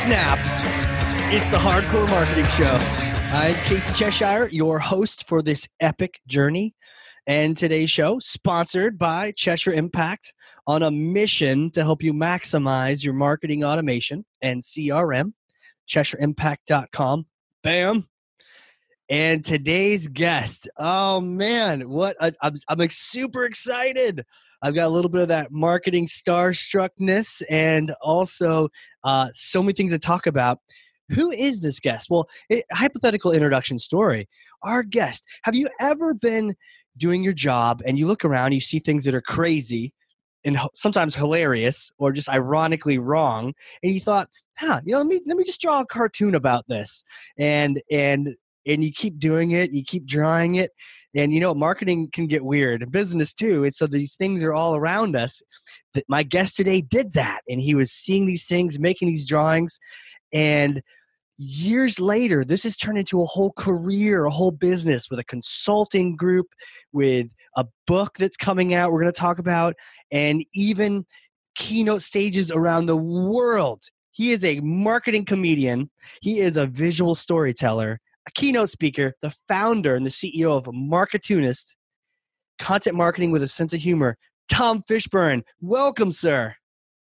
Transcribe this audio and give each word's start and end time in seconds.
snap. 0.00 0.38
It's 1.30 1.50
the 1.50 1.58
Hard 1.58 1.84
Corps 1.88 2.08
Marketing 2.08 2.46
Show. 2.46 2.78
I'm 3.36 3.54
Casey 3.66 3.92
Cheshire, 3.92 4.48
your 4.50 4.78
host 4.78 5.28
for 5.28 5.42
this 5.42 5.68
epic 5.78 6.22
journey. 6.26 6.74
And 7.26 7.54
today's 7.54 7.90
show, 7.90 8.18
sponsored 8.18 8.96
by 8.96 9.32
Cheshire 9.32 9.74
Impact, 9.74 10.32
on 10.66 10.82
a 10.82 10.90
mission 10.90 11.70
to 11.72 11.82
help 11.82 12.02
you 12.02 12.14
maximize 12.14 13.04
your 13.04 13.12
marketing 13.12 13.62
automation 13.62 14.24
and 14.40 14.62
CRM. 14.62 15.34
CheshireImpact.com. 15.86 17.26
Bam. 17.62 18.08
And 19.10 19.44
today's 19.44 20.08
guest, 20.08 20.66
oh 20.78 21.20
man, 21.20 21.90
what 21.90 22.16
I'm, 22.20 22.54
I'm 22.68 22.78
like 22.78 22.92
super 22.92 23.44
excited. 23.44 24.24
I've 24.62 24.74
got 24.74 24.86
a 24.86 24.90
little 24.90 25.10
bit 25.10 25.22
of 25.22 25.28
that 25.28 25.52
marketing 25.52 26.06
starstruckness 26.06 27.42
and 27.48 27.94
also 28.02 28.68
uh, 29.04 29.28
so 29.32 29.62
many 29.62 29.72
things 29.72 29.92
to 29.92 29.98
talk 29.98 30.26
about. 30.26 30.58
Who 31.10 31.30
is 31.32 31.60
this 31.60 31.80
guest? 31.80 32.08
Well, 32.10 32.28
it, 32.48 32.64
hypothetical 32.70 33.32
introduction 33.32 33.78
story. 33.78 34.28
Our 34.62 34.82
guest. 34.82 35.26
Have 35.42 35.54
you 35.54 35.68
ever 35.80 36.14
been 36.14 36.54
doing 36.96 37.24
your 37.24 37.32
job 37.32 37.82
and 37.84 37.98
you 37.98 38.06
look 38.06 38.24
around, 38.24 38.52
you 38.52 38.60
see 38.60 38.78
things 38.78 39.04
that 39.04 39.14
are 39.14 39.22
crazy 39.22 39.92
and 40.44 40.58
sometimes 40.74 41.14
hilarious 41.14 41.90
or 41.98 42.12
just 42.12 42.28
ironically 42.28 42.98
wrong, 42.98 43.52
and 43.82 43.92
you 43.92 44.00
thought, 44.00 44.28
huh, 44.56 44.80
you 44.84 44.92
know, 44.92 44.98
let 44.98 45.06
me 45.06 45.20
let 45.26 45.36
me 45.36 45.44
just 45.44 45.60
draw 45.60 45.80
a 45.80 45.86
cartoon 45.86 46.34
about 46.34 46.66
this, 46.68 47.04
and 47.38 47.82
and 47.90 48.34
and 48.66 48.84
you 48.84 48.92
keep 48.92 49.18
doing 49.18 49.50
it, 49.52 49.72
you 49.72 49.84
keep 49.84 50.06
drawing 50.06 50.56
it, 50.56 50.70
and 51.14 51.32
you 51.32 51.40
know, 51.40 51.54
marketing 51.54 52.08
can 52.12 52.26
get 52.26 52.44
weird, 52.44 52.82
and 52.82 52.92
business 52.92 53.34
too. 53.34 53.64
And 53.64 53.74
so 53.74 53.86
these 53.86 54.14
things 54.14 54.42
are 54.42 54.54
all 54.54 54.76
around 54.76 55.16
us. 55.16 55.42
My 56.08 56.22
guest 56.22 56.56
today 56.56 56.80
did 56.80 57.14
that, 57.14 57.40
and 57.48 57.60
he 57.60 57.74
was 57.74 57.90
seeing 57.90 58.26
these 58.26 58.46
things, 58.46 58.78
making 58.78 59.08
these 59.08 59.26
drawings, 59.26 59.78
and 60.32 60.82
years 61.42 61.98
later, 61.98 62.44
this 62.44 62.64
has 62.64 62.76
turned 62.76 62.98
into 62.98 63.22
a 63.22 63.26
whole 63.26 63.52
career, 63.52 64.26
a 64.26 64.30
whole 64.30 64.50
business 64.50 65.08
with 65.08 65.18
a 65.18 65.24
consulting 65.24 66.14
group, 66.14 66.46
with 66.92 67.28
a 67.56 67.64
book 67.86 68.18
that's 68.18 68.36
coming 68.36 68.74
out, 68.74 68.92
we're 68.92 69.00
going 69.00 69.12
to 69.12 69.18
talk 69.18 69.38
about, 69.38 69.74
and 70.12 70.44
even 70.52 71.06
keynote 71.54 72.02
stages 72.02 72.50
around 72.50 72.86
the 72.86 72.96
world. 72.96 73.82
He 74.12 74.32
is 74.32 74.44
a 74.44 74.60
marketing 74.60 75.24
comedian, 75.24 75.90
he 76.20 76.40
is 76.40 76.58
a 76.58 76.66
visual 76.66 77.14
storyteller, 77.14 78.00
a 78.26 78.30
keynote 78.32 78.70
speaker, 78.70 79.14
the 79.22 79.34
founder 79.48 79.94
and 79.94 80.04
the 80.04 80.10
CEO 80.10 80.56
of 80.56 80.66
Marketoonist, 80.66 81.76
content 82.58 82.96
marketing 82.96 83.30
with 83.30 83.42
a 83.42 83.48
sense 83.48 83.72
of 83.72 83.80
humor. 83.80 84.16
Tom 84.50 84.82
Fishburne, 84.82 85.42
welcome, 85.60 86.12
sir. 86.12 86.54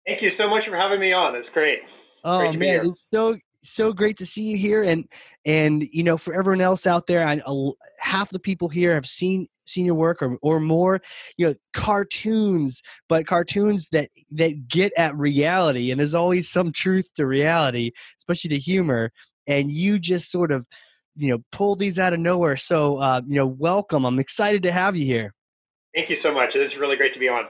Thank 0.06 0.22
you 0.22 0.30
so 0.38 0.48
much 0.48 0.64
for 0.68 0.76
having 0.76 1.00
me 1.00 1.12
on. 1.12 1.34
It's 1.34 1.48
great. 1.52 1.78
Oh 2.24 2.38
great 2.38 2.58
man, 2.58 2.86
it's 2.86 3.06
so 3.12 3.36
so 3.62 3.92
great 3.92 4.16
to 4.16 4.26
see 4.26 4.42
you 4.44 4.56
here 4.56 4.82
and 4.82 5.04
and 5.44 5.88
you 5.92 6.02
know 6.02 6.16
for 6.16 6.34
everyone 6.34 6.60
else 6.60 6.86
out 6.86 7.06
there 7.06 7.26
I, 7.26 7.40
uh, 7.44 7.70
half 7.98 8.30
the 8.30 8.38
people 8.38 8.68
here 8.68 8.94
have 8.94 9.06
seen 9.06 9.48
seen 9.66 9.84
your 9.84 9.96
work 9.96 10.22
or, 10.22 10.38
or 10.42 10.60
more 10.60 11.00
you 11.36 11.46
know 11.46 11.54
cartoons 11.72 12.82
but 13.08 13.26
cartoons 13.26 13.88
that 13.88 14.10
that 14.30 14.68
get 14.68 14.92
at 14.96 15.16
reality 15.16 15.90
and 15.90 15.98
there's 15.98 16.14
always 16.14 16.48
some 16.48 16.72
truth 16.72 17.12
to 17.16 17.26
reality 17.26 17.90
especially 18.18 18.50
to 18.50 18.58
humor 18.58 19.10
and 19.46 19.70
you 19.70 19.98
just 19.98 20.30
sort 20.30 20.52
of 20.52 20.66
you 21.18 21.30
know 21.30 21.38
pull 21.52 21.76
these 21.76 21.98
out 21.98 22.12
of 22.12 22.20
nowhere. 22.20 22.56
So 22.56 22.98
uh, 22.98 23.20
you 23.26 23.36
know 23.36 23.46
welcome. 23.46 24.04
I'm 24.04 24.18
excited 24.18 24.62
to 24.62 24.72
have 24.72 24.96
you 24.96 25.04
here. 25.04 25.34
Thank 25.94 26.10
you 26.10 26.16
so 26.22 26.32
much. 26.32 26.50
It's 26.54 26.74
really 26.78 26.96
great 26.96 27.12
to 27.14 27.20
be 27.20 27.28
on. 27.28 27.44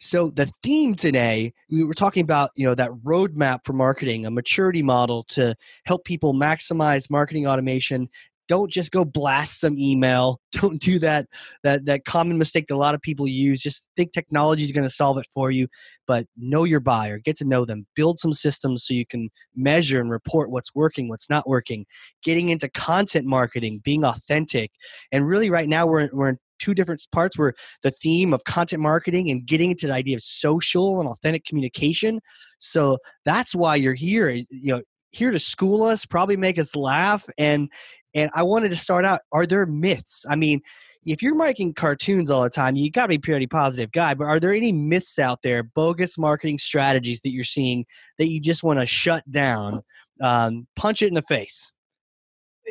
So 0.00 0.30
the 0.30 0.50
theme 0.62 0.94
today, 0.94 1.52
we 1.70 1.82
were 1.82 1.94
talking 1.94 2.22
about, 2.22 2.50
you 2.54 2.66
know, 2.66 2.74
that 2.74 2.90
roadmap 3.04 3.60
for 3.64 3.72
marketing, 3.72 4.26
a 4.26 4.30
maturity 4.30 4.82
model 4.82 5.24
to 5.24 5.56
help 5.86 6.04
people 6.04 6.34
maximize 6.34 7.10
marketing 7.10 7.48
automation. 7.48 8.08
Don't 8.48 8.70
just 8.70 8.90
go 8.90 9.04
blast 9.04 9.60
some 9.60 9.78
email. 9.78 10.40
Don't 10.52 10.80
do 10.80 10.98
that 11.00 11.26
that 11.62 11.84
that 11.84 12.04
common 12.04 12.38
mistake 12.38 12.66
that 12.68 12.74
a 12.74 12.76
lot 12.76 12.94
of 12.94 13.02
people 13.02 13.28
use. 13.28 13.62
Just 13.62 13.88
think 13.96 14.12
technology 14.12 14.64
is 14.64 14.72
going 14.72 14.84
to 14.84 14.90
solve 14.90 15.18
it 15.18 15.26
for 15.32 15.50
you, 15.50 15.68
but 16.06 16.26
know 16.36 16.64
your 16.64 16.80
buyer, 16.80 17.18
get 17.18 17.36
to 17.36 17.44
know 17.44 17.64
them, 17.64 17.86
build 17.94 18.18
some 18.18 18.32
systems 18.32 18.84
so 18.84 18.94
you 18.94 19.06
can 19.06 19.30
measure 19.54 20.00
and 20.00 20.10
report 20.10 20.50
what's 20.50 20.74
working, 20.74 21.08
what's 21.08 21.30
not 21.30 21.48
working. 21.48 21.86
Getting 22.22 22.48
into 22.48 22.68
content 22.68 23.26
marketing, 23.26 23.80
being 23.84 24.04
authentic, 24.04 24.72
and 25.12 25.26
really 25.26 25.50
right 25.50 25.68
now 25.68 25.86
we're 25.86 26.08
we're 26.12 26.30
in 26.30 26.38
two 26.58 26.74
different 26.74 27.00
parts 27.12 27.38
where 27.38 27.54
the 27.82 27.90
theme 27.90 28.34
of 28.34 28.44
content 28.44 28.82
marketing 28.82 29.30
and 29.30 29.46
getting 29.46 29.70
into 29.70 29.86
the 29.86 29.92
idea 29.92 30.16
of 30.16 30.22
social 30.22 31.00
and 31.00 31.08
authentic 31.08 31.44
communication. 31.44 32.20
So 32.58 32.98
that's 33.24 33.54
why 33.54 33.76
you're 33.76 33.94
here. 33.94 34.28
Eh, 34.28 34.42
you 34.50 34.72
know, 34.74 34.82
here 35.10 35.30
to 35.30 35.38
school 35.38 35.84
us, 35.84 36.04
probably 36.04 36.36
make 36.36 36.58
us 36.58 36.76
laugh, 36.76 37.26
and 37.38 37.70
and 38.14 38.30
I 38.34 38.42
wanted 38.42 38.70
to 38.70 38.76
start 38.76 39.04
out. 39.04 39.20
Are 39.32 39.46
there 39.46 39.66
myths? 39.66 40.24
I 40.28 40.36
mean, 40.36 40.60
if 41.06 41.22
you're 41.22 41.34
making 41.34 41.74
cartoons 41.74 42.30
all 42.30 42.42
the 42.42 42.50
time, 42.50 42.76
you 42.76 42.90
got 42.90 43.02
to 43.02 43.08
be 43.08 43.18
pretty 43.18 43.46
positive 43.46 43.92
guy. 43.92 44.14
But 44.14 44.24
are 44.24 44.40
there 44.40 44.54
any 44.54 44.72
myths 44.72 45.18
out 45.18 45.42
there, 45.42 45.62
bogus 45.62 46.18
marketing 46.18 46.58
strategies 46.58 47.20
that 47.22 47.32
you're 47.32 47.44
seeing 47.44 47.86
that 48.18 48.28
you 48.28 48.40
just 48.40 48.62
want 48.62 48.80
to 48.80 48.86
shut 48.86 49.28
down, 49.30 49.82
um, 50.20 50.66
punch 50.76 51.02
it 51.02 51.08
in 51.08 51.14
the 51.14 51.22
face? 51.22 51.72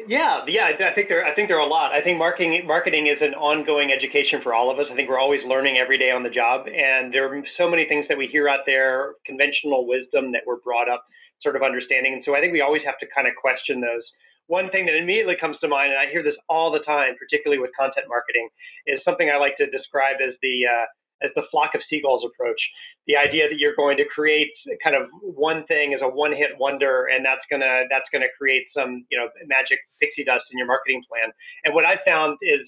Yeah, 0.07 0.45
yeah, 0.47 0.69
I 0.77 0.93
think 0.93 1.09
there. 1.09 1.25
I 1.25 1.33
think 1.33 1.49
there 1.49 1.57
are 1.57 1.65
a 1.65 1.69
lot. 1.69 1.91
I 1.91 2.01
think 2.01 2.19
marketing 2.19 2.61
marketing 2.67 3.07
is 3.07 3.17
an 3.19 3.33
ongoing 3.33 3.91
education 3.91 4.41
for 4.43 4.53
all 4.53 4.69
of 4.69 4.77
us. 4.77 4.85
I 4.91 4.95
think 4.95 5.09
we're 5.09 5.19
always 5.19 5.41
learning 5.47 5.77
every 5.81 5.97
day 5.97 6.11
on 6.11 6.21
the 6.21 6.29
job, 6.29 6.67
and 6.67 7.11
there 7.11 7.27
are 7.27 7.43
so 7.57 7.67
many 7.67 7.87
things 7.87 8.05
that 8.07 8.17
we 8.17 8.27
hear 8.27 8.47
out 8.47 8.59
there, 8.67 9.15
conventional 9.25 9.87
wisdom 9.87 10.31
that 10.33 10.43
we're 10.45 10.61
brought 10.61 10.87
up 10.87 11.03
sort 11.41 11.55
of 11.55 11.63
understanding. 11.63 12.13
And 12.13 12.23
so 12.23 12.35
I 12.35 12.41
think 12.41 12.53
we 12.53 12.61
always 12.61 12.83
have 12.85 12.99
to 12.99 13.07
kind 13.13 13.27
of 13.27 13.33
question 13.41 13.81
those. 13.81 14.03
One 14.47 14.69
thing 14.71 14.85
that 14.85 14.95
immediately 14.95 15.35
comes 15.39 15.57
to 15.59 15.67
mind, 15.67 15.91
and 15.91 15.99
I 15.99 16.09
hear 16.09 16.23
this 16.23 16.35
all 16.49 16.71
the 16.71 16.79
time, 16.79 17.15
particularly 17.19 17.61
with 17.61 17.71
content 17.77 18.07
marketing, 18.07 18.49
is 18.85 18.99
something 19.03 19.29
I 19.29 19.37
like 19.37 19.57
to 19.57 19.69
describe 19.69 20.17
as 20.23 20.35
the 20.41 20.65
uh, 20.65 20.85
as 21.21 21.31
the 21.35 21.43
flock 21.49 21.73
of 21.73 21.81
seagulls 21.89 22.23
approach. 22.23 22.59
The 23.07 23.15
idea 23.15 23.47
that 23.49 23.57
you're 23.57 23.75
going 23.75 23.97
to 23.97 24.05
create 24.05 24.51
kind 24.83 24.95
of 24.95 25.07
one 25.21 25.65
thing 25.65 25.93
as 25.93 26.01
a 26.01 26.07
one-hit 26.07 26.51
wonder, 26.59 27.07
and 27.07 27.25
that's 27.25 27.41
gonna 27.49 27.83
that's 27.89 28.07
gonna 28.11 28.31
create 28.37 28.67
some 28.75 29.05
you 29.09 29.17
know 29.17 29.27
magic 29.47 29.79
pixie 29.99 30.23
dust 30.23 30.43
in 30.51 30.57
your 30.57 30.67
marketing 30.67 31.03
plan. 31.09 31.31
And 31.63 31.73
what 31.73 31.85
I 31.85 31.97
found 32.05 32.37
is 32.41 32.61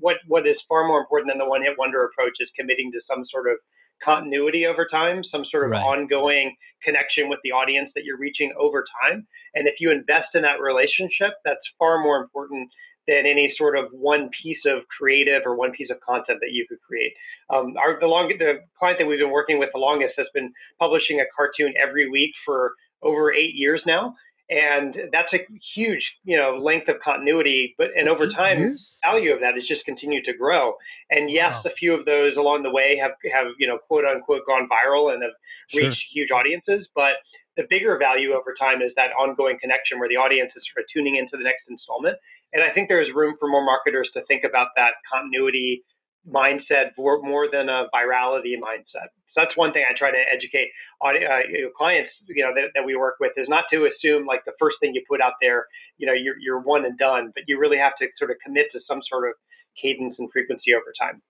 what 0.00 0.16
what 0.26 0.46
is 0.46 0.56
far 0.68 0.86
more 0.86 1.00
important 1.00 1.30
than 1.30 1.38
the 1.38 1.48
one-hit 1.48 1.74
wonder 1.78 2.04
approach 2.04 2.34
is 2.40 2.48
committing 2.58 2.92
to 2.92 3.00
some 3.06 3.24
sort 3.30 3.50
of 3.50 3.58
continuity 4.02 4.66
over 4.66 4.86
time, 4.90 5.22
some 5.30 5.44
sort 5.50 5.64
of 5.64 5.70
right. 5.72 5.82
ongoing 5.82 6.54
connection 6.82 7.28
with 7.28 7.38
the 7.44 7.52
audience 7.52 7.90
that 7.94 8.04
you're 8.04 8.18
reaching 8.18 8.52
over 8.58 8.84
time. 9.02 9.26
And 9.54 9.66
if 9.66 9.74
you 9.80 9.90
invest 9.90 10.34
in 10.34 10.42
that 10.42 10.60
relationship, 10.60 11.34
that's 11.44 11.60
far 11.78 12.02
more 12.02 12.22
important 12.22 12.68
than 13.06 13.26
any 13.26 13.52
sort 13.56 13.76
of 13.76 13.86
one 13.92 14.30
piece 14.42 14.60
of 14.66 14.82
creative 14.88 15.42
or 15.44 15.56
one 15.56 15.72
piece 15.72 15.90
of 15.90 16.00
content 16.00 16.38
that 16.40 16.52
you 16.52 16.66
could 16.68 16.78
create. 16.86 17.12
Um, 17.52 17.74
our 17.76 18.00
the 18.00 18.06
long 18.06 18.32
the 18.38 18.60
client 18.78 18.98
that 18.98 19.06
we've 19.06 19.18
been 19.18 19.30
working 19.30 19.58
with 19.58 19.70
the 19.72 19.80
longest 19.80 20.14
has 20.16 20.26
been 20.34 20.52
publishing 20.78 21.20
a 21.20 21.24
cartoon 21.36 21.74
every 21.80 22.08
week 22.10 22.32
for 22.44 22.72
over 23.02 23.32
eight 23.32 23.54
years 23.54 23.82
now, 23.86 24.14
and 24.50 24.96
that's 25.12 25.32
a 25.32 25.38
huge 25.74 26.02
you 26.24 26.36
know 26.36 26.58
length 26.62 26.88
of 26.88 26.96
continuity. 27.04 27.74
But 27.78 27.88
and 27.96 28.08
over 28.08 28.28
time, 28.28 28.76
value 29.02 29.32
of 29.32 29.40
that 29.40 29.54
has 29.54 29.66
just 29.66 29.84
continued 29.84 30.24
to 30.26 30.36
grow. 30.36 30.74
And 31.10 31.30
yes, 31.30 31.64
wow. 31.64 31.70
a 31.70 31.74
few 31.74 31.94
of 31.94 32.04
those 32.04 32.36
along 32.36 32.62
the 32.62 32.70
way 32.70 32.98
have 33.00 33.12
have 33.32 33.52
you 33.58 33.66
know 33.66 33.78
quote 33.78 34.04
unquote 34.04 34.42
gone 34.46 34.68
viral 34.68 35.12
and 35.12 35.22
have 35.22 35.32
sure. 35.68 35.88
reached 35.88 36.02
huge 36.12 36.30
audiences, 36.30 36.86
but 36.94 37.14
the 37.56 37.64
bigger 37.70 37.96
value 37.98 38.32
over 38.32 38.54
time 38.58 38.82
is 38.82 38.90
that 38.96 39.10
ongoing 39.12 39.56
connection 39.60 39.98
where 40.00 40.08
the 40.08 40.16
audience 40.16 40.50
is 40.56 40.62
sort 40.74 40.82
of 40.82 40.88
tuning 40.92 41.16
into 41.16 41.36
the 41.36 41.44
next 41.44 41.62
installment 41.70 42.18
and 42.54 42.62
I 42.62 42.70
think 42.70 42.88
there's 42.88 43.12
room 43.12 43.34
for 43.38 43.48
more 43.48 43.64
marketers 43.64 44.08
to 44.14 44.24
think 44.26 44.44
about 44.48 44.68
that 44.76 44.94
continuity 45.12 45.82
mindset 46.30 46.90
more, 46.96 47.20
more 47.22 47.48
than 47.50 47.68
a 47.68 47.86
virality 47.94 48.54
mindset. 48.56 49.08
So 49.34 49.42
that's 49.42 49.56
one 49.56 49.72
thing 49.72 49.84
I 49.88 49.96
try 49.98 50.10
to 50.10 50.22
educate 50.32 50.68
uh, 51.04 51.10
you 51.50 51.70
clients, 51.76 52.10
you 52.28 52.42
know, 52.42 52.54
that, 52.54 52.70
that, 52.74 52.84
we 52.84 52.96
work 52.96 53.16
with 53.20 53.32
is 53.36 53.48
not 53.48 53.64
to 53.72 53.86
assume 53.86 54.26
like 54.26 54.44
the 54.44 54.52
first 54.60 54.76
thing 54.80 54.94
you 54.94 55.02
put 55.08 55.20
out 55.20 55.32
there, 55.40 55.66
you 55.98 56.06
know, 56.06 56.12
you're, 56.12 56.36
you're 56.38 56.60
one 56.60 56.84
and 56.84 56.96
done, 56.98 57.32
but 57.34 57.42
you 57.48 57.58
really 57.58 57.76
have 57.76 57.92
to 58.00 58.06
sort 58.16 58.30
of 58.30 58.36
commit 58.44 58.66
to 58.72 58.80
some 58.86 59.00
sort 59.10 59.28
of 59.28 59.34
cadence 59.80 60.14
and 60.18 60.30
frequency 60.32 60.72
over 60.72 60.92
time. 61.00 61.20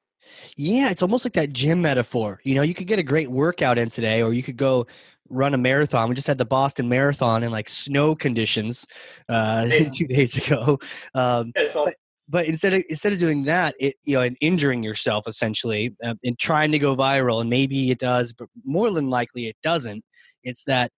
Yeah, 0.56 0.91
it's 0.91 1.02
almost 1.02 1.25
like 1.25 1.35
that 1.35 1.52
gym 1.52 1.82
metaphor. 1.82 2.40
You 2.44 2.55
know, 2.55 2.62
you 2.62 2.75
could 2.75 2.87
get 2.87 2.99
a 2.99 3.02
great 3.02 3.31
workout 3.31 3.79
in 3.79 3.88
today, 3.88 4.23
or 4.23 4.32
you 4.32 4.43
could 4.43 4.56
go 4.56 4.87
run 5.29 5.55
a 5.55 5.58
marathon. 5.58 6.08
We 6.08 6.14
just 6.14 6.26
had 6.26 6.38
the 6.38 6.44
Boston 6.44 6.88
Marathon 6.88 7.43
in 7.43 7.50
like 7.50 7.69
snow 7.69 8.14
conditions 8.14 8.87
uh, 9.29 9.67
yeah. 9.70 9.88
two 9.90 10.06
days 10.06 10.37
ago. 10.37 10.79
Um, 11.14 11.52
but, 11.55 11.94
but, 12.29 12.47
instead 12.47 12.75
of 12.75 12.82
instead 12.88 13.12
of 13.12 13.19
doing 13.19 13.44
that, 13.44 13.75
it 13.79 13.97
you 14.05 14.15
know, 14.17 14.23
and 14.23 14.37
injuring 14.41 14.82
yourself 14.82 15.26
essentially, 15.26 15.94
uh, 16.03 16.15
and 16.25 16.38
trying 16.38 16.73
to 16.73 16.79
go 16.79 16.97
viral, 16.97 17.41
and 17.41 17.50
maybe 17.50 17.91
it 17.91 17.99
does, 17.99 18.32
but 18.32 18.49
more 18.65 18.91
than 18.91 19.11
likely 19.11 19.47
it 19.47 19.56
doesn't. 19.62 20.05
It's 20.43 20.65
that 20.65 20.91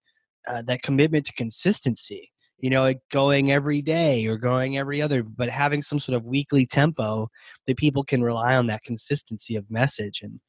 uh, 0.49 0.63
that 0.63 0.83
commitment 0.83 1.27
to 1.27 1.33
consistency 1.33 2.31
you 2.59 2.71
know, 2.71 2.93
going 3.13 3.53
every 3.53 3.83
day 3.83 4.27
or 4.27 4.39
going 4.39 4.79
every 4.79 5.03
other, 5.03 5.23
but 5.23 5.49
having 5.49 5.83
some 5.83 5.99
sort 5.99 6.17
of 6.17 6.25
weekly 6.25 6.65
tempo 6.65 7.29
that 7.67 7.77
people 7.77 8.03
can 8.03 8.23
rely 8.23 8.57
on 8.57 8.67
that 8.67 8.83
consistency 8.83 9.57
of 9.57 9.71
message. 9.71 10.23
And 10.23 10.41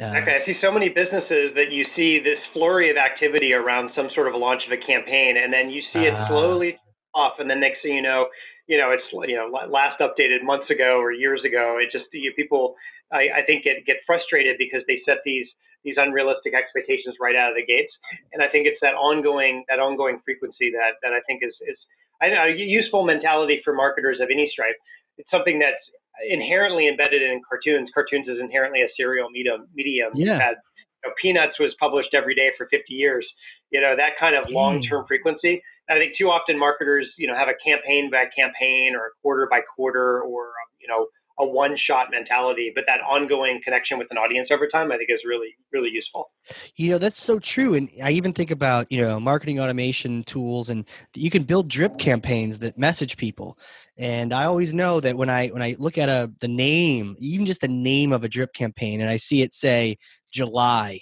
Uh, 0.00 0.16
okay, 0.22 0.38
I 0.40 0.46
see 0.46 0.56
so 0.62 0.72
many 0.72 0.88
businesses 0.88 1.52
that 1.56 1.70
you 1.70 1.84
see 1.96 2.20
this 2.20 2.38
flurry 2.52 2.90
of 2.90 2.96
activity 2.96 3.52
around 3.52 3.90
some 3.94 4.08
sort 4.14 4.28
of 4.28 4.34
a 4.34 4.36
launch 4.36 4.62
of 4.66 4.72
a 4.72 4.78
campaign, 4.86 5.36
and 5.36 5.52
then 5.52 5.68
you 5.68 5.82
see 5.92 6.06
it 6.06 6.14
uh, 6.14 6.28
slowly 6.28 6.78
off, 7.14 7.34
and 7.38 7.50
then 7.50 7.60
next 7.60 7.82
thing 7.82 7.94
you 7.94 8.02
know, 8.02 8.26
you 8.70 8.78
know 8.78 8.94
it's 8.94 9.02
you 9.28 9.34
know 9.34 9.50
last 9.50 9.98
updated 9.98 10.46
months 10.46 10.70
ago 10.70 11.02
or 11.02 11.10
years 11.10 11.42
ago. 11.44 11.76
It 11.82 11.90
just 11.90 12.06
you, 12.12 12.32
people, 12.38 12.76
I, 13.12 13.42
I 13.42 13.42
think, 13.44 13.64
get 13.64 13.84
get 13.84 13.98
frustrated 14.06 14.56
because 14.58 14.86
they 14.86 15.02
set 15.04 15.18
these 15.26 15.50
these 15.82 15.96
unrealistic 15.98 16.54
expectations 16.54 17.16
right 17.20 17.34
out 17.34 17.50
of 17.50 17.56
the 17.58 17.66
gates, 17.66 17.90
and 18.32 18.40
I 18.42 18.46
think 18.46 18.70
it's 18.70 18.78
that 18.80 18.94
ongoing 18.94 19.64
that 19.68 19.80
ongoing 19.80 20.22
frequency 20.24 20.70
that 20.70 21.02
that 21.02 21.12
I 21.12 21.18
think 21.26 21.42
is 21.42 21.52
is 21.66 21.76
a 22.22 22.54
useful 22.54 23.04
mentality 23.04 23.60
for 23.64 23.74
marketers 23.74 24.20
of 24.22 24.28
any 24.30 24.48
stripe. 24.52 24.78
It's 25.18 25.30
something 25.34 25.58
that's 25.58 25.82
inherently 26.30 26.86
embedded 26.86 27.22
in 27.22 27.42
cartoons. 27.42 27.90
Cartoons 27.92 28.28
is 28.28 28.38
inherently 28.38 28.82
a 28.82 28.88
serial 28.96 29.30
medium. 29.30 29.66
Medium. 29.74 30.12
Yeah. 30.14 30.38
Had, 30.38 30.56
you 31.02 31.08
know, 31.08 31.14
Peanuts 31.20 31.58
was 31.58 31.72
published 31.80 32.14
every 32.14 32.36
day 32.36 32.50
for 32.56 32.68
50 32.70 32.94
years. 32.94 33.26
You 33.70 33.80
know 33.80 33.96
that 33.96 34.14
kind 34.20 34.36
of 34.36 34.44
mm. 34.44 34.52
long-term 34.52 35.06
frequency. 35.08 35.60
I 35.90 35.98
think 35.98 36.16
too 36.16 36.26
often 36.26 36.58
marketers, 36.58 37.08
you 37.18 37.26
know, 37.26 37.34
have 37.36 37.48
a 37.48 37.58
campaign 37.64 38.10
by 38.10 38.24
campaign 38.36 38.94
or 38.94 39.06
a 39.06 39.10
quarter 39.22 39.48
by 39.50 39.60
quarter 39.76 40.20
or 40.22 40.44
um, 40.46 40.70
you 40.80 40.88
know 40.88 41.06
a 41.40 41.46
one 41.46 41.76
shot 41.76 42.08
mentality, 42.10 42.70
but 42.74 42.84
that 42.86 43.00
ongoing 43.00 43.60
connection 43.64 43.98
with 43.98 44.08
an 44.10 44.18
audience 44.18 44.48
over 44.52 44.68
time, 44.68 44.92
I 44.92 44.98
think 44.98 45.08
is 45.10 45.20
really, 45.26 45.56
really 45.72 45.88
useful. 45.88 46.30
You 46.76 46.92
know, 46.92 46.98
that's 46.98 47.20
so 47.20 47.38
true. 47.38 47.74
And 47.74 47.90
I 48.02 48.10
even 48.10 48.32
think 48.32 48.50
about, 48.50 48.90
you 48.92 49.00
know, 49.00 49.18
marketing 49.18 49.58
automation 49.58 50.22
tools 50.24 50.68
and 50.68 50.86
you 51.14 51.30
can 51.30 51.44
build 51.44 51.68
drip 51.68 51.98
campaigns 51.98 52.58
that 52.58 52.78
message 52.78 53.16
people. 53.16 53.58
And 53.96 54.32
I 54.32 54.44
always 54.44 54.74
know 54.74 55.00
that 55.00 55.16
when 55.16 55.30
I 55.30 55.48
when 55.48 55.62
I 55.62 55.76
look 55.78 55.98
at 55.98 56.08
a 56.08 56.30
the 56.40 56.48
name, 56.48 57.16
even 57.18 57.46
just 57.46 57.62
the 57.62 57.68
name 57.68 58.12
of 58.12 58.22
a 58.22 58.28
drip 58.28 58.52
campaign 58.52 59.00
and 59.00 59.08
I 59.08 59.16
see 59.16 59.42
it 59.42 59.54
say 59.54 59.96
July 60.30 61.00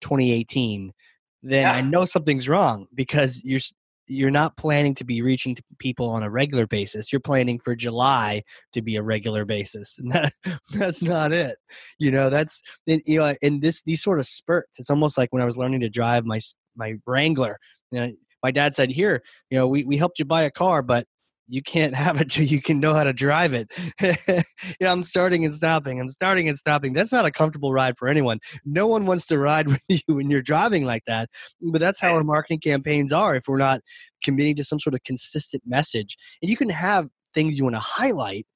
2018, 0.00 0.92
then 1.42 1.62
yeah. 1.62 1.72
I 1.72 1.80
know 1.80 2.04
something's 2.04 2.48
wrong 2.48 2.86
because 2.94 3.40
you're 3.44 3.60
you're 4.08 4.30
not 4.30 4.56
planning 4.56 4.94
to 4.94 5.04
be 5.04 5.22
reaching 5.22 5.54
to 5.54 5.62
people 5.78 6.08
on 6.08 6.22
a 6.22 6.30
regular 6.30 6.66
basis. 6.66 7.12
You're 7.12 7.20
planning 7.20 7.58
for 7.58 7.74
July 7.74 8.42
to 8.72 8.82
be 8.82 8.96
a 8.96 9.02
regular 9.02 9.44
basis, 9.44 9.98
and 9.98 10.12
that, 10.12 10.32
that's 10.72 11.02
not 11.02 11.32
it. 11.32 11.56
You 11.98 12.10
know, 12.10 12.30
that's 12.30 12.62
you 12.86 13.18
know, 13.18 13.34
in 13.42 13.60
this 13.60 13.82
these 13.82 14.02
sort 14.02 14.18
of 14.18 14.26
spurts. 14.26 14.78
It's 14.78 14.90
almost 14.90 15.18
like 15.18 15.32
when 15.32 15.42
I 15.42 15.46
was 15.46 15.58
learning 15.58 15.80
to 15.80 15.88
drive 15.88 16.24
my 16.24 16.40
my 16.76 16.94
Wrangler. 17.06 17.58
You 17.90 18.00
know, 18.00 18.12
my 18.42 18.50
dad 18.50 18.74
said, 18.74 18.90
"Here, 18.90 19.22
you 19.50 19.58
know, 19.58 19.66
we 19.66 19.84
we 19.84 19.96
helped 19.96 20.18
you 20.18 20.24
buy 20.24 20.42
a 20.42 20.50
car, 20.50 20.82
but 20.82 21.06
you 21.48 21.62
can't 21.62 21.94
have 21.94 22.20
it 22.20 22.30
till 22.30 22.44
you 22.46 22.60
can 22.60 22.80
know 22.80 22.94
how 22.94 23.04
to 23.04 23.12
drive 23.12 23.54
it. 23.54 23.72
you 24.00 24.42
know, 24.80 24.92
I'm 24.92 25.02
starting 25.02 25.44
and 25.44 25.54
stopping. 25.54 26.00
I'm 26.00 26.08
starting 26.08 26.48
and 26.48 26.58
stopping. 26.58 26.92
That's 26.92 27.12
not 27.12 27.26
a 27.26 27.30
comfortable 27.30 27.72
ride 27.72 27.96
for 27.96 28.08
anyone. 28.08 28.40
No 28.64 28.86
one 28.86 29.06
wants 29.06 29.26
to 29.26 29.38
ride 29.38 29.66
with 29.68 29.84
you 29.88 30.14
when 30.14 30.30
you're 30.30 30.42
driving 30.42 30.84
like 30.84 31.04
that. 31.06 31.30
But 31.70 31.80
that's 31.80 32.00
how 32.00 32.14
our 32.14 32.24
marketing 32.24 32.60
campaigns 32.60 33.12
are 33.12 33.34
if 33.34 33.48
we're 33.48 33.58
not 33.58 33.80
committing 34.22 34.56
to 34.56 34.64
some 34.64 34.80
sort 34.80 34.94
of 34.94 35.02
consistent 35.04 35.62
message. 35.66 36.16
And 36.42 36.50
you 36.50 36.56
can 36.56 36.70
have 36.70 37.08
things 37.34 37.58
you 37.58 37.64
want 37.64 37.76
to 37.76 37.80
highlight, 37.80 38.46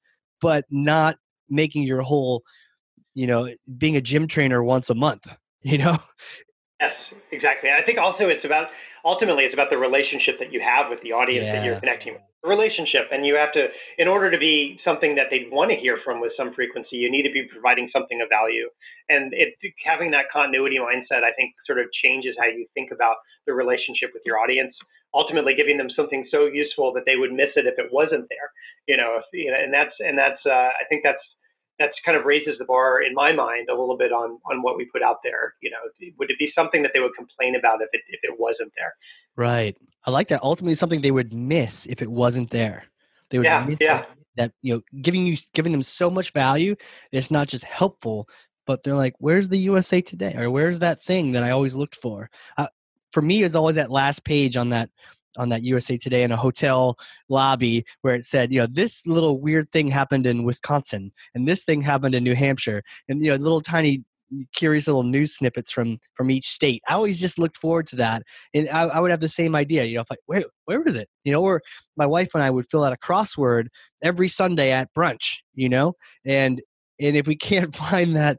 but 0.41 0.65
not 0.69 1.17
making 1.49 1.83
your 1.83 2.01
whole, 2.01 2.43
you 3.13 3.27
know, 3.27 3.49
being 3.77 3.95
a 3.95 4.01
gym 4.01 4.27
trainer 4.27 4.63
once 4.63 4.89
a 4.89 4.95
month, 4.95 5.27
you 5.61 5.77
know? 5.77 5.97
Yes, 6.79 6.93
exactly. 7.31 7.69
I 7.69 7.85
think 7.85 7.99
also 7.99 8.27
it's 8.27 8.43
about 8.43 8.67
ultimately 9.05 9.43
it's 9.43 9.53
about 9.53 9.69
the 9.69 9.77
relationship 9.77 10.39
that 10.39 10.51
you 10.51 10.61
have 10.61 10.89
with 10.89 11.01
the 11.03 11.11
audience 11.11 11.45
yeah. 11.45 11.55
that 11.55 11.65
you're 11.65 11.79
connecting 11.79 12.13
with 12.13 12.21
relationship 12.43 13.05
and 13.11 13.25
you 13.25 13.35
have 13.35 13.53
to 13.53 13.67
in 13.97 14.07
order 14.07 14.31
to 14.31 14.37
be 14.37 14.79
something 14.83 15.13
that 15.13 15.27
they'd 15.29 15.51
want 15.51 15.69
to 15.69 15.77
hear 15.77 15.99
from 16.03 16.19
with 16.19 16.31
some 16.35 16.53
frequency 16.53 16.97
you 16.97 17.11
need 17.11 17.21
to 17.21 17.31
be 17.31 17.45
providing 17.51 17.89
something 17.93 18.21
of 18.21 18.29
value. 18.29 18.67
And 19.09 19.33
it, 19.33 19.53
having 19.85 20.09
that 20.11 20.25
continuity 20.33 20.77
mindset 20.77 21.23
i 21.23 21.31
think 21.37 21.53
sort 21.65 21.79
of 21.79 21.85
changes 22.03 22.35
how 22.39 22.47
you 22.47 22.65
think 22.73 22.89
about 22.91 23.17
the 23.45 23.53
relationship 23.53 24.09
with 24.13 24.23
your 24.25 24.39
audience 24.39 24.73
ultimately 25.13 25.53
giving 25.53 25.77
them 25.77 25.89
something 25.95 26.25
so 26.31 26.45
useful 26.45 26.93
that 26.93 27.03
they 27.05 27.15
would 27.15 27.31
miss 27.31 27.51
it 27.55 27.67
if 27.67 27.77
it 27.77 27.91
wasn't 27.91 28.25
there 28.29 28.49
you 28.87 28.97
know, 28.97 29.19
if, 29.19 29.25
you 29.33 29.51
know 29.51 29.57
and 29.61 29.73
that's 29.73 29.93
and 29.99 30.17
that's 30.17 30.41
uh, 30.45 30.71
i 30.81 30.83
think 30.89 31.01
that's 31.03 31.21
that's 31.81 31.97
kind 32.05 32.17
of 32.17 32.25
raises 32.25 32.57
the 32.59 32.65
bar 32.65 33.01
in 33.01 33.13
my 33.13 33.31
mind 33.33 33.69
a 33.69 33.73
little 33.73 33.97
bit 33.97 34.11
on 34.11 34.37
on 34.45 34.61
what 34.61 34.77
we 34.77 34.85
put 34.85 35.01
out 35.01 35.17
there. 35.23 35.55
You 35.61 35.71
know, 35.71 36.11
would 36.17 36.29
it 36.29 36.37
be 36.39 36.51
something 36.55 36.81
that 36.83 36.91
they 36.93 36.99
would 36.99 37.15
complain 37.17 37.55
about 37.55 37.81
if 37.81 37.89
it 37.93 38.01
if 38.09 38.19
it 38.23 38.39
wasn't 38.39 38.71
there? 38.77 38.93
Right. 39.35 39.75
I 40.05 40.11
like 40.11 40.27
that. 40.29 40.43
Ultimately, 40.43 40.75
something 40.75 41.01
they 41.01 41.11
would 41.11 41.33
miss 41.33 41.85
if 41.85 42.01
it 42.01 42.11
wasn't 42.11 42.51
there. 42.51 42.85
They 43.29 43.39
would 43.39 43.45
yeah, 43.45 43.67
yeah. 43.79 43.97
That, 43.97 44.09
that 44.35 44.51
you 44.61 44.75
know, 44.75 44.81
giving 45.01 45.25
you 45.25 45.37
giving 45.53 45.71
them 45.71 45.83
so 45.83 46.09
much 46.09 46.31
value, 46.31 46.75
it's 47.11 47.31
not 47.31 47.47
just 47.47 47.63
helpful, 47.63 48.27
but 48.65 48.83
they're 48.83 48.93
like, 48.93 49.15
"Where's 49.19 49.49
the 49.49 49.57
USA 49.57 50.01
Today?" 50.01 50.35
or 50.37 50.49
"Where's 50.49 50.79
that 50.79 51.03
thing 51.03 51.31
that 51.33 51.43
I 51.43 51.51
always 51.51 51.75
looked 51.75 51.95
for?" 51.95 52.29
Uh, 52.57 52.67
for 53.11 53.21
me, 53.21 53.43
it's 53.43 53.55
always 53.55 53.75
that 53.75 53.91
last 53.91 54.23
page 54.23 54.55
on 54.57 54.69
that 54.69 54.89
on 55.37 55.49
that 55.49 55.63
USA 55.63 55.97
Today 55.97 56.23
in 56.23 56.31
a 56.31 56.37
hotel 56.37 56.97
lobby 57.29 57.85
where 58.01 58.15
it 58.15 58.25
said, 58.25 58.51
you 58.51 58.59
know, 58.59 58.67
this 58.69 59.05
little 59.05 59.39
weird 59.39 59.71
thing 59.71 59.87
happened 59.87 60.25
in 60.25 60.43
Wisconsin 60.43 61.11
and 61.33 61.47
this 61.47 61.63
thing 61.63 61.81
happened 61.81 62.15
in 62.15 62.23
New 62.23 62.35
Hampshire 62.35 62.83
and 63.07 63.23
you 63.23 63.31
know, 63.31 63.37
little 63.37 63.61
tiny 63.61 64.03
mm, 64.33 64.43
curious 64.55 64.87
little 64.87 65.03
news 65.03 65.35
snippets 65.35 65.71
from 65.71 65.99
from 66.15 66.31
each 66.31 66.49
state. 66.49 66.81
I 66.87 66.93
always 66.93 67.19
just 67.19 67.39
looked 67.39 67.57
forward 67.57 67.87
to 67.87 67.95
that, 67.97 68.23
and 68.53 68.69
I, 68.69 68.83
I 68.83 68.99
would 68.99 69.11
have 69.11 69.19
the 69.19 69.29
same 69.29 69.55
idea. 69.55 69.85
You 69.85 69.97
know, 69.97 70.05
if 70.09 70.17
where 70.25 70.43
where 70.65 70.83
is 70.83 70.95
it? 70.95 71.09
You 71.23 71.31
know, 71.31 71.43
or 71.43 71.61
my 71.97 72.05
wife 72.05 72.31
and 72.33 72.43
I 72.43 72.49
would 72.49 72.69
fill 72.69 72.83
out 72.83 72.93
a 72.93 72.97
crossword 72.97 73.67
every 74.01 74.27
Sunday 74.27 74.71
at 74.71 74.89
brunch. 74.97 75.37
You 75.53 75.69
know, 75.69 75.93
and 76.25 76.61
and 76.99 77.15
if 77.15 77.27
we 77.27 77.35
can't 77.49 77.75
find 77.75 78.15
that 78.15 78.37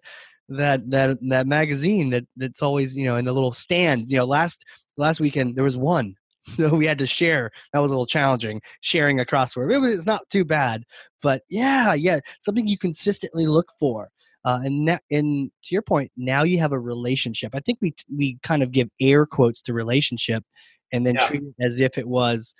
that 0.48 0.90
that 0.90 1.18
that 1.28 1.46
magazine 1.46 2.10
that 2.10 2.24
that's 2.36 2.62
always 2.62 2.96
you 2.96 3.04
know 3.04 3.16
in 3.16 3.24
the 3.24 3.32
little 3.32 3.52
stand, 3.52 4.10
you 4.10 4.16
know, 4.16 4.24
last 4.24 4.64
last 4.96 5.20
weekend 5.20 5.56
there 5.56 5.64
was 5.64 5.76
one 5.76 6.14
so 6.42 6.74
we 6.74 6.86
had 6.86 6.98
to 6.98 7.06
share. 7.06 7.50
That 7.72 7.78
was 7.78 7.90
a 7.90 7.94
little 7.94 8.06
challenging, 8.06 8.60
sharing 8.80 9.20
a 9.20 9.24
crossword. 9.24 9.72
It 9.72 9.78
was 9.78 10.06
not 10.06 10.28
too 10.28 10.44
bad, 10.44 10.84
but 11.22 11.42
yeah, 11.48 11.94
yeah, 11.94 12.20
something 12.40 12.66
you 12.66 12.76
consistently 12.76 13.46
look 13.46 13.70
for. 13.78 14.10
Uh, 14.44 14.60
and 14.64 14.88
that, 14.88 15.02
and 15.10 15.52
to 15.62 15.74
your 15.74 15.82
point, 15.82 16.10
now 16.16 16.42
you 16.42 16.58
have 16.58 16.72
a 16.72 16.78
relationship. 16.78 17.52
I 17.54 17.60
think 17.60 17.78
we 17.80 17.94
we 18.14 18.38
kind 18.42 18.62
of 18.62 18.72
give 18.72 18.88
air 19.00 19.24
quotes 19.24 19.62
to 19.62 19.72
relationship, 19.72 20.44
and 20.90 21.06
then 21.06 21.14
yeah. 21.14 21.26
treat 21.28 21.42
it 21.42 21.54
as 21.60 21.78
if 21.78 21.96
it 21.96 22.08
was, 22.08 22.54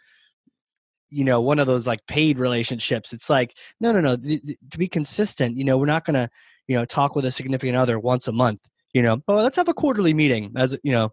you 1.11 1.25
know, 1.25 1.41
one 1.41 1.59
of 1.59 1.67
those 1.67 1.87
like 1.87 2.07
paid 2.07 2.39
relationships. 2.39 3.13
It's 3.13 3.29
like 3.29 3.57
no, 3.81 3.91
no, 3.91 4.01
no. 4.01 4.17
Th- 4.17 4.45
th- 4.47 4.59
to 4.71 4.79
be 4.79 4.87
consistent, 4.87 5.57
you 5.57 5.65
know, 5.65 5.77
we're 5.77 5.87
not 5.87 6.05
gonna, 6.05 6.31
you 6.69 6.79
know, 6.79 6.85
talk 6.85 7.17
with 7.17 7.25
a 7.25 7.33
significant 7.33 7.77
other 7.77 7.99
once 7.99 8.29
a 8.29 8.33
month. 8.33 8.65
You 8.93 9.03
know, 9.03 9.21
oh, 9.27 9.35
let's 9.35 9.57
have 9.57 9.69
a 9.69 9.75
quarterly 9.75 10.15
meeting 10.15 10.53
as 10.57 10.79
you 10.85 10.93
know 10.93 11.13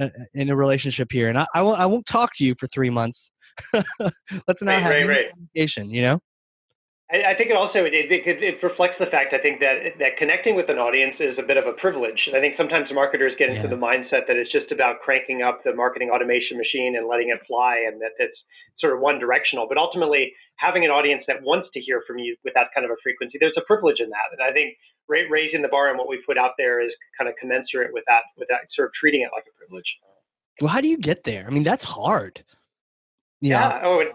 Uh, 0.00 0.08
in 0.32 0.48
a 0.48 0.56
relationship 0.56 1.12
here, 1.12 1.28
and 1.28 1.36
I, 1.36 1.46
I 1.54 1.60
won't 1.60 1.78
I 1.78 1.84
won't 1.84 2.06
talk 2.06 2.34
to 2.36 2.44
you 2.44 2.54
for 2.54 2.66
three 2.66 2.88
months. 2.88 3.30
Let's 3.74 4.62
not 4.62 4.72
right, 4.72 4.82
have 4.82 4.92
right, 4.92 5.06
right. 5.06 5.30
communication. 5.30 5.90
You 5.90 6.02
know. 6.02 6.20
I, 7.12 7.32
I 7.32 7.34
think 7.36 7.52
it 7.52 7.56
also 7.56 7.84
it, 7.84 7.92
it, 7.92 8.24
it, 8.24 8.56
reflects 8.64 8.96
the 8.98 9.06
fact 9.12 9.36
I 9.36 9.38
think 9.38 9.60
that 9.60 10.00
that 10.00 10.16
connecting 10.16 10.56
with 10.56 10.72
an 10.72 10.80
audience 10.80 11.14
is 11.20 11.36
a 11.36 11.44
bit 11.44 11.60
of 11.60 11.68
a 11.68 11.76
privilege. 11.76 12.32
I 12.32 12.40
think 12.40 12.56
sometimes 12.56 12.88
marketers 12.88 13.36
get 13.38 13.52
into 13.52 13.68
yeah. 13.68 13.76
the 13.76 13.80
mindset 13.80 14.24
that 14.26 14.40
it's 14.40 14.50
just 14.50 14.72
about 14.72 15.04
cranking 15.04 15.44
up 15.44 15.60
the 15.62 15.76
marketing 15.76 16.08
automation 16.08 16.56
machine 16.56 16.96
and 16.96 17.06
letting 17.06 17.28
it 17.28 17.44
fly, 17.46 17.84
and 17.84 18.00
that 18.00 18.16
it's 18.16 18.36
sort 18.80 18.96
of 18.96 19.00
one 19.04 19.20
directional. 19.20 19.68
But 19.68 19.76
ultimately, 19.76 20.32
having 20.56 20.84
an 20.88 20.90
audience 20.90 21.22
that 21.28 21.44
wants 21.44 21.68
to 21.76 21.80
hear 21.80 22.00
from 22.08 22.16
you 22.16 22.34
with 22.44 22.54
that 22.56 22.72
kind 22.72 22.88
of 22.88 22.90
a 22.90 22.98
frequency, 23.04 23.36
there's 23.36 23.56
a 23.60 23.66
privilege 23.68 24.00
in 24.00 24.08
that. 24.08 24.32
And 24.32 24.40
I 24.40 24.52
think 24.52 24.80
raising 25.08 25.60
the 25.60 25.68
bar 25.68 25.92
and 25.92 25.98
what 26.00 26.08
we 26.08 26.16
put 26.24 26.38
out 26.38 26.56
there 26.56 26.80
is 26.80 26.90
kind 27.18 27.28
of 27.28 27.36
commensurate 27.36 27.92
with 27.92 28.04
that, 28.08 28.24
with 28.38 28.48
that 28.48 28.72
sort 28.72 28.88
of 28.88 28.92
treating 28.96 29.20
it 29.20 29.30
like 29.36 29.44
a 29.44 29.52
privilege. 29.58 29.88
Well, 30.60 30.72
how 30.72 30.80
do 30.80 30.88
you 30.88 30.96
get 30.96 31.24
there? 31.24 31.44
I 31.46 31.50
mean, 31.50 31.62
that's 31.62 31.84
hard. 31.84 32.42
You 33.40 33.50
yeah. 33.50 33.80
Know? 33.82 34.00
Oh, 34.00 34.12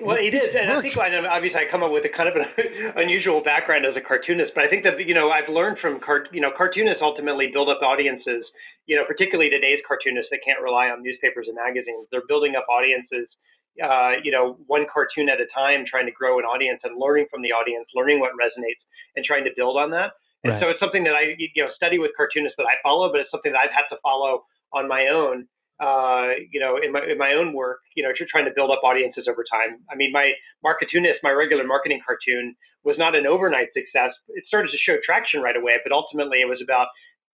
well, 0.00 0.16
it 0.16 0.32
is, 0.32 0.56
and 0.56 0.72
I 0.72 0.80
think 0.80 0.96
i 0.96 1.12
obviously 1.28 1.60
I 1.60 1.70
come 1.70 1.82
up 1.82 1.92
with 1.92 2.04
a 2.08 2.08
kind 2.08 2.28
of 2.28 2.36
an 2.36 2.48
unusual 2.96 3.42
background 3.44 3.84
as 3.84 3.92
a 3.94 4.00
cartoonist, 4.00 4.52
but 4.54 4.64
I 4.64 4.68
think 4.68 4.84
that 4.84 4.96
you 5.04 5.12
know 5.12 5.28
I've 5.28 5.52
learned 5.52 5.78
from 5.80 6.00
cart, 6.00 6.28
you 6.32 6.40
know, 6.40 6.50
cartoonists 6.56 7.02
ultimately 7.02 7.48
build 7.52 7.68
up 7.68 7.82
audiences. 7.82 8.44
You 8.86 8.96
know, 8.96 9.04
particularly 9.04 9.50
today's 9.50 9.80
cartoonists 9.86 10.30
that 10.30 10.40
can't 10.46 10.62
rely 10.62 10.88
on 10.88 11.02
newspapers 11.02 11.46
and 11.48 11.56
magazines. 11.56 12.08
They're 12.10 12.26
building 12.26 12.56
up 12.56 12.64
audiences. 12.72 13.28
Uh, 13.76 14.16
you 14.24 14.32
know, 14.32 14.56
one 14.66 14.86
cartoon 14.88 15.28
at 15.28 15.36
a 15.36 15.46
time, 15.52 15.84
trying 15.84 16.06
to 16.06 16.12
grow 16.12 16.38
an 16.38 16.46
audience 16.48 16.80
and 16.82 16.96
learning 16.96 17.26
from 17.30 17.42
the 17.42 17.52
audience, 17.52 17.84
learning 17.94 18.18
what 18.18 18.32
resonates, 18.32 18.80
and 19.16 19.24
trying 19.26 19.44
to 19.44 19.50
build 19.54 19.76
on 19.76 19.90
that. 19.90 20.12
And 20.44 20.54
right. 20.54 20.62
so 20.62 20.68
it's 20.70 20.80
something 20.80 21.04
that 21.04 21.12
I 21.12 21.36
you 21.36 21.62
know 21.62 21.68
study 21.76 21.98
with 21.98 22.12
cartoonists 22.16 22.56
that 22.56 22.64
I 22.64 22.80
follow, 22.82 23.12
but 23.12 23.20
it's 23.20 23.30
something 23.30 23.52
that 23.52 23.60
I've 23.60 23.76
had 23.76 23.92
to 23.92 24.00
follow 24.00 24.48
on 24.72 24.88
my 24.88 25.08
own 25.08 25.46
uh, 25.80 26.32
you 26.50 26.58
know, 26.58 26.78
in 26.82 26.92
my 26.92 27.04
in 27.04 27.18
my 27.18 27.32
own 27.32 27.52
work, 27.52 27.80
you 27.94 28.02
know, 28.02 28.10
trying 28.30 28.46
to 28.46 28.52
build 28.54 28.70
up 28.70 28.80
audiences 28.82 29.26
over 29.28 29.44
time. 29.44 29.78
I 29.90 29.94
mean, 29.94 30.12
my 30.12 30.32
Marketoonist, 30.64 31.20
my 31.22 31.30
regular 31.30 31.64
marketing 31.64 32.00
cartoon, 32.04 32.56
was 32.84 32.96
not 32.98 33.14
an 33.14 33.26
overnight 33.26 33.68
success. 33.74 34.14
It 34.28 34.44
started 34.46 34.70
to 34.70 34.78
show 34.78 34.96
traction 35.04 35.42
right 35.42 35.56
away, 35.56 35.76
but 35.84 35.92
ultimately 35.92 36.40
it 36.40 36.48
was 36.48 36.60
about 36.62 36.88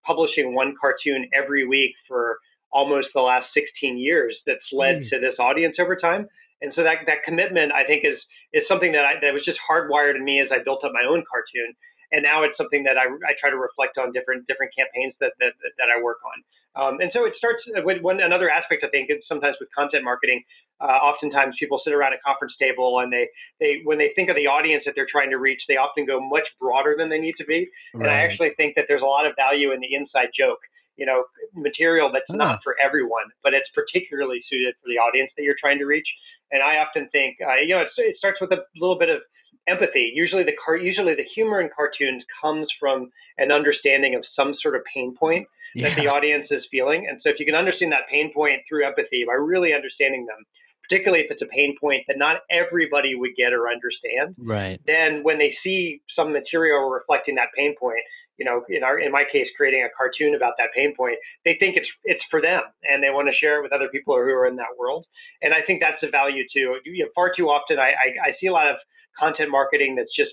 publishing 0.05 0.55
one 0.55 0.75
cartoon 0.81 1.29
every 1.33 1.67
week 1.67 1.95
for 2.09 2.39
almost 2.73 3.09
the 3.15 3.21
last 3.21 3.47
16 3.55 3.99
years. 3.99 4.37
That's 4.47 4.73
led 4.73 5.03
Jeez. 5.03 5.11
to 5.11 5.21
this 5.21 5.37
audience 5.39 5.77
over 5.79 5.95
time. 5.95 6.27
And 6.63 6.73
so 6.75 6.83
that 6.83 7.07
that 7.07 7.23
commitment, 7.25 7.73
I 7.73 7.85
think, 7.85 8.05
is 8.05 8.19
is 8.53 8.63
something 8.67 8.93
that 8.93 9.05
I, 9.05 9.21
that 9.21 9.35
was 9.35 9.45
just 9.45 9.59
hardwired 9.69 10.17
in 10.17 10.25
me 10.25 10.41
as 10.41 10.49
I 10.51 10.63
built 10.63 10.85
up 10.85 10.93
my 10.95 11.07
own 11.07 11.23
cartoon. 11.31 11.75
and 12.13 12.23
now 12.23 12.45
it's 12.45 12.57
something 12.57 12.85
that 12.85 12.97
I, 12.97 13.09
I 13.27 13.33
try 13.41 13.51
to 13.51 13.59
reflect 13.59 13.99
on 13.99 14.13
different 14.13 14.47
different 14.47 14.73
campaigns 14.75 15.15
that 15.21 15.33
that, 15.41 15.55
that 15.63 15.89
I 15.91 16.01
work 16.03 16.19
on. 16.27 16.43
Um, 16.75 17.01
and 17.01 17.11
so 17.13 17.25
it 17.25 17.35
starts 17.37 17.63
with 17.85 18.01
one 18.01 18.21
another 18.21 18.49
aspect 18.49 18.85
I 18.85 18.89
think 18.89 19.11
is 19.11 19.19
sometimes 19.29 19.57
with 19.61 19.69
content 19.77 20.05
marketing. 20.05 20.43
Uh, 20.81 20.99
oftentimes 20.99 21.55
people 21.61 21.81
sit 21.85 21.93
around 21.93 22.15
a 22.15 22.21
conference 22.25 22.55
table 22.59 23.01
and 23.01 23.13
they 23.13 23.29
they 23.61 23.81
when 23.85 23.99
they 23.99 24.11
think 24.17 24.31
of 24.31 24.37
the 24.37 24.47
audience 24.47 24.83
that 24.87 24.95
they're 24.97 25.11
trying 25.11 25.31
to 25.31 25.37
reach, 25.37 25.61
they 25.69 25.77
often 25.77 26.07
go 26.07 26.19
much 26.21 26.49
broader 26.59 26.95
than 26.97 27.09
they 27.09 27.19
need 27.19 27.35
to 27.39 27.45
be. 27.45 27.69
Right. 27.95 28.07
And 28.07 28.11
I 28.11 28.25
actually 28.25 28.51
think 28.57 28.75
that 28.77 28.87
there's 28.89 29.03
a 29.03 29.07
lot 29.07 29.27
of 29.27 29.35
value 29.37 29.73
in 29.73 29.81
the 29.81 29.95
inside 29.95 30.29
joke 30.37 30.59
you 30.97 31.07
know 31.07 31.25
material 31.55 32.11
that's 32.13 32.31
oh. 32.31 32.35
not 32.35 32.61
for 32.65 32.77
everyone, 32.83 33.25
but 33.43 33.55
it's 33.55 33.69
particularly 33.75 34.43
suited 34.49 34.75
for 34.83 34.89
the 34.89 34.99
audience 34.99 35.31
that 35.37 35.43
you're 35.43 35.61
trying 35.61 35.79
to 35.79 35.87
reach. 35.87 36.09
And 36.53 36.63
I 36.63 36.77
often 36.79 37.09
think, 37.13 37.39
uh, 37.41 37.57
you 37.65 37.75
know, 37.75 37.83
it 37.97 38.17
starts 38.19 38.39
with 38.41 38.53
a 38.53 38.59
little 38.77 38.99
bit 38.99 39.09
of 39.09 39.21
empathy. 39.69 40.13
Usually, 40.15 40.43
the 40.43 40.57
car, 40.63 40.77
usually 40.77 41.15
the 41.15 41.25
humor 41.35 41.61
in 41.61 41.71
cartoons 41.75 42.25
comes 42.41 42.69
from 42.79 43.11
an 43.39 43.51
understanding 43.51 44.15
of 44.15 44.25
some 44.37 44.55
sort 44.61 44.77
of 44.77 44.83
pain 44.93 45.15
point 45.19 45.47
yeah. 45.75 45.89
that 45.89 45.97
the 45.97 46.09
audience 46.09 46.49
is 46.51 46.65
feeling. 46.71 47.07
And 47.09 47.21
so, 47.23 47.31
if 47.31 47.39
you 47.39 47.47
can 47.47 47.55
understand 47.55 47.93
that 47.93 48.09
pain 48.11 48.33
point 48.33 48.61
through 48.69 48.87
empathy 48.87 49.25
by 49.27 49.35
really 49.35 49.73
understanding 49.75 50.27
them, 50.27 50.45
particularly 50.89 51.25
if 51.25 51.31
it's 51.31 51.43
a 51.43 51.47
pain 51.47 51.77
point 51.81 52.05
that 52.09 52.19
not 52.19 52.43
everybody 52.51 53.15
would 53.15 53.33
get 53.37 53.53
or 53.53 53.71
understand, 53.71 54.35
right? 54.39 54.81
Then 54.87 55.23
when 55.23 55.39
they 55.39 55.55
see 55.63 56.03
some 56.15 56.33
material 56.33 56.91
reflecting 56.91 57.35
that 57.37 57.49
pain 57.57 57.75
point, 57.79 58.01
you 58.39 58.45
know, 58.45 58.65
in 58.69 58.83
our 58.83 58.99
in 58.99 59.13
my 59.13 59.25
case, 59.31 59.47
creating 59.57 59.85
a 59.85 59.89
cartoon 59.97 60.35
about 60.35 60.55
that 60.59 60.69
pain 60.75 60.95
point, 60.97 61.17
they 61.45 61.57
think 61.59 61.77
it's 61.77 61.89
it's 62.05 62.23
for 62.31 62.41
them 62.41 62.63
and 62.83 63.03
they 63.03 63.11
want 63.11 63.29
to 63.29 63.35
share 63.35 63.59
it 63.59 63.63
with 63.63 63.73
other 63.73 63.89
people 63.89 64.15
who 64.15 64.31
are 64.31 64.47
in 64.47 64.57
that 64.57 64.75
world. 64.79 65.07
And 65.43 65.55
I 65.55 65.63
think 65.67 65.81
that's 65.81 66.03
a 66.03 66.11
value 66.11 66.45
too. 66.53 66.77
You 66.85 67.05
know, 67.05 67.11
far 67.15 67.33
too 67.35 67.47
often, 67.49 67.79
I, 67.79 67.93
I, 67.93 68.29
I 68.29 68.37
see 68.41 68.49
a 68.49 68.53
lot 68.53 68.69
of 68.69 68.77
content 69.19 69.51
marketing 69.51 69.95
that's 69.97 70.15
just 70.17 70.33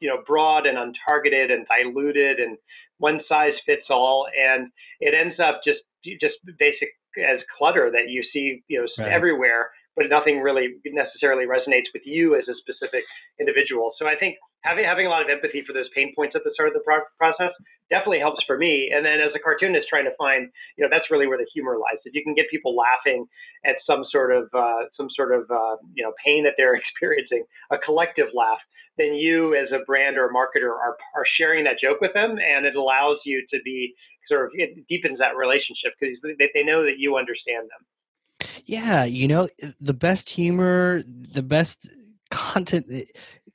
you 0.00 0.08
know 0.08 0.22
broad 0.26 0.66
and 0.66 0.76
untargeted 0.76 1.52
and 1.52 1.66
diluted 1.66 2.38
and 2.38 2.58
one 2.98 3.20
size 3.28 3.54
fits 3.66 3.86
all, 3.90 4.26
and 4.38 4.68
it 5.00 5.14
ends 5.14 5.38
up 5.40 5.60
just 5.64 5.80
just 6.20 6.34
basic 6.58 6.88
as 7.18 7.40
clutter 7.56 7.90
that 7.92 8.08
you 8.08 8.22
see 8.32 8.62
you 8.68 8.80
know 8.80 9.04
right. 9.04 9.12
everywhere 9.12 9.70
but 9.96 10.06
nothing 10.10 10.40
really 10.40 10.76
necessarily 10.86 11.46
resonates 11.46 11.90
with 11.94 12.02
you 12.04 12.34
as 12.34 12.46
a 12.48 12.54
specific 12.58 13.04
individual. 13.38 13.92
So 13.98 14.06
I 14.06 14.16
think 14.18 14.36
having 14.62 14.84
having 14.84 15.06
a 15.06 15.10
lot 15.10 15.22
of 15.22 15.28
empathy 15.28 15.62
for 15.66 15.72
those 15.72 15.88
pain 15.94 16.12
points 16.16 16.34
at 16.34 16.42
the 16.44 16.50
start 16.54 16.68
of 16.68 16.74
the 16.74 16.84
pro- 16.84 17.06
process 17.18 17.52
definitely 17.90 18.18
helps 18.18 18.42
for 18.46 18.58
me. 18.58 18.90
And 18.94 19.04
then 19.04 19.20
as 19.20 19.30
a 19.36 19.38
cartoonist, 19.38 19.88
trying 19.88 20.04
to 20.04 20.16
find, 20.18 20.50
you 20.76 20.82
know, 20.82 20.90
that's 20.90 21.10
really 21.10 21.26
where 21.26 21.38
the 21.38 21.46
humor 21.52 21.76
lies. 21.78 22.00
If 22.04 22.14
you 22.14 22.24
can 22.24 22.34
get 22.34 22.50
people 22.50 22.74
laughing 22.74 23.26
at 23.64 23.76
some 23.86 24.04
sort 24.10 24.34
of 24.34 24.48
uh, 24.52 24.90
some 24.96 25.08
sort 25.14 25.32
of 25.32 25.50
uh, 25.50 25.76
you 25.94 26.02
know 26.02 26.12
pain 26.24 26.44
that 26.44 26.54
they're 26.56 26.74
experiencing, 26.82 27.44
a 27.70 27.78
collective 27.78 28.28
laugh, 28.34 28.60
then 28.98 29.14
you 29.14 29.54
as 29.54 29.70
a 29.72 29.84
brand 29.84 30.16
or 30.16 30.26
a 30.26 30.32
marketer 30.34 30.70
are 30.70 30.96
are 31.14 31.26
sharing 31.38 31.64
that 31.64 31.78
joke 31.80 32.00
with 32.00 32.12
them, 32.14 32.38
and 32.38 32.66
it 32.66 32.76
allows 32.76 33.18
you 33.24 33.44
to 33.50 33.58
be 33.64 33.94
sort 34.28 34.46
of 34.46 34.50
it 34.54 34.86
deepens 34.88 35.18
that 35.18 35.36
relationship 35.36 35.92
because 35.98 36.16
they, 36.38 36.50
they 36.54 36.64
know 36.64 36.82
that 36.82 36.98
you 36.98 37.16
understand 37.16 37.68
them. 37.70 37.84
Yeah, 38.66 39.04
you 39.04 39.28
know, 39.28 39.48
eh, 39.62 39.70
the 39.80 39.94
best 39.94 40.28
humor, 40.28 41.02
the 41.06 41.42
best 41.42 41.88
content 42.30 42.86
eh, 42.90 43.04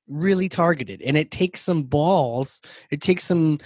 really 0.07 0.50
targeted 0.50 1.01
and 1.03 1.15
it 1.15 1.31
takes 1.31 1.62
some 1.62 1.83
balls, 1.83 2.62
it 2.91 3.01
takes 3.01 3.24
some 3.24 3.59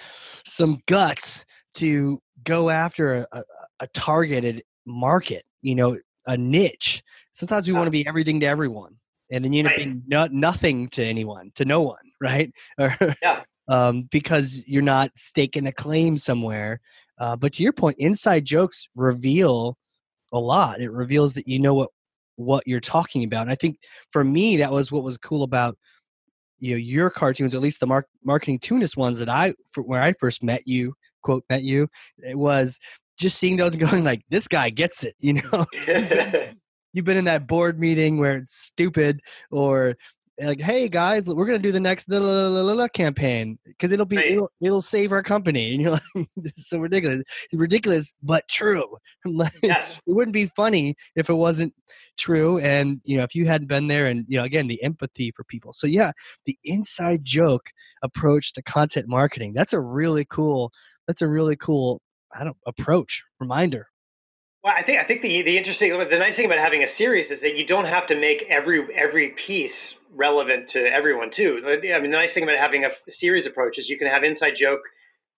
some 0.45 0.79
guts 0.87 1.45
to 1.75 2.21
go 2.43 2.69
after 2.69 3.25
a, 3.31 3.43
a 3.79 3.87
targeted 3.87 4.63
market, 4.85 5.45
you 5.61 5.75
know, 5.75 5.97
a 6.27 6.37
niche. 6.37 7.01
Sometimes 7.31 7.67
we 7.67 7.73
want 7.73 7.87
to 7.87 7.91
be 7.91 8.05
everything 8.05 8.39
to 8.41 8.45
everyone 8.45 8.97
and 9.33 9.43
then 9.43 9.51
you 9.51 9.59
end 9.59 9.67
up 9.67 9.77
being 9.77 10.03
no, 10.07 10.27
nothing 10.31 10.87
to 10.89 11.03
anyone, 11.03 11.51
to 11.55 11.65
no 11.65 11.81
one, 11.81 11.97
right? 12.21 12.51
yeah. 13.21 13.41
um, 13.67 14.03
because 14.11 14.63
you're 14.67 14.81
not 14.81 15.11
staking 15.15 15.67
a 15.67 15.71
claim 15.71 16.17
somewhere. 16.17 16.79
Uh, 17.19 17.35
but 17.35 17.53
to 17.53 17.63
your 17.63 17.73
point, 17.73 17.97
inside 17.99 18.45
jokes 18.45 18.87
reveal 18.95 19.77
a 20.33 20.39
lot. 20.39 20.81
It 20.81 20.91
reveals 20.91 21.35
that 21.35 21.47
you 21.47 21.59
know 21.59 21.73
what 21.73 21.89
what 22.35 22.67
you're 22.67 22.79
talking 22.79 23.23
about. 23.23 23.43
And 23.43 23.51
I 23.51 23.55
think 23.55 23.77
for 24.11 24.23
me, 24.23 24.57
that 24.57 24.71
was 24.71 24.91
what 24.91 25.03
was 25.03 25.17
cool 25.17 25.43
about 25.43 25.77
you 26.59 26.71
know 26.71 26.77
your 26.77 27.09
cartoons, 27.09 27.55
at 27.55 27.61
least 27.61 27.79
the 27.79 27.87
mark, 27.87 28.07
marketing 28.23 28.59
tunist 28.59 28.97
ones 28.97 29.19
that 29.19 29.29
I 29.29 29.53
for, 29.71 29.83
where 29.83 30.01
I 30.01 30.13
first 30.13 30.43
met 30.43 30.63
you, 30.67 30.95
quote 31.21 31.45
met 31.49 31.63
you, 31.63 31.87
it 32.17 32.37
was 32.37 32.79
just 33.17 33.37
seeing 33.37 33.57
those 33.57 33.75
and 33.75 33.81
going 33.89 34.03
like, 34.03 34.21
this 34.29 34.47
guy 34.47 34.69
gets 34.69 35.03
it, 35.03 35.15
you 35.19 35.33
know. 35.33 35.65
You've 36.93 37.05
been 37.05 37.17
in 37.17 37.25
that 37.25 37.47
board 37.47 37.79
meeting 37.79 38.19
where 38.19 38.35
it's 38.35 38.55
stupid, 38.55 39.21
or 39.49 39.95
like, 40.39 40.61
hey 40.61 40.89
guys, 40.89 41.27
we're 41.27 41.45
gonna 41.45 41.59
do 41.59 41.71
the 41.71 41.79
next 41.79 42.09
la, 42.09 42.19
la, 42.19 42.73
la, 42.73 42.87
campaign 42.87 43.57
because 43.65 43.91
it'll 43.91 44.05
be 44.05 44.17
right. 44.17 44.31
it'll, 44.31 44.51
it'll 44.61 44.81
save 44.81 45.11
our 45.11 45.21
company, 45.21 45.73
and 45.73 45.81
you're 45.81 45.91
like, 45.91 46.01
this 46.37 46.57
is 46.57 46.67
so 46.67 46.79
ridiculous, 46.79 47.19
it's 47.19 47.53
ridiculous 47.53 48.13
but 48.23 48.47
true. 48.47 48.97
yes. 49.25 49.53
it 49.61 49.91
wouldn't 50.07 50.33
be 50.33 50.47
funny 50.47 50.95
if 51.15 51.29
it 51.29 51.35
wasn't 51.35 51.73
true, 52.17 52.57
and 52.59 52.99
you 53.03 53.17
know 53.17 53.23
if 53.23 53.35
you 53.35 53.45
hadn't 53.45 53.67
been 53.67 53.87
there, 53.87 54.07
and 54.07 54.25
you 54.27 54.37
know 54.37 54.43
again 54.43 54.67
the 54.67 54.81
empathy 54.83 55.31
for 55.35 55.43
people. 55.43 55.73
So 55.73 55.87
yeah, 55.87 56.11
the 56.45 56.57
inside 56.63 57.23
joke 57.23 57.69
approach 58.01 58.53
to 58.53 58.61
content 58.63 59.07
marketing 59.07 59.53
that's 59.53 59.73
a 59.73 59.79
really 59.79 60.25
cool 60.25 60.71
that's 61.07 61.21
a 61.21 61.27
really 61.27 61.55
cool 61.55 62.01
I 62.35 62.43
don't 62.43 62.57
approach 62.65 63.23
reminder. 63.39 63.87
Well, 64.63 64.73
I 64.77 64.83
think 64.83 64.99
I 64.99 65.05
think 65.05 65.21
the 65.21 65.41
the 65.43 65.57
interesting 65.57 65.91
the 65.91 66.17
nice 66.17 66.35
thing 66.35 66.45
about 66.45 66.59
having 66.59 66.83
a 66.83 66.97
series 66.97 67.29
is 67.29 67.39
that 67.41 67.55
you 67.55 67.67
don't 67.67 67.85
have 67.85 68.07
to 68.07 68.15
make 68.15 68.43
every 68.49 68.87
every 68.95 69.35
piece 69.45 69.71
relevant 70.15 70.69
to 70.73 70.79
everyone 70.79 71.31
too. 71.35 71.61
I 71.65 71.99
mean, 71.99 72.11
the 72.11 72.17
nice 72.17 72.33
thing 72.33 72.43
about 72.43 72.57
having 72.59 72.85
a 72.85 72.89
series 73.19 73.45
approach 73.45 73.77
is 73.77 73.85
you 73.89 73.97
can 73.97 74.07
have 74.07 74.23
inside 74.23 74.53
joke 74.59 74.81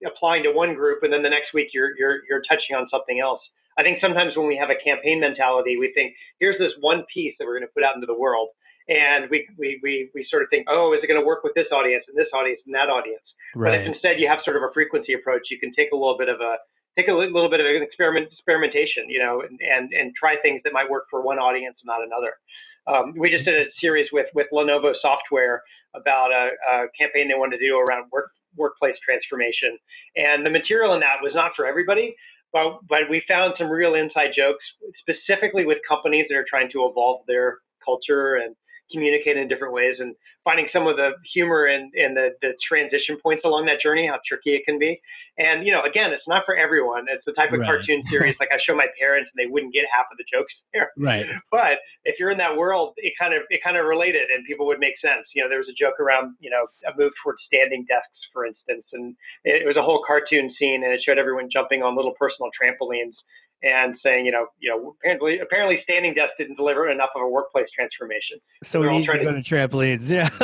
applying 0.06 0.44
to 0.44 0.52
one 0.52 0.76
group, 0.76 1.04
and 1.04 1.12
then 1.12 1.24
the 1.24 1.30
next 1.30 1.54
week 1.54 1.70
you're 1.74 1.98
you're 1.98 2.20
you're 2.30 2.44
touching 2.50 2.76
on 2.76 2.88
something 2.92 3.20
else. 3.20 3.42
I 3.78 3.84
think 3.84 4.00
sometimes 4.00 4.36
when 4.36 4.48
we 4.48 4.56
have 4.56 4.70
a 4.70 4.80
campaign 4.80 5.20
mentality, 5.20 5.76
we 5.78 5.92
think 5.94 6.16
here's 6.40 6.58
this 6.58 6.72
one 6.80 7.04
piece 7.14 7.36
that 7.40 7.46
we're 7.46 7.60
going 7.60 7.68
to 7.68 7.74
put 7.74 7.84
out 7.84 7.96
into 7.96 8.08
the 8.08 8.18
world, 8.18 8.50
and 8.88 9.30
we 9.30 9.48
we 9.58 9.80
we, 9.84 10.10
we 10.14 10.28
sort 10.30 10.44
of 10.44 10.50
think, 10.50 10.68
oh, 10.70 10.94
is 10.94 11.00
it 11.04 11.08
going 11.08 11.20
to 11.20 11.26
work 11.26 11.44
with 11.44 11.54
this 11.56 11.68
audience 11.72 12.04
and 12.08 12.18
this 12.18 12.32
audience 12.34 12.60
and 12.66 12.76
that 12.76 12.90
audience? 12.92 13.24
Right. 13.56 13.72
But 13.72 13.82
if 13.82 13.88
instead 13.88 14.20
you 14.20 14.28
have 14.28 14.40
sort 14.44 14.58
of 14.58 14.64
a 14.64 14.72
frequency 14.74 15.14
approach, 15.14 15.48
you 15.50 15.60
can 15.60 15.74
take 15.74 15.92
a 15.92 15.96
little 15.96 16.18
bit 16.18 16.30
of 16.30 16.40
a 16.40 16.58
take 16.96 17.08
a 17.08 17.14
little 17.14 17.50
bit 17.50 17.60
of 17.60 17.68
an 17.68 17.84
experiment 17.84 18.32
experimentation, 18.32 19.08
you 19.08 19.20
know, 19.20 19.42
and, 19.42 19.60
and 19.60 19.92
and 19.92 20.16
try 20.16 20.36
things 20.42 20.62
that 20.64 20.74
might 20.74 20.90
work 20.90 21.08
for 21.10 21.22
one 21.22 21.40
audience 21.40 21.76
and 21.84 21.88
not 21.88 22.04
another. 22.04 22.36
Um, 22.88 23.14
we 23.18 23.30
just 23.30 23.46
did 23.46 23.56
a 23.56 23.70
series 23.80 24.08
with 24.12 24.28
with 24.34 24.48
Lenovo 24.54 24.94
Software 25.02 25.62
about 25.96 26.32
a, 26.32 26.50
a 26.72 26.88
campaign 26.98 27.28
they 27.28 27.36
wanted 27.38 27.58
to 27.58 27.68
do 27.68 27.78
around 27.78 28.06
work 28.12 28.32
workplace 28.56 28.96
transformation, 29.04 29.78
and 30.16 30.46
the 30.46 30.50
material 30.50 30.94
in 30.94 31.00
that 31.02 31.18
was 31.22 31.34
not 31.36 31.52
for 31.56 31.66
everybody. 31.66 32.16
But, 32.54 32.80
but 32.88 33.10
we 33.10 33.22
found 33.28 33.54
some 33.58 33.68
real 33.68 33.96
inside 33.96 34.30
jokes, 34.34 34.64
specifically 35.02 35.66
with 35.66 35.80
companies 35.86 36.28
that 36.30 36.36
are 36.36 36.46
trying 36.50 36.72
to 36.72 36.88
evolve 36.90 37.26
their 37.28 37.58
culture 37.84 38.36
and 38.36 38.56
communicate 38.92 39.38
in 39.38 39.48
different 39.48 39.74
ways 39.74 39.96
and 40.00 40.16
finding 40.44 40.68
some 40.72 40.86
of 40.86 40.96
the 40.96 41.12
humor 41.34 41.66
and, 41.66 41.92
and 41.96 42.16
the, 42.16 42.30
the 42.42 42.54
transition 42.62 43.18
points 43.22 43.42
along 43.44 43.66
that 43.66 43.82
journey, 43.82 44.08
how 44.08 44.20
tricky 44.28 44.54
it 44.54 44.62
can 44.64 44.78
be. 44.78 45.02
And, 45.38 45.66
you 45.66 45.74
know, 45.74 45.82
again, 45.84 46.14
it's 46.14 46.28
not 46.28 46.46
for 46.46 46.56
everyone. 46.56 47.06
It's 47.10 47.26
the 47.26 47.34
type 47.34 47.52
of 47.52 47.60
right. 47.60 47.68
cartoon 47.68 48.06
series 48.06 48.40
like 48.40 48.50
I 48.54 48.60
show 48.62 48.76
my 48.76 48.86
parents 49.00 49.30
and 49.34 49.38
they 49.42 49.52
wouldn't 49.52 49.74
get 49.74 49.86
half 49.90 50.06
of 50.12 50.18
the 50.18 50.26
jokes 50.32 50.54
there. 50.72 50.92
Right. 50.98 51.26
But 51.52 51.82
if 52.06 52.20
you're 52.20 52.30
in 52.30 52.38
that 52.38 52.56
world, 52.56 52.94
it 52.98 53.14
kind 53.20 53.34
of, 53.34 53.42
it 53.50 53.60
kind 53.66 53.76
of 53.76 53.86
related 53.86 54.30
and 54.30 54.46
people 54.46 54.68
would 54.68 54.80
make 54.80 54.96
sense. 55.02 55.26
You 55.34 55.44
know, 55.44 55.50
there 55.50 55.60
was 55.60 55.68
a 55.68 55.78
joke 55.78 56.00
around, 56.00 56.36
you 56.40 56.50
know, 56.50 56.70
a 56.86 56.96
move 56.96 57.12
towards 57.24 57.42
standing 57.50 57.84
desks, 57.90 58.22
for 58.32 58.46
instance, 58.46 58.86
and 58.94 59.16
it, 59.44 59.64
it 59.64 59.68
was 59.68 59.78
a 59.78 59.84
whole 59.84 60.06
cartoon 60.06 60.54
scene 60.60 60.86
and 60.86 60.94
it 60.94 61.02
showed 61.04 61.18
everyone 61.18 61.50
jumping 61.52 61.82
on 61.82 61.98
little 61.98 62.14
personal 62.20 62.54
trampolines 62.54 63.18
and 63.66 63.98
saying, 64.04 64.26
you 64.26 64.32
know, 64.32 64.48
you 64.60 64.70
know, 64.70 64.96
apparently, 65.00 65.40
apparently, 65.40 65.80
standing 65.84 66.14
desk 66.14 66.34
didn't 66.38 66.56
deliver 66.56 66.90
enough 66.90 67.10
of 67.16 67.24
a 67.24 67.28
workplace 67.28 67.68
transformation. 67.76 68.38
So 68.64 68.80
we 68.80 68.90
need 68.90 69.08
to 69.08 69.24
go 69.24 69.34
to, 69.34 69.40
trampolines, 69.40 70.10
yeah. 70.10 70.30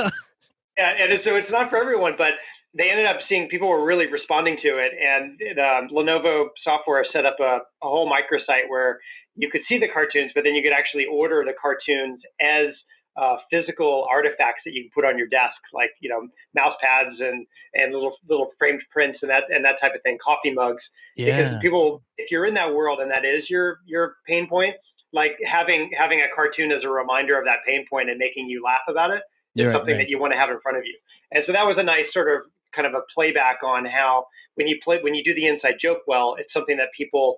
yeah, 0.78 0.92
and 0.98 1.20
so 1.24 1.36
it's 1.36 1.52
not 1.52 1.70
for 1.70 1.78
everyone, 1.78 2.14
but 2.18 2.34
they 2.76 2.90
ended 2.90 3.06
up 3.06 3.18
seeing 3.30 3.48
people 3.50 3.70
were 3.70 3.86
really 3.86 4.08
responding 4.08 4.58
to 4.64 4.70
it, 4.80 4.92
and 4.98 5.38
it, 5.40 5.60
um, 5.60 5.90
Lenovo 5.94 6.48
software 6.64 7.06
set 7.14 7.26
up 7.26 7.38
a, 7.40 7.60
a 7.84 7.88
whole 7.88 8.10
microsite 8.10 8.68
where 8.68 9.00
you 9.36 9.50
could 9.52 9.62
see 9.70 9.78
the 9.78 9.88
cartoons, 9.94 10.32
but 10.34 10.44
then 10.44 10.56
you 10.56 10.64
could 10.64 10.74
actually 10.74 11.06
order 11.06 11.44
the 11.46 11.54
cartoons 11.62 12.20
as 12.42 12.74
uh, 13.22 13.38
physical 13.52 14.08
artifacts 14.10 14.62
that 14.66 14.74
you 14.74 14.84
can 14.84 14.92
put 14.94 15.06
on 15.06 15.18
your 15.18 15.28
desk, 15.28 15.56
like 15.74 15.92
you 16.02 16.10
know 16.10 16.28
mouse 16.56 16.76
pads 16.82 17.16
and 17.20 17.46
and 17.76 17.94
little 17.94 18.18
little 18.28 18.50
framed 18.58 18.82
prints 18.90 19.20
and 19.22 19.30
that 19.30 19.44
and 19.50 19.64
that 19.64 19.76
type 19.80 19.94
of 19.96 20.02
thing, 20.02 20.18
coffee 20.24 20.52
mugs. 20.52 20.82
Yeah. 21.16 21.38
Because 21.38 21.62
people, 21.62 22.02
if 22.18 22.32
you're 22.32 22.48
in 22.48 22.56
that 22.56 22.74
world 22.74 23.00
and 23.00 23.12
that 23.12 23.24
is 23.24 23.48
your 23.48 23.78
your 23.86 24.16
pain 24.28 24.50
point, 24.50 24.76
like 25.14 25.38
having 25.46 25.92
having 25.98 26.22
a 26.22 26.36
cartoon 26.36 26.72
as 26.72 26.84
a 26.84 26.90
reminder 26.90 27.38
of 27.38 27.46
that 27.46 27.60
pain 27.66 27.86
point 27.88 28.10
and 28.10 28.18
making 28.18 28.50
you 28.50 28.64
laugh 28.64 28.82
about 28.90 29.12
it 29.12 29.22
is 29.56 29.68
right, 29.68 29.74
something 29.74 29.96
right. 29.96 30.02
that 30.02 30.10
you 30.10 30.20
want 30.20 30.34
to 30.34 30.38
have 30.38 30.50
in 30.50 30.60
front 30.62 30.78
of 30.78 30.84
you. 30.86 30.98
And 31.32 31.44
so 31.46 31.54
that 31.54 31.64
was 31.64 31.78
a 31.78 31.84
nice 31.84 32.10
sort 32.12 32.28
of 32.28 32.50
kind 32.76 32.88
of 32.88 32.96
a 32.96 33.06
playback 33.14 33.62
on 33.64 33.86
how 33.86 34.26
when 34.56 34.68
you 34.68 34.80
play 34.84 34.98
when 35.02 35.14
you 35.14 35.24
do 35.24 35.36
the 35.36 35.46
inside 35.46 35.76
joke 35.80 36.00
well, 36.08 36.36
it's 36.40 36.52
something 36.52 36.78
that 36.78 36.90
people 36.98 37.38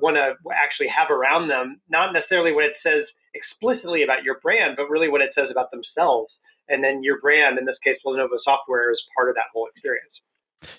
want 0.00 0.16
to 0.16 0.32
actually 0.54 0.88
have 0.88 1.10
around 1.10 1.48
them, 1.48 1.80
not 1.90 2.12
necessarily 2.12 2.52
what 2.52 2.64
it 2.64 2.72
says 2.82 3.04
explicitly 3.34 4.02
about 4.02 4.24
your 4.24 4.38
brand, 4.40 4.74
but 4.76 4.88
really 4.88 5.08
what 5.08 5.20
it 5.20 5.30
says 5.34 5.48
about 5.50 5.70
themselves 5.70 6.32
and 6.68 6.82
then 6.82 7.02
your 7.02 7.20
brand, 7.20 7.58
in 7.58 7.64
this 7.64 7.76
case, 7.84 7.98
Lenovo 8.06 8.38
software, 8.42 8.90
is 8.90 9.02
part 9.16 9.28
of 9.28 9.34
that 9.34 9.44
whole 9.52 9.68
experience. 9.68 10.12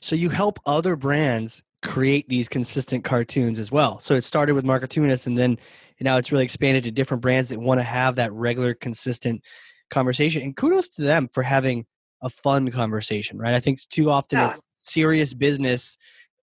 So 0.02 0.16
you 0.16 0.30
help 0.30 0.60
other 0.66 0.96
brands 0.96 1.62
create 1.84 2.28
these 2.28 2.50
consistent 2.50 3.04
cartoons 3.04 3.60
as 3.60 3.72
well. 3.72 4.00
So 4.00 4.16
it 4.16 4.24
started 4.24 4.54
with 4.54 4.66
Marketoonist, 4.66 5.28
and 5.28 5.38
then 5.38 5.60
now 6.02 6.18
it's 6.18 6.32
really 6.32 6.44
expanded 6.44 6.84
to 6.86 6.92
different 6.92 7.22
brands 7.22 7.50
that 7.50 7.60
want 7.60 7.80
to 7.80 7.84
have 7.84 8.16
that 8.16 8.34
regular, 8.34 8.74
consistent 8.74 9.44
conversation. 9.92 10.42
And 10.42 10.56
kudos 10.56 10.90
to 10.90 11.04
them 11.04 11.30
for 11.32 11.44
having 11.44 11.86
a 12.22 12.30
fun 12.30 12.72
conversation, 12.72 13.38
right? 13.38 13.54
I 13.54 13.60
think 13.60 13.80
too 13.90 14.10
often 14.10 14.40
yeah. 14.40 14.50
it's 14.50 14.62
serious 14.78 15.34
business 15.34 15.98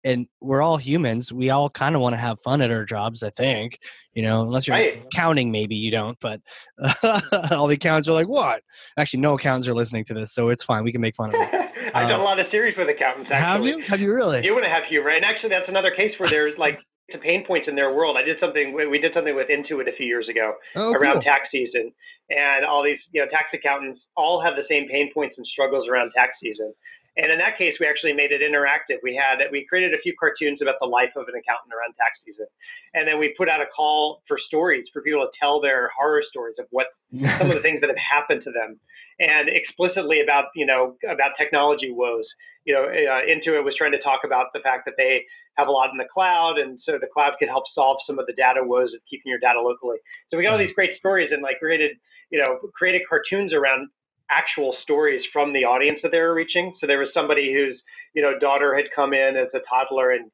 and 0.06 0.28
we're 0.40 0.62
all 0.62 0.78
humans. 0.78 1.34
We 1.34 1.50
all 1.50 1.70
kind 1.70 1.96
of 1.96 2.02
want 2.02 2.14
to 2.14 2.18
have 2.18 2.40
fun 2.40 2.62
at 2.62 2.72
our 2.72 2.86
jobs, 2.86 3.24
I 3.24 3.32
think. 3.32 3.80
You 4.14 4.22
know, 4.22 4.44
unless 4.44 4.68
you're 4.68 4.78
right. 4.78 5.04
counting, 5.12 5.52
maybe 5.52 5.76
you 5.76 5.92
don't. 5.92 6.18
But 6.22 6.40
uh, 6.82 7.20
all 7.52 7.68
the 7.68 7.74
accountants 7.74 8.08
are 8.08 8.14
like, 8.14 8.28
"What?" 8.28 8.64
Actually, 8.98 9.22
no 9.22 9.34
accountants 9.34 9.68
are 9.68 9.74
listening 9.74 10.06
to 10.06 10.14
this, 10.14 10.32
so 10.32 10.50
it's 10.50 10.64
fine. 10.64 10.84
We 10.84 10.92
can 10.92 11.02
make 11.02 11.16
fun 11.16 11.30
of 11.30 11.36
it. 11.36 11.50
I've 11.96 12.08
done 12.08 12.20
a 12.20 12.24
um, 12.24 12.24
lot 12.24 12.40
of 12.40 12.46
series 12.52 12.78
with 12.78 12.88
accountants. 12.88 13.30
Actually. 13.32 13.72
Have 13.72 13.80
you? 13.80 13.86
Have 13.88 14.02
you 14.02 14.14
really? 14.14 14.46
You 14.46 14.54
want 14.54 14.66
to 14.66 14.70
have 14.70 14.84
humor, 14.88 15.10
and 15.10 15.26
actually, 15.26 15.50
that's 15.50 15.68
another 15.68 15.92
case 15.92 16.14
where 16.18 16.30
there's 16.30 16.58
like 16.58 16.80
some 17.12 17.22
pain 17.22 17.46
points 17.46 17.68
in 17.68 17.76
their 17.76 17.94
world. 17.94 18.16
I 18.18 18.22
did 18.22 18.38
something. 18.40 18.74
We 18.74 19.00
did 19.00 19.14
something 19.14 19.36
with 19.36 19.48
Intuit 19.50 19.90
a 19.90 19.96
few 19.96 20.06
years 20.06 20.30
ago 20.30 20.54
oh, 20.76 20.94
around 20.94 21.16
cool. 21.16 21.24
tax 21.24 21.48
season, 21.52 21.92
and 22.30 22.66
all 22.66 22.84
these 22.84 23.00
you 23.12 23.22
know 23.22 23.30
tax 23.32 23.48
accountants 23.54 24.02
all 24.16 24.42
have 24.42 24.56
the 24.56 24.64
same 24.70 24.88
pain 24.88 25.12
points 25.14 25.36
and 25.38 25.48
struggles 25.48 25.88
around 25.90 26.12
tax 26.16 26.34
season. 26.42 26.74
And 27.18 27.32
in 27.32 27.38
that 27.40 27.58
case, 27.58 27.76
we 27.80 27.88
actually 27.88 28.12
made 28.12 28.32
it 28.32 28.42
interactive. 28.42 29.00
We 29.02 29.16
had 29.16 29.40
we 29.52 29.66
created 29.68 29.94
a 29.94 30.02
few 30.04 30.14
cartoons 30.20 30.62
about 30.62 30.76
the 30.82 30.88
life 30.88 31.16
of 31.16 31.28
an 31.32 31.36
accountant 31.40 31.72
around 31.72 31.96
tax 31.96 32.20
season, 32.26 32.48
and 32.94 33.08
then 33.08 33.20
we 33.20 33.34
put 33.38 33.48
out 33.48 33.62
a 33.62 33.72
call 33.74 34.22
for 34.28 34.38
stories 34.48 34.84
for 34.92 35.02
people 35.02 35.22
to 35.22 35.32
tell 35.40 35.62
their 35.62 35.92
horror 35.96 36.24
stories 36.30 36.56
of 36.60 36.66
what 36.72 36.88
some 37.40 37.48
of 37.50 37.56
the 37.56 37.64
things 37.64 37.80
that 37.80 37.90
have 37.90 38.04
happened 38.04 38.44
to 38.44 38.52
them, 38.52 38.80
and 39.20 39.48
explicitly 39.48 40.20
about 40.20 40.52
you 40.56 40.66
know 40.66 40.98
about 41.10 41.32
technology 41.38 41.92
woes. 41.92 42.26
You 42.66 42.74
know, 42.74 42.84
uh, 42.84 43.22
Intuit 43.30 43.64
was 43.64 43.76
trying 43.78 43.94
to 43.94 44.02
talk 44.02 44.22
about 44.26 44.48
the 44.54 44.60
fact 44.60 44.84
that 44.86 44.96
they 44.98 45.24
have 45.56 45.70
a 45.70 45.72
lot 45.72 45.92
in 45.92 45.98
the 45.98 46.10
cloud, 46.12 46.60
and 46.60 46.82
so 46.84 46.98
the 47.00 47.08
cloud 47.08 47.40
can 47.40 47.48
help 47.48 47.64
solve 47.74 47.98
some 48.06 48.20
of 48.20 48.26
the 48.26 48.34
data 48.34 48.60
woes 48.62 48.92
of 48.94 49.00
keeping 49.10 49.30
your 49.30 49.40
data 49.40 49.62
locally. 49.62 49.98
So 50.30 50.36
we 50.36 50.44
got 50.44 50.52
all 50.52 50.60
these 50.60 50.76
great 50.76 50.98
stories 51.00 51.30
and 51.32 51.42
like 51.42 51.60
created 51.60 51.96
you 52.30 52.40
know 52.40 52.60
created 52.76 53.04
cartoons 53.08 53.54
around 53.54 53.88
actual 54.32 54.76
stories 54.82 55.24
from 55.32 55.54
the 55.54 55.66
audience 55.66 56.00
that 56.04 56.12
they 56.12 56.20
were 56.20 56.34
reaching. 56.34 56.74
So 56.80 56.88
there 56.88 57.00
was 57.00 57.10
somebody 57.14 57.54
whose, 57.54 57.80
you 58.14 58.22
know, 58.22 58.38
daughter 58.40 58.76
had 58.76 58.86
come 58.96 59.14
in 59.14 59.36
as 59.38 59.48
a 59.54 59.60
toddler 59.70 60.12
and 60.12 60.32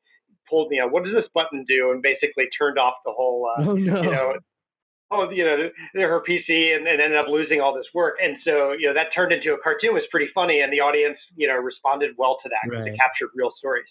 pulled, 0.49 0.69
me 0.69 0.79
know, 0.79 0.87
what 0.87 1.03
does 1.03 1.13
this 1.13 1.29
button 1.33 1.65
do? 1.67 1.91
And 1.91 2.01
basically 2.01 2.45
turned 2.57 2.77
off 2.77 2.95
the 3.05 3.11
whole, 3.11 3.49
uh, 3.57 3.63
oh, 3.63 3.73
no. 3.73 4.01
you 4.01 4.11
know, 4.11 4.33
oh, 5.11 5.29
you 5.29 5.43
know, 5.43 5.69
her 5.95 6.23
PC 6.27 6.75
and, 6.75 6.87
and 6.87 7.01
ended 7.01 7.17
up 7.17 7.27
losing 7.27 7.61
all 7.61 7.75
this 7.75 7.85
work. 7.93 8.15
And 8.23 8.37
so, 8.43 8.71
you 8.71 8.87
know, 8.87 8.93
that 8.93 9.07
turned 9.13 9.31
into 9.33 9.53
a 9.53 9.57
cartoon. 9.61 9.91
It 9.91 9.93
was 9.93 10.03
pretty 10.09 10.31
funny, 10.33 10.61
and 10.61 10.71
the 10.71 10.79
audience, 10.79 11.17
you 11.35 11.47
know, 11.47 11.55
responded 11.55 12.11
well 12.17 12.37
to 12.43 12.49
that 12.49 12.69
because 12.69 12.85
right. 12.85 12.93
it 12.93 12.97
captured 12.97 13.29
real 13.35 13.51
stories. 13.57 13.87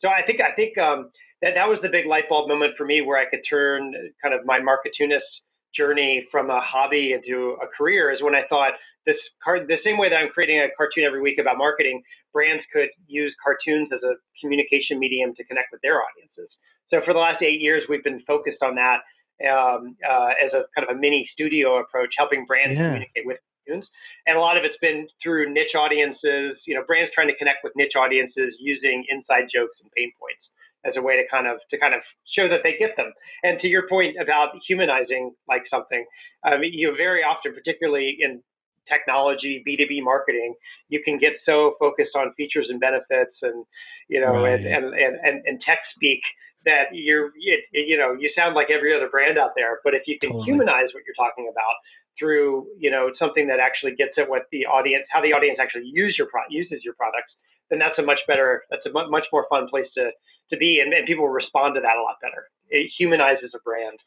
So 0.00 0.08
I 0.08 0.26
think 0.26 0.40
I 0.40 0.52
think 0.54 0.76
um, 0.76 1.10
that 1.42 1.54
that 1.54 1.68
was 1.68 1.78
the 1.82 1.88
big 1.88 2.06
light 2.06 2.28
bulb 2.28 2.48
moment 2.48 2.74
for 2.76 2.84
me, 2.84 3.00
where 3.00 3.18
I 3.18 3.30
could 3.30 3.40
turn 3.48 3.94
kind 4.20 4.34
of 4.34 4.44
my 4.44 4.58
Marketoonist 4.58 5.30
journey 5.74 6.26
from 6.30 6.50
a 6.50 6.60
hobby 6.60 7.14
into 7.14 7.56
a 7.62 7.66
career. 7.76 8.12
Is 8.12 8.22
when 8.22 8.34
I 8.34 8.42
thought, 8.48 8.72
this 9.06 9.16
card 9.42 9.68
the 9.68 9.78
same 9.84 9.98
way 9.98 10.08
that 10.08 10.16
I'm 10.16 10.30
creating 10.30 10.58
a 10.60 10.68
cartoon 10.76 11.04
every 11.04 11.20
week 11.20 11.38
about 11.38 11.58
marketing, 11.58 12.02
brands 12.32 12.64
could 12.72 12.88
use 13.06 13.34
cartoons 13.42 13.90
as 13.92 14.02
a 14.02 14.14
communication 14.40 14.98
medium 14.98 15.34
to 15.36 15.44
connect 15.44 15.68
with 15.72 15.80
their 15.82 16.00
audiences. 16.00 16.48
So 16.90 17.00
for 17.04 17.12
the 17.12 17.20
last 17.20 17.42
eight 17.42 17.60
years, 17.60 17.82
we've 17.88 18.04
been 18.04 18.22
focused 18.26 18.62
on 18.62 18.74
that 18.76 19.00
um, 19.42 19.96
uh, 20.04 20.32
as 20.40 20.52
a 20.52 20.64
kind 20.76 20.88
of 20.88 20.96
a 20.96 20.98
mini 20.98 21.28
studio 21.32 21.80
approach, 21.80 22.14
helping 22.16 22.46
brands 22.46 22.76
yeah. 22.76 22.88
communicate 22.88 23.26
with 23.26 23.38
cartoons. 23.66 23.86
And 24.26 24.36
a 24.36 24.40
lot 24.40 24.56
of 24.56 24.64
it's 24.64 24.78
been 24.80 25.08
through 25.22 25.52
niche 25.52 25.74
audiences, 25.74 26.56
you 26.66 26.74
know, 26.74 26.84
brands 26.86 27.12
trying 27.14 27.28
to 27.28 27.36
connect 27.36 27.64
with 27.64 27.72
niche 27.76 27.96
audiences 27.98 28.54
using 28.60 29.04
inside 29.08 29.48
jokes 29.52 29.76
and 29.82 29.90
pain 29.96 30.12
points 30.20 30.44
as 30.84 30.92
a 30.96 31.02
way 31.02 31.16
to 31.16 31.24
kind 31.30 31.46
of 31.46 31.58
to 31.70 31.78
kind 31.78 31.94
of 31.94 32.00
show 32.36 32.48
that 32.48 32.60
they 32.62 32.76
get 32.78 32.96
them. 32.96 33.12
And 33.42 33.58
to 33.60 33.68
your 33.68 33.88
point 33.88 34.16
about 34.20 34.50
humanizing 34.68 35.34
like 35.48 35.62
something, 35.70 36.04
um, 36.46 36.60
you 36.62 36.88
know, 36.88 36.96
very 36.96 37.22
often, 37.22 37.54
particularly 37.54 38.16
in 38.20 38.42
technology, 38.88 39.62
B2B 39.66 40.02
marketing, 40.02 40.54
you 40.88 41.02
can 41.04 41.18
get 41.18 41.32
so 41.46 41.74
focused 41.78 42.14
on 42.14 42.32
features 42.34 42.66
and 42.68 42.80
benefits 42.80 43.36
and, 43.42 43.64
you 44.08 44.20
know, 44.20 44.42
right. 44.42 44.60
and, 44.60 44.66
and, 44.66 44.94
and, 44.94 45.42
and, 45.46 45.60
tech 45.60 45.78
speak 45.96 46.20
that 46.64 46.84
you're, 46.92 47.32
you, 47.38 47.58
you 47.72 47.98
know, 47.98 48.12
you 48.18 48.30
sound 48.36 48.54
like 48.54 48.70
every 48.70 48.94
other 48.94 49.08
brand 49.08 49.38
out 49.38 49.50
there. 49.56 49.80
But 49.84 49.94
if 49.94 50.02
you 50.06 50.18
can 50.18 50.30
totally. 50.30 50.46
humanize 50.46 50.88
what 50.92 51.02
you're 51.06 51.16
talking 51.16 51.50
about 51.50 51.74
through, 52.18 52.66
you 52.78 52.90
know, 52.90 53.10
something 53.18 53.46
that 53.48 53.60
actually 53.60 53.94
gets 53.94 54.12
at 54.18 54.28
what 54.28 54.42
the 54.52 54.66
audience, 54.66 55.04
how 55.10 55.20
the 55.20 55.32
audience 55.32 55.58
actually 55.60 55.90
use 55.92 56.14
your 56.16 56.28
pro- 56.28 56.48
uses 56.50 56.80
your 56.84 56.94
products, 56.94 57.32
then 57.70 57.78
that's 57.78 57.98
a 57.98 58.02
much 58.02 58.20
better, 58.28 58.64
that's 58.70 58.86
a 58.86 58.90
much 58.92 59.24
more 59.32 59.46
fun 59.48 59.68
place 59.68 59.86
to, 59.96 60.10
to 60.50 60.56
be. 60.56 60.80
And, 60.80 60.92
and 60.92 61.06
people 61.06 61.28
respond 61.28 61.74
to 61.74 61.80
that 61.80 61.96
a 61.96 62.02
lot 62.02 62.16
better. 62.22 62.48
It 62.70 62.90
humanizes 62.96 63.50
a 63.54 63.58
brand. 63.64 63.98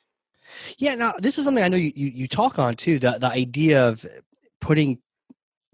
Yeah, 0.77 0.95
now 0.95 1.13
this 1.19 1.37
is 1.37 1.45
something 1.45 1.63
I 1.63 1.67
know 1.67 1.77
you, 1.77 1.91
you, 1.95 2.07
you 2.07 2.27
talk 2.27 2.59
on 2.59 2.75
too. 2.75 2.99
The 2.99 3.17
the 3.19 3.27
idea 3.27 3.87
of 3.87 4.05
putting 4.61 4.99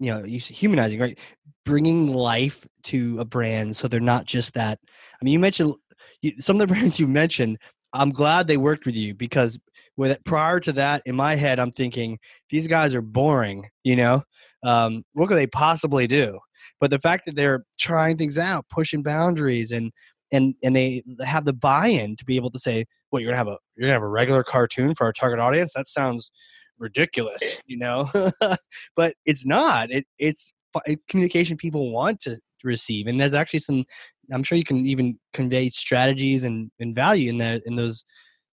you 0.00 0.12
know 0.12 0.22
humanizing 0.24 1.00
right? 1.00 1.18
Bringing 1.64 2.12
life 2.12 2.66
to 2.84 3.18
a 3.20 3.24
brand 3.24 3.76
so 3.76 3.88
they're 3.88 4.00
not 4.00 4.26
just 4.26 4.52
that 4.54 4.78
i 4.84 5.24
mean 5.24 5.32
you 5.32 5.38
mentioned 5.38 5.74
you, 6.20 6.32
some 6.40 6.56
of 6.56 6.60
the 6.60 6.66
brands 6.74 7.00
you 7.00 7.06
mentioned 7.06 7.58
i'm 7.92 8.10
glad 8.10 8.46
they 8.46 8.58
worked 8.58 8.84
with 8.84 8.96
you 8.96 9.14
because 9.14 9.58
with 9.96 10.22
prior 10.24 10.60
to 10.60 10.72
that 10.72 11.02
in 11.06 11.14
my 11.14 11.36
head 11.36 11.58
i'm 11.58 11.72
thinking 11.72 12.18
these 12.50 12.68
guys 12.68 12.94
are 12.94 13.00
boring 13.02 13.66
you 13.84 13.96
know? 13.96 14.22
Um, 14.64 15.04
what 15.12 15.28
could 15.28 15.36
they 15.36 15.46
possibly 15.46 16.06
do? 16.06 16.38
But 16.80 16.90
the 16.90 16.98
fact 16.98 17.26
that 17.26 17.36
they're 17.36 17.64
trying 17.78 18.16
things 18.16 18.38
out 18.38 18.64
pushing 18.70 19.02
boundaries 19.02 19.70
and 19.70 19.92
and 20.32 20.54
and 20.62 20.74
they 20.74 21.02
have 21.22 21.44
the 21.44 21.52
buy-in 21.52 22.16
to 22.16 22.24
be 22.24 22.36
able 22.36 22.50
to 22.50 22.58
say 22.58 22.86
well 23.10 23.20
you're 23.20 23.30
gonna 23.30 23.38
have 23.38 23.48
a 23.48 23.58
you're 23.76 23.86
gonna 23.86 23.92
have 23.92 24.02
a 24.02 24.08
regular 24.08 24.42
cartoon 24.42 24.94
for 24.94 25.04
our 25.04 25.12
target 25.12 25.38
audience? 25.38 25.72
That 25.74 25.86
sounds 25.86 26.30
ridiculous, 26.78 27.42
eh. 27.42 27.58
you 27.66 27.78
know. 27.78 28.10
but 28.96 29.14
it's 29.24 29.46
not. 29.46 29.90
It 29.90 30.06
it's 30.18 30.52
eh, 30.86 30.96
communication 31.08 31.56
people 31.56 31.92
want 31.92 32.20
to 32.20 32.38
receive, 32.62 33.06
and 33.06 33.20
there's 33.20 33.34
actually 33.34 33.60
some. 33.60 33.84
I'm 34.32 34.42
sure 34.42 34.56
you 34.56 34.64
can 34.64 34.86
even 34.86 35.18
convey 35.34 35.68
strategies 35.68 36.44
and, 36.44 36.70
and 36.80 36.94
value 36.94 37.28
in 37.28 37.38
that 37.38 37.62
in 37.66 37.76
those 37.76 38.04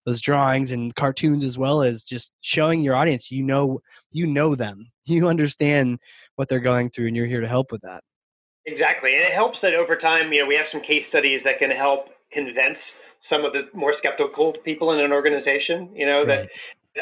those 0.05 0.21
drawings 0.21 0.71
and 0.71 0.95
cartoons 0.95 1.43
as 1.43 1.57
well 1.57 1.81
as 1.81 2.03
just 2.03 2.31
showing 2.41 2.81
your 2.81 2.95
audience 2.95 3.31
you 3.31 3.43
know 3.43 3.79
you 4.11 4.25
know 4.25 4.55
them 4.55 4.91
you 5.05 5.27
understand 5.27 5.99
what 6.35 6.47
they're 6.47 6.59
going 6.59 6.89
through 6.89 7.07
and 7.07 7.15
you're 7.15 7.25
here 7.25 7.41
to 7.41 7.47
help 7.47 7.71
with 7.71 7.81
that 7.81 8.03
exactly 8.65 9.13
and 9.13 9.23
it 9.23 9.33
helps 9.33 9.57
that 9.61 9.73
over 9.73 9.97
time 9.97 10.31
you 10.31 10.41
know 10.41 10.47
we 10.47 10.55
have 10.55 10.65
some 10.71 10.81
case 10.81 11.03
studies 11.09 11.41
that 11.43 11.59
can 11.59 11.71
help 11.71 12.07
convince 12.31 12.77
some 13.29 13.45
of 13.45 13.53
the 13.53 13.61
more 13.73 13.93
skeptical 13.97 14.53
people 14.63 14.91
in 14.93 14.99
an 14.99 15.11
organization 15.11 15.89
you 15.95 16.05
know 16.05 16.19
right. 16.19 16.27
that 16.27 16.49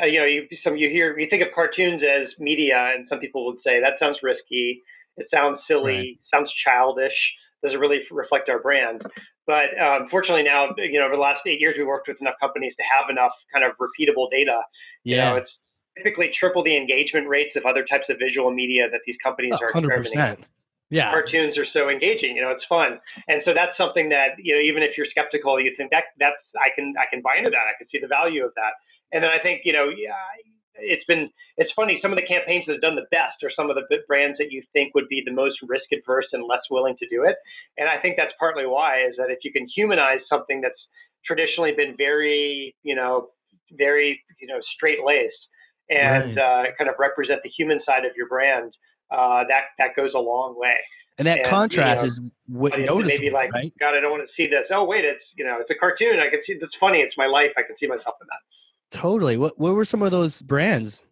uh, 0.02 0.06
you 0.06 0.20
know, 0.20 0.26
you, 0.26 0.48
some 0.64 0.78
you 0.78 0.90
hear 0.90 1.18
you 1.18 1.28
think 1.30 1.42
of 1.42 1.50
cartoons 1.54 2.02
as 2.04 2.28
media, 2.40 2.94
and 2.96 3.08
some 3.10 3.20
people 3.20 3.46
would 3.46 3.58
say 3.64 3.80
that 3.82 3.94
sounds 4.00 4.18
risky. 4.22 4.84
It 5.18 5.28
sounds 5.34 5.60
silly. 5.68 5.94
Right. 5.94 6.20
Sounds 6.34 6.52
childish. 6.66 7.16
Doesn't 7.64 7.80
really 7.80 8.00
reflect 8.12 8.48
our 8.50 8.60
brand. 8.60 9.04
But 9.46 9.76
um, 9.82 10.08
fortunately, 10.12 10.44
now 10.44 10.70
you 10.78 11.00
know, 11.00 11.06
over 11.06 11.16
the 11.16 11.22
last 11.22 11.42
eight 11.48 11.60
years, 11.60 11.76
we 11.78 11.84
worked 11.84 12.08
with 12.08 12.18
enough 12.22 12.36
companies 12.40 12.74
to 12.78 12.84
have 12.96 13.10
enough 13.10 13.34
kind 13.52 13.66
of 13.66 13.72
repeatable 13.78 14.30
data. 14.32 14.62
Yeah. 15.04 15.16
You 15.16 15.22
know, 15.30 15.36
it's 15.38 15.52
typically 15.98 16.32
triple 16.38 16.64
the 16.64 16.78
engagement 16.78 17.28
rates 17.28 17.56
of 17.56 17.66
other 17.66 17.86
types 17.86 18.06
of 18.10 18.18
visual 18.20 18.52
media 18.52 18.88
that 18.92 19.02
these 19.06 19.18
companies 19.24 19.54
are 19.60 19.72
experimenting. 19.72 20.46
100%. 20.46 20.46
Yeah. 20.90 21.12
Cartoons 21.12 21.58
are 21.58 21.70
so 21.72 21.90
engaging, 21.90 22.36
you 22.36 22.42
know, 22.42 22.50
it's 22.50 22.66
fun. 22.66 22.98
And 23.28 23.42
so 23.46 23.54
that's 23.54 23.78
something 23.78 24.10
that, 24.10 24.42
you 24.42 24.56
know, 24.56 24.62
even 24.62 24.82
if 24.82 24.98
you're 24.98 25.06
skeptical, 25.06 25.60
you 25.62 25.72
think 25.78 25.92
that 25.92 26.18
that's 26.18 26.42
I 26.58 26.74
can 26.74 26.96
I 26.98 27.06
can 27.06 27.22
buy 27.22 27.38
into 27.38 27.52
that. 27.52 27.70
I 27.70 27.78
can 27.78 27.86
see 27.94 28.00
the 28.02 28.08
value 28.10 28.44
of 28.44 28.54
that. 28.56 28.74
And 29.12 29.24
then 29.24 29.32
I 29.32 29.42
think, 29.42 29.62
you 29.66 29.74
know, 29.74 29.90
yeah, 29.90 30.14
it's 30.82 31.04
been 31.06 31.30
it's 31.58 31.72
funny. 31.76 32.00
Some 32.02 32.12
of 32.12 32.18
the 32.18 32.26
campaigns 32.26 32.66
that 32.68 32.74
have 32.74 32.82
done 32.82 32.96
the 32.96 33.08
best 33.12 33.44
are 33.44 33.52
some 33.56 33.70
of 33.70 33.76
the 33.76 33.84
brands 34.08 34.38
that 34.38 34.52
you 34.52 34.64
think 34.74 34.96
would 34.96 35.10
be 35.10 35.22
the 35.26 35.32
most 35.32 35.58
risk 35.68 35.92
adverse 35.92 36.28
and 36.32 36.44
less 36.48 36.62
willing 36.72 36.96
to 37.00 37.08
do 37.10 37.24
it. 37.24 37.36
And 37.78 37.90
I 37.90 38.00
think 38.02 38.16
that's 38.18 38.34
partly 38.40 38.66
why 38.66 39.04
is 39.04 39.16
that 39.18 39.30
if 39.30 39.40
you 39.44 39.52
can 39.52 39.68
humanize 39.76 40.20
something 40.30 40.62
that's 40.62 40.80
traditionally 41.26 41.74
been 41.76 41.96
very, 41.98 42.76
you 42.84 42.96
know, 42.96 43.30
very, 43.74 44.22
you 44.40 44.48
know, 44.48 44.60
straight 44.76 45.00
laced 45.06 45.36
and 45.90 46.38
right. 46.38 46.68
uh, 46.70 46.72
kind 46.78 46.90
of 46.90 46.96
represent 47.00 47.42
the 47.44 47.50
human 47.50 47.80
side 47.86 48.06
of 48.06 48.12
your 48.16 48.28
brand, 48.28 48.74
uh, 49.12 49.44
that 49.50 49.74
that 49.78 49.96
goes 49.96 50.12
a 50.16 50.20
long 50.20 50.58
way. 50.58 50.78
And 51.18 51.28
that 51.28 51.40
and, 51.40 51.48
contrast 51.48 52.04
you 52.04 52.04
know, 52.04 52.08
is 52.08 52.22
what 52.48 52.80
noticeable, 52.80 53.04
maybe 53.04 53.30
like, 53.30 53.52
right? 53.52 53.74
God, 53.80 53.94
I 53.94 54.00
don't 54.00 54.12
want 54.12 54.24
to 54.24 54.34
see 54.38 54.48
this. 54.48 54.64
Oh, 54.72 54.86
wait, 54.86 55.04
it's 55.04 55.24
you 55.36 55.44
know, 55.44 55.58
it's 55.60 55.70
a 55.70 55.76
cartoon. 55.76 56.20
I 56.20 56.30
can 56.30 56.40
see. 56.48 56.54
It's 56.54 56.76
funny. 56.80 57.00
It's 57.00 57.18
my 57.18 57.28
life. 57.28 57.52
I 57.58 57.64
can 57.64 57.76
see 57.80 57.88
myself 57.88 58.16
in 58.22 58.28
that. 58.28 58.42
Totally. 58.92 59.38
What 59.38 59.60
what 59.60 59.74
were 59.74 59.86
some 59.86 60.02
of 60.02 60.12
those 60.12 60.42
brands? 60.42 61.04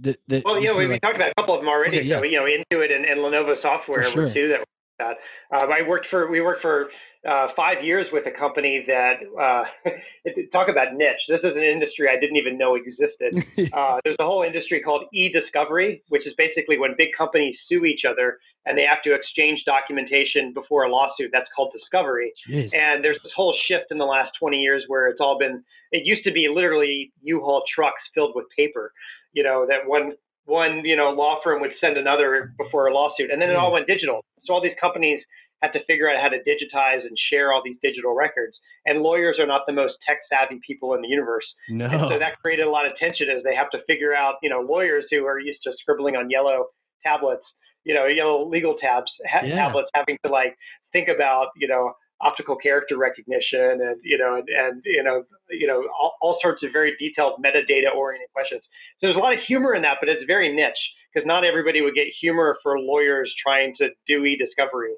That, 0.00 0.18
that 0.28 0.44
well, 0.44 0.60
you 0.60 0.68
know, 0.68 0.76
we, 0.76 0.84
like, 0.84 0.94
we, 0.94 1.00
talked 1.00 1.16
about 1.16 1.30
a 1.30 1.34
couple 1.34 1.54
of 1.54 1.60
them 1.60 1.68
already. 1.68 1.98
Okay, 1.98 2.06
yeah. 2.06 2.18
So, 2.18 2.24
you 2.24 2.38
know, 2.38 2.44
Intuit 2.44 2.94
and, 2.94 3.04
and 3.04 3.20
Lenovo 3.20 3.60
software 3.60 4.02
sure. 4.02 4.28
were 4.28 4.34
two 4.34 4.48
that 4.48 4.66
that. 5.00 5.16
Uh, 5.56 5.66
I 5.66 5.86
worked 5.86 6.06
for 6.10 6.30
we 6.30 6.40
worked 6.40 6.62
for 6.62 6.88
uh, 7.28 7.48
five 7.54 7.84
years 7.84 8.06
with 8.12 8.24
a 8.26 8.30
company 8.30 8.84
that 8.86 9.20
uh, 9.38 9.64
talk 10.52 10.68
about 10.68 10.94
niche. 10.94 11.20
This 11.28 11.40
is 11.44 11.54
an 11.54 11.62
industry 11.62 12.08
I 12.08 12.18
didn't 12.18 12.36
even 12.36 12.56
know 12.56 12.76
existed. 12.76 13.44
Uh, 13.72 13.98
there's 14.04 14.16
a 14.18 14.24
whole 14.24 14.42
industry 14.42 14.80
called 14.80 15.04
e-discovery, 15.14 16.02
which 16.08 16.26
is 16.26 16.34
basically 16.36 16.76
when 16.76 16.94
big 16.96 17.08
companies 17.16 17.56
sue 17.68 17.84
each 17.84 18.02
other 18.08 18.38
and 18.66 18.76
they 18.76 18.82
have 18.82 19.02
to 19.02 19.14
exchange 19.14 19.62
documentation 19.64 20.52
before 20.52 20.84
a 20.84 20.90
lawsuit. 20.90 21.30
That's 21.32 21.48
called 21.54 21.72
discovery. 21.72 22.32
Jeez. 22.48 22.74
And 22.74 23.04
there's 23.04 23.18
this 23.22 23.32
whole 23.34 23.56
shift 23.68 23.86
in 23.90 23.98
the 23.98 24.04
last 24.04 24.32
20 24.40 24.56
years 24.56 24.84
where 24.88 25.08
it's 25.08 25.20
all 25.20 25.38
been. 25.38 25.62
It 25.92 26.04
used 26.04 26.24
to 26.24 26.32
be 26.32 26.48
literally 26.52 27.12
U-Haul 27.22 27.62
trucks 27.72 28.02
filled 28.14 28.32
with 28.34 28.46
paper. 28.56 28.92
You 29.32 29.44
know 29.44 29.66
that 29.68 29.86
one 29.86 30.14
one 30.46 30.84
you 30.84 30.96
know 30.96 31.10
law 31.10 31.38
firm 31.42 31.60
would 31.60 31.72
send 31.80 31.96
another 31.96 32.52
before 32.58 32.88
a 32.88 32.94
lawsuit, 32.94 33.30
and 33.30 33.40
then 33.40 33.50
it 33.50 33.56
all 33.56 33.72
went 33.72 33.86
digital. 33.86 34.24
So 34.44 34.54
all 34.54 34.62
these 34.62 34.76
companies 34.80 35.22
have 35.62 35.72
to 35.72 35.84
figure 35.84 36.08
out 36.08 36.20
how 36.20 36.28
to 36.28 36.38
digitize 36.38 37.06
and 37.06 37.16
share 37.30 37.52
all 37.52 37.60
these 37.64 37.76
digital 37.82 38.14
records. 38.14 38.56
And 38.86 39.02
lawyers 39.02 39.36
are 39.38 39.46
not 39.46 39.62
the 39.66 39.72
most 39.72 39.94
tech 40.06 40.18
savvy 40.30 40.60
people 40.66 40.94
in 40.94 41.02
the 41.02 41.08
universe. 41.08 41.44
No. 41.68 41.86
And 41.86 42.00
so 42.08 42.18
that 42.18 42.40
created 42.40 42.66
a 42.66 42.70
lot 42.70 42.86
of 42.86 42.92
tension 42.98 43.28
as 43.28 43.42
they 43.44 43.54
have 43.54 43.70
to 43.70 43.78
figure 43.86 44.14
out, 44.14 44.36
you 44.42 44.48
know, 44.48 44.60
lawyers 44.60 45.04
who 45.10 45.26
are 45.26 45.38
used 45.38 45.60
to 45.64 45.72
scribbling 45.80 46.16
on 46.16 46.30
yellow 46.30 46.66
tablets, 47.02 47.44
you 47.84 47.94
know, 47.94 48.06
yellow 48.06 48.48
legal 48.48 48.76
tabs, 48.80 49.10
ha- 49.30 49.44
yeah. 49.44 49.54
tablets, 49.54 49.88
having 49.94 50.16
to 50.24 50.30
like 50.30 50.56
think 50.92 51.08
about, 51.08 51.48
you 51.56 51.68
know, 51.68 51.92
optical 52.22 52.56
character 52.56 52.98
recognition 52.98 53.80
and 53.80 53.96
you 54.02 54.18
know 54.18 54.36
and, 54.36 54.48
and 54.48 54.82
you 54.84 55.02
know 55.02 55.24
you 55.48 55.66
know 55.66 55.88
all, 55.98 56.14
all 56.20 56.38
sorts 56.42 56.62
of 56.62 56.70
very 56.70 56.94
detailed 56.98 57.42
metadata 57.42 57.94
oriented 57.96 58.28
questions 58.34 58.60
so 59.00 59.06
there's 59.06 59.16
a 59.16 59.18
lot 59.18 59.32
of 59.32 59.38
humor 59.46 59.74
in 59.74 59.80
that 59.80 59.96
but 60.00 60.08
it's 60.08 60.22
very 60.26 60.54
niche 60.54 60.76
because 61.12 61.26
not 61.26 61.44
everybody 61.44 61.80
would 61.80 61.94
get 61.94 62.06
humor 62.20 62.56
for 62.62 62.78
lawyers 62.78 63.32
trying 63.44 63.74
to 63.78 63.88
do 64.06 64.24
e-discovery 64.24 64.92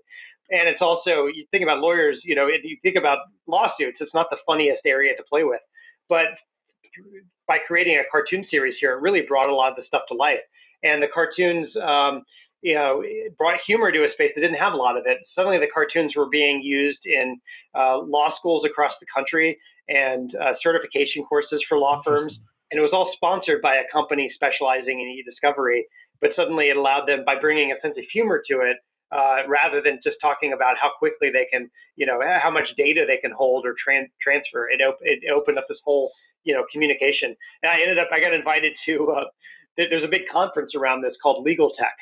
and 0.52 0.68
it's 0.68 0.82
also 0.82 1.26
you 1.26 1.46
think 1.50 1.62
about 1.62 1.78
lawyers, 1.78 2.18
you 2.24 2.34
know, 2.34 2.46
if 2.46 2.62
you 2.62 2.76
think 2.82 2.96
about 2.96 3.18
lawsuits, 3.46 3.98
it's 4.00 4.14
not 4.14 4.26
the 4.30 4.36
funniest 4.46 4.82
area 4.84 5.16
to 5.16 5.22
play 5.28 5.44
with, 5.44 5.60
but 6.08 6.26
by 7.48 7.56
creating 7.66 7.96
a 7.96 8.02
cartoon 8.10 8.44
series 8.50 8.74
here, 8.78 8.92
it 8.92 9.00
really 9.00 9.22
brought 9.26 9.48
a 9.48 9.54
lot 9.54 9.70
of 9.70 9.76
the 9.76 9.82
stuff 9.86 10.02
to 10.08 10.14
life. 10.14 10.40
And 10.82 11.02
the 11.02 11.06
cartoons, 11.12 11.68
um, 11.82 12.22
you 12.60 12.74
know, 12.74 13.02
brought 13.38 13.58
humor 13.66 13.90
to 13.90 14.04
a 14.04 14.12
space 14.12 14.32
that 14.34 14.42
didn't 14.42 14.58
have 14.58 14.74
a 14.74 14.76
lot 14.76 14.96
of 14.96 15.04
it. 15.06 15.18
Suddenly, 15.34 15.58
the 15.58 15.68
cartoons 15.72 16.14
were 16.16 16.28
being 16.28 16.60
used 16.62 17.00
in 17.04 17.40
uh, 17.74 17.98
law 17.98 18.34
schools 18.38 18.64
across 18.64 18.92
the 19.00 19.06
country 19.14 19.58
and 19.88 20.34
uh, 20.36 20.52
certification 20.62 21.24
courses 21.24 21.62
for 21.68 21.78
law 21.78 22.02
firms. 22.04 22.38
And 22.72 22.78
it 22.78 22.82
was 22.82 22.92
all 22.92 23.12
sponsored 23.14 23.60
by 23.60 23.76
a 23.76 23.84
company 23.92 24.32
specializing 24.34 24.98
in 24.98 25.06
e-discovery. 25.06 25.86
But 26.22 26.30
suddenly, 26.34 26.70
it 26.70 26.76
allowed 26.76 27.06
them, 27.06 27.22
by 27.26 27.38
bringing 27.38 27.70
a 27.70 27.80
sense 27.82 27.98
of 27.98 28.04
humor 28.10 28.42
to 28.50 28.60
it, 28.60 28.78
uh, 29.12 29.46
rather 29.46 29.82
than 29.82 30.00
just 30.02 30.16
talking 30.22 30.54
about 30.54 30.76
how 30.80 30.90
quickly 30.98 31.28
they 31.30 31.46
can, 31.52 31.70
you 31.96 32.06
know, 32.06 32.18
how 32.42 32.50
much 32.50 32.68
data 32.78 33.04
they 33.06 33.18
can 33.18 33.30
hold 33.30 33.66
or 33.66 33.74
tran- 33.76 34.08
transfer. 34.22 34.70
It, 34.70 34.80
op- 34.80 35.02
it 35.02 35.20
opened 35.30 35.58
up 35.58 35.66
this 35.68 35.78
whole, 35.84 36.10
you 36.44 36.54
know, 36.54 36.64
communication. 36.72 37.36
And 37.62 37.70
I 37.70 37.82
ended 37.82 37.98
up, 37.98 38.08
I 38.10 38.20
got 38.20 38.32
invited 38.32 38.72
to, 38.86 39.12
uh, 39.12 39.24
there's 39.76 40.04
a 40.04 40.08
big 40.08 40.22
conference 40.32 40.74
around 40.74 41.02
this 41.02 41.14
called 41.22 41.44
Legal 41.44 41.72
Tech. 41.78 41.94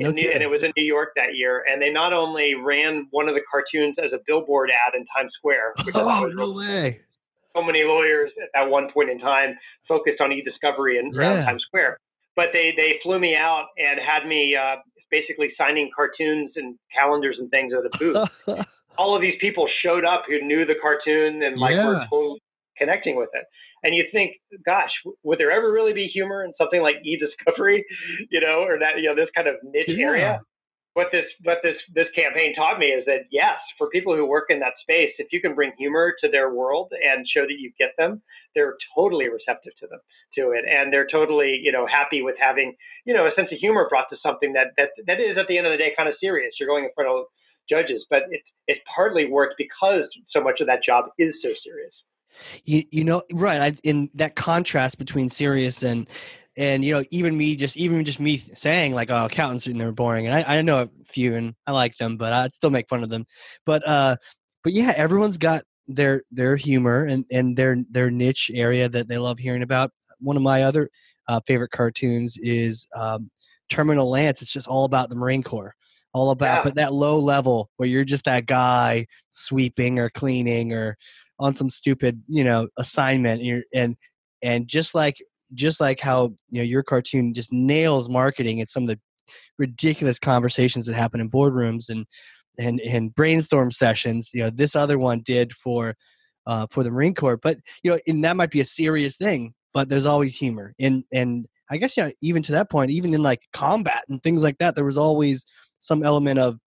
Okay. 0.00 0.32
And 0.32 0.42
it 0.42 0.50
was 0.50 0.62
in 0.64 0.72
New 0.76 0.84
York 0.84 1.10
that 1.16 1.36
year. 1.36 1.64
And 1.70 1.80
they 1.80 1.90
not 1.90 2.12
only 2.12 2.54
ran 2.54 3.06
one 3.10 3.28
of 3.28 3.34
the 3.34 3.42
cartoons 3.48 3.96
as 4.02 4.12
a 4.12 4.18
billboard 4.26 4.70
ad 4.70 4.94
in 4.94 5.06
Times 5.06 5.32
Square. 5.38 5.74
Which 5.84 5.94
oh, 5.98 6.30
no 6.34 6.52
way. 6.52 7.00
So 7.54 7.62
many 7.62 7.84
lawyers 7.84 8.30
at 8.42 8.48
that 8.54 8.68
one 8.68 8.90
point 8.92 9.10
in 9.10 9.18
time 9.18 9.56
focused 9.86 10.20
on 10.20 10.32
e-discovery 10.32 10.98
in 10.98 11.12
yeah. 11.12 11.44
Times 11.44 11.62
Square. 11.66 11.98
But 12.36 12.46
they, 12.52 12.72
they 12.76 12.98
flew 13.02 13.20
me 13.20 13.36
out 13.36 13.66
and 13.78 14.00
had 14.00 14.26
me 14.28 14.56
uh, 14.56 14.76
basically 15.10 15.52
signing 15.56 15.90
cartoons 15.94 16.52
and 16.56 16.76
calendars 16.94 17.36
and 17.38 17.48
things 17.50 17.72
at 17.72 17.86
a 17.86 17.98
booth. 17.98 18.66
All 18.98 19.14
of 19.14 19.22
these 19.22 19.34
people 19.40 19.68
showed 19.82 20.04
up 20.04 20.24
who 20.26 20.44
knew 20.44 20.64
the 20.64 20.74
cartoon 20.80 21.42
and 21.42 21.56
like 21.56 21.74
yeah. 21.74 21.86
were 21.86 22.06
totally 22.10 22.42
connecting 22.76 23.16
with 23.16 23.28
it. 23.32 23.44
And 23.84 23.94
you 23.94 24.04
think, 24.12 24.32
gosh, 24.64 24.90
would 25.22 25.38
there 25.38 25.52
ever 25.52 25.70
really 25.70 25.92
be 25.92 26.06
humor 26.06 26.44
in 26.44 26.52
something 26.58 26.80
like 26.80 26.96
e-discovery, 27.04 27.84
you 28.30 28.40
know, 28.40 28.64
or 28.66 28.78
that 28.78 28.98
you 28.98 29.08
know 29.08 29.14
this 29.14 29.28
kind 29.34 29.46
of 29.46 29.56
niche 29.62 29.88
yeah. 29.88 30.06
area? 30.06 30.40
What 30.94 31.08
this 31.10 31.24
what 31.42 31.58
this 31.62 31.76
this 31.92 32.06
campaign 32.14 32.54
taught 32.54 32.78
me 32.78 32.86
is 32.86 33.04
that 33.06 33.26
yes, 33.30 33.58
for 33.76 33.88
people 33.90 34.16
who 34.16 34.24
work 34.24 34.46
in 34.48 34.60
that 34.60 34.74
space, 34.80 35.12
if 35.18 35.28
you 35.32 35.40
can 35.40 35.54
bring 35.54 35.72
humor 35.76 36.14
to 36.22 36.30
their 36.30 36.54
world 36.54 36.92
and 36.92 37.26
show 37.28 37.42
that 37.42 37.58
you 37.58 37.72
get 37.78 37.90
them, 37.98 38.22
they're 38.54 38.76
totally 38.96 39.28
receptive 39.28 39.72
to 39.80 39.88
them 39.88 39.98
to 40.36 40.52
it, 40.52 40.64
and 40.70 40.92
they're 40.92 41.06
totally 41.10 41.60
you 41.62 41.72
know 41.72 41.86
happy 41.86 42.22
with 42.22 42.36
having 42.40 42.74
you 43.04 43.12
know 43.12 43.26
a 43.26 43.34
sense 43.34 43.48
of 43.52 43.58
humor 43.58 43.86
brought 43.90 44.06
to 44.10 44.16
something 44.22 44.52
that 44.52 44.68
that 44.76 44.90
that 45.06 45.20
is 45.20 45.36
at 45.36 45.46
the 45.48 45.58
end 45.58 45.66
of 45.66 45.72
the 45.72 45.78
day 45.78 45.92
kind 45.96 46.08
of 46.08 46.14
serious. 46.20 46.54
You're 46.58 46.68
going 46.68 46.84
in 46.84 46.90
front 46.94 47.10
of 47.10 47.26
judges, 47.68 48.04
but 48.08 48.22
it's 48.30 48.46
it's 48.68 48.80
partly 48.94 49.26
worked 49.26 49.54
because 49.58 50.04
so 50.30 50.40
much 50.40 50.60
of 50.60 50.68
that 50.68 50.84
job 50.84 51.06
is 51.18 51.34
so 51.42 51.48
serious. 51.64 51.92
You 52.64 52.84
you 52.92 53.02
know 53.02 53.22
right 53.32 53.60
I, 53.60 53.78
in 53.82 54.10
that 54.14 54.36
contrast 54.36 54.98
between 54.98 55.28
serious 55.28 55.82
and 55.82 56.08
and 56.56 56.84
you 56.84 56.94
know 56.94 57.04
even 57.10 57.36
me 57.36 57.56
just 57.56 57.76
even 57.76 58.04
just 58.04 58.20
me 58.20 58.36
saying 58.36 58.92
like 58.92 59.10
oh 59.10 59.26
accountants 59.26 59.66
and 59.66 59.80
they're 59.80 59.92
boring. 59.92 60.26
And 60.26 60.34
I, 60.34 60.58
I 60.58 60.62
know 60.62 60.82
a 60.82 60.88
few 61.04 61.34
and 61.34 61.54
i 61.66 61.72
like 61.72 61.96
them 61.96 62.16
but 62.16 62.32
i'd 62.32 62.54
still 62.54 62.70
make 62.70 62.88
fun 62.88 63.02
of 63.02 63.10
them. 63.10 63.26
But 63.66 63.86
uh 63.88 64.16
but 64.62 64.72
yeah 64.72 64.92
everyone's 64.96 65.38
got 65.38 65.64
their 65.88 66.22
their 66.30 66.56
humor 66.56 67.04
and 67.04 67.24
and 67.30 67.56
their 67.56 67.76
their 67.90 68.10
niche 68.10 68.50
area 68.54 68.88
that 68.88 69.08
they 69.08 69.18
love 69.18 69.38
hearing 69.38 69.62
about. 69.62 69.90
One 70.20 70.36
of 70.36 70.42
my 70.42 70.62
other 70.62 70.90
uh, 71.28 71.40
favorite 71.46 71.70
cartoons 71.70 72.36
is 72.38 72.86
um, 72.94 73.30
terminal 73.68 74.08
lance. 74.10 74.42
It's 74.42 74.52
just 74.52 74.68
all 74.68 74.84
about 74.84 75.10
the 75.10 75.16
marine 75.16 75.42
corps 75.42 75.74
all 76.14 76.30
about 76.30 76.58
yeah. 76.58 76.62
but 76.62 76.76
that 76.76 76.92
low 76.94 77.18
level 77.18 77.68
where 77.76 77.88
you're 77.88 78.04
just 78.04 78.24
that 78.24 78.46
guy 78.46 79.04
sweeping 79.30 79.98
or 79.98 80.08
cleaning 80.08 80.72
or 80.72 80.96
on 81.38 81.54
some 81.54 81.68
stupid 81.68 82.22
you 82.28 82.44
know 82.44 82.68
assignment 82.78 83.42
and 83.42 83.64
and 83.74 83.96
and 84.42 84.68
just 84.68 84.94
like 84.94 85.16
just 85.54 85.80
like 85.80 86.00
how 86.00 86.34
you 86.50 86.58
know 86.58 86.64
your 86.64 86.82
cartoon 86.82 87.34
just 87.34 87.52
nails 87.52 88.08
marketing 88.08 88.60
and 88.60 88.68
some 88.68 88.84
of 88.84 88.88
the 88.88 88.98
ridiculous 89.58 90.18
conversations 90.18 90.86
that 90.86 90.94
happen 90.94 91.20
in 91.20 91.30
boardrooms 91.30 91.88
and 91.88 92.06
and 92.58 92.80
and 92.80 93.14
brainstorm 93.14 93.70
sessions 93.70 94.30
you 94.34 94.42
know 94.42 94.50
this 94.50 94.76
other 94.76 94.98
one 94.98 95.20
did 95.24 95.52
for 95.52 95.94
uh, 96.46 96.66
for 96.70 96.82
the 96.82 96.90
marine 96.90 97.14
corps. 97.14 97.38
But 97.38 97.58
you 97.82 97.90
know 97.90 97.98
and 98.06 98.24
that 98.24 98.36
might 98.36 98.50
be 98.50 98.60
a 98.60 98.66
serious 98.66 99.16
thing 99.16 99.54
but 99.72 99.88
there's 99.88 100.06
always 100.06 100.36
humor. 100.36 100.74
And 100.78 101.04
and 101.12 101.46
i 101.70 101.78
guess 101.78 101.96
yeah 101.96 102.10
even 102.20 102.42
to 102.42 102.52
that 102.52 102.70
point 102.70 102.90
even 102.90 103.14
in 103.14 103.22
like 103.22 103.40
combat 103.52 104.04
and 104.08 104.22
things 104.22 104.42
like 104.42 104.58
that 104.58 104.74
there 104.74 104.84
was 104.84 104.98
always 104.98 105.46
some 105.78 106.02
element 106.02 106.38
of 106.38 106.58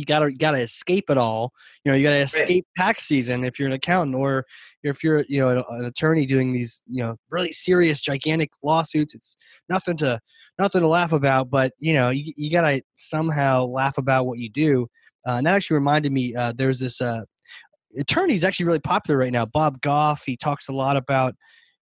you 0.00 0.04
gotta 0.06 0.32
you 0.32 0.38
gotta 0.38 0.58
escape 0.58 1.10
it 1.10 1.18
all. 1.18 1.52
You 1.84 1.92
know, 1.92 1.96
you 1.96 2.04
gotta 2.04 2.16
escape 2.16 2.66
right. 2.76 2.86
tax 2.86 3.04
season 3.04 3.44
if 3.44 3.58
you're 3.58 3.68
an 3.68 3.74
accountant, 3.74 4.16
or 4.16 4.46
if 4.82 5.04
you're 5.04 5.24
you 5.28 5.40
know 5.40 5.64
an, 5.68 5.84
attorney 5.84 6.26
doing 6.26 6.52
these 6.52 6.82
you 6.90 7.02
know 7.02 7.16
really 7.30 7.52
serious, 7.52 8.00
gigantic 8.00 8.50
lawsuits. 8.62 9.14
It's 9.14 9.36
nothing 9.68 9.96
to 9.98 10.20
nothing 10.58 10.80
to 10.80 10.88
laugh 10.88 11.12
about, 11.12 11.50
but 11.50 11.72
you 11.78 11.92
know 11.92 12.10
you, 12.10 12.32
you 12.36 12.50
gotta 12.50 12.82
somehow 12.96 13.66
laugh 13.66 13.98
about 13.98 14.26
what 14.26 14.38
you 14.38 14.50
do. 14.50 14.88
Uh, 15.26 15.32
and 15.32 15.46
that 15.46 15.54
actually 15.54 15.74
reminded 15.74 16.12
me. 16.12 16.34
Uh, 16.34 16.52
there's 16.56 16.80
this 16.80 17.00
uh, 17.00 17.22
attorney 17.98 18.34
is 18.34 18.44
actually 18.44 18.66
really 18.66 18.80
popular 18.80 19.18
right 19.18 19.32
now. 19.32 19.46
Bob 19.46 19.80
Goff. 19.80 20.22
He 20.24 20.36
talks 20.36 20.68
a 20.68 20.72
lot 20.72 20.96
about 20.96 21.34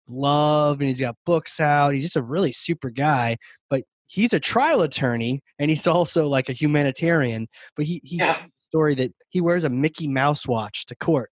love 0.07 0.79
and 0.79 0.89
he's 0.89 0.99
got 0.99 1.15
books 1.25 1.59
out. 1.59 1.93
He's 1.93 2.03
just 2.03 2.15
a 2.15 2.21
really 2.21 2.51
super 2.51 2.89
guy. 2.89 3.37
But 3.69 3.83
he's 4.07 4.33
a 4.33 4.39
trial 4.39 4.81
attorney 4.81 5.41
and 5.59 5.69
he's 5.69 5.87
also 5.87 6.27
like 6.27 6.49
a 6.49 6.53
humanitarian. 6.53 7.47
But 7.75 7.85
he 7.85 8.01
he's 8.03 8.21
yeah. 8.21 8.45
a 8.45 8.49
story 8.61 8.95
that 8.95 9.13
he 9.29 9.41
wears 9.41 9.63
a 9.63 9.69
Mickey 9.69 10.07
Mouse 10.07 10.47
watch 10.47 10.85
to 10.87 10.95
court, 10.95 11.31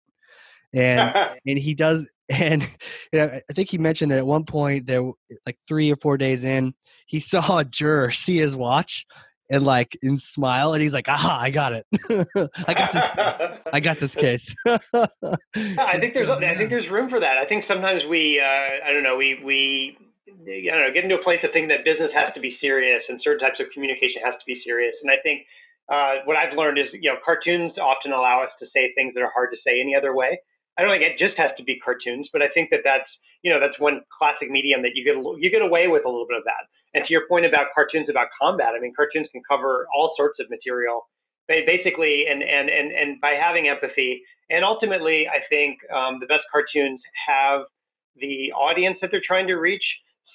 and 0.73 1.15
and 1.47 1.59
he 1.59 1.75
does. 1.75 2.07
And 2.31 2.63
you 3.13 3.19
know, 3.19 3.39
I 3.51 3.53
think 3.53 3.69
he 3.69 3.77
mentioned 3.77 4.11
that 4.11 4.17
at 4.17 4.25
one 4.25 4.45
point 4.45 4.87
there, 4.87 5.03
like 5.45 5.59
three 5.69 5.93
or 5.93 5.97
four 5.97 6.17
days 6.17 6.43
in, 6.43 6.73
he 7.05 7.21
saw 7.21 7.59
a 7.59 7.67
juror 7.67 8.13
see 8.13 8.39
his 8.39 8.57
watch 8.57 9.05
and 9.51 9.65
like 9.65 9.97
and 10.03 10.21
smile 10.21 10.73
and 10.73 10.83
he's 10.83 10.93
like 10.93 11.09
aha 11.09 11.39
i 11.41 11.51
got 11.51 11.73
it 11.73 11.87
i 12.67 12.75
got 12.75 12.93
this 12.93 13.09
i 13.73 13.81
got 13.81 14.01
this 14.01 14.15
case 14.15 14.55
i 14.67 15.99
think 16.01 16.15
there's 16.15 16.29
i 16.29 16.57
think 16.57 16.71
there's 16.71 16.91
room 16.91 17.11
for 17.11 17.21
that 17.21 17.37
i 17.37 17.45
think 17.47 17.65
sometimes 17.69 18.03
we 18.09 18.41
uh, 18.43 18.89
i 18.89 18.93
don't 18.93 19.03
know 19.03 19.17
we 19.17 19.39
we 19.45 19.99
I 20.25 20.33
don't 20.33 20.89
know, 20.89 20.93
get 20.93 21.05
into 21.05 21.21
a 21.21 21.23
place 21.23 21.41
of 21.45 21.53
thinking 21.53 21.69
that 21.69 21.85
business 21.85 22.11
has 22.17 22.33
to 22.35 22.41
be 22.41 22.57
serious 22.61 23.03
and 23.09 23.21
certain 23.23 23.45
types 23.45 23.61
of 23.61 23.69
communication 23.75 24.25
has 24.25 24.35
to 24.41 24.47
be 24.47 24.61
serious. 24.65 24.95
And 25.03 25.11
I 25.11 25.21
think 25.23 25.45
uh, 25.93 26.25
what 26.25 26.37
I've 26.37 26.57
learned 26.57 26.79
is, 26.79 26.89
you 26.93 27.13
know, 27.13 27.21
cartoons 27.21 27.77
often 27.77 28.13
allow 28.13 28.41
us 28.41 28.49
to 28.61 28.67
say 28.73 28.93
things 28.95 29.13
that 29.15 29.23
are 29.23 29.33
hard 29.33 29.53
to 29.53 29.61
say 29.61 29.81
any 29.81 29.95
other 29.95 30.15
way. 30.17 30.41
I 30.79 30.83
don't 30.83 30.91
think 30.91 31.05
it 31.05 31.21
just 31.21 31.37
has 31.39 31.53
to 31.57 31.63
be 31.63 31.79
cartoons, 31.79 32.29
but 32.33 32.43
I 32.43 32.49
think 32.49 32.71
that 32.71 32.81
that's, 32.83 33.09
you 33.43 33.53
know, 33.53 33.61
that's 33.61 33.79
one 33.79 34.01
classic 34.11 34.51
medium 34.51 34.83
that 34.83 34.97
you 34.97 35.05
get 35.05 35.15
you 35.39 35.51
get 35.51 35.63
away 35.63 35.87
with 35.87 36.05
a 36.05 36.09
little 36.09 36.27
bit 36.27 36.39
of 36.39 36.45
that. 36.45 36.67
And 36.95 37.05
to 37.07 37.13
your 37.13 37.29
point 37.29 37.45
about 37.45 37.69
cartoons 37.75 38.09
about 38.09 38.29
combat, 38.41 38.73
I 38.77 38.81
mean, 38.81 38.93
cartoons 38.97 39.29
can 39.31 39.43
cover 39.49 39.87
all 39.95 40.15
sorts 40.17 40.41
of 40.41 40.49
material, 40.51 41.07
basically, 41.47 42.25
and 42.29 42.43
and 42.43 42.69
and 42.71 42.91
and 42.91 43.21
by 43.21 43.37
having 43.39 43.69
empathy, 43.69 44.23
and 44.51 44.65
ultimately, 44.65 45.29
I 45.29 45.47
think 45.49 45.79
um, 45.95 46.19
the 46.19 46.27
best 46.27 46.43
cartoons 46.51 47.01
have 47.29 47.67
the 48.17 48.51
audience 48.53 48.99
that 49.01 49.11
they're 49.13 49.23
trying 49.25 49.47
to 49.49 49.55
reach 49.55 49.85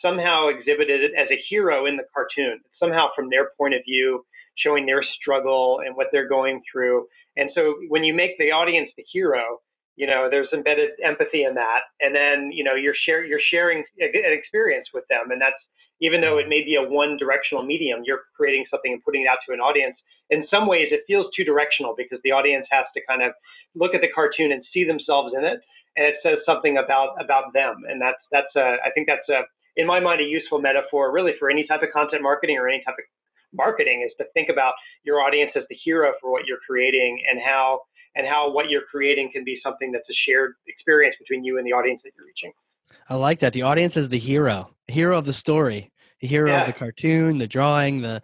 somehow 0.01 0.47
exhibited 0.47 1.03
it 1.03 1.11
as 1.17 1.27
a 1.31 1.41
hero 1.49 1.85
in 1.85 1.97
the 1.97 2.03
cartoon, 2.13 2.59
somehow 2.79 3.07
from 3.15 3.29
their 3.29 3.51
point 3.57 3.73
of 3.73 3.81
view, 3.85 4.25
showing 4.57 4.85
their 4.85 5.03
struggle 5.21 5.81
and 5.85 5.95
what 5.95 6.07
they're 6.11 6.27
going 6.27 6.61
through. 6.71 7.05
And 7.37 7.49
so 7.55 7.75
when 7.87 8.03
you 8.03 8.13
make 8.13 8.37
the 8.37 8.51
audience 8.51 8.89
the 8.97 9.05
hero, 9.11 9.59
you 9.95 10.07
know, 10.07 10.27
there's 10.29 10.47
embedded 10.53 10.91
empathy 11.03 11.43
in 11.43 11.55
that. 11.55 11.81
And 11.99 12.15
then, 12.15 12.51
you 12.51 12.63
know, 12.63 12.75
you're 12.75 12.95
share, 13.05 13.25
you're 13.25 13.41
sharing 13.51 13.83
an 13.99 14.33
experience 14.33 14.87
with 14.93 15.03
them. 15.09 15.31
And 15.31 15.41
that's, 15.41 15.59
even 16.01 16.21
though 16.21 16.37
it 16.37 16.47
may 16.47 16.63
be 16.63 16.75
a 16.75 16.81
one 16.81 17.17
directional 17.17 17.63
medium, 17.63 18.01
you're 18.05 18.21
creating 18.35 18.65
something 18.71 18.93
and 18.93 19.03
putting 19.03 19.23
it 19.23 19.27
out 19.27 19.39
to 19.47 19.53
an 19.53 19.59
audience. 19.59 19.97
In 20.29 20.45
some 20.49 20.67
ways, 20.67 20.87
it 20.91 21.03
feels 21.07 21.27
two 21.35 21.43
directional 21.43 21.95
because 21.97 22.19
the 22.23 22.31
audience 22.31 22.65
has 22.71 22.85
to 22.95 23.01
kind 23.07 23.21
of 23.21 23.33
look 23.75 23.93
at 23.93 23.99
the 23.99 24.07
cartoon 24.15 24.53
and 24.53 24.63
see 24.73 24.85
themselves 24.85 25.33
in 25.37 25.43
it. 25.43 25.59
And 25.97 26.05
it 26.07 26.15
says 26.23 26.37
something 26.45 26.77
about, 26.77 27.19
about 27.19 27.51
them. 27.53 27.83
And 27.89 28.01
that's, 28.01 28.23
that's 28.31 28.55
a, 28.55 28.77
I 28.85 28.91
think 28.95 29.07
that's 29.07 29.27
a, 29.27 29.41
in 29.79 29.87
my 29.87 29.99
mind, 29.99 30.19
a 30.19 30.25
useful 30.25 30.59
metaphor 30.59 31.11
really 31.11 31.31
for 31.39 31.49
any 31.49 31.65
type 31.65 31.81
of 31.81 31.89
content 31.93 32.21
marketing 32.21 32.57
or 32.57 32.67
any 32.67 32.83
type 32.85 32.95
of 32.99 33.05
marketing 33.53 34.05
is 34.05 34.11
to 34.17 34.25
think 34.33 34.49
about 34.49 34.73
your 35.03 35.21
audience 35.21 35.51
as 35.55 35.63
the 35.69 35.75
hero 35.75 36.11
for 36.21 36.29
what 36.29 36.45
you're 36.45 36.59
creating 36.67 37.23
and 37.31 37.39
how 37.41 37.79
and 38.15 38.27
how 38.27 38.51
what 38.51 38.69
you're 38.69 38.83
creating 38.91 39.31
can 39.31 39.45
be 39.45 39.57
something 39.63 39.91
that's 39.91 40.09
a 40.09 40.17
shared 40.27 40.55
experience 40.67 41.15
between 41.17 41.45
you 41.45 41.57
and 41.57 41.65
the 41.65 41.71
audience 41.71 42.01
that 42.03 42.11
you're 42.17 42.27
reaching. 42.27 42.51
I 43.07 43.15
like 43.15 43.39
that. 43.39 43.53
The 43.53 43.61
audience 43.61 43.95
is 43.95 44.09
the 44.09 44.19
hero, 44.19 44.69
hero 44.87 45.17
of 45.17 45.25
the 45.25 45.33
story, 45.33 45.91
the 46.19 46.27
hero 46.27 46.51
yeah. 46.51 46.61
of 46.61 46.67
the 46.67 46.73
cartoon, 46.73 47.37
the 47.37 47.47
drawing, 47.47 48.01
the, 48.01 48.21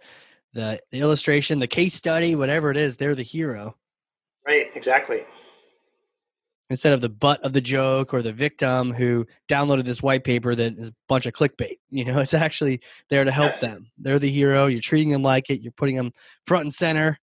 the 0.52 0.78
the 0.90 1.00
illustration, 1.00 1.58
the 1.58 1.66
case 1.66 1.94
study, 1.94 2.34
whatever 2.34 2.70
it 2.70 2.76
is, 2.76 2.96
they're 2.96 3.14
the 3.14 3.22
hero. 3.22 3.76
Right, 4.46 4.66
exactly 4.74 5.20
instead 6.70 6.92
of 6.92 7.00
the 7.00 7.08
butt 7.08 7.40
of 7.42 7.52
the 7.52 7.60
joke 7.60 8.12
or 8.12 8.22
the 8.22 8.32
victim 8.32 8.92
who 8.92 9.26
downloaded 9.48 9.84
this 9.84 10.02
white 10.02 10.24
paper 10.24 10.54
that 10.54 10.76
is 10.78 10.88
a 10.88 10.94
bunch 11.08 11.26
of 11.26 11.32
clickbait. 11.32 11.78
You 11.90 12.04
know, 12.04 12.18
it's 12.20 12.34
actually 12.34 12.80
there 13.10 13.24
to 13.24 13.32
help 13.32 13.60
them. 13.60 13.86
They're 13.98 14.18
the 14.18 14.30
hero. 14.30 14.66
You're 14.66 14.80
treating 14.80 15.10
them 15.10 15.22
like 15.22 15.50
it. 15.50 15.60
You're 15.60 15.72
putting 15.72 15.96
them 15.96 16.12
front 16.44 16.64
and 16.64 16.74
center. 16.74 17.18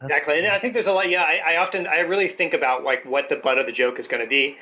That's 0.00 0.10
exactly, 0.18 0.38
and 0.38 0.48
I 0.48 0.58
think 0.58 0.74
there's 0.74 0.86
a 0.86 0.90
lot. 0.90 1.08
Yeah, 1.08 1.22
I, 1.22 1.54
I, 1.54 1.56
often, 1.56 1.86
I 1.86 2.00
really 2.00 2.32
think 2.36 2.52
about 2.52 2.82
like 2.82 3.04
what 3.04 3.24
the 3.30 3.36
butt 3.36 3.58
of 3.58 3.66
the 3.66 3.72
joke 3.72 3.94
is 3.98 4.06
going 4.10 4.22
to 4.22 4.28
be, 4.28 4.56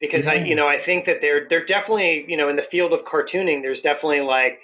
because 0.00 0.24
yeah. 0.24 0.30
I, 0.30 0.34
you 0.36 0.54
know, 0.54 0.66
I 0.66 0.78
think 0.84 1.04
that 1.06 1.16
they're 1.20 1.46
they're 1.48 1.66
definitely, 1.66 2.24
you 2.26 2.36
know, 2.36 2.48
in 2.48 2.56
the 2.56 2.64
field 2.70 2.92
of 2.92 3.00
cartooning, 3.00 3.60
there's 3.62 3.80
definitely 3.82 4.22
like 4.22 4.58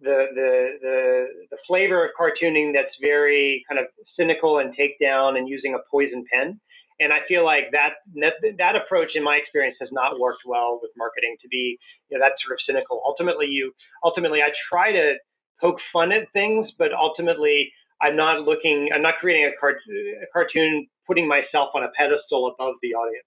the 0.00 0.26
the 0.34 0.68
the 0.82 1.26
the 1.50 1.56
flavor 1.66 2.04
of 2.04 2.10
cartooning 2.18 2.72
that's 2.74 2.94
very 3.00 3.64
kind 3.68 3.80
of 3.80 3.86
cynical 4.18 4.58
and 4.58 4.74
takedown 4.76 5.38
and 5.38 5.48
using 5.48 5.74
a 5.74 5.78
poison 5.90 6.24
pen 6.32 6.60
and 7.00 7.12
I 7.12 7.20
feel 7.26 7.44
like 7.44 7.72
that, 7.72 8.04
that 8.20 8.34
that 8.58 8.76
approach, 8.76 9.12
in 9.14 9.24
my 9.24 9.36
experience, 9.36 9.76
has 9.80 9.88
not 9.90 10.20
worked 10.20 10.42
well 10.44 10.78
with 10.82 10.90
marketing. 10.96 11.36
To 11.40 11.48
be 11.48 11.78
you 12.10 12.18
know, 12.18 12.24
that 12.24 12.32
sort 12.44 12.52
of 12.52 12.60
cynical. 12.66 13.02
Ultimately, 13.04 13.46
you 13.46 13.72
ultimately 14.04 14.42
I 14.42 14.50
try 14.70 14.92
to 14.92 15.14
poke 15.60 15.78
fun 15.92 16.12
at 16.12 16.30
things, 16.32 16.68
but 16.78 16.92
ultimately 16.92 17.72
I'm 18.02 18.16
not 18.16 18.42
looking. 18.42 18.90
I'm 18.94 19.02
not 19.02 19.14
creating 19.18 19.50
a, 19.50 19.58
cart, 19.58 19.76
a 19.88 20.26
cartoon 20.32 20.86
putting 21.06 21.26
myself 21.26 21.70
on 21.74 21.84
a 21.84 21.88
pedestal 21.96 22.52
above 22.52 22.74
the 22.82 22.94
audience. 22.94 23.26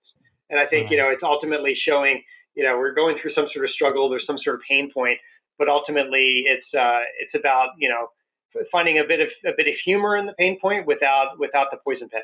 And 0.49 0.59
I 0.59 0.67
think 0.67 0.85
right. 0.85 0.91
you 0.91 0.97
know 0.97 1.09
it's 1.09 1.23
ultimately 1.23 1.75
showing 1.87 2.21
you 2.55 2.63
know 2.63 2.77
we're 2.77 2.93
going 2.93 3.17
through 3.21 3.33
some 3.33 3.47
sort 3.53 3.65
of 3.65 3.71
struggle. 3.71 4.07
There's 4.07 4.25
some 4.27 4.37
sort 4.43 4.55
of 4.55 4.61
pain 4.69 4.91
point, 4.93 5.17
but 5.57 5.67
ultimately 5.67 6.45
it's 6.45 6.69
uh, 6.77 7.01
it's 7.19 7.33
about 7.33 7.69
you 7.79 7.89
know 7.89 8.07
finding 8.71 8.99
a 8.99 9.03
bit 9.07 9.19
of 9.19 9.29
a 9.45 9.51
bit 9.57 9.67
of 9.67 9.73
humor 9.83 10.17
in 10.17 10.27
the 10.27 10.33
pain 10.33 10.59
point 10.61 10.85
without 10.85 11.39
without 11.39 11.67
the 11.71 11.77
poison 11.83 12.07
pen. 12.09 12.21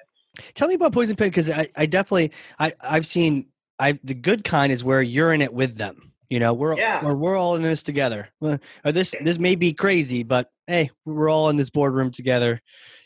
Tell 0.54 0.68
me 0.68 0.76
about 0.76 0.94
Poison 0.94 1.16
Pen 1.16 1.30
because 1.30 1.50
I, 1.50 1.68
I 1.76 1.86
definitely 1.86 2.32
I 2.60 2.74
I've 2.82 3.06
seen 3.06 3.48
I 3.80 3.98
the 4.04 4.14
good 4.14 4.44
kind 4.44 4.72
is 4.72 4.84
where 4.84 5.02
you're 5.02 5.34
in 5.34 5.42
it 5.42 5.54
with 5.54 5.78
them. 5.78 6.12
You 6.30 6.40
know, 6.40 6.54
we're 6.54 6.78
yeah. 6.78 7.04
we're, 7.04 7.16
we're 7.16 7.38
all 7.38 7.56
in 7.56 7.64
this 7.64 7.84
together. 7.84 8.30
Or 8.42 8.60
this 8.84 9.16
this 9.24 9.40
may 9.40 9.56
be 9.56 9.74
crazy, 9.74 10.24
but 10.24 10.52
hey, 10.68 10.92
we're 11.06 11.30
all 11.30 11.50
in 11.50 11.56
this 11.56 11.70
boardroom 11.70 12.12
together. 12.12 12.62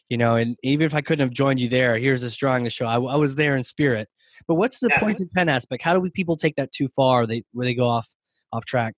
You 0.10 0.17
know, 0.17 0.36
and 0.36 0.58
even 0.63 0.86
if 0.86 0.93
I 0.93 1.02
couldn't 1.02 1.26
have 1.26 1.34
joined 1.34 1.62
you 1.62 1.69
there, 1.69 1.98
here's 1.98 2.22
this 2.22 2.36
drawing 2.36 2.65
to 2.65 2.69
show 2.69 2.86
I, 2.86 2.96
I 2.96 3.15
was 3.15 3.36
there 3.36 3.56
in 3.56 3.63
spirit. 3.63 4.10
But 4.48 4.56
what's 4.56 4.80
the 4.80 4.89
yeah. 4.89 5.00
poison 5.00 5.30
pen 5.34 5.48
aspect? 5.48 5.84
How 5.84 5.93
do 5.93 6.02
we 6.02 6.10
people 6.10 6.36
take 6.36 6.56
that 6.58 6.72
too 6.72 6.89
far? 6.89 7.26
They 7.26 7.43
where 7.54 7.65
they 7.65 7.76
go 7.76 7.88
off 7.88 8.08
off 8.52 8.65
track? 8.65 8.96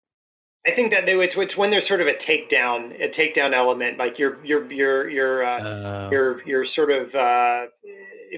I 0.65 0.73
think 0.73 0.89
that 0.91 1.05
it's, 1.05 1.33
it's 1.37 1.57
when 1.57 1.69
there's 1.69 1.87
sort 1.87 2.01
of 2.01 2.07
a 2.07 2.17
takedown, 2.25 2.89
a 2.97 3.13
takedown 3.13 3.53
element, 3.53 3.99
like 3.99 4.17
you're 4.17 4.43
you're 4.43 4.71
you're 4.71 5.09
you're 5.09 5.45
uh, 5.45 5.61
uh, 5.61 6.09
you're 6.11 6.41
you're 6.47 6.65
sort 6.73 6.89
of 6.89 7.13
uh, 7.13 7.69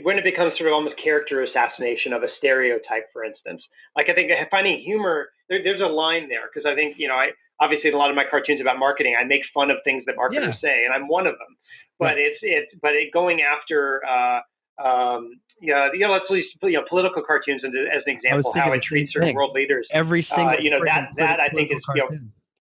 when 0.04 0.18
it 0.18 0.26
becomes 0.26 0.52
sort 0.58 0.68
of 0.68 0.74
almost 0.74 0.96
character 1.02 1.44
assassination 1.44 2.12
of 2.12 2.24
a 2.24 2.28
stereotype, 2.38 3.08
for 3.14 3.24
instance. 3.24 3.62
Like 3.96 4.10
I 4.10 4.14
think 4.14 4.30
finding 4.52 4.82
humor, 4.82 5.30
there, 5.48 5.64
there's 5.64 5.80
a 5.80 5.88
line 5.88 6.28
there 6.28 6.52
because 6.54 6.68
I 6.70 6.76
think 6.76 6.96
you 6.98 7.08
know 7.08 7.16
I 7.16 7.32
obviously 7.62 7.90
in 7.90 7.96
a 7.96 7.98
lot 7.98 8.10
of 8.10 8.16
my 8.18 8.26
cartoons 8.30 8.60
about 8.60 8.78
marketing, 8.78 9.16
I 9.20 9.24
make 9.24 9.42
fun 9.54 9.72
of 9.72 9.78
things 9.86 10.04
that 10.06 10.18
marketers 10.18 10.60
yeah. 10.62 10.70
say, 10.70 10.86
and 10.86 10.94
I'm 10.94 11.08
one 11.08 11.28
of 11.28 11.34
them. 11.40 11.56
But 11.98 12.18
it's 12.18 12.40
it's 12.42 12.72
but 12.82 12.92
it 12.92 13.14
going 13.14 13.42
after. 13.42 14.02
Uh, 14.06 14.42
um, 14.84 15.40
yeah, 15.62 15.90
you 15.92 16.00
know, 16.00 16.12
let's 16.12 16.26
use 16.30 16.46
you 16.64 16.74
know 16.74 16.86
political 16.88 17.24
cartoons 17.24 17.64
as 17.66 17.72
an 18.06 18.14
example. 18.14 18.54
How 18.54 18.72
it 18.74 18.84
treats 18.84 19.14
certain 19.14 19.34
world 19.34 19.54
leaders. 19.54 19.88
Every 19.92 20.20
uh, 20.20 20.24
single, 20.24 20.58
uh, 20.58 20.60
you 20.60 20.70
know, 20.70 20.84
that 20.86 21.10
that 21.18 21.40
I 21.40 21.50
think 21.50 21.72
is 21.72 21.82
you 21.96 22.02
know, 22.02 22.18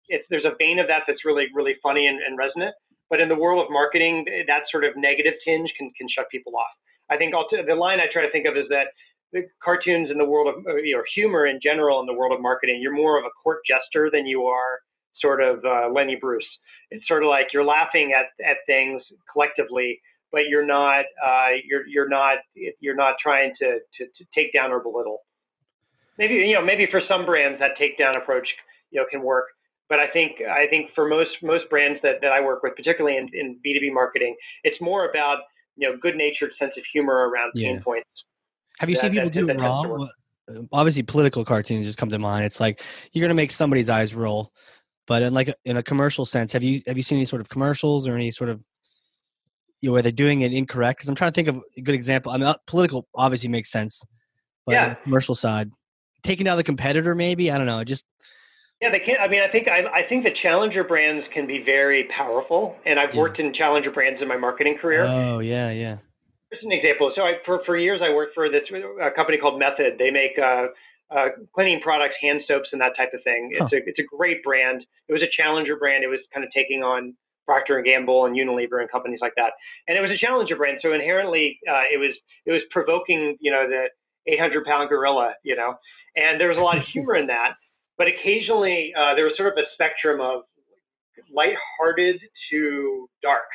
it's 0.08 0.26
there's 0.30 0.46
a 0.46 0.56
vein 0.58 0.80
of 0.80 0.88
that 0.88 1.04
that's 1.08 1.26
really 1.26 1.48
really 1.54 1.76
funny 1.84 2.08
and, 2.08 2.20
and 2.22 2.38
resonant. 2.38 2.74
But 3.10 3.20
in 3.20 3.30
the 3.30 3.36
world 3.36 3.64
of 3.64 3.72
marketing, 3.72 4.26
that 4.48 4.64
sort 4.72 4.84
of 4.84 4.94
negative 4.96 5.34
tinge 5.44 5.72
can 5.78 5.92
can 5.98 6.08
shut 6.10 6.30
people 6.32 6.54
off. 6.56 6.72
I 7.10 7.18
think 7.18 7.34
the 7.34 7.76
line 7.76 8.00
I 8.00 8.06
try 8.12 8.26
to 8.26 8.32
think 8.32 8.48
of 8.48 8.58
is 8.58 8.66
that 8.70 8.88
the 9.34 9.44
cartoons 9.62 10.10
in 10.10 10.18
the 10.18 10.26
world 10.26 10.48
of 10.48 10.64
you 10.84 10.96
know, 10.96 11.04
humor 11.14 11.46
in 11.46 11.60
general 11.62 12.00
in 12.00 12.06
the 12.06 12.14
world 12.14 12.34
of 12.34 12.42
marketing, 12.42 12.80
you're 12.82 12.96
more 12.96 13.20
of 13.20 13.26
a 13.26 13.30
court 13.44 13.60
jester 13.68 14.10
than 14.12 14.26
you 14.26 14.46
are 14.46 14.80
sort 15.20 15.42
of 15.42 15.64
uh, 15.66 15.90
Lenny 15.94 16.18
Bruce. 16.20 16.48
It's 16.92 17.08
sort 17.08 17.24
of 17.24 17.30
like 17.30 17.48
you're 17.54 17.66
laughing 17.66 18.14
at 18.18 18.28
at 18.46 18.58
things 18.66 19.04
collectively 19.32 20.00
but 20.32 20.42
you're 20.50 20.66
not 20.66 21.06
uh, 21.26 21.50
you're 21.66 21.88
you're 21.88 22.10
not 22.10 22.38
you're 22.80 22.96
not 22.96 23.16
trying 23.22 23.54
to, 23.60 23.80
to, 23.98 24.06
to 24.06 24.26
take 24.34 24.54
down 24.54 24.72
or 24.72 24.80
belittle. 24.80 25.20
Maybe 26.18 26.36
you 26.36 26.54
know 26.54 26.64
maybe 26.64 26.88
for 26.90 27.02
some 27.08 27.26
brands 27.26 27.60
that 27.60 27.72
takedown 27.80 28.18
approach 28.18 28.48
you 28.92 29.00
know 29.00 29.06
can 29.10 29.22
work, 29.22 29.46
but 29.90 30.00
I 30.00 30.08
think 30.08 30.42
I 30.42 30.68
think 30.68 30.92
for 30.96 31.08
most 31.08 31.32
most 31.42 31.70
brands 31.70 32.00
that, 32.04 32.16
that 32.22 32.32
I 32.32 32.42
work 32.42 32.64
with, 32.64 32.76
particularly 32.76 33.18
in, 33.18 33.30
in 33.34 33.60
B2B 33.66 33.94
marketing, 33.94 34.36
it's 34.64 34.80
more 34.82 35.10
about 35.10 35.40
you 35.76 35.90
know 35.90 35.98
good 35.98 36.16
natured 36.16 36.52
sense 36.60 36.74
of 36.78 36.84
humor 36.92 37.30
around 37.30 37.52
yeah. 37.54 37.70
pain 37.70 37.82
points. 37.82 38.10
Have 38.80 38.90
you 38.90 38.96
that, 38.96 39.02
seen 39.02 39.12
people 39.12 39.30
that, 39.30 39.56
do 39.58 39.62
wrong? 39.62 40.10
Obviously, 40.72 41.02
political 41.02 41.44
cartoons 41.44 41.88
just 41.88 41.98
come 41.98 42.10
to 42.10 42.20
mind. 42.20 42.46
It's 42.46 42.60
like 42.60 42.84
you're 43.12 43.22
going 43.22 43.30
to 43.30 43.36
make 43.36 43.52
somebody's 43.52 43.90
eyes 43.90 44.14
roll, 44.14 44.52
but 45.08 45.24
in 45.24 45.34
like 45.34 45.54
in 45.66 45.78
a 45.78 45.84
commercial 45.84 46.26
sense, 46.26 46.52
have 46.52 46.64
you 46.64 46.82
have 46.88 46.98
you 46.98 47.04
seen 47.04 47.18
any 47.18 47.26
sort 47.26 47.42
of 47.42 47.50
commercials 47.50 48.08
or 48.08 48.16
any 48.16 48.32
sort 48.32 48.50
of 48.50 48.62
you 49.86 49.92
know, 49.92 49.94
where 49.94 50.02
they're 50.02 50.12
doing 50.12 50.42
it 50.42 50.52
incorrect. 50.52 50.98
Because 50.98 51.10
I'm 51.10 51.16
trying 51.16 51.30
to 51.30 51.36
think 51.36 51.48
of 51.48 51.62
a 51.78 51.82
good 51.82 51.94
example. 51.94 52.32
I 52.32 52.38
mean, 52.38 52.48
uh, 52.48 52.56
political 52.66 53.08
obviously 53.14 53.50
makes 53.50 53.72
sense, 53.72 54.04
but 54.66 54.72
yeah. 54.72 54.96
commercial 54.96 55.36
side, 55.36 55.70
taking 56.24 56.46
down 56.46 56.58
the 56.58 56.64
competitor, 56.64 57.14
maybe 57.14 57.52
I 57.52 57.58
don't 57.60 57.68
know. 57.68 57.84
Just 57.84 58.08
yeah, 58.82 58.90
they 58.90 58.98
can't. 58.98 59.22
I 59.22 59.28
mean, 59.28 59.42
I 59.48 59.52
think 59.52 59.68
I, 59.68 59.86
I 59.86 60.10
think 60.10 60.24
the 60.24 60.32
challenger 60.42 60.84
brands 60.84 61.24
can 61.36 61.46
be 61.46 61.62
very 61.64 62.10
powerful, 62.18 62.76
and 62.88 63.00
I've 63.00 63.14
yeah. 63.14 63.22
worked 63.22 63.40
in 63.40 63.54
challenger 63.54 63.92
brands 63.92 64.24
in 64.24 64.28
my 64.28 64.38
marketing 64.38 64.80
career. 64.82 65.04
Oh 65.04 65.38
yeah, 65.38 65.70
yeah. 65.70 65.98
Here's 66.50 66.64
an 66.64 66.72
example. 66.72 67.14
So 67.16 67.22
I, 67.22 67.34
for 67.46 67.62
for 67.64 67.78
years 67.78 68.02
I 68.04 68.12
worked 68.12 68.34
for 68.34 68.50
this 68.50 68.64
a 68.72 69.12
company 69.12 69.38
called 69.38 69.60
Method. 69.60 70.00
They 70.00 70.10
make 70.10 70.32
uh, 70.42 70.66
uh, 71.16 71.28
cleaning 71.54 71.80
products, 71.82 72.16
hand 72.20 72.42
soaps, 72.48 72.70
and 72.72 72.82
that 72.82 72.98
type 72.98 73.14
of 73.14 73.22
thing. 73.24 73.50
It's 73.52 73.62
huh. 73.62 73.70
a 73.72 73.78
it's 73.86 74.00
a 74.00 74.16
great 74.18 74.44
brand. 74.44 74.84
It 75.08 75.14
was 75.14 75.22
a 75.22 75.30
challenger 75.38 75.76
brand. 75.78 76.04
It 76.04 76.08
was 76.08 76.22
kind 76.34 76.44
of 76.44 76.52
taking 76.56 76.82
on 76.82 77.14
Procter 77.46 77.78
and 77.78 77.86
Gamble 77.86 78.26
and 78.26 78.36
Unilever 78.36 78.82
and 78.82 78.90
companies 78.90 79.20
like 79.22 79.34
that. 79.38 79.52
And 79.88 79.98
it 79.98 80.02
was 80.02 80.12
a 80.12 80.18
challenger 80.18 80.56
brand, 80.56 80.80
so 80.82 80.94
inherently 80.94 81.60
uh, 81.70 81.84
it 81.92 81.98
was 81.98 82.16
it 82.46 82.52
was 82.52 82.62
provoking, 82.72 83.38
you 83.40 83.52
know, 83.52 83.68
the 83.68 83.88
800 84.32 84.66
pound 84.66 84.90
gorilla, 84.90 85.34
you 85.44 85.56
know, 85.56 85.76
and 86.16 86.40
there 86.40 86.50
was 86.50 86.58
a 86.58 86.62
lot 86.62 86.78
of 86.78 86.84
humor 86.88 87.16
in 87.16 87.28
that. 87.28 87.54
But 87.98 88.08
occasionally 88.08 88.94
uh, 88.98 89.16
there 89.16 89.26
was 89.26 89.34
sort 89.38 89.54
of 89.54 89.58
a 89.58 89.68
spectrum 89.74 90.20
of 90.20 90.44
lighthearted 91.34 92.20
to 92.52 93.10
dark, 93.22 93.48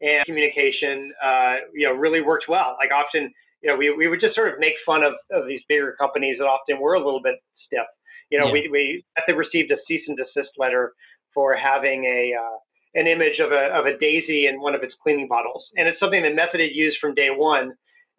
and 0.00 0.24
communication, 0.26 1.12
uh, 1.24 1.54
you 1.74 1.86
know, 1.86 1.94
really 1.94 2.20
worked 2.20 2.46
well. 2.48 2.76
Like 2.78 2.90
often, 2.92 3.32
you 3.62 3.70
know, 3.70 3.76
we 3.76 3.94
we 3.94 4.08
would 4.08 4.20
just 4.20 4.34
sort 4.34 4.52
of 4.52 4.58
make 4.58 4.74
fun 4.86 5.02
of, 5.02 5.14
of 5.32 5.46
these 5.46 5.60
bigger 5.68 5.96
companies 5.98 6.38
that 6.38 6.44
often 6.44 6.80
were 6.80 6.94
a 6.94 7.04
little 7.04 7.22
bit 7.22 7.34
stiff. 7.66 7.86
You 8.30 8.38
know, 8.38 8.46
yeah. 8.46 8.52
we 8.52 8.68
we 8.70 9.04
they 9.26 9.32
received 9.32 9.70
a 9.72 9.76
cease 9.86 10.02
and 10.06 10.16
desist 10.16 10.50
letter 10.58 10.92
for 11.34 11.56
having 11.56 12.04
a 12.04 12.34
uh, 12.38 12.58
an 12.94 13.06
image 13.06 13.38
of 13.38 13.52
a, 13.52 13.68
of 13.74 13.86
a 13.86 13.98
daisy 13.98 14.46
in 14.46 14.60
one 14.60 14.74
of 14.74 14.82
its 14.82 14.94
cleaning 15.02 15.28
bottles. 15.28 15.64
And 15.76 15.88
it's 15.88 16.00
something 16.00 16.22
that 16.22 16.34
Method 16.34 16.60
had 16.60 16.72
used 16.72 16.98
from 17.00 17.14
day 17.14 17.28
one 17.30 17.72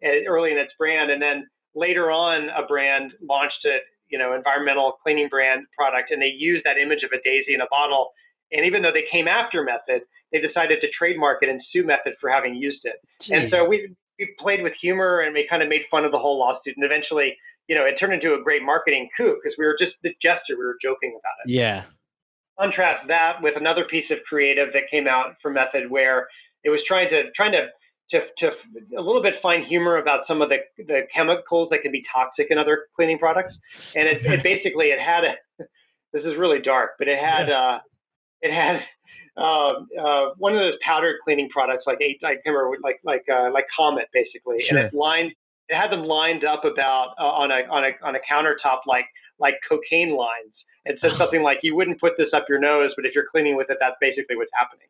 uh, 0.04 0.08
early 0.28 0.52
in 0.52 0.58
its 0.58 0.72
brand. 0.78 1.10
And 1.10 1.20
then 1.20 1.46
later 1.74 2.10
on, 2.10 2.48
a 2.50 2.66
brand 2.66 3.12
launched 3.28 3.64
a 3.64 3.78
you 4.08 4.18
know 4.18 4.34
environmental 4.34 4.98
cleaning 5.02 5.28
brand 5.28 5.66
product, 5.76 6.10
and 6.10 6.20
they 6.20 6.32
used 6.36 6.64
that 6.64 6.78
image 6.78 7.02
of 7.02 7.10
a 7.12 7.22
daisy 7.22 7.54
in 7.54 7.60
a 7.60 7.68
bottle. 7.70 8.10
And 8.52 8.64
even 8.66 8.82
though 8.82 8.92
they 8.92 9.04
came 9.10 9.28
after 9.28 9.62
Method, 9.62 10.02
they 10.32 10.40
decided 10.40 10.80
to 10.80 10.88
trademark 10.96 11.42
it 11.42 11.48
and 11.48 11.60
sue 11.72 11.84
Method 11.84 12.14
for 12.20 12.30
having 12.30 12.54
used 12.54 12.80
it. 12.84 12.96
Jeez. 13.20 13.42
And 13.42 13.50
so 13.50 13.64
we 13.64 13.94
we 14.18 14.34
played 14.38 14.62
with 14.62 14.72
humor 14.80 15.20
and 15.20 15.34
we 15.34 15.46
kind 15.48 15.62
of 15.62 15.68
made 15.68 15.82
fun 15.90 16.04
of 16.04 16.12
the 16.12 16.18
whole 16.18 16.38
lawsuit. 16.38 16.74
And 16.76 16.84
eventually, 16.84 17.36
you 17.68 17.74
know, 17.74 17.84
it 17.84 17.96
turned 17.98 18.12
into 18.12 18.34
a 18.34 18.42
great 18.42 18.62
marketing 18.62 19.08
coup 19.16 19.38
because 19.42 19.56
we 19.58 19.64
were 19.64 19.76
just 19.78 19.92
the 20.02 20.10
gesture. 20.20 20.58
We 20.58 20.64
were 20.64 20.78
joking 20.82 21.18
about 21.18 21.34
it. 21.44 21.50
Yeah 21.50 21.84
contrast 22.60 23.06
that 23.08 23.40
with 23.42 23.56
another 23.56 23.84
piece 23.84 24.10
of 24.10 24.18
creative 24.28 24.68
that 24.72 24.82
came 24.90 25.06
out 25.06 25.36
from 25.42 25.54
Method 25.54 25.90
where 25.90 26.28
it 26.64 26.70
was 26.70 26.80
trying 26.86 27.08
to 27.10 27.30
trying 27.34 27.52
to 27.52 27.68
to, 28.10 28.20
to 28.38 28.50
a 28.98 29.00
little 29.00 29.22
bit 29.22 29.34
find 29.40 29.64
humor 29.66 29.98
about 29.98 30.26
some 30.26 30.42
of 30.42 30.48
the, 30.48 30.56
the 30.78 31.02
chemicals 31.14 31.68
that 31.70 31.82
can 31.82 31.92
be 31.92 32.04
toxic 32.12 32.48
in 32.50 32.58
other 32.58 32.86
cleaning 32.96 33.18
products. 33.18 33.54
And 33.94 34.08
it, 34.08 34.24
it 34.24 34.42
basically 34.42 34.86
it 34.86 34.98
had 35.00 35.24
a 35.24 35.34
this 36.12 36.24
is 36.24 36.36
really 36.36 36.60
dark, 36.60 36.92
but 36.98 37.08
it 37.08 37.18
had 37.18 37.50
uh, 37.50 37.78
it 38.42 38.52
had 38.52 38.82
uh, 39.36 39.72
uh, 40.00 40.34
one 40.38 40.54
of 40.54 40.60
those 40.60 40.74
powdered 40.84 41.16
cleaning 41.24 41.48
products 41.50 41.84
like 41.86 41.98
eight 42.00 42.20
I 42.24 42.34
can't 42.34 42.46
remember 42.46 42.76
like 42.82 43.00
like 43.04 43.24
uh, 43.32 43.50
like 43.52 43.66
Comet 43.76 44.08
basically, 44.12 44.60
sure. 44.60 44.78
and 44.78 44.86
it 44.88 44.94
lined 44.94 45.32
it 45.68 45.76
had 45.76 45.90
them 45.92 46.04
lined 46.04 46.44
up 46.44 46.64
about 46.64 47.14
uh, 47.18 47.24
on 47.24 47.50
a 47.50 47.62
on 47.70 47.84
a 47.84 48.06
on 48.06 48.16
a 48.16 48.20
countertop 48.30 48.80
like 48.86 49.06
like 49.38 49.54
cocaine 49.68 50.16
lines. 50.16 50.54
It 50.84 50.98
says 51.00 51.16
something 51.16 51.42
like 51.42 51.58
you 51.62 51.76
wouldn't 51.76 52.00
put 52.00 52.12
this 52.16 52.28
up 52.32 52.46
your 52.48 52.58
nose, 52.58 52.92
but 52.96 53.04
if 53.04 53.14
you're 53.14 53.26
cleaning 53.30 53.56
with 53.56 53.70
it, 53.70 53.76
that's 53.80 53.96
basically 54.00 54.36
what's 54.36 54.52
happening. 54.54 54.86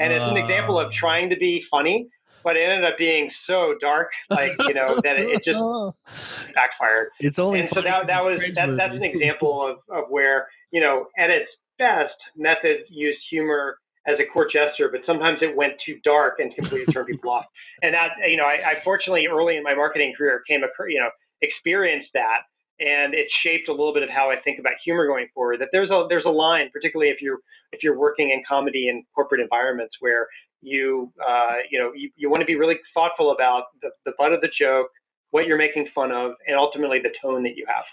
And 0.00 0.12
it's 0.12 0.24
an 0.24 0.36
example 0.36 0.78
of 0.78 0.92
trying 0.92 1.30
to 1.30 1.36
be 1.36 1.64
funny, 1.70 2.08
but 2.42 2.56
it 2.56 2.62
ended 2.62 2.84
up 2.84 2.98
being 2.98 3.30
so 3.46 3.74
dark, 3.80 4.08
like 4.30 4.52
you 4.60 4.74
know, 4.74 5.00
that 5.02 5.16
it, 5.18 5.28
it 5.28 5.44
just 5.44 5.58
backfired. 6.54 7.10
It's 7.20 7.38
only 7.38 7.60
and 7.60 7.68
so 7.68 7.82
that 7.82 8.06
that 8.06 8.24
was 8.24 8.38
that, 8.54 8.76
that's 8.76 8.96
an 8.96 9.04
example 9.04 9.66
of 9.66 9.78
of 9.94 10.10
where 10.10 10.48
you 10.72 10.80
know 10.80 11.06
at 11.18 11.30
its 11.30 11.48
best, 11.78 12.14
method 12.36 12.78
used 12.88 13.18
humor 13.30 13.78
as 14.06 14.16
a 14.20 14.24
court 14.32 14.50
jester, 14.52 14.88
but 14.90 15.00
sometimes 15.06 15.38
it 15.40 15.56
went 15.56 15.72
too 15.84 15.98
dark 16.04 16.38
and 16.38 16.54
completely 16.54 16.92
turned 16.92 17.06
people 17.06 17.30
off. 17.30 17.46
And 17.82 17.94
that 17.94 18.10
you 18.28 18.36
know, 18.36 18.44
I, 18.44 18.70
I 18.70 18.80
fortunately 18.84 19.26
early 19.26 19.56
in 19.56 19.62
my 19.62 19.74
marketing 19.74 20.12
career 20.16 20.42
came 20.48 20.62
a, 20.62 20.68
you 20.88 21.00
know 21.00 21.10
experienced 21.42 22.08
that 22.14 22.42
and 22.80 23.14
it 23.14 23.26
shaped 23.42 23.68
a 23.68 23.72
little 23.72 23.94
bit 23.94 24.02
of 24.02 24.08
how 24.08 24.30
I 24.30 24.36
think 24.42 24.58
about 24.58 24.72
humor 24.84 25.06
going 25.06 25.28
forward. 25.32 25.60
That 25.60 25.68
there's 25.72 25.90
a 25.90 26.06
there's 26.08 26.24
a 26.24 26.30
line, 26.30 26.70
particularly 26.72 27.10
if 27.10 27.20
you're 27.20 27.38
if 27.72 27.82
you're 27.82 27.98
working 27.98 28.30
in 28.30 28.42
comedy 28.48 28.88
in 28.88 29.04
corporate 29.14 29.40
environments, 29.40 29.94
where 30.00 30.26
you 30.60 31.12
uh, 31.26 31.56
you 31.70 31.78
know 31.78 31.92
you, 31.94 32.10
you 32.16 32.30
want 32.30 32.40
to 32.40 32.46
be 32.46 32.56
really 32.56 32.76
thoughtful 32.92 33.32
about 33.32 33.64
the, 33.82 33.90
the 34.04 34.12
butt 34.18 34.32
of 34.32 34.40
the 34.40 34.50
joke, 34.58 34.88
what 35.30 35.46
you're 35.46 35.58
making 35.58 35.86
fun 35.94 36.10
of, 36.10 36.32
and 36.46 36.56
ultimately 36.56 36.98
the 36.98 37.10
tone 37.22 37.42
that 37.44 37.56
you 37.56 37.66
have. 37.68 37.84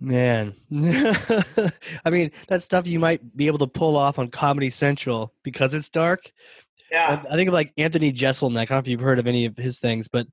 Man, 0.00 0.54
I 2.04 2.10
mean 2.10 2.30
that 2.48 2.62
stuff 2.62 2.86
you 2.86 2.98
might 2.98 3.36
be 3.36 3.46
able 3.46 3.58
to 3.58 3.66
pull 3.66 3.96
off 3.96 4.18
on 4.18 4.28
Comedy 4.28 4.68
Central 4.68 5.32
because 5.42 5.72
it's 5.72 5.88
dark. 5.88 6.30
Yeah, 6.90 7.22
I, 7.24 7.32
I 7.32 7.36
think 7.36 7.48
of 7.48 7.54
like 7.54 7.72
Anthony 7.78 8.12
Jeselnik. 8.12 8.58
I 8.58 8.64
don't 8.64 8.70
know 8.70 8.78
if 8.78 8.88
you've 8.88 9.00
heard 9.00 9.18
of 9.18 9.26
any 9.26 9.46
of 9.46 9.56
his 9.56 9.78
things, 9.78 10.08
but 10.08 10.26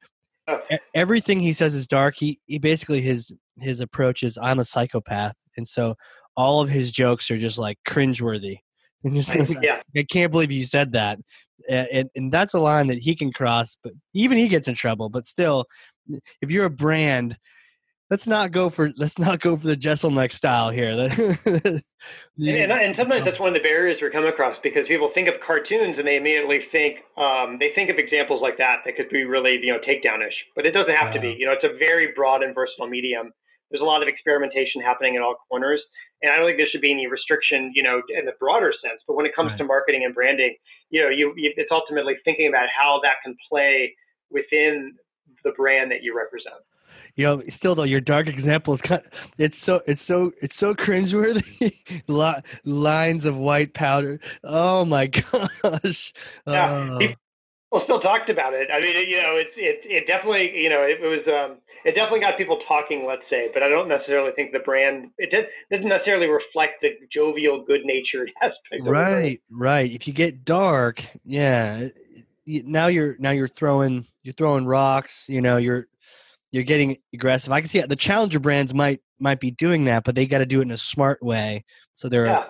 oh. 0.50 0.60
everything 0.94 1.40
he 1.40 1.54
says 1.54 1.74
is 1.74 1.88
dark. 1.88 2.16
He 2.18 2.40
he 2.48 2.60
basically 2.60 3.02
his 3.02 3.34
his 3.60 3.82
approach 3.82 4.24
is 4.24 4.38
I'm 4.42 4.60
a 4.60 4.66
psychopath, 4.66 5.36
and 5.58 5.68
so 5.68 5.96
all 6.36 6.62
of 6.62 6.70
his 6.70 6.92
jokes 6.92 7.30
are 7.32 7.38
just 7.38 7.58
like 7.58 7.78
cringeworthy. 7.88 8.58
And 9.04 9.16
just 9.16 9.36
like, 9.36 9.50
yeah. 9.64 9.82
I 9.98 10.04
can't 10.04 10.32
believe 10.32 10.52
you 10.52 10.64
said 10.64 10.92
that, 10.92 11.18
and, 11.68 12.08
and 12.16 12.32
that's 12.32 12.54
a 12.54 12.60
line 12.60 12.86
that 12.86 13.00
he 13.00 13.16
can 13.16 13.34
cross. 13.34 13.76
But 13.84 13.94
even 14.14 14.38
he 14.38 14.48
gets 14.48 14.68
in 14.68 14.76
trouble. 14.76 15.10
But 15.10 15.26
still, 15.26 15.66
if 16.40 16.52
you're 16.52 16.66
a 16.66 16.70
brand, 16.70 17.36
let's 18.12 18.28
not 18.28 18.52
go 18.52 18.69
for 18.69 18.91
let's 18.97 19.17
not 19.17 19.39
go 19.39 19.58
for 19.58 19.65
the 19.65 19.76
Jeselnik 19.76 20.32
style 20.32 20.69
here. 20.69 20.91
and, 21.45 21.82
and, 22.38 22.71
and, 22.71 22.95
sometimes 22.95 23.26
that's 23.26 23.39
one 23.39 23.50
of 23.50 23.56
the 23.56 23.63
barriers 23.63 23.97
we 24.02 24.12
come 24.12 24.26
across 24.26 24.58
because 24.62 24.88
people 24.88 25.10
think 25.15 25.28
of 25.28 25.36
cartoons 25.45 25.95
and 25.97 26.06
they 26.06 26.17
immediately 26.17 26.60
think 26.71 26.97
um, 27.17 27.58
they 27.60 27.71
think 27.74 27.89
of 27.89 27.97
examples 27.97 28.41
like 28.41 28.58
that 28.60 28.82
that 28.86 28.95
could 28.95 29.10
be 29.10 29.24
really 29.24 29.60
you 29.63 29.74
know 29.74 29.80
takedownish, 29.80 30.36
but 30.56 30.67
it 30.67 30.71
doesn't 30.71 30.93
have 30.93 31.13
to 31.13 31.19
be. 31.19 31.36
You 31.39 31.47
know, 31.47 31.54
it's 31.54 31.65
a 31.65 31.78
very 31.80 32.10
broad 32.13 32.43
and 32.43 32.54
versatile 32.54 32.88
medium 32.88 33.32
there's 33.71 33.82
a 33.82 33.86
lot 33.86 34.02
of 34.04 34.08
experimentation 34.08 34.82
happening 34.82 35.15
in 35.15 35.21
all 35.21 35.36
corners. 35.50 35.82
And 36.21 36.32
I 36.32 36.38
don't 36.38 36.45
think 36.45 36.58
there 36.58 36.67
should 36.69 36.82
be 36.82 36.91
any 36.91 37.08
restriction, 37.08 37.71
you 37.74 37.82
know, 37.82 38.02
in 38.10 38.26
the 38.26 38.34
broader 38.39 38.74
sense. 38.84 39.02
But 39.08 39.15
when 39.15 39.26
it 39.26 39.34
comes 39.34 39.52
right. 39.52 39.58
to 39.60 39.63
marketing 39.63 40.04
and 40.06 40.13
branding, 40.13 40.56
you 40.89 41.02
know, 41.02 41.10
you, 41.10 41.34
you, 41.36 41.54
it's 41.56 41.71
ultimately 41.71 42.15
thinking 42.24 42.47
about 42.47 42.67
how 42.69 43.00
that 43.02 43.15
can 43.24 43.36
play 43.50 43.95
within 44.30 44.93
the 45.43 45.52
brand 45.52 45.89
that 45.91 46.04
you 46.04 46.15
represent. 46.15 46.62
You 47.15 47.26
know, 47.26 47.41
still 47.50 47.76
though, 47.76 47.84
your 47.84 48.02
dark 48.02 48.28
example 48.28 48.74
is 48.74 48.82
kind. 48.82 49.02
Of, 49.04 49.32
it's 49.38 49.58
so 49.58 49.82
it's 49.88 50.02
so 50.02 50.32
it's 50.41 50.56
so 50.56 50.74
cringeworthy. 50.74 51.74
Lines 52.65 53.26
of 53.26 53.38
white 53.38 53.74
powder. 53.74 54.19
Oh 54.43 54.86
my 54.86 55.08
gosh. 55.62 56.13
Yeah, 56.47 56.71
uh. 56.71 56.97
people 56.97 57.82
still 57.84 58.02
talked 58.02 58.30
about 58.30 58.54
it. 58.54 58.69
I 58.74 58.80
mean, 58.80 58.95
you 59.08 59.17
know, 59.17 59.36
it's 59.38 59.52
it 59.56 59.82
it 59.84 60.08
definitely 60.08 60.52
you 60.56 60.69
know 60.69 60.82
it, 60.84 61.00
it 61.02 61.08
was 61.08 61.28
um 61.28 61.58
it 61.84 61.95
definitely 61.95 62.19
got 62.19 62.38
people 62.38 62.60
talking, 62.67 63.06
let's 63.08 63.24
say, 63.30 63.50
but 63.54 63.63
I 63.63 63.69
don't 63.69 63.88
necessarily 63.88 64.32
think 64.36 64.52
the 64.52 64.60
brand 64.60 65.10
it 65.17 65.32
doesn't 65.71 65.88
necessarily 65.88 66.28
reflect 66.28 66.82
the 66.82 66.89
jovial, 67.12 67.63
good-natured 67.63 68.32
aspect. 68.41 68.84
Right, 68.84 69.41
right. 69.50 69.91
If 69.91 70.08
you 70.08 70.13
get 70.13 70.45
dark, 70.45 71.04
yeah, 71.24 71.89
now 72.45 72.88
you're 72.88 73.15
now 73.19 73.32
you're 73.32 73.47
throwing 73.47 74.06
you're 74.24 74.34
throwing 74.34 74.65
rocks. 74.65 75.28
You 75.28 75.41
know, 75.41 75.58
you're 75.58 75.88
you're 76.52 76.64
getting 76.64 76.98
aggressive. 77.14 77.52
I 77.52 77.62
can 77.62 77.68
see 77.68 77.82
the 77.82 77.96
challenger 77.96 78.40
brands 78.40 78.74
might 78.74 79.02
might 79.20 79.40
be 79.40 79.52
doing 79.52 79.86
that, 79.86 80.04
but 80.04 80.16
they 80.16 80.26
got 80.26 80.40
to 80.40 80.46
do 80.46 80.60
it 80.60 80.64
in 80.64 80.72
a 80.72 80.78
smart 80.78 81.22
way. 81.22 81.64
So 81.94 82.10
they're 82.10 82.26
yeah. 82.26 82.46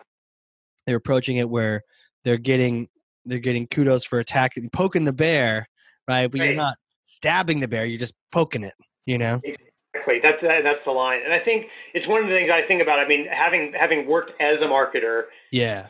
they're 0.86 0.98
approaching 0.98 1.38
it 1.38 1.50
where 1.50 1.84
they're 2.24 2.38
getting 2.38 2.88
they're 3.26 3.40
getting 3.40 3.68
kudos 3.68 4.04
for 4.04 4.20
attacking, 4.20 4.70
poking 4.72 5.06
the 5.06 5.14
bear, 5.14 5.68
right? 6.08 6.30
But 6.30 6.40
right. 6.40 6.48
you're 6.48 6.56
not 6.56 6.78
stabbing 7.04 7.60
the 7.60 7.68
bear; 7.68 7.86
you're 7.86 8.00
just 8.00 8.16
poking 8.32 8.64
it 8.64 8.74
you 9.06 9.18
know 9.18 9.42
exactly 9.44 10.20
that's 10.22 10.42
uh, 10.44 10.62
that's 10.64 10.84
the 10.86 10.92
line 10.92 11.20
and 11.24 11.34
i 11.34 11.40
think 11.40 11.66
it's 11.94 12.08
one 12.08 12.22
of 12.22 12.30
the 12.30 12.34
things 12.34 12.50
i 12.54 12.66
think 12.68 12.82
about 12.82 13.00
i 13.00 13.08
mean 13.08 13.26
having 13.32 13.74
having 13.78 14.08
worked 14.08 14.32
as 14.40 14.58
a 14.62 14.66
marketer 14.66 15.24
yeah 15.52 15.88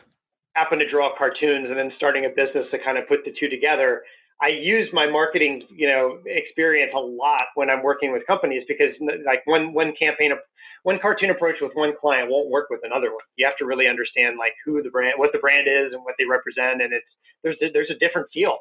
happen 0.54 0.78
to 0.78 0.88
draw 0.90 1.16
cartoons 1.16 1.68
and 1.68 1.78
then 1.78 1.90
starting 1.96 2.26
a 2.26 2.28
business 2.28 2.66
to 2.70 2.78
kind 2.84 2.98
of 2.98 3.08
put 3.08 3.24
the 3.24 3.32
two 3.38 3.48
together 3.48 4.02
i 4.42 4.48
use 4.48 4.88
my 4.92 5.08
marketing 5.08 5.62
you 5.70 5.88
know 5.88 6.18
experience 6.26 6.92
a 6.94 6.98
lot 7.00 7.46
when 7.54 7.70
i'm 7.70 7.82
working 7.82 8.12
with 8.12 8.26
companies 8.26 8.62
because 8.68 8.90
like 9.24 9.40
one 9.46 9.72
one 9.72 9.94
campaign 9.98 10.32
one 10.82 10.98
cartoon 11.00 11.30
approach 11.30 11.56
with 11.62 11.70
one 11.74 11.92
client 12.00 12.28
won't 12.28 12.50
work 12.50 12.66
with 12.68 12.80
another 12.82 13.10
one. 13.10 13.22
You 13.36 13.46
have 13.46 13.56
to 13.58 13.64
really 13.64 13.86
understand 13.86 14.36
like 14.36 14.54
who 14.64 14.82
the 14.82 14.90
brand 14.90 15.14
what 15.16 15.30
the 15.32 15.38
brand 15.38 15.68
is 15.68 15.92
and 15.92 16.02
what 16.02 16.14
they 16.18 16.24
represent 16.24 16.82
and 16.82 16.92
it's 16.92 17.06
there's 17.42 17.56
there's 17.72 17.90
a 17.90 17.98
different 17.98 18.26
feel 18.34 18.58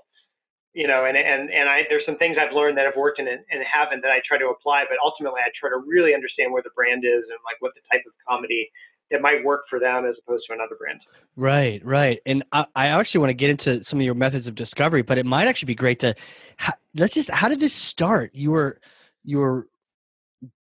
you 0.74 0.88
know, 0.88 1.04
and, 1.04 1.17
and, 1.17 1.52
and 1.52 1.67
I, 1.67 1.84
there's 1.89 2.06
some 2.06 2.15
things 2.15 2.38
I've 2.39 2.56
learned 2.56 2.78
that 2.80 2.88
have 2.88 2.96
worked 2.96 3.20
and, 3.20 3.28
and 3.28 3.60
haven't 3.67 4.02
that 4.04 4.12
I 4.12 4.24
try 4.24 4.39
to 4.39 4.56
apply, 4.56 4.88
but 4.88 4.96
ultimately 5.04 5.44
I 5.44 5.52
try 5.52 5.67
to 5.67 5.84
really 5.84 6.15
understand 6.15 6.52
where 6.56 6.63
the 6.63 6.72
brand 6.76 7.04
is 7.04 7.28
and 7.28 7.39
like 7.44 7.60
what 7.60 7.76
the 7.76 7.84
type 7.91 8.08
of 8.08 8.15
comedy 8.24 8.72
that 9.12 9.21
might 9.21 9.43
work 9.43 9.62
for 9.69 9.80
them 9.80 10.06
as 10.06 10.15
opposed 10.26 10.45
to 10.47 10.54
another 10.54 10.76
brand. 10.80 11.02
Right, 11.36 11.86
right. 11.86 12.19
And 12.26 12.43
I, 12.52 12.65
I 12.76 12.88
actually 12.88 13.19
want 13.19 13.30
to 13.30 13.36
get 13.36 13.50
into 13.50 13.84
some 13.84 14.00
of 14.00 14.06
your 14.06 14.15
methods 14.15 14.47
of 14.47 14.56
discovery, 14.56 15.02
but 15.02 15.17
it 15.17 15.26
might 15.26 15.47
actually 15.47 15.67
be 15.67 15.76
great 15.76 16.00
to 16.00 16.15
let's 16.95 17.13
just 17.13 17.30
how 17.30 17.50
did 17.50 17.60
this 17.60 17.74
start? 17.74 18.32
You 18.34 18.52
were 18.52 18.80
you 19.24 19.39
were 19.39 19.67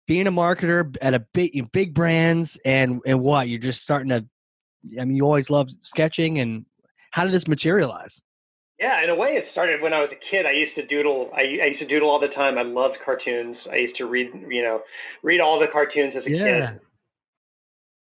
being 0.08 0.28
a 0.28 0.32
marketer 0.32 0.96
at 1.02 1.14
a 1.14 1.20
big 1.20 1.72
big 1.72 1.94
brands 1.94 2.58
and 2.66 3.02
and 3.06 3.22
what 3.22 3.50
you're 3.50 3.60
just 3.60 3.82
starting 3.82 4.10
to. 4.10 4.26
I 5.00 5.06
mean, 5.06 5.18
you 5.18 5.24
always 5.24 5.50
loved 5.50 5.84
sketching, 5.84 6.38
and 6.38 6.66
how 7.10 7.24
did 7.24 7.34
this 7.34 7.48
materialize? 7.48 8.22
Yeah, 8.80 9.04
in 9.04 9.10
a 9.10 9.16
way, 9.16 9.30
it 9.30 9.46
started 9.52 9.82
when 9.82 9.94
I 9.94 10.02
was 10.02 10.10
a 10.12 10.20
kid. 10.30 10.46
I 10.46 10.52
used 10.52 10.76
to 10.76 10.86
doodle. 10.86 11.32
I, 11.34 11.64
I 11.64 11.68
used 11.68 11.80
to 11.80 11.88
doodle 11.88 12.10
all 12.10 12.20
the 12.20 12.28
time. 12.28 12.58
I 12.58 12.62
loved 12.62 12.98
cartoons. 13.04 13.58
I 13.72 13.78
used 13.78 13.96
to 13.98 14.06
read, 14.06 14.28
you 14.48 14.62
know, 14.62 14.82
read 15.24 15.40
all 15.40 15.60
the 15.60 15.68
cartoons 15.72 16.14
as 16.16 16.24
a 16.26 16.30
yeah. 16.30 16.72
kid. 16.72 16.80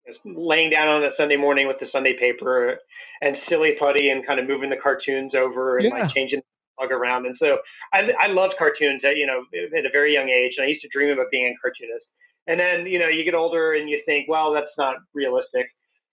Just 0.08 0.20
laying 0.24 0.70
down 0.70 0.88
on 0.88 1.04
a 1.04 1.10
Sunday 1.18 1.36
morning 1.36 1.68
with 1.68 1.78
the 1.80 1.88
Sunday 1.91 2.15
paper 2.20 2.78
and 3.22 3.38
silly 3.50 3.74
putty 3.80 4.10
and 4.10 4.26
kind 4.26 4.39
of 4.39 4.48
moving 4.48 4.70
the 4.70 4.78
cartoons 4.78 5.34
over 5.36 5.78
and 5.78 5.88
yeah. 5.88 6.00
like 6.00 6.13
changing 6.13 6.39
the 6.39 6.84
log 6.84 6.91
around. 6.91 7.26
And 7.26 7.36
so 7.39 7.58
I, 7.94 8.10
I 8.22 8.28
loved 8.28 8.54
cartoons 8.58 9.02
at, 9.04 9.18
you 9.18 9.26
know, 9.26 9.44
at 9.78 9.86
a 9.86 9.89
very 9.91 10.13
young 10.13 10.30
age. 10.30 10.54
And 10.58 10.65
I 10.65 10.70
used 10.70 10.82
to 10.82 10.89
dream 10.94 11.12
about 11.12 11.32
being 11.32 11.48
a 11.48 11.56
cartoonist. 11.62 12.06
And 12.48 12.60
then, 12.60 12.86
you 12.86 13.00
know, 13.00 13.08
you 13.08 13.24
get 13.26 13.34
older 13.34 13.74
and 13.74 13.89
you 13.89 14.02
think, 14.06 14.28
well, 14.30 14.54
that's 14.54 14.76
not 14.78 14.98
realistic. 15.13 15.68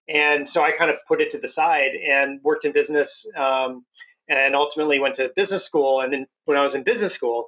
And 0.09 0.49
so 0.55 0.61
I 0.61 0.71
kind 0.79 0.91
of 0.91 0.97
put 1.07 1.21
it 1.21 1.31
to 1.33 1.39
the 1.39 1.49
side 1.55 1.93
and 1.95 2.41
worked 2.43 2.65
in 2.65 2.73
business. 2.73 3.09
Um, 3.39 3.85
and 4.29 4.55
ultimately 4.55 4.99
went 4.99 5.17
to 5.17 5.29
business 5.37 5.63
school. 5.67 6.01
And 6.01 6.13
then 6.13 6.27
when 6.45 6.57
I 6.57 6.65
was 6.65 6.75
in 6.75 6.85
business 6.85 7.13
school, 7.15 7.47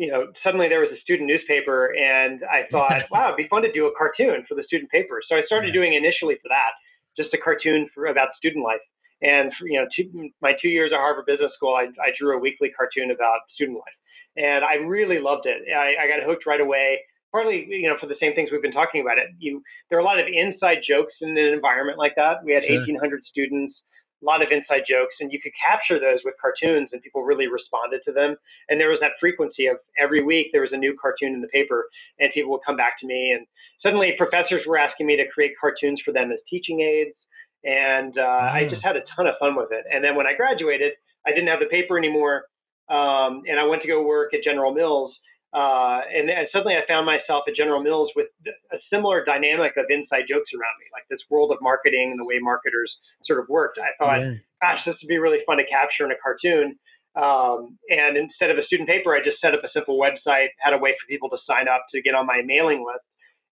you 0.00 0.10
know, 0.10 0.32
suddenly 0.42 0.66
there 0.66 0.80
was 0.80 0.88
a 0.96 1.00
student 1.02 1.28
newspaper, 1.28 1.92
and 1.94 2.40
I 2.50 2.64
thought, 2.70 3.04
wow, 3.10 3.28
it'd 3.28 3.36
be 3.36 3.48
fun 3.48 3.62
to 3.62 3.72
do 3.72 3.86
a 3.86 3.92
cartoon 3.96 4.44
for 4.48 4.54
the 4.54 4.64
student 4.64 4.90
paper. 4.90 5.20
So 5.28 5.36
I 5.36 5.42
started 5.44 5.74
doing 5.74 5.92
initially 5.92 6.36
for 6.40 6.48
that, 6.48 6.72
just 7.20 7.34
a 7.34 7.38
cartoon 7.38 7.86
for 7.94 8.06
about 8.06 8.28
student 8.38 8.64
life. 8.64 8.80
And 9.20 9.52
for, 9.60 9.68
you 9.68 9.78
know, 9.78 9.86
two, 9.94 10.30
my 10.40 10.52
two 10.62 10.68
years 10.68 10.90
at 10.94 10.98
Harvard 10.98 11.26
Business 11.26 11.52
School, 11.54 11.74
I, 11.76 11.92
I 12.00 12.16
drew 12.18 12.34
a 12.34 12.40
weekly 12.40 12.70
cartoon 12.70 13.10
about 13.10 13.40
student 13.54 13.76
life, 13.76 13.98
and 14.38 14.64
I 14.64 14.80
really 14.80 15.20
loved 15.20 15.44
it. 15.44 15.60
I, 15.68 16.02
I 16.02 16.08
got 16.08 16.26
hooked 16.26 16.46
right 16.46 16.60
away 16.60 17.00
partly 17.32 17.64
you 17.68 17.88
know 17.88 17.94
for 18.00 18.08
the 18.08 18.16
same 18.18 18.34
things 18.34 18.48
we've 18.50 18.60
been 18.60 18.72
talking 18.72 19.00
about 19.00 19.16
it 19.16 19.28
you 19.38 19.62
there 19.88 19.96
are 19.96 20.02
a 20.02 20.04
lot 20.04 20.18
of 20.18 20.26
inside 20.26 20.78
jokes 20.82 21.12
in 21.20 21.30
an 21.30 21.52
environment 21.54 21.96
like 21.96 22.12
that 22.16 22.42
we 22.44 22.52
had 22.52 22.64
sure. 22.64 22.74
1800 22.78 23.22
students 23.24 23.76
a 24.20 24.24
lot 24.24 24.42
of 24.42 24.48
inside 24.52 24.82
jokes, 24.88 25.14
and 25.20 25.32
you 25.32 25.40
could 25.40 25.52
capture 25.56 25.98
those 25.98 26.20
with 26.24 26.34
cartoons, 26.40 26.88
and 26.92 27.00
people 27.02 27.22
really 27.22 27.46
responded 27.48 28.00
to 28.04 28.12
them. 28.12 28.36
And 28.68 28.78
there 28.80 28.90
was 28.90 29.00
that 29.00 29.12
frequency 29.18 29.66
of 29.66 29.76
every 29.98 30.22
week 30.22 30.48
there 30.52 30.62
was 30.62 30.72
a 30.72 30.76
new 30.76 30.96
cartoon 31.00 31.34
in 31.34 31.40
the 31.40 31.48
paper, 31.48 31.86
and 32.18 32.30
people 32.32 32.50
would 32.52 32.66
come 32.66 32.76
back 32.76 33.00
to 33.00 33.06
me. 33.06 33.32
And 33.34 33.46
suddenly, 33.82 34.12
professors 34.18 34.62
were 34.66 34.78
asking 34.78 35.06
me 35.06 35.16
to 35.16 35.26
create 35.32 35.52
cartoons 35.60 36.00
for 36.04 36.12
them 36.12 36.30
as 36.30 36.38
teaching 36.48 36.80
aids. 36.80 37.16
and 37.64 38.16
uh, 38.18 38.50
I 38.52 38.68
just 38.70 38.82
had 38.84 38.96
a 38.96 39.02
ton 39.14 39.26
of 39.26 39.34
fun 39.38 39.54
with 39.56 39.68
it. 39.70 39.84
And 39.92 40.02
then 40.02 40.16
when 40.16 40.26
I 40.26 40.34
graduated, 40.34 40.92
I 41.26 41.30
didn't 41.30 41.48
have 41.48 41.60
the 41.60 41.66
paper 41.66 41.98
anymore, 41.98 42.44
um, 42.88 43.42
and 43.46 43.60
I 43.60 43.64
went 43.64 43.82
to 43.82 43.88
go 43.88 44.02
work 44.02 44.32
at 44.34 44.42
General 44.42 44.72
Mills. 44.72 45.12
Uh, 45.52 46.06
and, 46.06 46.30
and, 46.30 46.46
suddenly 46.52 46.76
I 46.78 46.86
found 46.86 47.06
myself 47.06 47.42
at 47.48 47.56
General 47.56 47.82
Mills 47.82 48.10
with 48.14 48.28
a 48.46 48.78
similar 48.88 49.24
dynamic 49.24 49.74
of 49.76 49.86
inside 49.90 50.30
jokes 50.30 50.46
around 50.54 50.78
me, 50.78 50.86
like 50.94 51.02
this 51.10 51.18
world 51.28 51.50
of 51.50 51.58
marketing 51.60 52.14
and 52.14 52.20
the 52.20 52.24
way 52.24 52.38
marketers 52.38 52.86
sort 53.26 53.40
of 53.40 53.48
worked. 53.48 53.78
I 53.78 53.90
thought, 53.98 54.20
yeah. 54.20 54.34
gosh, 54.62 54.78
this 54.86 54.94
would 55.02 55.08
be 55.08 55.18
really 55.18 55.42
fun 55.46 55.58
to 55.58 55.66
capture 55.66 56.06
in 56.06 56.12
a 56.12 56.20
cartoon. 56.22 56.78
Um, 57.18 57.74
and 57.90 58.16
instead 58.16 58.54
of 58.54 58.58
a 58.58 58.64
student 58.64 58.88
paper, 58.88 59.10
I 59.10 59.18
just 59.18 59.40
set 59.40 59.52
up 59.52 59.66
a 59.66 59.70
simple 59.74 59.98
website, 59.98 60.54
had 60.62 60.72
a 60.72 60.78
way 60.78 60.94
for 60.94 61.10
people 61.10 61.28
to 61.30 61.38
sign 61.42 61.66
up 61.66 61.82
to 61.90 62.00
get 62.00 62.14
on 62.14 62.26
my 62.26 62.42
mailing 62.46 62.86
list, 62.86 63.02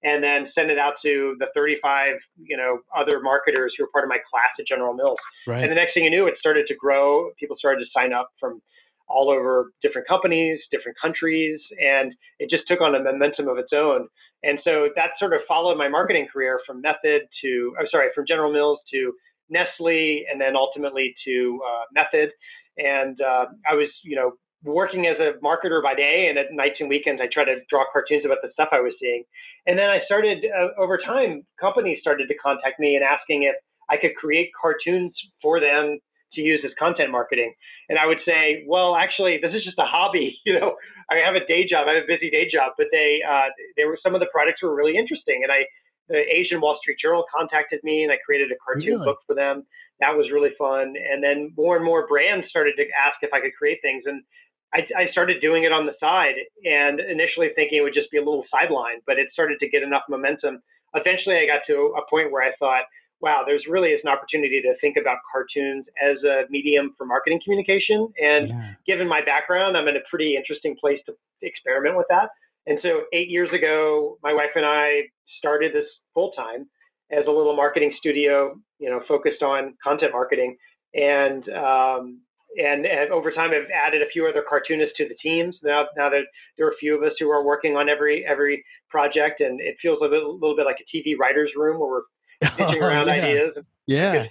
and 0.05 0.22
then 0.22 0.46
send 0.55 0.70
it 0.70 0.78
out 0.78 0.94
to 1.03 1.34
the 1.40 1.46
35, 1.55 2.14
you 2.38 2.57
know, 2.57 2.78
other 2.96 3.18
marketers 3.20 3.74
who 3.76 3.82
were 3.82 3.90
part 3.90 4.05
of 4.05 4.09
my 4.09 4.22
class 4.30 4.55
at 4.61 4.66
General 4.66 4.94
Mills. 4.94 5.18
Right. 5.46 5.62
And 5.62 5.70
the 5.70 5.74
next 5.74 5.94
thing 5.94 6.05
you 6.05 6.11
knew, 6.11 6.28
it 6.28 6.34
started 6.38 6.66
to 6.68 6.76
grow. 6.76 7.30
People 7.40 7.57
started 7.59 7.82
to 7.82 7.90
sign 7.90 8.12
up 8.12 8.30
from 8.38 8.62
all 9.09 9.30
over 9.30 9.72
different 9.82 10.06
companies, 10.06 10.61
different 10.70 10.96
countries, 11.00 11.61
and 11.80 12.14
it 12.38 12.50
just 12.50 12.64
took 12.68 12.80
on 12.80 12.94
a 12.94 13.02
momentum 13.02 13.48
of 13.48 13.59
its 13.59 13.72
own. 13.74 14.06
And 14.42 14.59
so 14.62 14.88
that 14.94 15.11
sort 15.18 15.32
of 15.32 15.40
followed 15.48 15.76
my 15.76 15.88
marketing 15.88 16.28
career 16.32 16.61
from 16.66 16.80
Method 16.80 17.22
to, 17.42 17.74
I'm 17.78 17.86
sorry, 17.90 18.09
from 18.14 18.24
General 18.26 18.52
Mills 18.52 18.78
to 18.92 19.12
Nestle, 19.50 20.24
and 20.30 20.40
then 20.40 20.54
ultimately 20.56 21.14
to 21.26 21.61
uh, 21.66 21.84
Method. 21.92 22.30
And 22.76 23.20
uh, 23.20 23.46
I 23.68 23.74
was, 23.74 23.88
you 24.04 24.14
know, 24.14 24.32
working 24.64 25.06
as 25.06 25.16
a 25.18 25.38
marketer 25.44 25.82
by 25.82 25.94
day, 25.94 26.26
and 26.28 26.38
at 26.38 26.46
nights 26.52 26.76
and 26.80 26.88
weekends, 26.88 27.20
I 27.22 27.28
try 27.32 27.44
to 27.44 27.56
draw 27.70 27.84
cartoons 27.92 28.24
about 28.24 28.38
the 28.42 28.50
stuff 28.52 28.68
I 28.72 28.80
was 28.80 28.92
seeing. 29.00 29.24
And 29.66 29.78
then 29.78 29.88
I 29.88 30.00
started, 30.04 30.44
uh, 30.44 30.80
over 30.80 30.98
time, 30.98 31.42
companies 31.61 31.98
started 32.00 32.28
to 32.28 32.34
contact 32.34 32.78
me 32.78 32.94
and 32.94 33.04
asking 33.04 33.44
if 33.44 33.56
I 33.90 33.96
could 33.96 34.14
create 34.16 34.50
cartoons 34.61 35.14
for 35.40 35.61
them 35.61 35.98
to 36.35 36.41
use 36.41 36.61
as 36.64 36.72
content 36.79 37.11
marketing. 37.11 37.53
And 37.89 37.99
I 37.99 38.07
would 38.07 38.18
say, 38.24 38.64
well, 38.66 38.97
actually, 38.97 39.39
this 39.43 39.55
is 39.55 39.64
just 39.64 39.79
a 39.79 39.87
hobby. 39.87 40.39
You 40.49 40.59
know, 40.59 40.76
I 41.11 41.16
have 41.24 41.35
a 41.35 41.45
day 41.47 41.68
job, 41.68 41.89
I 41.89 41.95
have 41.95 42.05
a 42.05 42.07
busy 42.07 42.31
day 42.31 42.49
job, 42.51 42.72
but 42.79 42.87
they, 42.91 43.20
uh, 43.29 43.53
they 43.76 43.85
were 43.85 43.99
some 44.03 44.14
of 44.14 44.20
the 44.20 44.29
products 44.33 44.62
were 44.62 44.74
really 44.74 44.97
interesting, 44.97 45.41
and 45.43 45.53
I, 45.53 45.66
the 46.09 46.24
Asian 46.33 46.61
Wall 46.61 46.79
Street 46.81 46.97
Journal 47.01 47.24
contacted 47.29 47.81
me, 47.85 48.03
and 48.03 48.12
I 48.12 48.16
created 48.24 48.51
a 48.51 48.57
cartoon 48.64 48.95
really? 48.95 49.05
book 49.05 49.18
for 49.26 49.35
them. 49.35 49.64
That 50.01 50.16
was 50.16 50.31
really 50.33 50.53
fun. 50.57 50.95
And 50.97 51.22
then 51.22 51.53
more 51.57 51.76
and 51.76 51.85
more 51.85 52.07
brands 52.07 52.47
started 52.49 52.76
to 52.76 52.85
ask 52.97 53.18
if 53.20 53.33
I 53.35 53.41
could 53.41 53.53
create 53.59 53.81
things, 53.83 54.05
and 54.07 54.22
I, 54.74 54.81
I, 54.97 55.11
started 55.12 55.41
doing 55.41 55.64
it 55.64 55.72
on 55.72 55.87
the 55.87 55.97
side 55.99 56.37
and 56.64 57.01
initially 57.01 57.49
thinking 57.55 57.79
it 57.79 57.83
would 57.83 57.95
just 57.95 58.11
be 58.11 58.18
a 58.18 58.24
little 58.24 58.45
sideline, 58.51 59.01
but 59.07 59.18
it 59.18 59.29
started 59.33 59.59
to 59.61 59.68
get 59.68 59.83
enough 59.83 60.03
momentum. 60.09 60.61
Eventually, 60.95 61.37
I 61.37 61.47
got 61.47 61.64
to 61.68 61.95
a 61.97 62.05
point 62.09 62.33
where 62.33 62.43
I 62.43 62.53
thought, 62.59 62.85
wow, 63.21 63.43
there's 63.47 63.64
really 63.69 63.91
is 63.91 64.01
an 64.05 64.11
opportunity 64.11 64.61
to 64.62 64.75
think 64.81 64.97
about 65.01 65.19
cartoons 65.31 65.87
as 66.03 66.16
a 66.25 66.43
medium 66.51 66.95
for 66.97 67.07
marketing 67.07 67.41
communication. 67.45 68.12
And 68.21 68.49
yeah. 68.49 68.75
given 68.87 69.09
my 69.09 69.21
background, 69.25 69.77
I'm 69.77 69.89
in 69.89 69.97
a 69.97 70.05
pretty 70.09 70.37
interesting 70.37 70.77
place 70.81 71.01
to 71.07 71.14
experiment 71.43 71.97
with 71.97 72.07
that. 72.11 72.29
And 72.66 72.79
so, 72.83 73.03
eight 73.12 73.29
years 73.29 73.49
ago, 73.53 74.19
my 74.23 74.33
wife 74.33 74.51
and 74.55 74.66
I 74.66 75.03
started 75.39 75.73
this 75.73 75.89
full 76.14 76.33
time 76.33 76.69
as 77.11 77.25
a 77.27 77.31
little 77.31 77.57
marketing 77.57 77.95
studio, 77.99 78.55
you 78.79 78.91
know, 78.91 79.01
focused 79.09 79.43
on 79.43 79.75
content 79.83 80.12
marketing. 80.12 80.57
And 80.95 81.49
um, 81.49 82.21
and, 82.57 82.87
and, 82.87 83.11
over 83.12 83.31
time 83.31 83.51
I've 83.51 83.71
added 83.71 84.01
a 84.03 84.11
few 84.11 84.27
other 84.27 84.43
cartoonists 84.49 84.97
to 84.97 85.09
the 85.09 85.14
teams. 85.23 85.55
Now, 85.62 85.85
now 85.97 86.09
that 86.09 86.23
there 86.57 86.66
are 86.66 86.71
a 86.71 86.77
few 86.77 86.97
of 86.97 87.03
us 87.03 87.12
who 87.19 87.31
are 87.31 87.45
working 87.45 87.77
on 87.77 87.89
every 87.89 88.25
every 88.27 88.64
project, 88.89 89.41
and 89.41 89.61
it 89.61 89.77
feels 89.83 89.99
a 90.01 90.05
little, 90.05 90.33
a 90.33 90.39
little 90.41 90.57
bit 90.57 90.64
like 90.64 90.79
a 90.81 90.97
TV 90.97 91.16
writers' 91.19 91.53
room 91.57 91.79
where 91.79 91.89
we're 91.89 92.03
pitching 92.57 92.82
around 92.82 93.09
yeah. 93.09 93.12
ideas. 93.12 93.53
And 93.57 93.66
yeah. 93.86 94.26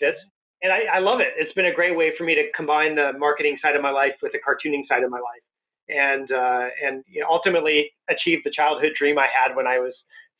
And 0.64 0.74
I, 0.74 0.98
I 0.98 1.00
love 1.00 1.20
it. 1.20 1.34
It's 1.38 1.54
been 1.54 1.68
a 1.68 1.74
great 1.74 1.96
way 1.96 2.14
for 2.18 2.24
me 2.24 2.34
to 2.34 2.44
combine 2.56 2.96
the 2.96 3.12
marketing 3.18 3.58
side 3.62 3.76
of 3.76 3.84
my 3.84 3.92
life 3.92 4.14
with 4.24 4.32
the 4.32 4.40
cartooning 4.40 4.88
side 4.88 5.04
of 5.04 5.12
my 5.12 5.20
life, 5.20 5.44
and 5.88 6.32
uh, 6.32 6.68
and 6.84 7.04
you 7.08 7.22
know, 7.22 7.28
ultimately 7.30 7.92
achieve 8.10 8.40
the 8.44 8.50
childhood 8.50 8.94
dream 8.98 9.20
I 9.20 9.28
had 9.28 9.56
when 9.56 9.68
I 9.68 9.78
was 9.78 9.94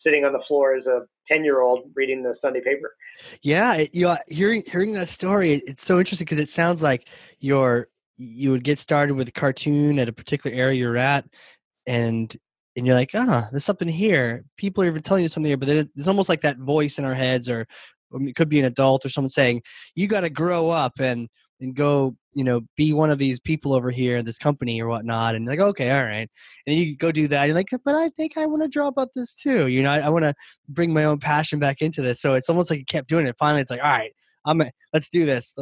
sitting 0.04 0.26
on 0.26 0.34
the 0.34 0.42
floor 0.48 0.76
as 0.76 0.86
a 0.86 1.02
10 1.28 1.44
year 1.44 1.62
old 1.62 1.92
reading 1.96 2.24
the 2.24 2.36
Sunday 2.42 2.62
paper. 2.62 2.96
Yeah. 3.42 3.84
You 3.92 4.08
know, 4.08 4.18
hearing, 4.28 4.64
hearing 4.66 4.94
that 4.94 5.10
story, 5.10 5.54
it's 5.68 5.84
so 5.84 6.00
interesting 6.00 6.26
because 6.26 6.40
it 6.40 6.50
sounds 6.50 6.82
like 6.82 7.08
you're, 7.40 7.88
you 8.18 8.52
would 8.52 8.64
get 8.64 8.80
started 8.80 9.16
with 9.16 9.28
a 9.28 9.32
cartoon 9.32 10.00
at 10.00 10.10
a 10.10 10.14
particular 10.14 10.56
area 10.56 10.80
you're 10.80 10.98
at 10.98 11.26
and, 11.86 12.36
and 12.78 12.86
you're 12.86 12.96
like, 12.96 13.12
oh, 13.16 13.48
there's 13.52 13.66
something 13.66 13.88
here. 13.88 14.46
People 14.56 14.84
are 14.84 14.88
even 14.88 15.02
telling 15.02 15.24
you 15.24 15.30
something 15.30 15.50
here, 15.50 15.58
but 15.58 15.68
it's 15.68 16.08
almost 16.08 16.30
like 16.30 16.42
that 16.42 16.58
voice 16.60 17.00
in 17.00 17.06
our 17.06 17.16
heads 17.16 17.50
or, 17.50 17.68
or 18.12 18.22
it 18.22 18.36
could 18.36 18.50
be 18.50 18.60
an 18.60 18.66
adult 18.66 19.06
or 19.06 19.10
someone 19.10 19.30
saying, 19.30 19.64
you 19.96 20.08
got 20.08 20.22
to 20.22 20.30
grow 20.30 20.70
up 20.70 21.00
and, 21.00 21.28
and 21.60 21.76
go 21.76 22.16
you 22.34 22.44
know 22.44 22.62
be 22.76 22.94
one 22.94 23.10
of 23.10 23.18
these 23.18 23.40
people 23.40 23.74
over 23.74 23.90
here 23.90 24.22
this 24.22 24.38
company 24.38 24.80
or 24.80 24.88
whatnot 24.88 25.34
and 25.34 25.48
like 25.48 25.60
okay 25.60 25.90
all 25.90 26.06
right 26.06 26.30
and 26.68 26.78
you 26.78 26.96
go 26.96 27.12
do 27.12 27.28
that 27.28 27.46
you're 27.46 27.56
like 27.56 27.70
but 27.84 27.96
i 27.96 28.10
think 28.10 28.38
i 28.38 28.46
want 28.46 28.62
to 28.62 28.68
draw 28.68 28.86
about 28.86 29.10
this 29.16 29.34
too 29.34 29.66
you 29.66 29.82
know 29.82 29.90
i, 29.90 30.02
I 30.02 30.10
want 30.10 30.24
to 30.24 30.36
bring 30.70 30.94
my 30.94 31.06
own 31.06 31.18
passion 31.18 31.58
back 31.58 31.82
into 31.82 32.04
this 32.04 32.22
so 32.22 32.36
it's 32.36 32.48
almost 32.48 32.70
like 32.70 32.78
you 32.78 32.86
kept 32.86 33.10
doing 33.10 33.26
it 33.26 33.36
finally 33.40 33.62
it's 33.62 33.72
like 33.72 33.84
all 33.84 33.92
right 33.92 34.14
i'm 34.48 34.62
let's 34.94 35.10
do 35.10 35.26
this 35.26 35.54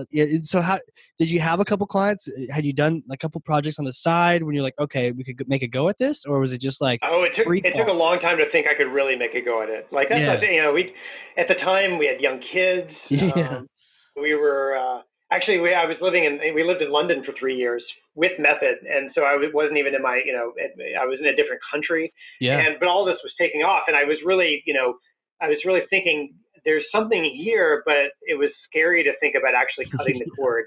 so 0.42 0.62
how 0.62 0.80
did 1.20 1.30
you 1.30 1.40
have 1.40 1.60
a 1.60 1.66
couple 1.66 1.86
clients 1.86 2.30
had 2.50 2.66
you 2.66 2.72
done 2.72 3.04
a 3.12 3.18
couple 3.18 3.42
projects 3.42 3.78
on 3.78 3.86
the 3.86 3.94
side 3.94 4.44
when 4.44 4.56
you're 4.56 4.64
like 4.64 4.80
okay 4.80 5.12
we 5.12 5.24
could 5.24 5.48
make 5.48 5.62
a 5.62 5.68
go 5.68 5.90
at 5.90 5.98
this 5.98 6.24
or 6.26 6.40
was 6.40 6.54
it 6.54 6.62
just 6.62 6.80
like 6.80 7.00
oh 7.04 7.24
it 7.24 7.32
took 7.36 7.48
it 7.54 7.74
took 7.76 7.88
a 7.88 7.92
long 7.92 8.20
time 8.20 8.38
to 8.38 8.50
think 8.52 8.68
i 8.68 8.74
could 8.74 8.92
really 8.92 9.18
make 9.18 9.34
a 9.36 9.42
go 9.42 9.62
at 9.62 9.70
it 9.70 9.88
like 9.92 10.08
that's 10.10 10.22
yeah. 10.22 10.50
you 10.50 10.62
know 10.62 10.72
we 10.72 10.94
at 11.38 11.48
the 11.48 11.56
time 11.56 11.98
we 11.98 12.08
had 12.08 12.22
young 12.22 12.40
kids 12.54 12.90
yeah. 13.10 13.58
Um, 13.58 13.68
we 14.16 14.34
were 14.34 14.78
uh, 14.78 15.02
actually 15.32 15.60
we, 15.60 15.74
I 15.74 15.86
was 15.86 15.98
living 16.02 16.26
in 16.26 16.40
we 16.54 16.64
lived 16.64 16.82
in 16.82 16.92
London 16.92 17.24
for 17.26 17.34
three 17.38 17.56
years 17.56 17.84
with 18.16 18.32
Method, 18.40 18.78
and 18.90 19.12
so 19.14 19.22
I 19.22 19.38
wasn't 19.54 19.78
even 19.78 19.94
in 19.96 20.02
my 20.02 20.22
you 20.26 20.34
know 20.34 20.54
I 21.00 21.06
was 21.06 21.20
in 21.20 21.28
a 21.28 21.36
different 21.36 21.62
country. 21.72 22.14
Yeah. 22.40 22.60
And 22.60 22.78
but 22.80 22.88
all 22.88 23.06
this 23.06 23.18
was 23.24 23.34
taking 23.40 23.62
off, 23.62 23.84
and 23.88 23.96
I 23.96 24.04
was 24.04 24.18
really 24.26 24.64
you 24.66 24.74
know 24.74 24.96
I 25.42 25.48
was 25.48 25.58
really 25.66 25.82
thinking 25.90 26.34
there's 26.66 26.84
something 26.92 27.24
here, 27.24 27.84
but 27.86 28.12
it 28.24 28.38
was 28.38 28.50
scary 28.68 29.04
to 29.04 29.12
think 29.20 29.36
about 29.36 29.54
actually 29.56 29.86
cutting 29.98 30.20
the 30.20 30.30
cord, 30.32 30.66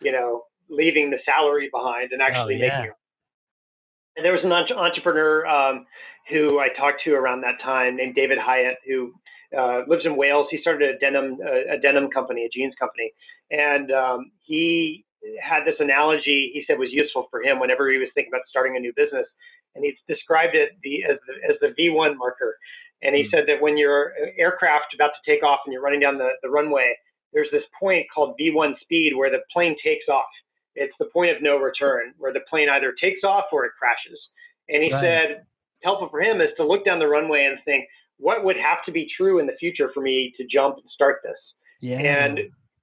you 0.00 0.12
know, 0.12 0.42
leaving 0.68 1.10
the 1.10 1.18
salary 1.24 1.68
behind 1.72 2.12
and 2.12 2.20
actually 2.20 2.56
oh, 2.56 2.58
yeah. 2.58 2.78
making. 2.78 2.90
It. 2.90 2.96
And 4.16 4.24
there 4.24 4.32
was 4.32 4.42
an 4.44 4.52
entrepreneur 4.52 5.46
um, 5.46 5.86
who 6.30 6.58
I 6.58 6.68
talked 6.76 7.02
to 7.04 7.12
around 7.12 7.42
that 7.42 7.60
time 7.62 7.96
named 7.96 8.14
David 8.14 8.38
Hieatt, 8.38 8.76
who 8.86 9.12
uh, 9.56 9.82
lives 9.86 10.04
in 10.04 10.16
Wales. 10.16 10.48
He 10.50 10.60
started 10.60 10.94
a 10.94 10.98
denim 10.98 11.38
a, 11.46 11.74
a 11.74 11.78
denim 11.78 12.08
company, 12.10 12.44
a 12.44 12.48
jeans 12.48 12.74
company, 12.80 13.12
and 13.50 13.92
um, 13.92 14.30
he 14.42 15.04
had 15.40 15.64
this 15.64 15.76
analogy 15.80 16.50
he 16.52 16.64
said 16.66 16.78
was 16.78 16.92
useful 16.92 17.26
for 17.30 17.42
him 17.42 17.60
whenever 17.60 17.90
he 17.90 17.98
was 17.98 18.08
thinking 18.14 18.30
about 18.32 18.42
starting 18.48 18.76
a 18.76 18.80
new 18.80 18.92
business, 18.96 19.26
and 19.74 19.84
he 19.84 19.94
described 20.08 20.54
it 20.54 20.70
the, 20.82 21.04
as 21.04 21.18
the, 21.26 21.52
as 21.52 21.56
the 21.60 21.82
V1 21.82 22.16
marker. 22.16 22.56
And 23.06 23.14
he 23.14 23.22
mm 23.22 23.30
said 23.30 23.44
that 23.46 23.62
when 23.62 23.76
your 23.76 24.12
aircraft 24.36 24.94
about 24.94 25.10
to 25.14 25.30
take 25.30 25.44
off 25.44 25.60
and 25.64 25.72
you're 25.72 25.82
running 25.82 26.00
down 26.00 26.18
the, 26.18 26.30
the 26.42 26.50
runway, 26.50 26.94
there's 27.32 27.48
this 27.52 27.62
point 27.78 28.06
called 28.12 28.34
V1 28.40 28.78
speed 28.80 29.12
where 29.16 29.30
the 29.30 29.40
plane 29.52 29.76
takes 29.82 30.08
off. 30.08 30.24
It's 30.74 30.94
the 30.98 31.06
point 31.06 31.34
of 31.34 31.42
no 31.42 31.56
return, 31.56 32.14
where 32.18 32.32
the 32.32 32.40
plane 32.50 32.68
either 32.68 32.94
takes 33.00 33.22
off 33.24 33.44
or 33.52 33.64
it 33.64 33.72
crashes. 33.78 34.18
And 34.68 34.82
he 34.82 34.92
right. 34.92 35.02
said, 35.02 35.46
helpful 35.82 36.08
for 36.10 36.20
him 36.20 36.40
is 36.40 36.48
to 36.56 36.66
look 36.66 36.84
down 36.84 36.98
the 36.98 37.06
runway 37.06 37.44
and 37.44 37.58
think, 37.64 37.86
what 38.18 38.44
would 38.44 38.56
have 38.56 38.84
to 38.86 38.92
be 38.92 39.08
true 39.16 39.38
in 39.38 39.46
the 39.46 39.56
future 39.60 39.90
for 39.94 40.00
me 40.00 40.32
to 40.36 40.44
jump 40.46 40.76
and 40.76 40.84
start 40.90 41.20
this? 41.22 41.38
Yeah. 41.80 41.98
And 41.98 42.40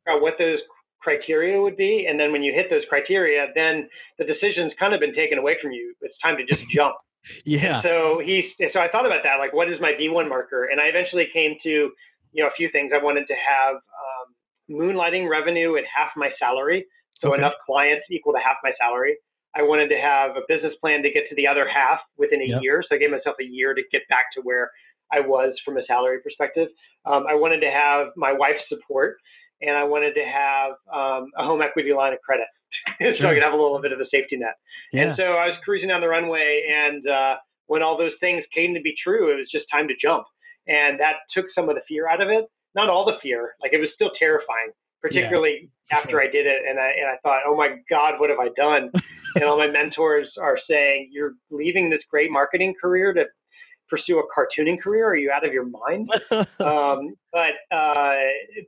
uh, 0.08 0.20
what 0.20 0.36
those 0.40 0.60
criteria 1.02 1.62
would 1.62 1.76
be. 1.76 2.06
And 2.10 2.20
then 2.20 2.32
when 2.32 2.44
you 2.44 2.54
hit 2.54 2.70
those 2.70 2.84
criteria, 2.88 3.48
then 3.56 3.90
the 4.18 4.26
decision's 4.26 4.72
kind 4.80 4.94
of 4.94 5.00
been 5.00 5.14
taken 5.14 5.38
away 5.38 5.58
from 5.62 5.72
you. 5.72 5.94
It's 6.02 6.18
time 6.20 6.38
to 6.38 6.46
just 6.46 6.70
jump. 6.74 6.96
Yeah. 7.46 7.76
And 7.76 7.84
so 7.84 8.22
he, 8.24 8.52
so 8.74 8.80
I 8.80 8.90
thought 8.90 9.06
about 9.06 9.24
that, 9.24 9.38
like, 9.40 9.54
what 9.54 9.72
is 9.72 9.80
my 9.80 9.94
V1 10.00 10.30
marker? 10.30 10.66
And 10.66 10.80
I 10.80 10.86
eventually 10.86 11.28
came 11.34 11.56
to, 11.64 11.70
you 11.70 12.44
know, 12.44 12.48
a 12.48 12.56
few 12.56 12.70
things. 12.72 12.92
I 12.94 13.04
wanted 13.04 13.28
to 13.28 13.34
have 13.34 13.76
um, 13.76 14.28
moonlighting 14.70 15.30
revenue 15.30 15.76
at 15.78 15.84
half 15.96 16.12
my 16.16 16.30
salary. 16.40 16.86
So 17.22 17.30
okay. 17.30 17.40
enough 17.40 17.54
clients 17.66 18.06
equal 18.10 18.34
to 18.34 18.40
half 18.40 18.58
my 18.64 18.72
salary. 18.78 19.16
I 19.56 19.62
wanted 19.62 19.88
to 19.90 19.98
have 19.98 20.32
a 20.32 20.42
business 20.48 20.74
plan 20.82 21.04
to 21.04 21.12
get 21.12 21.30
to 21.30 21.36
the 21.36 21.48
other 21.48 21.68
half 21.68 22.00
within 22.18 22.42
a 22.42 22.46
yep. 22.46 22.62
year. 22.62 22.84
So 22.88 22.96
I 22.96 22.98
gave 22.98 23.12
myself 23.12 23.36
a 23.40 23.46
year 23.46 23.74
to 23.74 23.82
get 23.92 24.02
back 24.10 24.26
to 24.36 24.42
where 24.42 24.72
I 25.12 25.20
was 25.20 25.54
from 25.64 25.78
a 25.78 25.86
salary 25.86 26.20
perspective. 26.22 26.70
Um, 27.06 27.26
I 27.30 27.36
wanted 27.36 27.60
to 27.62 27.70
have 27.70 28.08
my 28.16 28.34
wife's 28.34 28.64
support, 28.68 29.18
and 29.66 29.78
I 29.78 29.84
wanted 29.84 30.14
to 30.16 30.24
have 30.24 30.72
um, 30.94 31.32
a 31.38 31.44
home 31.44 31.62
equity 31.62 31.94
line 31.94 32.14
of 32.14 32.20
credit, 32.22 32.48
so 33.00 33.14
sure. 33.14 33.28
I 33.30 33.34
could 33.34 33.44
have 33.44 33.54
a 33.54 33.58
little 33.58 33.82
bit 33.82 33.92
of 33.92 34.00
a 34.00 34.06
safety 34.12 34.38
net. 34.38 34.56
Yeah. 34.92 35.10
And 35.10 35.16
so 35.18 35.24
I 35.24 35.48
was 35.48 35.58
cruising 35.64 35.90
down 35.90 36.02
the 36.02 36.08
runway, 36.08 36.64
and 36.70 37.08
uh, 37.08 37.36
when 37.68 37.82
all 37.82 37.98
those 37.98 38.14
things 38.20 38.44
came 38.54 38.74
to 38.74 38.82
be 38.82 38.94
true, 39.02 39.32
it 39.32 39.36
was 39.36 39.48
just 39.52 39.66
time 39.72 39.88
to 39.88 39.94
jump, 40.02 40.26
and 40.68 41.00
that 41.00 41.16
took 41.36 41.46
some 41.56 41.70
of 41.70 41.76
the 41.76 41.82
fear 41.88 42.10
out 42.10 42.22
of 42.22 42.30
it. 42.30 42.46
Not 42.76 42.90
all 42.90 43.06
the 43.06 43.18
fear, 43.22 43.54
like 43.62 43.74
it 43.74 43.80
was 43.80 43.90
still 43.94 44.12
terrifying, 44.18 44.72
particularly 45.02 45.70
yeah, 45.92 45.98
after 45.98 46.12
sure. 46.12 46.22
I 46.22 46.28
did 46.28 46.48
it, 46.48 46.64
and 46.68 46.80
I 46.80 46.90
and 46.90 47.08
I 47.08 47.18
thought, 47.22 47.42
oh 47.46 47.56
my 47.56 47.76
God, 47.90 48.20
what 48.20 48.30
have 48.30 48.40
I 48.40 48.50
done? 48.56 48.92
and 49.36 49.44
all 49.44 49.58
my 49.58 49.68
mentors 49.68 50.28
are 50.42 50.58
saying, 50.70 51.10
you're 51.12 51.34
leaving 51.52 51.90
this 51.90 52.02
great 52.10 52.32
marketing 52.32 52.74
career 52.82 53.14
to 53.14 53.26
pursue 53.90 54.20
a 54.20 54.24
cartooning 54.24 54.82
career? 54.82 55.08
Are 55.08 55.16
you 55.16 55.32
out 55.32 55.46
of 55.46 55.54
your 55.54 55.66
mind? 55.66 56.10
um, 56.60 57.16
but 57.32 57.76
uh, 57.76 58.16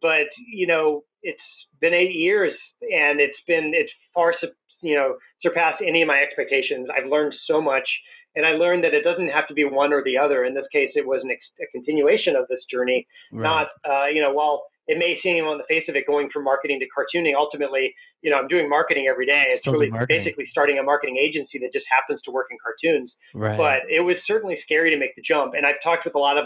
but 0.02 0.28
you 0.52 0.68
know, 0.68 1.04
it's 1.24 1.40
been 1.82 1.94
eight 1.94 2.16
years, 2.16 2.54
and 2.82 3.20
it's 3.20 3.38
been 3.48 3.72
it's 3.74 3.92
far 4.14 4.34
you 4.82 4.96
know 4.96 5.16
surpassed 5.42 5.82
any 5.86 6.02
of 6.02 6.08
my 6.08 6.20
expectations. 6.20 6.88
I've 6.96 7.10
learned 7.10 7.34
so 7.48 7.62
much, 7.62 7.88
and 8.36 8.46
I 8.46 8.52
learned 8.52 8.84
that 8.84 8.94
it 8.94 9.04
doesn't 9.04 9.30
have 9.30 9.48
to 9.48 9.54
be 9.54 9.64
one 9.64 9.94
or 9.94 10.04
the 10.04 10.18
other. 10.18 10.46
In 10.46 10.54
this 10.54 10.66
case, 10.72 10.92
it 10.96 11.06
was 11.06 11.22
an 11.24 11.32
ex- 11.32 11.62
a 11.62 11.66
continuation 11.72 12.36
of 12.36 12.48
this 12.50 12.62
journey, 12.72 13.08
right. 13.32 13.44
not 13.44 13.68
uh, 13.90 14.08
you 14.08 14.22
know 14.22 14.34
while 14.34 14.64
it 14.88 14.98
may 15.00 15.18
seem 15.24 15.46
on 15.46 15.58
the 15.58 15.64
face 15.68 15.84
of 15.90 15.96
it 15.96 16.06
going 16.06 16.30
from 16.32 16.44
marketing 16.44 16.80
to 16.80 16.86
cartooning 16.86 17.34
ultimately 17.36 17.94
you 18.22 18.30
know 18.30 18.38
i'm 18.38 18.48
doing 18.48 18.70
marketing 18.70 19.08
every 19.10 19.26
day. 19.26 19.46
It's 19.50 19.62
Still 19.62 19.74
really 19.74 19.92
basically 20.08 20.48
starting 20.52 20.78
a 20.80 20.84
marketing 20.84 21.18
agency 21.18 21.60
that 21.60 21.74
just 21.74 21.86
happens 21.90 22.22
to 22.26 22.32
work 22.32 22.48
in 22.52 22.58
cartoons. 22.64 23.12
Right. 23.34 23.58
but 23.58 23.80
it 23.90 24.02
was 24.02 24.16
certainly 24.26 24.60
scary 24.64 24.90
to 24.92 24.98
make 24.98 25.16
the 25.16 25.22
jump. 25.22 25.54
And 25.56 25.66
i've 25.66 25.82
talked 25.84 26.06
with 26.06 26.16
a 26.16 26.20
lot 26.20 26.38
of 26.38 26.46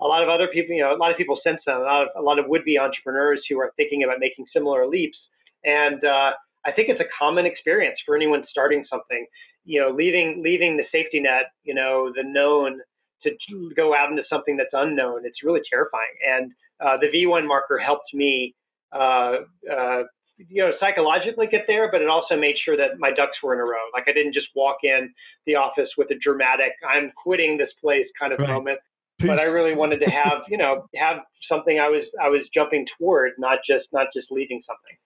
a 0.00 0.06
lot 0.06 0.22
of 0.22 0.28
other 0.28 0.48
people 0.48 0.74
you 0.74 0.82
know 0.82 0.94
a 0.94 0.98
lot 0.98 1.10
of 1.10 1.16
people 1.16 1.38
since 1.44 1.60
then 1.66 1.76
a 1.76 1.80
lot 1.80 2.02
of, 2.02 2.08
a 2.16 2.22
lot 2.22 2.38
of 2.38 2.46
would-be 2.46 2.78
entrepreneurs 2.78 3.40
who 3.48 3.58
are 3.58 3.72
thinking 3.76 4.04
about 4.04 4.18
making 4.20 4.46
similar 4.52 4.86
leaps. 4.86 5.18
And 5.64 6.04
uh, 6.04 6.32
i 6.66 6.72
think 6.72 6.88
it's 6.88 7.00
a 7.00 7.10
common 7.18 7.46
experience 7.46 7.98
for 8.04 8.16
anyone 8.16 8.44
starting 8.50 8.84
something. 8.88 9.26
You 9.64 9.80
know 9.80 9.90
leaving 9.90 10.42
leaving 10.42 10.76
the 10.76 10.84
safety 10.92 11.20
net 11.20 11.46
you 11.64 11.74
know 11.74 12.12
the 12.14 12.22
known 12.22 12.80
to 13.24 13.32
go 13.74 13.96
out 13.96 14.10
into 14.10 14.22
something 14.30 14.56
that's 14.56 14.70
unknown 14.72 15.22
it's 15.24 15.42
really 15.42 15.60
terrifying. 15.68 16.14
And 16.26 16.52
the 16.80 17.08
V1 17.14 17.46
marker 17.46 17.78
helped 17.78 18.12
me, 18.14 18.54
uh, 18.92 19.36
uh, 19.70 20.02
you 20.36 20.62
know, 20.62 20.72
psychologically 20.78 21.46
get 21.46 21.64
there, 21.66 21.90
but 21.90 22.00
it 22.00 22.08
also 22.08 22.36
made 22.36 22.54
sure 22.64 22.76
that 22.76 22.98
my 22.98 23.10
ducks 23.10 23.36
were 23.42 23.54
in 23.54 23.60
a 23.60 23.64
row. 23.64 23.84
Like 23.92 24.04
I 24.06 24.12
didn't 24.12 24.34
just 24.34 24.46
walk 24.54 24.78
in 24.82 25.12
the 25.46 25.56
office 25.56 25.88
with 25.96 26.10
a 26.10 26.18
dramatic 26.22 26.72
"I'm 26.88 27.10
quitting 27.22 27.58
this 27.58 27.70
place" 27.80 28.06
kind 28.18 28.32
of 28.32 28.38
right. 28.38 28.48
moment, 28.48 28.78
Peace. 29.18 29.28
but 29.28 29.40
I 29.40 29.44
really 29.44 29.74
wanted 29.74 29.98
to 29.98 30.10
have, 30.10 30.42
you 30.48 30.56
know, 30.56 30.86
have 30.94 31.18
something 31.48 31.80
I 31.80 31.88
was 31.88 32.04
I 32.22 32.28
was 32.28 32.42
jumping 32.54 32.86
toward, 32.98 33.32
not 33.38 33.58
just 33.68 33.86
not 33.92 34.06
just 34.14 34.28
leaving 34.30 34.62
something. 34.66 34.96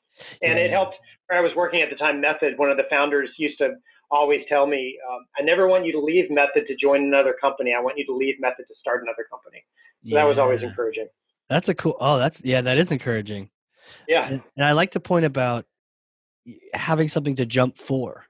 And 0.43 0.59
yeah. 0.59 0.65
it 0.65 0.71
helped. 0.71 0.97
Where 1.29 1.39
I 1.39 1.43
was 1.43 1.53
working 1.57 1.81
at 1.81 1.89
the 1.89 1.97
time, 1.97 2.21
Method. 2.21 2.59
One 2.59 2.71
of 2.71 2.77
the 2.77 2.85
founders 2.91 3.31
used 3.39 3.57
to 3.59 3.77
always 4.11 4.43
tell 4.49 4.67
me, 4.67 4.99
um, 5.11 5.25
I 5.39 5.43
never 5.43 5.67
want 5.67 5.87
you 5.87 5.93
to 5.93 6.01
leave 6.01 6.31
Method 6.31 6.67
to 6.69 6.77
join 6.77 7.03
another 7.03 7.35
company. 7.41 7.73
I 7.77 7.81
want 7.81 7.97
you 7.97 8.05
to 8.07 8.15
leave 8.15 8.35
Method 8.39 8.67
to 8.69 8.75
start 8.79 9.03
another 9.03 9.27
company. 9.31 9.65
So 10.05 10.11
yeah. 10.11 10.21
that 10.21 10.29
was 10.29 10.39
always 10.39 10.63
encouraging. 10.63 11.09
That's 11.53 11.69
a 11.69 11.75
cool. 11.75 11.97
Oh, 12.01 12.19
that's 12.19 12.41
yeah, 12.43 12.63
that 12.63 12.79
is 12.79 12.93
encouraging. 12.93 13.51
Yeah, 14.09 14.27
and, 14.27 14.43
and 14.57 14.65
I 14.65 14.73
like 14.73 14.93
the 14.93 15.01
point 15.01 15.27
about 15.27 15.67
having 16.73 17.09
something 17.09 17.35
to 17.35 17.45
jump 17.45 17.77
for, 17.77 18.25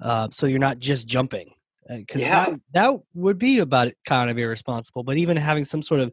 uh, 0.00 0.28
so 0.32 0.46
you're 0.46 0.58
not 0.58 0.78
just 0.78 1.06
jumping. 1.06 1.50
Because 1.86 2.22
uh, 2.22 2.24
yeah. 2.24 2.46
that, 2.46 2.60
that 2.72 3.00
would 3.12 3.38
be 3.38 3.58
about 3.58 3.92
kind 4.06 4.30
of 4.30 4.38
irresponsible. 4.38 5.02
But 5.02 5.18
even 5.18 5.36
having 5.36 5.66
some 5.66 5.82
sort 5.82 6.00
of 6.00 6.10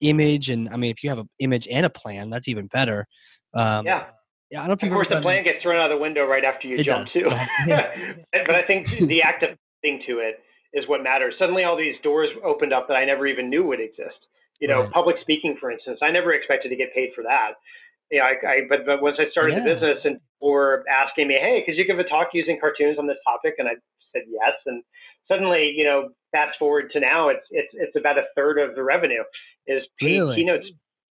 image, 0.00 0.50
and 0.50 0.68
I 0.68 0.76
mean, 0.76 0.90
if 0.90 1.04
you 1.04 1.10
have 1.10 1.20
an 1.20 1.28
image 1.38 1.68
and 1.68 1.86
a 1.86 1.90
plan, 1.90 2.30
that's 2.30 2.48
even 2.48 2.66
better. 2.66 3.06
Um, 3.54 3.86
yeah. 3.86 4.06
Yeah, 4.50 4.64
I 4.64 4.66
don't 4.66 4.82
if 4.82 4.86
Of 4.86 4.92
course, 4.92 5.08
the 5.08 5.22
plan 5.22 5.44
gets 5.44 5.62
thrown 5.62 5.76
out 5.76 5.90
of 5.90 5.96
the 5.96 6.02
window 6.02 6.26
right 6.26 6.44
after 6.44 6.68
you 6.68 6.82
jump 6.84 7.06
does. 7.06 7.12
too. 7.12 7.24
but 7.66 8.54
I 8.54 8.62
think 8.66 8.90
the 8.90 9.22
act 9.22 9.44
of 9.44 9.56
thing 9.80 10.02
to 10.06 10.18
it 10.18 10.40
is 10.74 10.86
what 10.88 11.02
matters. 11.02 11.34
Suddenly, 11.38 11.64
all 11.64 11.76
these 11.76 11.94
doors 12.02 12.28
opened 12.44 12.74
up 12.74 12.88
that 12.88 12.94
I 12.94 13.04
never 13.06 13.26
even 13.26 13.48
knew 13.48 13.64
would 13.64 13.80
exist. 13.80 14.18
You 14.62 14.68
know, 14.68 14.82
right. 14.82 14.92
public 14.92 15.16
speaking, 15.20 15.56
for 15.58 15.72
instance, 15.72 15.98
I 16.02 16.12
never 16.12 16.32
expected 16.32 16.68
to 16.68 16.76
get 16.76 16.94
paid 16.94 17.10
for 17.16 17.24
that. 17.24 17.54
You 18.12 18.20
know, 18.20 18.26
I, 18.26 18.46
I 18.46 18.60
but, 18.68 18.86
but 18.86 19.02
once 19.02 19.16
I 19.18 19.28
started 19.32 19.54
yeah. 19.54 19.64
the 19.64 19.74
business 19.74 19.98
and 20.04 20.20
were 20.40 20.84
asking 20.88 21.26
me, 21.26 21.34
hey, 21.34 21.64
could 21.66 21.74
you 21.74 21.84
give 21.84 21.98
a 21.98 22.04
talk 22.04 22.28
using 22.32 22.60
cartoons 22.60 22.96
on 22.96 23.08
this 23.08 23.16
topic? 23.26 23.54
And 23.58 23.66
I 23.66 23.72
said 24.12 24.22
yes. 24.28 24.54
And 24.66 24.84
suddenly, 25.26 25.74
you 25.76 25.82
know, 25.82 26.10
fast 26.30 26.56
forward 26.60 26.92
to 26.92 27.00
now, 27.00 27.28
it's 27.28 27.44
it's 27.50 27.70
it's 27.72 27.96
about 27.96 28.18
a 28.18 28.24
third 28.36 28.60
of 28.60 28.76
the 28.76 28.84
revenue 28.84 29.24
is 29.66 29.82
paid 29.98 30.20
really? 30.20 30.36
keynotes, 30.36 30.66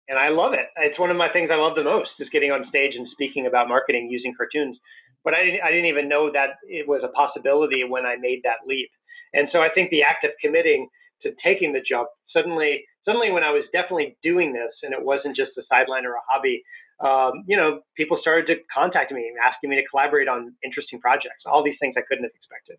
and 0.09 0.19
I 0.19 0.31
love 0.31 0.55
it. 0.55 0.69
It's 0.79 0.99
one 0.99 1.11
of 1.11 1.19
my 1.19 1.29
things 1.29 1.51
I 1.53 1.57
love 1.57 1.77
the 1.77 1.85
most 1.85 2.11
is 2.21 2.29
getting 2.33 2.51
on 2.51 2.65
stage 2.71 2.95
and 2.95 3.07
speaking 3.13 3.47
about 3.47 3.69
marketing 3.69 4.09
using 4.11 4.33
cartoons. 4.35 4.79
But 5.23 5.35
I 5.35 5.45
didn't 5.45 5.61
I 5.63 5.71
didn't 5.71 5.87
even 5.93 6.09
know 6.09 6.33
that 6.33 6.57
it 6.67 6.89
was 6.89 7.03
a 7.05 7.09
possibility 7.09 7.85
when 7.85 8.07
I 8.07 8.17
made 8.17 8.41
that 8.45 8.67
leap. 8.67 8.89
And 9.35 9.49
so 9.53 9.61
I 9.61 9.69
think 9.69 9.91
the 9.91 10.03
act 10.03 10.25
of 10.25 10.31
committing 10.41 10.89
to 11.23 11.33
taking 11.45 11.75
the 11.75 11.81
jump 11.87 12.09
suddenly 12.33 12.85
suddenly 13.05 13.31
when 13.31 13.45
I 13.45 13.51
was 13.51 13.65
definitely 13.73 14.17
doing 14.23 14.53
this 14.53 14.73
and 14.83 14.93
it 14.93 15.03
wasn't 15.03 15.37
just 15.37 15.53
a 15.59 15.63
sideline 15.69 16.07
or 16.07 16.15
a 16.15 16.25
hobby, 16.29 16.63
um, 17.01 17.45
you 17.47 17.57
know, 17.57 17.81
people 17.97 18.19
started 18.21 18.47
to 18.47 18.61
contact 18.73 19.13
me 19.13 19.33
asking 19.45 19.71
me 19.71 19.77
to 19.77 19.87
collaborate 19.89 20.29
on 20.29 20.55
interesting 20.65 21.01
projects, 21.01 21.45
all 21.47 21.63
these 21.63 21.77
things 21.81 21.95
I 21.97 22.03
couldn't 22.09 22.25
have 22.25 22.33
expected. 22.35 22.77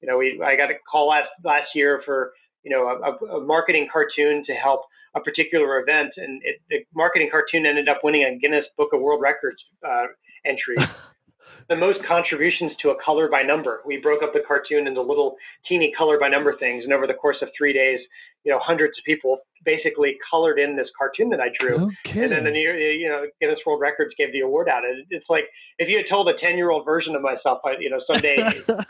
You 0.00 0.10
know, 0.10 0.18
we, 0.18 0.42
I 0.44 0.56
got 0.56 0.70
a 0.70 0.74
call 0.90 1.08
last, 1.08 1.28
last 1.44 1.68
year 1.74 2.02
for, 2.04 2.32
you 2.64 2.70
know, 2.70 2.88
a, 2.88 3.36
a 3.36 3.44
marketing 3.44 3.88
cartoon 3.92 4.44
to 4.46 4.52
help 4.54 4.82
a 5.14 5.20
particular 5.20 5.80
event. 5.80 6.12
And 6.16 6.40
it, 6.44 6.56
the 6.70 6.78
marketing 6.94 7.28
cartoon 7.30 7.66
ended 7.66 7.88
up 7.88 8.00
winning 8.02 8.24
a 8.24 8.38
Guinness 8.38 8.66
Book 8.76 8.90
of 8.92 9.00
World 9.00 9.20
Records 9.22 9.62
uh, 9.86 10.06
entry. 10.44 10.76
the 11.68 11.76
most 11.76 12.00
contributions 12.06 12.72
to 12.82 12.90
a 12.90 12.94
color 13.02 13.28
by 13.28 13.42
number. 13.42 13.80
We 13.86 13.98
broke 13.98 14.22
up 14.22 14.32
the 14.32 14.42
cartoon 14.46 14.86
into 14.86 15.00
little 15.00 15.36
teeny 15.68 15.92
color 15.96 16.18
by 16.18 16.28
number 16.28 16.56
things, 16.58 16.84
and 16.84 16.92
over 16.92 17.06
the 17.06 17.14
course 17.14 17.38
of 17.42 17.48
three 17.56 17.72
days, 17.72 18.00
you 18.44 18.52
know, 18.52 18.58
hundreds 18.60 18.98
of 18.98 19.04
people 19.04 19.38
basically 19.64 20.16
colored 20.28 20.58
in 20.58 20.76
this 20.76 20.88
cartoon 20.98 21.30
that 21.30 21.40
I 21.40 21.48
drew. 21.58 21.92
Okay. 22.06 22.24
And 22.24 22.32
then 22.32 22.44
the 22.44 22.50
New 22.50 22.72
you 22.72 23.08
know 23.08 23.26
Guinness 23.40 23.60
World 23.66 23.80
Records 23.80 24.14
gave 24.18 24.32
the 24.32 24.40
award 24.40 24.68
out. 24.68 24.84
And 24.84 25.04
it's 25.10 25.26
like 25.28 25.44
if 25.78 25.88
you 25.88 25.96
had 25.96 26.06
told 26.10 26.28
a 26.28 26.38
ten 26.38 26.56
year 26.56 26.70
old 26.70 26.84
version 26.84 27.14
of 27.14 27.22
myself, 27.22 27.60
I, 27.64 27.76
you 27.78 27.90
know, 27.90 28.00
someday. 28.06 28.62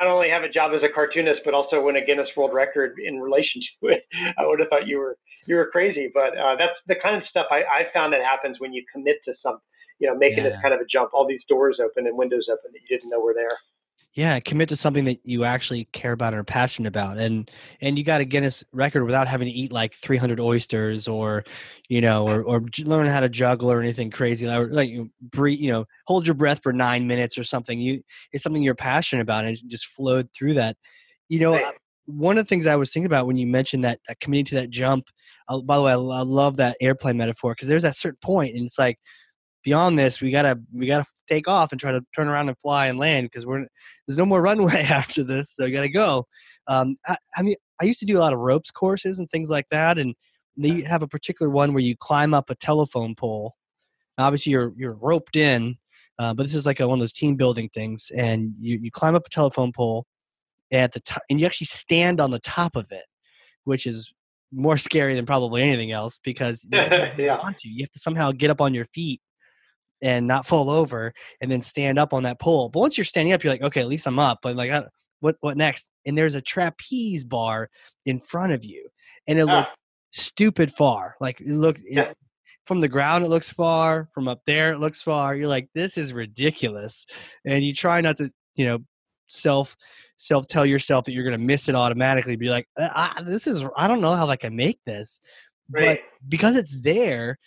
I 0.00 0.04
not 0.04 0.14
only 0.14 0.30
have 0.30 0.44
a 0.44 0.48
job 0.48 0.70
as 0.76 0.82
a 0.84 0.94
cartoonist, 0.94 1.40
but 1.44 1.54
also 1.54 1.82
win 1.82 1.96
a 1.96 2.04
Guinness 2.04 2.28
World 2.36 2.54
Record 2.54 2.98
in 3.04 3.18
relation 3.18 3.60
to 3.82 3.88
it. 3.88 4.06
I 4.38 4.46
would 4.46 4.60
have 4.60 4.68
thought 4.68 4.86
you 4.86 4.98
were 4.98 5.16
you 5.46 5.56
were 5.56 5.70
crazy, 5.70 6.10
but 6.12 6.36
uh, 6.38 6.54
that's 6.56 6.78
the 6.86 6.94
kind 7.02 7.16
of 7.16 7.22
stuff 7.28 7.46
I, 7.50 7.62
I 7.62 7.92
found 7.92 8.12
that 8.12 8.20
happens 8.22 8.60
when 8.60 8.72
you 8.72 8.84
commit 8.92 9.16
to 9.24 9.34
something. 9.42 9.60
You 9.98 10.08
know, 10.08 10.16
making 10.16 10.44
yeah. 10.44 10.50
this 10.50 10.60
kind 10.62 10.74
of 10.74 10.80
a 10.80 10.84
jump, 10.90 11.10
all 11.12 11.26
these 11.26 11.42
doors 11.48 11.80
open 11.84 12.06
and 12.06 12.16
windows 12.16 12.46
open 12.50 12.70
that 12.72 12.80
you 12.88 12.96
didn't 12.96 13.10
know 13.10 13.20
were 13.20 13.34
there. 13.34 13.56
Yeah 14.14 14.40
commit 14.40 14.68
to 14.70 14.76
something 14.76 15.04
that 15.04 15.20
you 15.22 15.44
actually 15.44 15.84
care 15.92 16.10
about 16.10 16.32
and 16.32 16.40
are 16.40 16.44
passionate 16.44 16.88
about. 16.88 17.18
And 17.18 17.48
and 17.80 17.96
you 17.96 18.02
got 18.02 18.20
a 18.20 18.24
guinness 18.24 18.64
record 18.72 19.04
without 19.04 19.28
having 19.28 19.46
to 19.46 19.52
eat 19.52 19.70
like 19.70 19.94
300 19.94 20.40
oysters 20.40 21.06
or 21.06 21.44
you 21.88 22.00
know 22.00 22.26
or, 22.26 22.42
or 22.42 22.62
learn 22.80 23.06
how 23.06 23.20
to 23.20 23.28
juggle 23.28 23.70
or 23.70 23.80
anything 23.80 24.10
crazy 24.10 24.46
like, 24.46 24.68
like 24.70 24.90
you 24.90 25.10
breathe 25.20 25.60
you 25.60 25.70
know 25.70 25.84
hold 26.06 26.26
your 26.26 26.34
breath 26.34 26.62
for 26.62 26.72
nine 26.72 27.06
minutes 27.06 27.38
or 27.38 27.44
something. 27.44 27.78
You 27.80 28.02
it's 28.32 28.42
something 28.42 28.62
you're 28.62 28.74
passionate 28.74 29.22
about 29.22 29.44
and 29.44 29.56
just 29.68 29.86
flowed 29.86 30.28
through 30.36 30.54
that. 30.54 30.76
You 31.28 31.38
know 31.38 31.52
right. 31.52 31.74
one 32.06 32.38
of 32.38 32.44
the 32.44 32.48
things 32.48 32.66
i 32.66 32.74
was 32.74 32.90
thinking 32.90 33.06
about 33.06 33.26
when 33.26 33.36
you 33.36 33.46
mentioned 33.46 33.84
that, 33.84 34.00
that 34.08 34.18
committing 34.18 34.46
to 34.46 34.54
that 34.56 34.70
jump 34.70 35.08
uh, 35.48 35.60
by 35.60 35.76
the 35.76 35.82
way 35.82 35.92
I, 35.92 35.96
I 35.96 36.22
love 36.22 36.56
that 36.56 36.76
airplane 36.80 37.18
metaphor 37.18 37.52
because 37.52 37.68
there's 37.68 37.82
that 37.82 37.96
certain 37.96 38.18
point 38.22 38.56
and 38.56 38.64
it's 38.64 38.78
like 38.78 38.98
beyond 39.64 39.98
this, 39.98 40.20
we 40.20 40.30
gotta 40.30 40.58
we 40.72 40.86
gotta 40.86 41.04
take 41.28 41.48
off 41.48 41.72
and 41.72 41.80
try 41.80 41.92
to 41.92 42.00
turn 42.14 42.28
around 42.28 42.48
and 42.48 42.58
fly 42.58 42.86
and 42.86 42.98
land 42.98 43.26
because 43.26 43.46
we're 43.46 43.66
there's 44.06 44.18
no 44.18 44.24
more 44.24 44.42
runway 44.48 44.82
after 44.88 45.24
this, 45.24 45.50
so 45.50 45.64
you 45.64 45.72
gotta 45.72 45.88
go. 45.88 46.26
Um, 46.66 46.96
I, 47.06 47.16
I 47.36 47.42
mean, 47.42 47.56
I 47.80 47.84
used 47.84 48.00
to 48.00 48.06
do 48.06 48.18
a 48.18 48.20
lot 48.20 48.32
of 48.32 48.38
ropes 48.38 48.70
courses 48.70 49.18
and 49.18 49.30
things 49.30 49.50
like 49.50 49.66
that, 49.70 49.98
and 49.98 50.14
they 50.56 50.82
have 50.82 51.02
a 51.02 51.08
particular 51.08 51.50
one 51.50 51.72
where 51.72 51.82
you 51.82 51.96
climb 51.96 52.34
up 52.34 52.50
a 52.50 52.54
telephone 52.54 53.14
pole. 53.14 53.54
Obviously, 54.18 54.52
you're 54.52 54.72
you're 54.76 54.94
roped 54.94 55.36
in, 55.36 55.76
uh, 56.18 56.34
but 56.34 56.44
this 56.44 56.54
is 56.54 56.66
like 56.66 56.80
a, 56.80 56.88
one 56.88 56.98
of 56.98 57.00
those 57.00 57.12
team 57.12 57.36
building 57.36 57.68
things, 57.72 58.10
and 58.16 58.52
you 58.58 58.78
you 58.82 58.90
climb 58.90 59.14
up 59.14 59.26
a 59.26 59.30
telephone 59.30 59.72
pole, 59.72 60.06
at 60.72 60.92
the 60.92 61.00
top, 61.00 61.22
and 61.30 61.40
you 61.40 61.46
actually 61.46 61.66
stand 61.66 62.20
on 62.20 62.30
the 62.30 62.40
top 62.40 62.76
of 62.76 62.90
it, 62.90 63.04
which 63.64 63.86
is 63.86 64.12
more 64.52 64.76
scary 64.78 65.14
than 65.14 65.26
probably 65.26 65.62
anything 65.62 65.92
else 65.92 66.18
because 66.22 66.66
yeah. 66.70 67.12
you, 67.16 67.24
you 67.64 67.82
have 67.82 67.92
to 67.92 67.98
somehow 67.98 68.32
get 68.32 68.50
up 68.50 68.60
on 68.60 68.74
your 68.74 68.86
feet 68.86 69.20
and 70.02 70.26
not 70.26 70.46
fall 70.46 70.70
over 70.70 71.12
and 71.40 71.50
then 71.50 71.62
stand 71.62 71.98
up 71.98 72.12
on 72.12 72.22
that 72.22 72.38
pole. 72.38 72.68
But 72.68 72.80
once 72.80 72.98
you're 72.98 73.04
standing 73.04 73.32
up, 73.32 73.42
you're 73.42 73.52
like, 73.52 73.62
okay, 73.62 73.80
at 73.80 73.88
least 73.88 74.06
I'm 74.06 74.18
up. 74.18 74.38
But 74.42 74.56
like, 74.56 74.70
what 75.20 75.36
what 75.40 75.56
next? 75.56 75.90
And 76.06 76.16
there's 76.16 76.34
a 76.34 76.42
trapeze 76.42 77.24
bar 77.24 77.70
in 78.06 78.20
front 78.20 78.52
of 78.52 78.64
you, 78.64 78.88
and 79.26 79.38
it 79.38 79.48
ah. 79.48 79.58
looked 79.58 79.70
stupid 80.10 80.72
far. 80.72 81.16
Like 81.20 81.40
it 81.40 81.48
looked 81.48 81.80
it, 81.84 82.16
from 82.66 82.80
the 82.80 82.88
ground, 82.88 83.24
it 83.24 83.28
looks 83.28 83.52
far. 83.52 84.08
From 84.12 84.28
up 84.28 84.42
there, 84.46 84.72
it 84.72 84.78
looks 84.78 85.02
far. 85.02 85.34
You're 85.34 85.48
like, 85.48 85.68
this 85.74 85.98
is 85.98 86.12
ridiculous, 86.12 87.06
and 87.44 87.64
you 87.64 87.74
try 87.74 88.00
not 88.00 88.18
to, 88.18 88.30
you 88.56 88.66
know, 88.66 88.78
self 89.28 89.76
self 90.16 90.46
tell 90.48 90.66
yourself 90.66 91.04
that 91.04 91.12
you're 91.12 91.24
going 91.24 91.38
to 91.38 91.44
miss 91.44 91.68
it 91.68 91.74
automatically. 91.74 92.36
Be 92.36 92.50
like, 92.50 92.68
this 93.24 93.46
is 93.46 93.64
I 93.76 93.88
don't 93.88 94.00
know 94.00 94.14
how 94.14 94.28
I 94.28 94.36
can 94.36 94.54
make 94.54 94.78
this, 94.86 95.20
right. 95.70 96.00
but 96.00 96.28
because 96.28 96.56
it's 96.56 96.80
there 96.80 97.38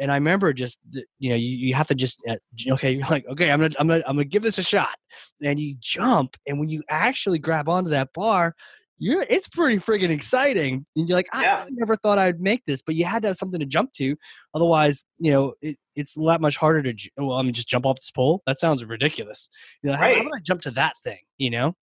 and 0.00 0.10
I 0.10 0.14
remember 0.14 0.52
just 0.52 0.78
you 1.18 1.30
know 1.30 1.36
you, 1.36 1.68
you 1.68 1.74
have 1.74 1.88
to 1.88 1.94
just 1.94 2.22
uh, 2.28 2.36
okay 2.70 2.92
you're 2.92 3.06
like 3.08 3.26
okay 3.28 3.50
I'm 3.50 3.60
gonna 3.60 3.74
I'm 3.78 3.88
gonna 3.88 4.02
I'm 4.06 4.16
gonna 4.16 4.24
give 4.24 4.42
this 4.42 4.58
a 4.58 4.62
shot 4.62 4.96
and 5.42 5.58
you 5.58 5.76
jump 5.80 6.36
and 6.46 6.58
when 6.58 6.68
you 6.68 6.82
actually 6.88 7.38
grab 7.38 7.68
onto 7.68 7.90
that 7.90 8.12
bar 8.12 8.54
you're 8.98 9.24
it's 9.28 9.48
pretty 9.48 9.76
friggin' 9.76 10.10
exciting 10.10 10.84
and 10.96 11.08
you're 11.08 11.16
like 11.16 11.28
I, 11.32 11.42
yeah. 11.42 11.64
I 11.64 11.66
never 11.70 11.94
thought 11.94 12.18
I'd 12.18 12.40
make 12.40 12.64
this 12.66 12.82
but 12.82 12.94
you 12.94 13.04
had 13.04 13.22
to 13.22 13.28
have 13.28 13.36
something 13.36 13.60
to 13.60 13.66
jump 13.66 13.92
to 13.94 14.16
otherwise 14.54 15.04
you 15.18 15.30
know 15.30 15.54
it, 15.60 15.76
it's 15.94 16.16
a 16.16 16.22
lot 16.22 16.40
much 16.40 16.56
harder 16.56 16.82
to 16.82 17.10
well 17.16 17.36
I 17.36 17.42
mean 17.42 17.54
just 17.54 17.68
jump 17.68 17.86
off 17.86 18.00
this 18.00 18.10
pole 18.10 18.42
that 18.46 18.58
sounds 18.58 18.84
ridiculous 18.84 19.48
you 19.82 19.90
know 19.90 19.96
right. 19.96 20.16
how, 20.16 20.24
how 20.24 20.30
I 20.30 20.40
jump 20.42 20.62
to 20.62 20.70
that 20.72 20.94
thing 21.02 21.20
you 21.38 21.50
know 21.50 21.74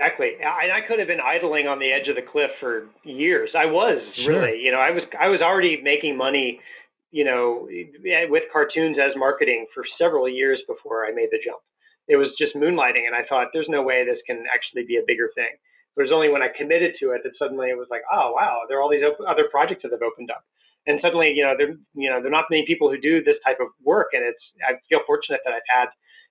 Exactly. 0.00 0.34
I, 0.44 0.78
I 0.78 0.80
could 0.86 1.00
have 1.00 1.08
been 1.08 1.20
idling 1.20 1.66
on 1.66 1.80
the 1.80 1.90
edge 1.90 2.06
of 2.06 2.14
the 2.14 2.22
cliff 2.22 2.50
for 2.60 2.86
years. 3.02 3.50
I 3.58 3.66
was 3.66 4.00
sure. 4.12 4.40
really, 4.40 4.60
you 4.60 4.70
know, 4.70 4.78
I 4.78 4.92
was 4.92 5.02
I 5.20 5.26
was 5.26 5.40
already 5.40 5.80
making 5.82 6.16
money, 6.16 6.60
you 7.10 7.24
know, 7.24 7.68
with 8.28 8.44
cartoons 8.52 8.96
as 8.98 9.16
marketing 9.16 9.66
for 9.74 9.84
several 9.98 10.28
years 10.28 10.60
before 10.66 11.06
I 11.06 11.12
made 11.12 11.28
the 11.30 11.38
jump. 11.44 11.60
It 12.08 12.16
was 12.16 12.28
just 12.38 12.56
moonlighting, 12.56 13.04
and 13.06 13.14
I 13.14 13.24
thought, 13.28 13.48
there's 13.52 13.68
no 13.68 13.82
way 13.82 14.04
this 14.04 14.18
can 14.26 14.44
actually 14.52 14.84
be 14.86 14.96
a 14.96 15.06
bigger 15.06 15.30
thing. 15.34 15.52
It 15.96 16.02
was 16.02 16.12
only 16.12 16.28
when 16.28 16.42
I 16.42 16.48
committed 16.56 16.94
to 17.00 17.10
it 17.10 17.22
that 17.24 17.32
suddenly 17.38 17.68
it 17.68 17.76
was 17.76 17.88
like, 17.90 18.02
oh 18.12 18.32
wow, 18.32 18.60
there 18.68 18.78
are 18.78 18.82
all 18.82 18.90
these 18.90 19.04
other 19.26 19.48
projects 19.50 19.82
that 19.82 19.92
have 19.92 20.02
opened 20.02 20.30
up, 20.30 20.44
and 20.86 21.00
suddenly, 21.02 21.32
you 21.34 21.42
know, 21.42 21.54
there 21.56 21.74
you 21.94 22.08
know 22.08 22.20
there 22.20 22.28
are 22.28 22.38
not 22.38 22.46
many 22.50 22.64
people 22.66 22.88
who 22.88 23.00
do 23.00 23.22
this 23.22 23.36
type 23.44 23.58
of 23.60 23.68
work, 23.82 24.08
and 24.12 24.24
it's 24.24 24.40
I 24.66 24.80
feel 24.88 25.00
fortunate 25.06 25.40
that 25.44 25.52
I've 25.52 25.68
had 25.68 25.88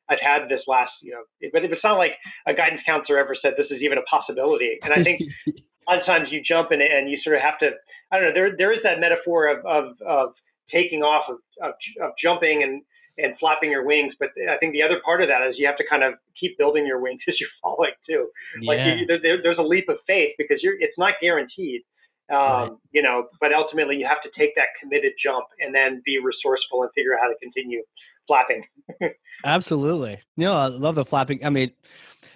I've 0.10 0.20
had 0.22 0.50
this 0.50 0.62
last, 0.68 0.92
you 1.02 1.12
know, 1.12 1.50
but 1.52 1.64
it's 1.64 1.84
not 1.84 1.98
like 1.98 2.14
a 2.48 2.54
guidance 2.54 2.82
counselor 2.86 3.18
ever 3.18 3.36
said 3.42 3.54
this 3.58 3.68
is 3.70 3.82
even 3.82 3.98
a 3.98 4.04
possibility. 4.04 4.80
And 4.84 4.94
I 4.94 5.04
think 5.04 5.22
a 5.48 5.92
lot 5.92 6.00
of 6.00 6.06
times 6.06 6.30
you 6.32 6.42
jump 6.42 6.72
in 6.72 6.82
and 6.82 7.10
you 7.10 7.18
sort 7.24 7.36
of 7.36 7.42
have 7.42 7.60
to, 7.60 7.72
I 8.12 8.18
don't 8.18 8.30
know, 8.30 8.34
there, 8.34 8.56
there 8.58 8.72
is 8.72 8.80
that 8.84 9.00
metaphor 9.00 9.48
of, 9.48 9.66
of, 9.66 10.02
of 10.08 10.34
taking 10.72 11.02
off, 11.02 11.26
of, 11.30 11.38
of, 11.62 11.74
of 12.02 12.12
jumping 12.22 12.64
and, 12.64 12.82
and 13.18 13.38
flapping 13.40 13.72
your 13.72 13.86
wings. 13.86 14.14
But 14.20 14.30
I 14.50 14.58
think 14.58 14.74
the 14.74 14.82
other 14.82 15.02
part 15.04 15.22
of 15.22 15.30
that 15.30 15.48
is 15.48 15.56
you 15.58 15.68
have 15.68 15.78
to 15.78 15.86
kind 15.90 16.04
of 16.04 16.14
keep 16.40 16.58
building 16.58 16.86
your 16.86 17.00
wings 17.02 17.22
as 17.28 17.36
you're 17.40 17.50
falling 17.62 17.92
too. 18.08 18.30
Like 18.62 18.78
yeah. 18.80 18.96
you, 18.96 19.06
there, 19.08 19.42
there's 19.42 19.58
a 19.58 19.64
leap 19.64 19.90
of 19.90 19.98
faith 20.06 20.34
because 20.38 20.60
you're, 20.62 20.80
it's 20.80 20.98
not 20.98 21.14
guaranteed. 21.22 21.82
Um, 22.30 22.38
right. 22.38 22.72
you 22.92 23.02
know, 23.02 23.28
but 23.40 23.54
ultimately 23.54 23.96
you 23.96 24.06
have 24.06 24.22
to 24.22 24.30
take 24.38 24.54
that 24.56 24.68
committed 24.82 25.14
jump 25.24 25.46
and 25.62 25.74
then 25.74 26.02
be 26.06 26.20
resourceful 26.20 26.84
and 26.84 26.92
figure 26.94 27.14
out 27.14 27.22
how 27.22 27.30
to 27.30 27.36
continue 27.42 27.82
flapping. 28.28 28.66
Absolutely. 29.46 30.20
You 30.36 30.46
know, 30.46 30.54
I 30.54 30.68
love 30.68 30.96
the 30.96 31.06
flapping. 31.06 31.46
I 31.46 31.50
mean, 31.50 31.72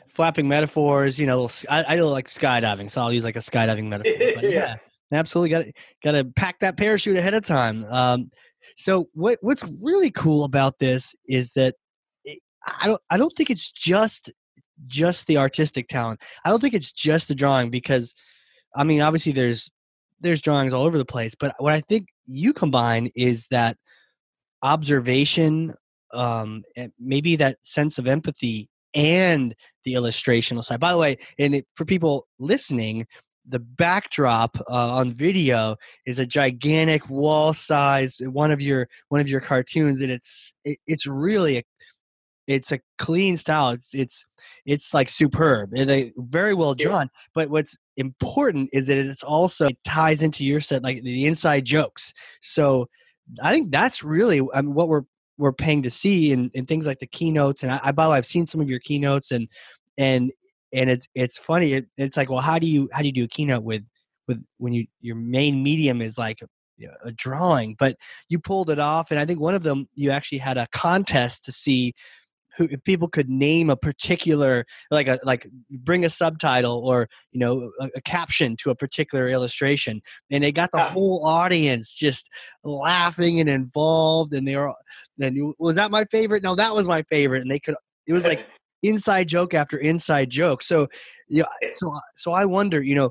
flapping 0.08 0.48
metaphors, 0.48 1.20
you 1.20 1.26
know, 1.26 1.48
I, 1.70 1.84
I 1.84 1.96
like 2.00 2.28
skydiving, 2.28 2.90
so 2.90 3.02
I'll 3.02 3.14
use 3.14 3.24
like 3.24 3.36
a 3.36 3.40
skydiving 3.40 3.90
metaphor. 3.90 4.14
yeah. 4.42 4.50
yeah. 4.50 4.76
Absolutely. 5.12 5.50
Got 5.50 5.60
to 5.66 5.74
got 6.04 6.12
to 6.12 6.26
pack 6.26 6.60
that 6.60 6.78
parachute 6.78 7.18
ahead 7.18 7.34
of 7.34 7.44
time. 7.44 7.86
Um, 7.90 8.32
so 8.76 9.10
what 9.14 9.38
what's 9.42 9.64
really 9.82 10.12
cool 10.12 10.44
about 10.44 10.80
this 10.80 11.16
is 11.28 11.52
that 11.54 11.76
it, 12.24 12.40
I 12.80 12.88
don't 12.88 13.02
I 13.10 13.18
don't 13.18 13.34
think 13.36 13.50
it's 13.50 13.72
just 13.72 14.32
just 14.88 15.28
the 15.28 15.38
artistic 15.38 15.88
talent. 15.88 16.22
I 16.46 16.50
don't 16.50 16.60
think 16.60 16.74
it's 16.74 16.92
just 16.92 17.28
the 17.28 17.36
drawing 17.36 17.70
because 17.70 18.14
I 18.76 18.84
mean 18.84 19.02
obviously 19.02 19.32
there's 19.32 19.70
there's 20.20 20.42
drawings 20.42 20.74
all 20.74 20.84
over 20.84 20.98
the 20.98 21.06
place, 21.06 21.36
but 21.36 21.56
what 21.58 21.74
I 21.74 21.82
think 21.82 22.08
you 22.26 22.54
combine 22.54 23.12
is 23.16 23.48
that 23.48 23.78
observation 24.64 25.74
um, 26.14 26.64
maybe 27.00 27.36
that 27.38 27.58
sense 27.62 27.98
of 27.98 28.08
empathy 28.08 28.70
and 28.94 29.56
the 29.86 29.94
illustrational 29.94 30.64
side. 30.64 30.80
By 30.80 30.92
the 30.92 30.98
way, 30.98 31.18
and 31.40 31.56
it, 31.56 31.68
for 31.76 31.86
people 31.86 32.28
listening, 32.40 33.08
the 33.48 33.60
backdrop 33.60 34.58
uh, 34.70 34.92
on 34.96 35.12
video 35.12 35.76
is 36.06 36.20
a 36.20 36.26
gigantic 36.26 37.10
wall-sized 37.10 38.26
one 38.28 38.52
of 38.52 38.62
your 38.62 38.88
one 39.10 39.22
of 39.22 39.28
your 39.28 39.42
cartoons 39.42 40.02
and 40.02 40.12
it's 40.12 40.54
it, 40.64 40.78
it's 40.88 41.08
really 41.08 41.58
a, 41.58 41.64
it's 42.48 42.72
a 42.72 42.80
clean 42.98 43.36
style 43.36 43.72
it's 43.72 43.94
it's 43.94 44.26
it's 44.66 44.94
like 44.94 45.10
superb 45.10 45.72
and 45.76 45.90
a, 45.90 46.12
very 46.18 46.54
well 46.54 46.76
drawn 46.76 47.06
yeah. 47.06 47.30
but 47.34 47.50
what's 47.50 47.76
important 47.98 48.70
is 48.74 48.88
that 48.88 48.98
it's 48.98 49.24
also 49.24 49.68
it 49.68 49.78
ties 49.84 50.22
into 50.22 50.44
your 50.44 50.62
set 50.62 50.84
like 50.84 51.02
the 51.04 51.26
inside 51.26 51.66
jokes 51.66 52.14
so 52.42 52.88
i 53.42 53.52
think 53.52 53.72
that's 53.72 54.04
really 54.04 54.42
I 54.54 54.62
mean, 54.62 54.74
what 54.74 54.88
we're 54.88 55.04
we're 55.38 55.52
paying 55.52 55.82
to 55.82 55.90
see 55.90 56.32
and, 56.32 56.52
and 56.54 56.68
things 56.68 56.86
like 56.86 57.00
the 57.00 57.08
keynotes 57.08 57.64
and 57.64 57.72
I, 57.72 57.80
I 57.86 57.92
by 57.92 58.06
the 58.06 58.12
way 58.12 58.18
I've 58.18 58.26
seen 58.26 58.46
some 58.46 58.62
of 58.62 58.70
your 58.70 58.80
keynotes 58.80 59.32
and 59.32 59.48
and 59.98 60.32
and 60.74 60.90
it's 60.90 61.08
it's 61.16 61.38
funny 61.38 61.74
it, 61.74 61.86
it's 61.98 62.18
like 62.18 62.30
well 62.30 62.42
how 62.42 62.60
do 62.60 62.68
you 62.68 62.90
how 62.92 63.00
do 63.02 63.08
you 63.08 63.14
do 63.14 63.24
a 63.24 63.28
keynote 63.28 63.64
with 63.64 63.84
with 64.28 64.44
when 64.58 64.74
you 64.74 64.86
your 65.02 65.16
main 65.16 65.64
medium 65.64 66.02
is 66.02 66.18
like 66.18 66.42
a, 66.42 66.48
a 67.04 67.12
drawing? 67.12 67.76
But 67.78 67.98
you 68.30 68.40
pulled 68.40 68.70
it 68.70 68.80
off 68.80 69.12
and 69.12 69.20
I 69.20 69.26
think 69.26 69.40
one 69.40 69.56
of 69.56 69.64
them 69.64 69.88
you 69.96 70.12
actually 70.12 70.40
had 70.40 70.58
a 70.58 70.68
contest 70.72 71.46
to 71.46 71.52
see 71.52 71.94
who 72.58 72.68
if 72.70 72.84
people 72.84 73.08
could 73.08 73.30
name 73.30 73.70
a 73.70 73.78
particular 73.78 74.66
like 74.90 75.08
a 75.08 75.20
like 75.24 75.48
bring 75.70 76.04
a 76.04 76.10
subtitle 76.10 76.80
or 76.86 77.08
you 77.32 77.40
know 77.40 77.72
a, 77.80 77.90
a 77.96 78.02
caption 78.02 78.56
to 78.58 78.70
a 78.70 78.76
particular 78.76 79.30
illustration 79.30 80.02
and 80.30 80.44
they 80.44 80.52
got 80.52 80.72
the 80.74 80.84
whole 80.84 81.26
audience 81.26 81.94
just 81.94 82.30
laughing 82.64 83.40
and 83.40 83.50
involved 83.50 84.34
and 84.34 84.48
they 84.48 84.56
were 84.56 84.74
and 85.20 85.54
was 85.60 85.76
that 85.76 85.92
my 85.92 86.06
favorite? 86.06 86.44
No 86.44 86.56
that 86.56 86.74
was 86.74 86.88
my 86.88 87.04
favorite 87.04 87.42
and 87.42 87.52
they 87.52 87.60
could 87.60 87.76
it 88.08 88.14
was 88.14 88.26
like 88.26 88.46
inside 88.84 89.28
joke 89.28 89.54
after 89.54 89.78
inside 89.78 90.30
joke. 90.30 90.64
So 90.64 90.88
yeah 91.32 91.44
so 91.76 91.98
so 92.16 92.34
i 92.34 92.44
wonder 92.44 92.82
you 92.84 92.94
know 92.94 93.10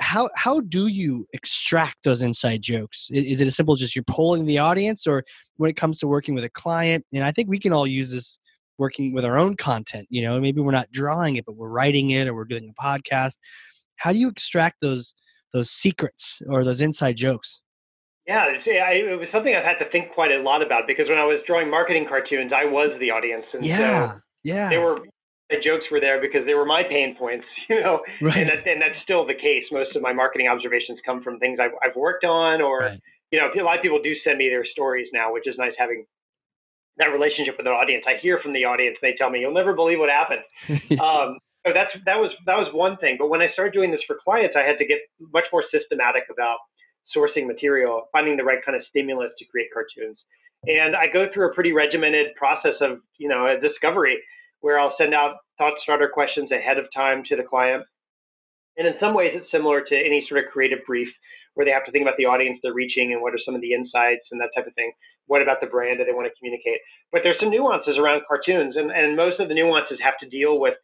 how 0.00 0.30
how 0.36 0.60
do 0.60 0.86
you 0.86 1.26
extract 1.32 1.96
those 2.04 2.22
inside 2.22 2.62
jokes? 2.62 3.08
Is, 3.10 3.24
is 3.24 3.40
it 3.40 3.48
as 3.48 3.56
simple 3.56 3.74
as 3.74 3.80
just 3.80 3.96
you're 3.96 4.04
polling 4.04 4.46
the 4.46 4.58
audience 4.58 5.08
or 5.08 5.24
when 5.56 5.68
it 5.68 5.76
comes 5.76 5.98
to 5.98 6.06
working 6.06 6.36
with 6.36 6.44
a 6.44 6.50
client? 6.50 7.04
And 7.12 7.24
i 7.24 7.32
think 7.32 7.48
we 7.48 7.58
can 7.58 7.72
all 7.72 7.86
use 7.86 8.10
this 8.10 8.38
working 8.78 9.12
with 9.12 9.24
our 9.24 9.36
own 9.36 9.56
content 9.56 10.06
you 10.08 10.22
know 10.22 10.38
maybe 10.40 10.60
we're 10.60 10.70
not 10.70 10.88
drawing 10.92 11.34
it 11.34 11.44
but 11.44 11.56
we're 11.56 11.68
writing 11.68 12.10
it 12.10 12.28
or 12.28 12.34
we're 12.34 12.44
doing 12.44 12.72
a 12.78 12.82
podcast. 12.82 13.38
How 13.96 14.12
do 14.12 14.18
you 14.18 14.28
extract 14.28 14.76
those 14.80 15.14
those 15.52 15.70
secrets 15.70 16.40
or 16.48 16.62
those 16.62 16.80
inside 16.80 17.16
jokes? 17.16 17.60
Yeah 18.24 18.44
it 18.46 19.18
was 19.18 19.28
something 19.32 19.54
i've 19.56 19.64
had 19.64 19.78
to 19.84 19.90
think 19.90 20.12
quite 20.14 20.30
a 20.30 20.40
lot 20.40 20.62
about 20.62 20.82
because 20.86 21.08
when 21.08 21.18
i 21.18 21.24
was 21.24 21.40
drawing 21.44 21.68
marketing 21.68 22.06
cartoons 22.08 22.52
i 22.54 22.64
was 22.64 22.90
the 23.00 23.10
audience 23.10 23.44
and 23.52 23.64
yeah. 23.64 24.12
so 24.12 24.20
yeah 24.48 24.68
they 24.68 24.78
were 24.78 25.00
the 25.50 25.56
jokes 25.64 25.84
were 25.90 26.00
there 26.00 26.20
because 26.20 26.44
they 26.44 26.54
were 26.54 26.66
my 26.66 26.82
pain 26.82 27.16
points, 27.16 27.46
you 27.68 27.80
know, 27.80 28.00
right. 28.20 28.36
and, 28.36 28.48
that, 28.50 28.66
and 28.66 28.80
that's 28.80 29.00
still 29.02 29.26
the 29.26 29.34
case. 29.34 29.64
Most 29.72 29.96
of 29.96 30.02
my 30.02 30.12
marketing 30.12 30.48
observations 30.48 30.98
come 31.04 31.22
from 31.22 31.38
things 31.38 31.58
I've, 31.60 31.72
I've 31.82 31.96
worked 31.96 32.24
on, 32.24 32.60
or 32.60 32.80
right. 32.80 33.00
you 33.32 33.40
know, 33.40 33.48
a 33.48 33.64
lot 33.64 33.76
of 33.76 33.82
people 33.82 34.00
do 34.02 34.14
send 34.24 34.38
me 34.38 34.48
their 34.48 34.64
stories 34.64 35.08
now, 35.12 35.32
which 35.32 35.46
is 35.46 35.56
nice 35.58 35.72
having 35.78 36.04
that 36.98 37.06
relationship 37.06 37.54
with 37.56 37.64
the 37.64 37.70
audience. 37.70 38.04
I 38.06 38.20
hear 38.20 38.40
from 38.42 38.52
the 38.52 38.64
audience, 38.64 38.96
they 39.00 39.14
tell 39.16 39.30
me, 39.30 39.40
"You'll 39.40 39.54
never 39.54 39.72
believe 39.72 39.98
what 39.98 40.10
happened." 40.10 40.42
um, 41.00 41.38
so 41.66 41.72
that's 41.72 41.92
that 42.04 42.18
was 42.18 42.30
that 42.46 42.56
was 42.56 42.68
one 42.74 42.96
thing. 42.98 43.16
But 43.18 43.28
when 43.28 43.40
I 43.40 43.50
started 43.52 43.72
doing 43.72 43.90
this 43.90 44.00
for 44.06 44.18
clients, 44.22 44.56
I 44.58 44.66
had 44.66 44.78
to 44.78 44.86
get 44.86 44.98
much 45.32 45.44
more 45.52 45.64
systematic 45.72 46.24
about 46.30 46.58
sourcing 47.16 47.46
material, 47.46 48.08
finding 48.12 48.36
the 48.36 48.44
right 48.44 48.58
kind 48.64 48.76
of 48.76 48.82
stimulus 48.90 49.30
to 49.38 49.44
create 49.46 49.68
cartoons. 49.72 50.18
And 50.66 50.94
I 50.94 51.06
go 51.06 51.28
through 51.32 51.50
a 51.50 51.54
pretty 51.54 51.72
regimented 51.72 52.34
process 52.36 52.74
of 52.82 52.98
you 53.16 53.28
know 53.28 53.46
a 53.46 53.58
discovery 53.60 54.18
where 54.60 54.78
I'll 54.78 54.94
send 54.98 55.14
out 55.14 55.36
thought 55.56 55.74
starter 55.82 56.10
questions 56.12 56.50
ahead 56.52 56.78
of 56.78 56.86
time 56.94 57.22
to 57.28 57.36
the 57.36 57.42
client. 57.42 57.84
And 58.76 58.86
in 58.86 58.94
some 59.00 59.14
ways, 59.14 59.32
it's 59.34 59.50
similar 59.50 59.82
to 59.82 59.94
any 59.96 60.24
sort 60.28 60.44
of 60.44 60.50
creative 60.52 60.78
brief 60.86 61.08
where 61.54 61.64
they 61.64 61.72
have 61.72 61.84
to 61.84 61.90
think 61.90 62.02
about 62.02 62.16
the 62.16 62.26
audience 62.26 62.60
they're 62.62 62.72
reaching 62.72 63.12
and 63.12 63.20
what 63.20 63.34
are 63.34 63.42
some 63.44 63.54
of 63.54 63.60
the 63.60 63.74
insights 63.74 64.22
and 64.30 64.40
that 64.40 64.50
type 64.54 64.66
of 64.66 64.74
thing 64.74 64.92
what 65.28 65.42
about 65.42 65.60
the 65.60 65.66
brand 65.66 66.00
that 66.00 66.04
they 66.04 66.16
want 66.16 66.26
to 66.26 66.34
communicate. 66.40 66.80
But 67.12 67.20
there's 67.22 67.38
some 67.38 67.50
nuances 67.50 67.98
around 67.98 68.22
cartoons, 68.26 68.76
and, 68.76 68.90
and 68.90 69.14
most 69.14 69.38
of 69.38 69.48
the 69.48 69.54
nuances 69.54 69.98
have 70.02 70.18
to 70.20 70.28
deal 70.28 70.58
with 70.58 70.74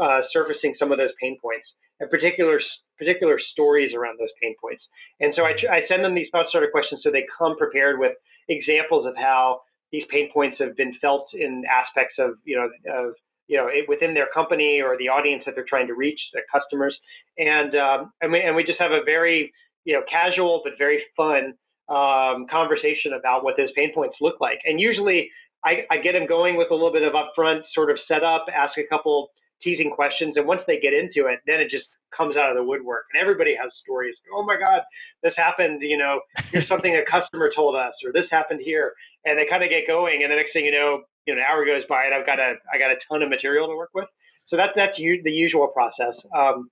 uh, 0.00 0.22
surfacing 0.32 0.74
some 0.78 0.90
of 0.90 0.98
those 0.98 1.12
pain 1.20 1.36
points 1.40 1.66
and 2.00 2.08
particular 2.10 2.60
particular 2.96 3.38
stories 3.52 3.92
around 3.94 4.18
those 4.18 4.32
pain 4.42 4.54
points. 4.60 4.84
And 5.20 5.32
so 5.34 5.42
I, 5.42 5.52
I 5.72 5.80
send 5.88 6.04
them 6.04 6.14
these 6.14 6.28
thought 6.32 6.46
starter 6.48 6.68
questions 6.70 7.00
so 7.02 7.10
they 7.10 7.24
come 7.36 7.56
prepared 7.56 7.98
with 7.98 8.12
examples 8.48 9.06
of 9.06 9.14
how 9.16 9.60
these 9.92 10.04
pain 10.10 10.30
points 10.32 10.58
have 10.60 10.76
been 10.76 10.94
felt 11.00 11.28
in 11.32 11.62
aspects 11.70 12.14
of 12.18 12.32
you 12.44 12.56
know 12.56 12.68
of 12.94 13.14
you 13.48 13.56
know 13.56 13.68
within 13.88 14.14
their 14.14 14.28
company 14.32 14.80
or 14.80 14.96
the 14.98 15.08
audience 15.08 15.42
that 15.46 15.54
they're 15.54 15.64
trying 15.68 15.86
to 15.86 15.94
reach, 15.94 16.20
their 16.32 16.44
customers, 16.52 16.96
and 17.38 17.74
um, 17.74 18.12
and 18.20 18.32
we 18.32 18.40
and 18.40 18.54
we 18.54 18.64
just 18.64 18.78
have 18.80 18.92
a 18.92 19.02
very 19.04 19.52
you 19.84 19.94
know 19.94 20.02
casual 20.10 20.60
but 20.64 20.74
very 20.78 21.02
fun 21.16 21.54
um, 21.90 22.46
conversation 22.48 23.14
about 23.18 23.42
what 23.42 23.56
those 23.56 23.70
pain 23.74 23.92
points 23.92 24.16
look 24.20 24.40
like. 24.40 24.60
And 24.64 24.80
usually 24.80 25.28
I, 25.64 25.82
I, 25.90 25.98
get 25.98 26.12
them 26.12 26.26
going 26.26 26.56
with 26.56 26.70
a 26.70 26.74
little 26.74 26.92
bit 26.92 27.02
of 27.02 27.14
upfront 27.14 27.62
sort 27.74 27.90
of 27.90 27.98
setup, 28.06 28.46
ask 28.54 28.78
a 28.78 28.86
couple 28.86 29.30
teasing 29.60 29.90
questions. 29.90 30.36
And 30.36 30.46
once 30.46 30.62
they 30.68 30.78
get 30.78 30.94
into 30.94 31.26
it, 31.26 31.40
then 31.46 31.58
it 31.60 31.68
just 31.68 31.86
comes 32.16 32.36
out 32.36 32.50
of 32.50 32.56
the 32.56 32.62
woodwork. 32.62 33.04
And 33.12 33.20
everybody 33.20 33.56
has 33.60 33.70
stories. 33.82 34.14
Oh 34.34 34.44
my 34.44 34.56
God, 34.56 34.82
this 35.22 35.34
happened. 35.36 35.82
You 35.82 35.98
know, 35.98 36.20
here's 36.50 36.68
something 36.68 36.94
a 36.94 37.04
customer 37.10 37.50
told 37.54 37.74
us, 37.74 37.92
or 38.04 38.12
this 38.12 38.26
happened 38.30 38.60
here. 38.64 38.92
And 39.24 39.38
they 39.38 39.46
kind 39.48 39.62
of 39.62 39.70
get 39.70 39.86
going. 39.86 40.22
And 40.22 40.32
the 40.32 40.36
next 40.36 40.52
thing 40.52 40.64
you 40.64 40.72
know, 40.72 41.02
you 41.26 41.34
know, 41.34 41.40
an 41.40 41.46
hour 41.50 41.64
goes 41.64 41.82
by 41.88 42.04
and 42.04 42.14
I've 42.14 42.26
got 42.26 42.38
a, 42.38 42.54
I 42.72 42.78
got 42.78 42.90
a 42.90 42.96
ton 43.10 43.22
of 43.22 43.28
material 43.28 43.68
to 43.68 43.76
work 43.76 43.90
with. 43.94 44.06
So 44.48 44.56
that's, 44.56 44.72
that's 44.74 44.98
u- 44.98 45.22
the 45.22 45.30
usual 45.30 45.68
process. 45.68 46.14
Um, 46.36 46.70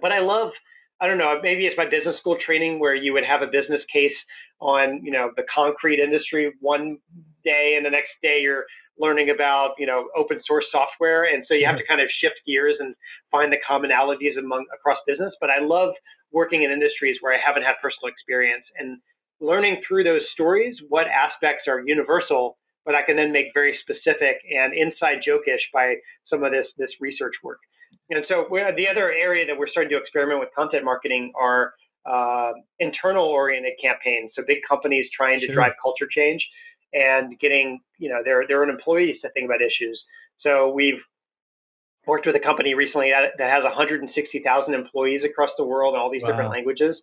but 0.00 0.10
I 0.10 0.20
love, 0.20 0.50
I 1.00 1.06
don't 1.06 1.18
know, 1.18 1.38
maybe 1.42 1.66
it's 1.66 1.76
my 1.76 1.84
business 1.84 2.16
school 2.18 2.38
training 2.44 2.80
where 2.80 2.94
you 2.94 3.12
would 3.12 3.24
have 3.24 3.42
a 3.42 3.46
business 3.46 3.82
case 3.92 4.16
on, 4.60 5.00
you 5.04 5.12
know, 5.12 5.30
the 5.36 5.44
concrete 5.54 6.00
industry 6.00 6.52
one 6.60 6.98
day 7.44 7.74
and 7.76 7.84
the 7.84 7.90
next 7.90 8.10
day 8.22 8.40
you're 8.40 8.64
learning 8.98 9.30
about, 9.30 9.72
you 9.76 9.86
know, 9.86 10.08
open 10.16 10.40
source 10.46 10.64
software. 10.70 11.24
And 11.24 11.44
so 11.48 11.54
you 11.54 11.66
have 11.66 11.76
to 11.76 11.86
kind 11.86 12.00
of 12.00 12.08
shift 12.20 12.36
gears 12.46 12.76
and 12.78 12.94
find 13.30 13.52
the 13.52 13.58
commonalities 13.68 14.38
among 14.38 14.64
across 14.72 14.98
business. 15.06 15.34
But 15.40 15.50
I 15.50 15.60
love 15.60 15.94
working 16.32 16.62
in 16.62 16.70
industries 16.70 17.18
where 17.20 17.34
I 17.34 17.38
haven't 17.44 17.64
had 17.64 17.74
personal 17.82 18.08
experience 18.08 18.64
and 18.78 18.98
learning 19.44 19.82
through 19.86 20.04
those 20.04 20.22
stories 20.32 20.76
what 20.88 21.06
aspects 21.06 21.64
are 21.68 21.80
universal, 21.86 22.56
but 22.84 22.94
I 22.94 23.02
can 23.02 23.16
then 23.16 23.32
make 23.32 23.46
very 23.54 23.78
specific 23.82 24.36
and 24.50 24.74
inside 24.74 25.18
jokish 25.26 25.60
by 25.72 25.94
some 26.28 26.42
of 26.44 26.52
this 26.52 26.66
this 26.78 26.90
research 27.00 27.34
work. 27.42 27.58
and 28.10 28.24
so 28.28 28.46
the 28.50 28.88
other 28.88 29.12
area 29.12 29.46
that 29.46 29.56
we're 29.56 29.68
starting 29.68 29.90
to 29.90 29.96
experiment 29.96 30.40
with 30.40 30.48
content 30.56 30.84
marketing 30.84 31.32
are 31.38 31.74
uh, 32.06 32.52
internal 32.80 33.24
oriented 33.24 33.72
campaigns. 33.82 34.32
So 34.34 34.42
big 34.46 34.58
companies 34.68 35.06
trying 35.16 35.40
to 35.40 35.46
drive 35.52 35.72
culture 35.82 36.08
change 36.10 36.46
and 36.92 37.38
getting 37.40 37.80
you 37.98 38.08
know 38.08 38.20
their 38.24 38.46
their 38.46 38.62
own 38.62 38.70
employees 38.70 39.16
to 39.22 39.30
think 39.30 39.46
about 39.46 39.60
issues. 39.62 40.00
So 40.40 40.70
we've 40.70 41.00
worked 42.06 42.26
with 42.26 42.36
a 42.36 42.40
company 42.40 42.74
recently 42.74 43.10
that, 43.10 43.32
that 43.38 43.50
has 43.50 43.64
160,000 43.64 44.74
employees 44.74 45.22
across 45.24 45.50
the 45.56 45.64
world 45.64 45.94
in 45.94 46.00
all 46.00 46.10
these 46.10 46.22
wow. 46.22 46.28
different 46.28 46.50
languages. 46.50 46.96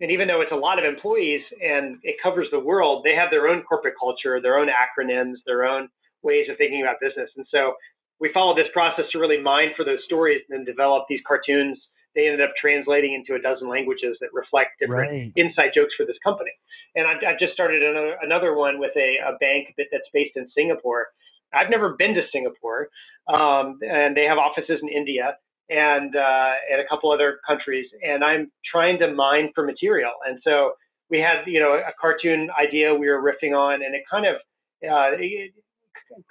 And 0.00 0.10
even 0.10 0.26
though 0.26 0.40
it's 0.40 0.52
a 0.52 0.56
lot 0.56 0.78
of 0.78 0.84
employees 0.84 1.42
and 1.62 1.98
it 2.02 2.16
covers 2.22 2.48
the 2.50 2.58
world, 2.58 3.04
they 3.04 3.14
have 3.14 3.30
their 3.30 3.48
own 3.48 3.62
corporate 3.62 3.94
culture, 3.98 4.40
their 4.40 4.58
own 4.58 4.68
acronyms, 4.68 5.36
their 5.46 5.64
own 5.64 5.88
ways 6.22 6.46
of 6.50 6.56
thinking 6.58 6.82
about 6.82 6.96
business. 7.00 7.30
And 7.36 7.46
so 7.50 7.74
we 8.20 8.30
followed 8.32 8.58
this 8.58 8.68
process 8.72 9.04
to 9.12 9.18
really 9.18 9.40
mine 9.40 9.70
for 9.76 9.84
those 9.84 10.00
stories 10.04 10.42
and 10.48 10.58
then 10.58 10.64
develop 10.64 11.04
these 11.08 11.20
cartoons. 11.26 11.78
They 12.14 12.26
ended 12.26 12.40
up 12.40 12.50
translating 12.60 13.14
into 13.14 13.38
a 13.38 13.42
dozen 13.42 13.68
languages 13.68 14.16
that 14.20 14.30
reflect 14.32 14.70
different 14.80 15.10
right. 15.10 15.32
inside 15.36 15.70
jokes 15.74 15.94
for 15.96 16.06
this 16.06 16.16
company. 16.24 16.50
And 16.94 17.06
I, 17.06 17.30
I 17.30 17.32
just 17.38 17.52
started 17.52 17.82
another 17.82 18.16
another 18.22 18.54
one 18.54 18.78
with 18.78 18.92
a, 18.96 19.16
a 19.26 19.36
bank 19.38 19.74
that, 19.78 19.86
that's 19.90 20.08
based 20.12 20.36
in 20.36 20.48
Singapore. 20.54 21.06
I've 21.52 21.70
never 21.70 21.94
been 21.98 22.14
to 22.14 22.22
Singapore, 22.32 22.88
um, 23.28 23.78
and 23.82 24.16
they 24.16 24.24
have 24.24 24.38
offices 24.38 24.78
in 24.82 24.88
India 24.88 25.36
and 25.70 26.14
uh, 26.14 26.52
and 26.70 26.80
a 26.80 26.88
couple 26.88 27.10
other 27.10 27.40
countries. 27.46 27.86
And 28.02 28.24
I'm 28.24 28.50
trying 28.70 28.98
to 28.98 29.12
mine 29.12 29.50
for 29.54 29.64
material. 29.64 30.12
And 30.26 30.38
so 30.44 30.72
we 31.10 31.18
had 31.18 31.44
you 31.46 31.60
know 31.60 31.74
a 31.74 31.92
cartoon 32.00 32.48
idea 32.60 32.94
we 32.94 33.08
were 33.08 33.22
riffing 33.22 33.56
on, 33.56 33.82
and 33.82 33.94
it 33.94 34.02
kind 34.10 34.26
of 34.26 34.36
uh, 34.36 35.16
it 35.18 35.52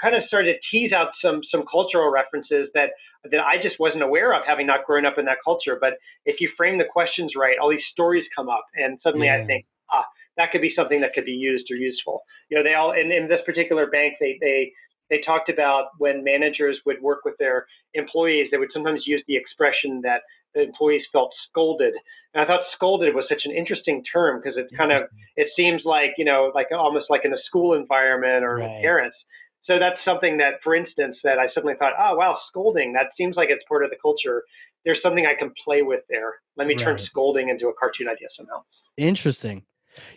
kind 0.01 0.15
of 0.15 0.23
started 0.27 0.53
to 0.53 0.59
tease 0.71 0.91
out 0.91 1.09
some 1.21 1.41
some 1.51 1.63
cultural 1.69 2.11
references 2.11 2.69
that 2.73 2.89
that 3.31 3.39
I 3.39 3.61
just 3.61 3.79
wasn't 3.79 4.03
aware 4.03 4.33
of, 4.33 4.43
having 4.45 4.67
not 4.67 4.85
grown 4.85 5.05
up 5.05 5.17
in 5.17 5.25
that 5.25 5.37
culture. 5.43 5.77
But 5.79 5.93
if 6.25 6.39
you 6.39 6.49
frame 6.57 6.77
the 6.77 6.85
questions 6.85 7.33
right, 7.37 7.57
all 7.61 7.69
these 7.69 7.87
stories 7.91 8.25
come 8.35 8.49
up, 8.49 8.65
and 8.75 8.99
suddenly 9.01 9.27
yeah. 9.27 9.37
I 9.37 9.45
think, 9.45 9.65
ah, 9.91 10.05
that 10.37 10.51
could 10.51 10.61
be 10.61 10.73
something 10.75 11.01
that 11.01 11.13
could 11.13 11.25
be 11.25 11.31
used 11.31 11.65
or 11.71 11.75
useful. 11.75 12.23
You 12.49 12.57
know, 12.57 12.63
they 12.63 12.73
all 12.73 12.91
in, 12.91 13.11
in 13.11 13.27
this 13.27 13.41
particular 13.45 13.87
bank, 13.87 14.15
they 14.19 14.37
they 14.41 14.71
they 15.09 15.21
talked 15.25 15.49
about 15.49 15.87
when 15.97 16.23
managers 16.23 16.79
would 16.85 17.01
work 17.01 17.19
with 17.25 17.35
their 17.39 17.65
employees, 17.93 18.47
they 18.51 18.57
would 18.57 18.69
sometimes 18.73 19.03
use 19.05 19.23
the 19.27 19.35
expression 19.35 20.01
that 20.03 20.21
the 20.55 20.61
employees 20.61 21.03
felt 21.11 21.31
scolded. 21.49 21.93
And 22.33 22.43
I 22.43 22.45
thought 22.45 22.61
scolded 22.73 23.13
was 23.13 23.25
such 23.29 23.41
an 23.45 23.51
interesting 23.51 24.03
term 24.11 24.41
because 24.41 24.57
it 24.57 24.75
kind 24.75 24.91
of 24.91 25.03
it 25.35 25.47
seems 25.55 25.81
like 25.85 26.11
you 26.17 26.25
know 26.25 26.51
like 26.55 26.67
almost 26.71 27.05
like 27.09 27.25
in 27.25 27.33
a 27.33 27.41
school 27.45 27.73
environment 27.73 28.43
or 28.43 28.57
right. 28.57 28.81
parents. 28.81 29.17
So 29.65 29.79
that's 29.79 29.95
something 30.03 30.37
that, 30.39 30.55
for 30.61 30.75
instance, 30.75 31.15
that 31.23 31.39
I 31.39 31.47
suddenly 31.53 31.75
thought, 31.79 31.93
oh 31.97 32.15
wow, 32.17 32.37
scolding. 32.49 32.93
That 32.93 33.07
seems 33.17 33.35
like 33.35 33.49
it's 33.49 33.63
part 33.67 33.83
of 33.83 33.91
the 33.91 33.97
culture. 34.01 34.43
There's 34.83 34.99
something 35.01 35.25
I 35.25 35.39
can 35.39 35.53
play 35.63 35.81
with 35.81 36.01
there. 36.09 36.33
Let 36.57 36.67
me 36.67 36.75
right. 36.75 36.83
turn 36.83 36.99
scolding 37.05 37.47
into 37.49 37.67
a 37.67 37.73
cartoon 37.73 38.09
idea 38.09 38.27
somehow. 38.35 38.63
Interesting. 38.97 39.63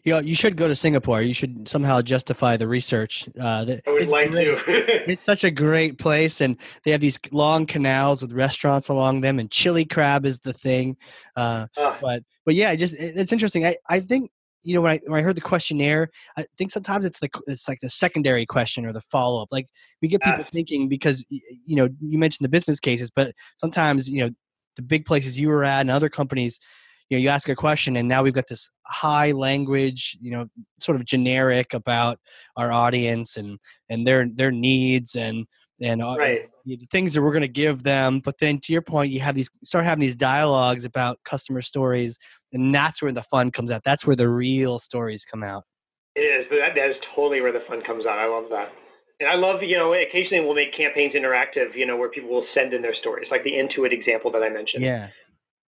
You 0.05 0.13
know, 0.13 0.19
you 0.19 0.35
should 0.35 0.57
go 0.57 0.69
to 0.69 0.75
Singapore. 0.75 1.23
You 1.23 1.35
should 1.35 1.69
somehow 1.69 2.01
justify 2.01 2.57
the 2.57 2.69
research. 2.69 3.29
Uh, 3.41 3.65
that 3.65 3.83
I 3.87 3.91
would 3.91 4.11
like 4.11 4.31
great. 4.31 4.45
to. 4.45 4.59
it's 5.07 5.25
such 5.25 5.45
a 5.45 5.51
great 5.51 5.99
place, 5.99 6.41
and 6.41 6.57
they 6.85 6.91
have 6.91 7.01
these 7.01 7.19
long 7.31 7.67
canals 7.67 8.23
with 8.23 8.33
restaurants 8.33 8.89
along 8.89 9.21
them, 9.21 9.39
and 9.39 9.51
chili 9.51 9.85
crab 9.85 10.27
is 10.27 10.41
the 10.41 10.53
thing. 10.53 10.97
Uh, 11.37 11.67
uh. 11.77 11.97
But 12.01 12.23
but 12.45 12.55
yeah, 12.55 12.75
just 12.75 12.95
it's 12.99 13.33
interesting. 13.33 13.67
I 13.67 13.77
I 13.89 14.01
think 14.01 14.31
you 14.63 14.75
know 14.75 14.81
when 14.81 14.93
I 14.93 15.01
when 15.07 15.21
I 15.21 15.23
heard 15.23 15.37
the 15.37 15.41
questionnaire, 15.43 16.11
I 16.37 16.47
think 16.59 16.71
sometimes 16.71 17.05
it's 17.05 17.21
the 17.21 17.29
it's 17.47 17.69
like 17.69 17.81
the 17.81 17.89
secondary 17.89 18.47
question 18.47 18.85
or 18.85 18.93
the 18.93 19.01
follow 19.01 19.43
up. 19.43 19.49
Like 19.51 19.69
we 20.03 20.09
get 20.09 20.23
people 20.23 20.45
thinking 20.53 20.89
because 20.89 21.25
you 21.29 21.77
know 21.77 21.89
you 22.01 22.19
mentioned 22.19 22.45
the 22.45 22.51
business 22.51 22.81
cases, 22.81 23.11
but 23.11 23.33
sometimes 23.57 24.09
you 24.09 24.25
know 24.25 24.31
the 24.77 24.83
big 24.83 25.07
places 25.07 25.39
you 25.39 25.49
were 25.49 25.65
at 25.65 25.81
and 25.81 25.91
other 25.91 26.09
companies 26.09 26.61
you 27.09 27.17
know 27.17 27.23
you 27.23 27.29
ask 27.29 27.49
a 27.49 27.55
question 27.55 27.97
and 27.97 28.09
now 28.09 28.23
we've 28.23 28.35
got 28.35 28.49
this 28.49 28.69
high 28.87 29.33
language 29.33 30.17
you 30.21 30.31
know 30.31 30.47
sort 30.79 30.97
of 30.97 31.05
generic 31.05 31.75
about 31.75 32.19
our 32.57 32.73
audience 32.73 33.37
and 33.37 33.59
and 33.89 34.07
their 34.07 34.27
their 34.35 34.51
needs 34.51 35.15
and 35.15 35.47
and 35.81 36.01
right. 36.01 36.49
the 36.65 36.79
things 36.91 37.13
that 37.13 37.21
we're 37.21 37.33
going 37.33 37.43
to 37.43 37.49
give 37.49 37.83
them. 37.83 38.21
But 38.21 38.39
then 38.39 38.61
to 38.61 38.73
your 38.73 38.83
point 38.83 39.13
you 39.13 39.21
have 39.21 39.35
these 39.35 39.51
start 39.65 39.85
having 39.85 40.01
these 40.01 40.17
dialogues 40.17 40.85
about 40.85 41.19
customer 41.25 41.61
stories 41.61 42.19
and 42.53 42.75
that's 42.75 43.03
where 43.03 43.13
the 43.13 43.23
fun 43.25 43.51
comes 43.51 43.71
out. 43.71 43.83
That's 43.85 44.07
where 44.07 44.17
the 44.17 44.29
real 44.29 44.79
stories 44.79 45.25
come 45.25 45.43
out. 45.43 45.65
It 46.15 46.21
is 46.21 46.47
that, 46.51 46.75
that 46.75 46.91
is 46.91 46.97
totally 47.15 47.41
where 47.41 47.53
the 47.53 47.65
fun 47.69 47.83
comes 47.87 48.07
out. 48.07 48.19
I 48.19 48.27
love 48.27 48.45
that. 48.51 48.73
And 49.21 49.31
I 49.31 49.35
love, 49.35 49.63
you 49.63 49.79
know, 49.79 49.95
occasionally 49.95 50.45
we'll 50.45 50.55
make 50.55 50.77
campaigns 50.77 51.15
interactive, 51.15 51.75
you 51.75 51.87
know, 51.87 51.97
where 51.97 52.11
people 52.11 52.31
will 52.31 52.47
send 52.55 52.75
in 52.75 52.83
their 52.83 52.95
stories, 53.01 53.29
like 53.31 53.45
the 53.45 53.53
Intuit 53.53 53.93
example 53.93 54.31
that 54.33 54.43
I 54.43 54.51
mentioned. 54.51 54.85
Yeah 54.85 55.09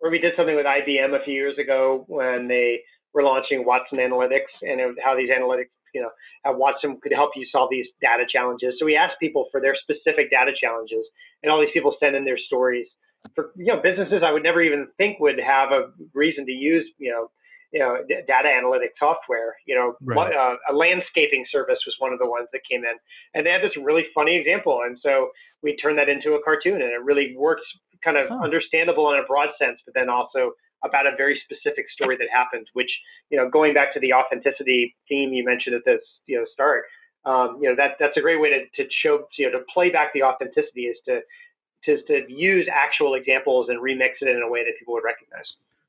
or 0.01 0.09
we 0.09 0.19
did 0.19 0.33
something 0.35 0.55
with 0.55 0.65
IBM 0.65 1.19
a 1.19 1.23
few 1.23 1.33
years 1.33 1.57
ago 1.57 2.03
when 2.07 2.47
they 2.47 2.81
were 3.13 3.23
launching 3.23 3.65
Watson 3.65 3.99
Analytics 3.99 4.51
and 4.61 4.97
how 5.03 5.15
these 5.15 5.29
analytics, 5.29 5.69
you 5.93 6.01
know, 6.01 6.09
how 6.43 6.57
Watson 6.57 6.97
could 7.01 7.11
help 7.13 7.31
you 7.35 7.45
solve 7.51 7.69
these 7.71 7.85
data 8.01 8.23
challenges. 8.29 8.75
So 8.79 8.85
we 8.85 8.95
asked 8.95 9.15
people 9.19 9.47
for 9.51 9.61
their 9.61 9.75
specific 9.75 10.31
data 10.31 10.51
challenges, 10.59 11.05
and 11.43 11.51
all 11.51 11.59
these 11.59 11.73
people 11.73 11.95
send 11.99 12.15
in 12.15 12.25
their 12.25 12.37
stories. 12.37 12.87
For 13.35 13.51
you 13.55 13.67
know, 13.67 13.81
businesses 13.81 14.23
I 14.25 14.31
would 14.31 14.43
never 14.43 14.61
even 14.61 14.87
think 14.97 15.19
would 15.19 15.39
have 15.39 15.71
a 15.71 15.91
reason 16.13 16.45
to 16.45 16.51
use, 16.51 16.87
you 16.97 17.11
know, 17.11 17.29
you 17.71 17.79
know, 17.79 17.97
data 18.07 18.49
analytic 18.49 18.93
software. 18.97 19.55
You 19.67 19.75
know, 19.75 19.95
right. 20.01 20.33
uh, 20.33 20.55
a 20.69 20.73
landscaping 20.73 21.45
service 21.51 21.79
was 21.85 21.95
one 21.99 22.13
of 22.13 22.19
the 22.19 22.25
ones 22.25 22.47
that 22.53 22.61
came 22.69 22.83
in, 22.83 22.95
and 23.35 23.45
they 23.45 23.51
had 23.51 23.61
this 23.61 23.77
really 23.77 24.05
funny 24.15 24.37
example, 24.37 24.81
and 24.85 24.97
so 25.03 25.29
we 25.61 25.75
turned 25.77 25.99
that 25.99 26.09
into 26.09 26.33
a 26.33 26.43
cartoon, 26.43 26.81
and 26.81 26.91
it 26.91 27.03
really 27.03 27.35
works 27.37 27.63
kind 28.03 28.17
of 28.17 28.27
huh. 28.27 28.39
understandable 28.43 29.11
in 29.13 29.19
a 29.19 29.23
broad 29.23 29.49
sense, 29.59 29.79
but 29.85 29.93
then 29.93 30.09
also 30.09 30.53
about 30.83 31.05
a 31.05 31.15
very 31.15 31.39
specific 31.45 31.85
story 31.91 32.17
that 32.17 32.27
happened. 32.33 32.67
Which 32.73 32.91
you 33.29 33.37
know, 33.37 33.49
going 33.49 33.73
back 33.73 33.93
to 33.93 33.99
the 33.99 34.13
authenticity 34.13 34.95
theme 35.07 35.33
you 35.33 35.43
mentioned 35.43 35.75
at 35.75 35.85
this 35.85 36.01
you 36.27 36.37
know 36.37 36.45
start, 36.53 36.85
um, 37.25 37.57
you 37.61 37.69
know 37.69 37.75
that 37.75 37.97
that's 37.99 38.17
a 38.17 38.21
great 38.21 38.39
way 38.39 38.49
to 38.49 38.83
to 38.83 38.89
show 39.03 39.27
you 39.37 39.49
know 39.49 39.59
to 39.59 39.65
play 39.73 39.89
back 39.89 40.13
the 40.13 40.23
authenticity 40.23 40.81
is 40.81 40.97
to 41.07 41.21
to, 41.85 42.01
to 42.03 42.31
use 42.31 42.67
actual 42.71 43.15
examples 43.15 43.69
and 43.69 43.79
remix 43.79 44.11
it 44.21 44.27
in 44.27 44.41
a 44.43 44.49
way 44.49 44.63
that 44.63 44.73
people 44.77 44.93
would 44.93 45.03
recognize. 45.03 45.45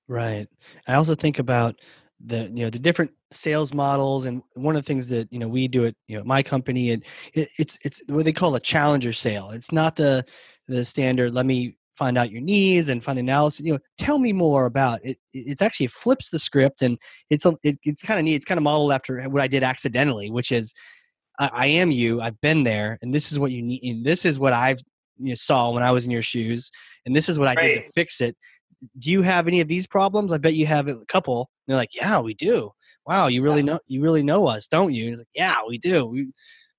Right. 0.08 0.48
I 0.88 0.94
also 0.94 1.14
think 1.14 1.38
about 1.38 1.78
the 2.24 2.50
you 2.54 2.64
know 2.64 2.70
the 2.70 2.78
different 2.78 3.10
sales 3.30 3.74
models 3.74 4.26
and 4.26 4.42
one 4.54 4.76
of 4.76 4.82
the 4.82 4.86
things 4.86 5.08
that 5.08 5.32
you 5.32 5.38
know 5.38 5.48
we 5.48 5.66
do 5.66 5.84
at 5.86 5.94
you 6.06 6.16
know 6.16 6.22
my 6.24 6.42
company 6.42 6.90
and 6.90 7.04
it, 7.34 7.48
it's 7.58 7.78
it's 7.82 8.00
what 8.08 8.24
they 8.24 8.32
call 8.32 8.54
a 8.54 8.60
challenger 8.60 9.12
sale 9.12 9.50
it's 9.50 9.72
not 9.72 9.96
the 9.96 10.24
the 10.68 10.84
standard 10.84 11.34
let 11.34 11.46
me 11.46 11.76
find 12.02 12.18
out 12.18 12.32
your 12.32 12.40
needs 12.40 12.88
and 12.88 13.04
find 13.04 13.16
the 13.16 13.20
analysis 13.20 13.64
you 13.64 13.72
know 13.72 13.78
tell 13.96 14.18
me 14.18 14.32
more 14.32 14.66
about 14.66 14.98
it 15.04 15.16
it's 15.32 15.62
actually 15.62 15.86
it 15.86 15.92
flips 15.92 16.30
the 16.30 16.38
script 16.38 16.82
and 16.82 16.98
it's 17.30 17.46
a, 17.46 17.54
it, 17.62 17.78
it's 17.84 18.02
kind 18.02 18.18
of 18.18 18.24
neat 18.24 18.34
it's 18.34 18.44
kind 18.44 18.58
of 18.58 18.64
modeled 18.64 18.90
after 18.90 19.22
what 19.30 19.40
i 19.40 19.46
did 19.46 19.62
accidentally 19.62 20.28
which 20.28 20.50
is 20.50 20.74
I, 21.38 21.50
I, 21.52 21.66
am 21.66 21.92
you 21.92 22.20
i've 22.20 22.40
been 22.40 22.64
there 22.64 22.98
and 23.02 23.14
this 23.14 23.30
is 23.30 23.38
what 23.38 23.52
you 23.52 23.62
need 23.62 23.84
and 23.84 24.04
this 24.04 24.24
is 24.24 24.36
what 24.36 24.52
i've 24.52 24.80
you 25.16 25.28
know, 25.28 25.34
saw 25.36 25.70
when 25.70 25.84
i 25.84 25.92
was 25.92 26.04
in 26.04 26.10
your 26.10 26.22
shoes 26.22 26.72
and 27.06 27.14
this 27.14 27.28
is 27.28 27.38
what 27.38 27.46
i 27.46 27.54
right. 27.54 27.68
did 27.68 27.86
to 27.86 27.92
fix 27.92 28.20
it. 28.20 28.36
Do 28.98 29.12
you 29.12 29.22
have 29.22 29.46
any 29.46 29.60
of 29.60 29.68
these 29.68 29.86
problems? 29.86 30.32
I 30.32 30.38
bet 30.38 30.54
you 30.54 30.66
have 30.66 30.88
a 30.88 30.96
couple. 31.06 31.42
And 31.42 31.72
they're 31.72 31.76
like 31.76 31.94
yeah 31.94 32.18
we 32.18 32.34
do. 32.34 32.72
Wow 33.06 33.28
you 33.28 33.42
really 33.42 33.60
yeah. 33.60 33.74
know 33.74 33.80
you 33.86 34.02
really 34.02 34.24
know 34.24 34.48
us 34.48 34.66
don't 34.66 34.92
you? 34.92 35.04
And 35.04 35.12
it's 35.12 35.20
like 35.20 35.28
yeah 35.36 35.58
we 35.68 35.78
do. 35.78 36.04
We 36.06 36.32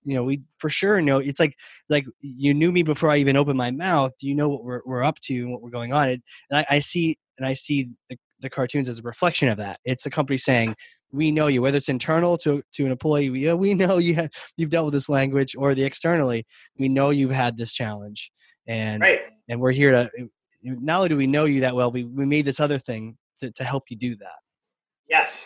you 0.03 0.15
know 0.15 0.23
we 0.23 0.41
for 0.57 0.69
sure 0.69 1.01
know 1.01 1.17
it's 1.17 1.39
like 1.39 1.55
like 1.89 2.05
you 2.19 2.53
knew 2.53 2.71
me 2.71 2.83
before 2.83 3.09
i 3.09 3.17
even 3.17 3.37
opened 3.37 3.57
my 3.57 3.71
mouth 3.71 4.11
you 4.19 4.35
know 4.35 4.49
what 4.49 4.63
we're, 4.63 4.81
we're 4.85 5.03
up 5.03 5.19
to 5.21 5.35
and 5.35 5.51
what 5.51 5.61
we're 5.61 5.69
going 5.69 5.93
on 5.93 6.09
and 6.09 6.21
I, 6.51 6.65
I 6.69 6.79
see 6.79 7.17
and 7.37 7.47
i 7.47 7.53
see 7.53 7.89
the, 8.09 8.17
the 8.39 8.49
cartoons 8.49 8.89
as 8.89 8.99
a 8.99 9.03
reflection 9.03 9.49
of 9.49 9.57
that 9.57 9.79
it's 9.85 10.05
a 10.05 10.09
company 10.09 10.37
saying 10.37 10.75
we 11.11 11.31
know 11.31 11.47
you 11.47 11.61
whether 11.61 11.77
it's 11.77 11.89
internal 11.89 12.37
to 12.39 12.61
to 12.73 12.85
an 12.85 12.91
employee 12.91 13.29
we, 13.29 13.49
oh, 13.49 13.55
we 13.55 13.73
know 13.73 13.97
you 13.97 14.15
have 14.15 14.29
you've 14.57 14.69
dealt 14.69 14.85
with 14.85 14.93
this 14.93 15.09
language 15.09 15.55
or 15.57 15.75
the 15.75 15.83
externally 15.83 16.45
we 16.77 16.89
know 16.89 17.09
you've 17.09 17.31
had 17.31 17.57
this 17.57 17.73
challenge 17.73 18.31
and 18.67 19.01
right. 19.01 19.19
and 19.49 19.59
we're 19.59 19.71
here 19.71 19.91
to 19.91 20.09
not 20.63 20.97
only 20.97 21.09
do 21.09 21.17
we 21.17 21.27
know 21.27 21.45
you 21.45 21.61
that 21.61 21.75
well 21.75 21.91
we, 21.91 22.03
we 22.03 22.25
made 22.25 22.45
this 22.45 22.59
other 22.59 22.77
thing 22.77 23.17
to, 23.39 23.51
to 23.51 23.63
help 23.63 23.83
you 23.89 23.97
do 23.97 24.15
that 24.15 24.42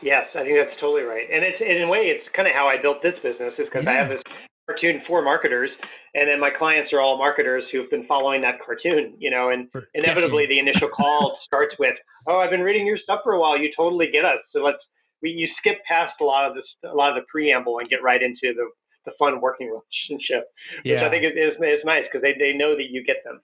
Yes, 0.01 0.25
I 0.35 0.43
think 0.43 0.55
that's 0.57 0.79
totally 0.79 1.03
right. 1.03 1.25
And 1.31 1.43
it's 1.43 1.61
in 1.61 1.83
a 1.83 1.87
way, 1.87 2.13
it's 2.13 2.27
kind 2.35 2.47
of 2.47 2.53
how 2.53 2.67
I 2.67 2.81
built 2.81 3.01
this 3.01 3.15
business 3.23 3.53
is 3.57 3.65
because 3.65 3.83
yeah. 3.83 3.91
I 3.91 3.93
have 3.93 4.09
this 4.09 4.21
cartoon 4.67 5.01
for 5.07 5.21
marketers, 5.21 5.69
and 6.13 6.27
then 6.27 6.39
my 6.39 6.49
clients 6.51 6.93
are 6.93 7.01
all 7.01 7.17
marketers 7.17 7.63
who've 7.71 7.89
been 7.89 8.05
following 8.05 8.41
that 8.41 8.59
cartoon, 8.63 9.15
you 9.17 9.31
know, 9.31 9.49
and 9.49 9.71
for 9.71 9.87
inevitably 9.93 10.43
decades. 10.43 10.65
the 10.65 10.69
initial 10.69 10.89
call 10.89 11.39
starts 11.45 11.75
with, 11.79 11.95
"Oh, 12.27 12.37
I've 12.37 12.51
been 12.51 12.61
reading 12.61 12.85
your 12.85 12.97
stuff 12.97 13.21
for 13.23 13.33
a 13.33 13.39
while. 13.39 13.57
You 13.57 13.71
totally 13.75 14.09
get 14.11 14.25
us." 14.25 14.39
So 14.51 14.59
let's 14.59 14.83
we 15.21 15.31
you 15.31 15.47
skip 15.57 15.77
past 15.87 16.13
a 16.21 16.23
lot 16.23 16.49
of 16.49 16.55
this, 16.55 16.65
a 16.85 16.95
lot 16.95 17.09
of 17.09 17.15
the 17.15 17.25
preamble, 17.31 17.79
and 17.79 17.89
get 17.89 18.03
right 18.03 18.21
into 18.21 18.53
the 18.53 18.69
the 19.05 19.13
fun 19.17 19.41
working 19.41 19.67
relationship, 19.67 20.45
which 20.83 20.93
yeah. 20.93 21.05
I 21.05 21.09
think 21.09 21.23
is 21.23 21.57
is 21.57 21.85
nice 21.85 22.03
because 22.05 22.21
they 22.21 22.35
they 22.37 22.53
know 22.53 22.75
that 22.75 22.91
you 22.91 23.03
get 23.03 23.23
them. 23.23 23.41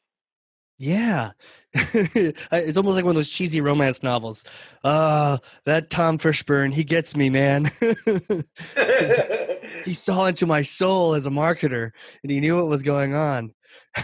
Yeah. 0.84 1.31
it's 1.73 2.77
almost 2.77 2.97
like 2.97 3.05
one 3.05 3.11
of 3.11 3.15
those 3.15 3.29
cheesy 3.29 3.61
romance 3.61 4.03
novels. 4.03 4.43
Uh, 4.84 5.38
that 5.63 5.89
Tom 5.89 6.17
Fishburne, 6.17 6.73
he 6.73 6.84
gets 6.84 7.15
me, 7.15 7.29
man. 7.29 7.71
he 9.86 9.93
saw 9.95 10.25
into 10.25 10.45
my 10.45 10.61
soul 10.61 11.13
as 11.13 11.25
a 11.25 11.29
marketer 11.29 11.91
and 12.21 12.34
he 12.34 12.41
knew 12.41 12.57
what 12.57 12.67
was 12.67 12.84
going 12.84 13.15
on. 13.15 13.53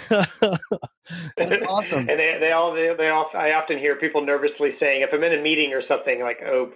That's 0.10 1.62
awesome. 1.68 2.08
and 2.08 2.18
they, 2.18 2.38
they 2.40 2.54
all, 2.54 2.74
they, 2.74 2.94
they 2.98 3.10
all, 3.10 3.30
I 3.34 3.52
often 3.52 3.78
hear 3.78 3.98
people 3.98 4.26
nervously 4.26 4.76
saying, 4.80 5.02
if 5.02 5.10
I'm 5.12 5.24
in 5.24 5.38
a 5.38 5.42
meeting 5.42 5.74
or 5.74 5.82
something, 5.86 6.22
like, 6.22 6.38
oh, 6.46 6.72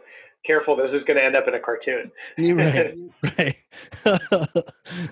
careful, 0.45 0.75
this 0.75 0.91
is 0.91 1.05
going 1.05 1.15
to 1.15 1.23
end 1.23 1.37
up 1.37 1.47
in 1.47 1.53
a 1.53 1.61
cartoon. 1.61 2.11
right, 2.37 2.97
right. 3.39 3.55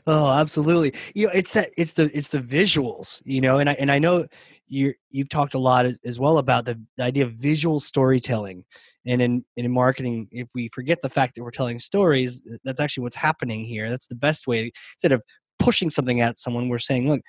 oh, 0.05 0.31
absolutely. 0.31 0.93
You 1.15 1.27
know, 1.27 1.31
it's 1.33 1.53
that, 1.53 1.71
it's 1.77 1.93
the, 1.93 2.11
it's 2.13 2.27
the 2.27 2.41
visuals, 2.41 3.21
you 3.23 3.39
know, 3.39 3.57
and 3.57 3.69
I, 3.69 3.73
and 3.73 3.89
I 3.89 3.97
know 3.97 4.27
you 4.72 4.93
you've 5.09 5.30
talked 5.30 5.53
a 5.53 5.59
lot 5.59 5.86
as, 5.86 5.99
as 6.05 6.19
well 6.19 6.38
about 6.38 6.63
the, 6.63 6.82
the, 6.97 7.03
idea 7.03 7.26
of 7.26 7.34
visual 7.34 7.80
storytelling 7.80 8.63
and 9.05 9.22
in, 9.22 9.45
in 9.57 9.69
marketing 9.69 10.30
if 10.32 10.47
we 10.55 10.69
forget 10.74 11.01
the 11.01 11.09
fact 11.09 11.36
that 11.36 11.43
we're 11.43 11.51
telling 11.51 11.78
stories 11.78 12.41
that's 12.63 12.80
actually 12.80 13.03
what's 13.03 13.17
happening 13.17 13.65
here. 13.65 13.89
That's 13.89 14.07
the 14.07 14.15
best 14.15 14.47
way 14.47 14.72
instead 14.95 15.11
of 15.11 15.22
pushing 15.59 15.89
something 15.89 16.22
at 16.22 16.38
someone 16.38 16.69
we're 16.69 16.80
saying 16.80 17.09
look 17.09 17.22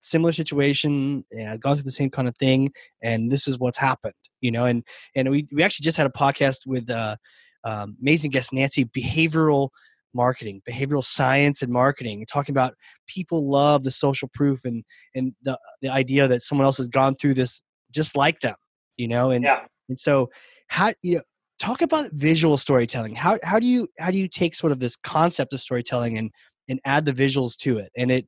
similar 0.00 0.32
situation 0.32 1.24
yeah, 1.30 1.52
i've 1.52 1.60
gone 1.60 1.76
through 1.76 1.84
the 1.84 1.92
same 1.92 2.10
kind 2.10 2.26
of 2.26 2.36
thing 2.36 2.72
and 3.02 3.30
this 3.30 3.46
is 3.46 3.58
what's 3.58 3.78
happened 3.78 4.14
you 4.40 4.50
know 4.50 4.64
and 4.64 4.82
and 5.14 5.30
we, 5.30 5.46
we 5.52 5.62
actually 5.62 5.84
just 5.84 5.96
had 5.96 6.06
a 6.06 6.10
podcast 6.10 6.66
with 6.66 6.90
uh, 6.90 7.16
um, 7.64 7.96
amazing 8.00 8.30
guest 8.30 8.52
nancy 8.52 8.84
behavioral 8.84 9.68
marketing, 10.14 10.62
behavioral 10.68 11.04
science 11.04 11.62
and 11.62 11.72
marketing, 11.72 12.24
talking 12.30 12.52
about 12.52 12.74
people 13.06 13.48
love 13.50 13.84
the 13.84 13.90
social 13.90 14.28
proof 14.32 14.64
and 14.64 14.84
and 15.14 15.34
the 15.42 15.58
the 15.82 15.88
idea 15.88 16.28
that 16.28 16.42
someone 16.42 16.64
else 16.64 16.78
has 16.78 16.88
gone 16.88 17.14
through 17.16 17.34
this 17.34 17.62
just 17.92 18.16
like 18.16 18.40
them, 18.40 18.56
you 18.96 19.08
know, 19.08 19.30
and 19.30 19.44
yeah. 19.44 19.64
and 19.88 19.98
so 19.98 20.30
how 20.68 20.92
you 21.02 21.16
know 21.16 21.22
talk 21.58 21.82
about 21.82 22.10
visual 22.12 22.56
storytelling. 22.56 23.14
How 23.14 23.38
how 23.42 23.58
do 23.58 23.66
you 23.66 23.88
how 23.98 24.10
do 24.10 24.18
you 24.18 24.28
take 24.28 24.54
sort 24.54 24.72
of 24.72 24.80
this 24.80 24.96
concept 24.96 25.52
of 25.52 25.60
storytelling 25.60 26.18
and 26.18 26.30
and 26.68 26.80
add 26.84 27.04
the 27.04 27.12
visuals 27.12 27.56
to 27.58 27.78
it? 27.78 27.90
And 27.96 28.10
it 28.10 28.26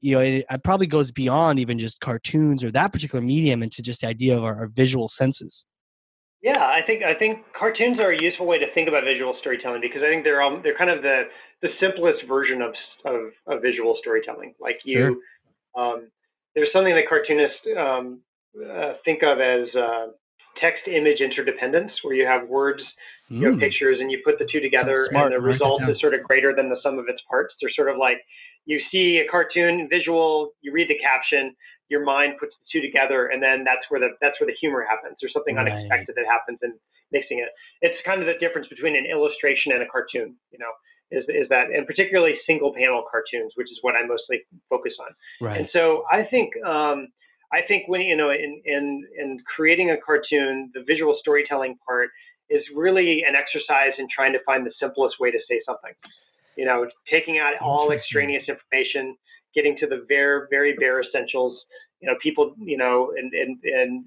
you 0.00 0.14
know 0.14 0.20
it, 0.20 0.44
it 0.50 0.64
probably 0.64 0.86
goes 0.86 1.10
beyond 1.10 1.58
even 1.58 1.78
just 1.78 2.00
cartoons 2.00 2.62
or 2.62 2.70
that 2.72 2.92
particular 2.92 3.24
medium 3.24 3.62
into 3.62 3.82
just 3.82 4.02
the 4.02 4.08
idea 4.08 4.36
of 4.36 4.44
our, 4.44 4.56
our 4.60 4.68
visual 4.68 5.08
senses. 5.08 5.66
Yeah, 6.42 6.58
I 6.58 6.80
think 6.86 7.02
I 7.02 7.14
think 7.14 7.40
cartoons 7.58 7.98
are 7.98 8.12
a 8.12 8.22
useful 8.22 8.46
way 8.46 8.58
to 8.58 8.72
think 8.72 8.88
about 8.88 9.02
visual 9.04 9.36
storytelling 9.40 9.80
because 9.80 10.02
I 10.02 10.08
think 10.08 10.22
they're 10.22 10.40
um, 10.40 10.60
they're 10.62 10.76
kind 10.76 10.90
of 10.90 11.02
the 11.02 11.24
the 11.62 11.68
simplest 11.80 12.24
version 12.28 12.62
of 12.62 12.74
of, 13.04 13.32
of 13.48 13.62
visual 13.62 13.96
storytelling. 14.00 14.54
Like 14.60 14.78
you, 14.84 15.20
sure. 15.74 15.82
um, 15.82 16.08
there's 16.54 16.68
something 16.72 16.94
that 16.94 17.08
cartoonists 17.08 17.58
um, 17.76 18.20
uh, 18.54 18.92
think 19.04 19.24
of 19.24 19.40
as 19.40 19.66
uh, 19.74 20.06
text 20.60 20.82
image 20.86 21.20
interdependence, 21.20 21.90
where 22.02 22.14
you 22.14 22.24
have 22.24 22.48
words, 22.48 22.82
mm. 23.30 23.40
you 23.40 23.46
have 23.46 23.54
hmm. 23.54 23.60
pictures, 23.60 23.98
and 24.00 24.10
you 24.10 24.20
put 24.24 24.38
the 24.38 24.46
two 24.50 24.60
together, 24.60 25.06
smart. 25.10 25.32
and 25.32 25.34
the 25.34 25.44
result 25.44 25.82
is 25.88 26.00
sort 26.00 26.14
of 26.14 26.22
greater 26.22 26.54
than 26.54 26.68
the 26.68 26.78
sum 26.84 26.98
of 26.98 27.06
its 27.08 27.20
parts. 27.28 27.52
They're 27.60 27.70
sort 27.74 27.88
of 27.88 27.96
like 27.96 28.18
you 28.64 28.80
see 28.92 29.22
a 29.26 29.28
cartoon 29.28 29.88
visual, 29.90 30.50
you 30.60 30.72
read 30.72 30.88
the 30.88 30.98
caption, 30.98 31.56
your 31.88 32.04
mind 32.04 32.34
puts 32.38 32.54
the 32.56 32.66
two 32.70 32.84
together, 32.84 33.28
and 33.28 33.42
then 33.42 33.64
that's 33.64 33.84
where 33.88 34.00
the 34.00 34.10
that's 34.20 34.38
where 34.40 34.46
the 34.46 34.56
humor 34.60 34.84
happens. 34.88 35.16
There's 35.20 35.32
something 35.32 35.56
right. 35.56 35.70
unexpected 35.70 36.14
that 36.16 36.26
happens 36.26 36.58
in 36.62 36.74
mixing 37.12 37.38
it. 37.40 37.48
It's 37.80 37.96
kind 38.04 38.20
of 38.20 38.26
the 38.26 38.38
difference 38.40 38.68
between 38.68 38.96
an 38.96 39.06
illustration 39.06 39.72
and 39.72 39.82
a 39.82 39.88
cartoon. 39.88 40.36
You 40.52 40.58
know, 40.58 40.72
is 41.10 41.24
is 41.28 41.48
that, 41.48 41.70
and 41.70 41.86
particularly 41.86 42.36
single 42.46 42.74
panel 42.74 43.04
cartoons, 43.10 43.52
which 43.56 43.70
is 43.72 43.78
what 43.82 43.94
I 43.96 44.06
mostly 44.06 44.44
focus 44.68 44.92
on. 45.00 45.10
Right. 45.40 45.60
And 45.60 45.68
so 45.72 46.04
I 46.10 46.24
think. 46.24 46.50
Um, 46.64 47.08
I 47.50 47.62
think 47.66 47.88
when 47.88 48.02
you 48.02 48.14
know 48.14 48.30
in, 48.30 48.60
in 48.66 49.06
in 49.16 49.38
creating 49.56 49.90
a 49.90 49.96
cartoon, 49.96 50.70
the 50.74 50.84
visual 50.86 51.16
storytelling 51.18 51.78
part 51.86 52.10
is 52.50 52.62
really 52.74 53.22
an 53.26 53.34
exercise 53.34 53.92
in 53.98 54.06
trying 54.14 54.32
to 54.32 54.38
find 54.44 54.66
the 54.66 54.72
simplest 54.80 55.16
way 55.20 55.30
to 55.30 55.38
say 55.48 55.60
something. 55.64 55.92
You 56.56 56.66
know, 56.66 56.86
taking 57.10 57.38
out 57.38 57.54
all 57.60 57.90
extraneous 57.92 58.44
information, 58.48 59.16
getting 59.58 59.76
to 59.78 59.86
the 59.92 60.04
very, 60.06 60.46
very 60.50 60.72
bare 60.82 61.00
essentials. 61.02 61.54
You 62.00 62.06
know, 62.08 62.16
people, 62.22 62.54
you 62.72 62.78
know, 62.78 63.12
and, 63.18 63.32
and, 63.42 63.58
and 63.64 64.04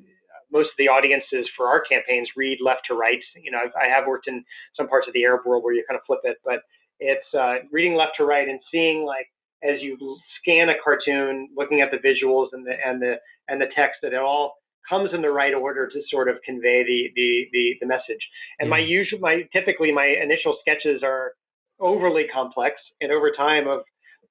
most 0.51 0.67
of 0.67 0.77
the 0.77 0.87
audiences 0.87 1.45
for 1.55 1.67
our 1.67 1.81
campaigns 1.91 2.27
read 2.37 2.59
left 2.63 2.83
to 2.87 2.93
right. 2.95 3.19
You 3.35 3.51
know, 3.51 3.59
I've, 3.65 3.75
I 3.75 3.87
have 3.93 4.07
worked 4.07 4.27
in 4.27 4.43
some 4.77 4.87
parts 4.87 5.07
of 5.07 5.13
the 5.13 5.23
Arab 5.23 5.41
world 5.45 5.63
where 5.63 5.73
you 5.73 5.83
kind 5.87 5.99
of 5.99 6.05
flip 6.07 6.21
it, 6.23 6.37
but 6.45 6.59
it's 6.99 7.29
uh, 7.37 7.55
reading 7.71 7.95
left 7.95 8.13
to 8.17 8.25
right 8.25 8.47
and 8.47 8.59
seeing 8.71 9.05
like 9.05 9.27
as 9.63 9.81
you 9.81 9.97
scan 10.39 10.69
a 10.69 10.73
cartoon, 10.83 11.49
looking 11.55 11.81
at 11.81 11.89
the 11.91 11.97
visuals 11.97 12.47
and 12.53 12.65
the 12.65 12.75
and 12.85 13.01
the 13.01 13.15
and 13.47 13.59
the 13.59 13.67
text 13.75 13.97
that 14.03 14.13
it 14.13 14.19
all 14.19 14.55
comes 14.89 15.09
in 15.13 15.21
the 15.21 15.29
right 15.29 15.53
order 15.53 15.87
to 15.87 15.99
sort 16.09 16.27
of 16.29 16.35
convey 16.45 16.83
the 16.83 17.09
the 17.15 17.29
the, 17.51 17.65
the 17.81 17.87
message. 17.87 18.23
And 18.59 18.69
my 18.69 18.79
usual 18.79 19.19
my 19.19 19.43
typically 19.53 19.91
my 19.91 20.07
initial 20.21 20.57
sketches 20.61 21.01
are 21.03 21.33
overly 21.79 22.25
complex, 22.33 22.75
and 23.01 23.11
over 23.11 23.31
time 23.35 23.67
of 23.67 23.81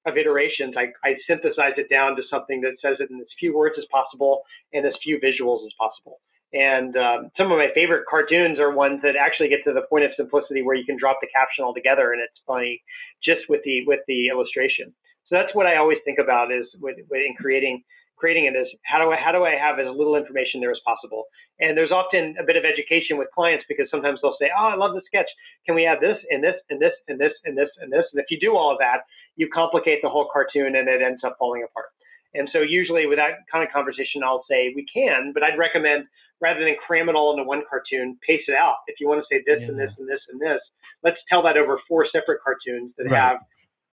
of 0.06 0.16
iterations, 0.16 0.74
I, 0.76 0.88
I 1.06 1.14
synthesize 1.26 1.76
it 1.76 1.90
down 1.90 2.16
to 2.16 2.22
something 2.30 2.60
that 2.62 2.76
says 2.80 2.96
it 3.00 3.10
in 3.10 3.20
as 3.20 3.26
few 3.38 3.56
words 3.56 3.76
as 3.78 3.84
possible 3.90 4.42
and 4.72 4.86
as 4.86 4.94
few 5.02 5.20
visuals 5.20 5.66
as 5.66 5.72
possible. 5.78 6.20
And 6.52 6.96
um, 6.96 7.30
some 7.36 7.52
of 7.52 7.58
my 7.58 7.68
favorite 7.74 8.04
cartoons 8.10 8.58
are 8.58 8.74
ones 8.74 9.00
that 9.02 9.14
actually 9.14 9.48
get 9.48 9.62
to 9.64 9.72
the 9.72 9.86
point 9.88 10.04
of 10.04 10.10
simplicity 10.16 10.62
where 10.62 10.74
you 10.74 10.84
can 10.84 10.96
drop 10.98 11.18
the 11.20 11.28
caption 11.34 11.64
altogether 11.64 12.12
and 12.12 12.20
it's 12.20 12.40
funny 12.46 12.82
just 13.22 13.42
with 13.48 13.60
the 13.64 13.86
with 13.86 14.00
the 14.08 14.28
illustration. 14.28 14.92
So 15.28 15.38
that's 15.38 15.54
what 15.54 15.66
I 15.66 15.76
always 15.76 15.98
think 16.04 16.18
about 16.18 16.50
is 16.50 16.66
with, 16.80 16.96
with 17.08 17.22
in 17.22 17.36
creating 17.38 17.84
creating 18.20 18.44
it 18.44 18.58
is 18.58 18.68
how 18.84 18.98
do 18.98 19.10
I 19.10 19.16
how 19.16 19.32
do 19.32 19.44
I 19.44 19.54
have 19.54 19.78
as 19.78 19.86
little 19.96 20.16
information 20.16 20.60
there 20.60 20.70
as 20.70 20.82
possible? 20.84 21.24
And 21.60 21.76
there's 21.76 21.90
often 21.90 22.34
a 22.38 22.44
bit 22.44 22.56
of 22.56 22.64
education 22.64 23.16
with 23.16 23.28
clients 23.32 23.64
because 23.68 23.86
sometimes 23.90 24.18
they'll 24.20 24.36
say, 24.40 24.50
"Oh, 24.50 24.68
I 24.68 24.76
love 24.76 24.94
the 24.94 25.02
sketch. 25.06 25.30
Can 25.64 25.74
we 25.74 25.86
add 25.86 25.98
this 26.00 26.18
and 26.30 26.42
this 26.42 26.58
and 26.68 26.80
this 26.80 26.92
and 27.08 27.18
this 27.18 27.32
and 27.44 27.56
this 27.56 27.70
and 27.80 27.92
this?" 27.92 28.04
And 28.12 28.20
if 28.20 28.26
you 28.28 28.38
do 28.38 28.56
all 28.56 28.70
of 28.70 28.78
that, 28.78 29.06
you 29.40 29.48
complicate 29.48 30.00
the 30.02 30.08
whole 30.08 30.28
cartoon 30.30 30.76
and 30.76 30.86
it 30.86 31.00
ends 31.00 31.24
up 31.24 31.36
falling 31.38 31.64
apart. 31.64 31.86
And 32.34 32.46
so 32.52 32.60
usually 32.60 33.06
with 33.06 33.18
that 33.18 33.48
kind 33.50 33.64
of 33.66 33.72
conversation, 33.72 34.22
I'll 34.22 34.44
say 34.48 34.72
we 34.76 34.84
can, 34.92 35.32
but 35.32 35.42
I'd 35.42 35.58
recommend 35.58 36.04
rather 36.42 36.60
than 36.60 36.76
cram 36.86 37.08
it 37.08 37.14
all 37.14 37.32
into 37.32 37.44
one 37.44 37.62
cartoon, 37.68 38.18
pace 38.26 38.44
it 38.48 38.54
out. 38.54 38.76
If 38.86 39.00
you 39.00 39.08
want 39.08 39.24
to 39.24 39.26
say 39.34 39.42
this 39.46 39.62
yeah. 39.62 39.68
and 39.68 39.80
this 39.80 39.92
and 39.98 40.06
this 40.06 40.20
and 40.30 40.38
this, 40.38 40.60
let's 41.02 41.16
tell 41.30 41.42
that 41.44 41.56
over 41.56 41.80
four 41.88 42.06
separate 42.12 42.40
cartoons 42.44 42.92
that 42.98 43.04
right. 43.04 43.18
have 43.18 43.38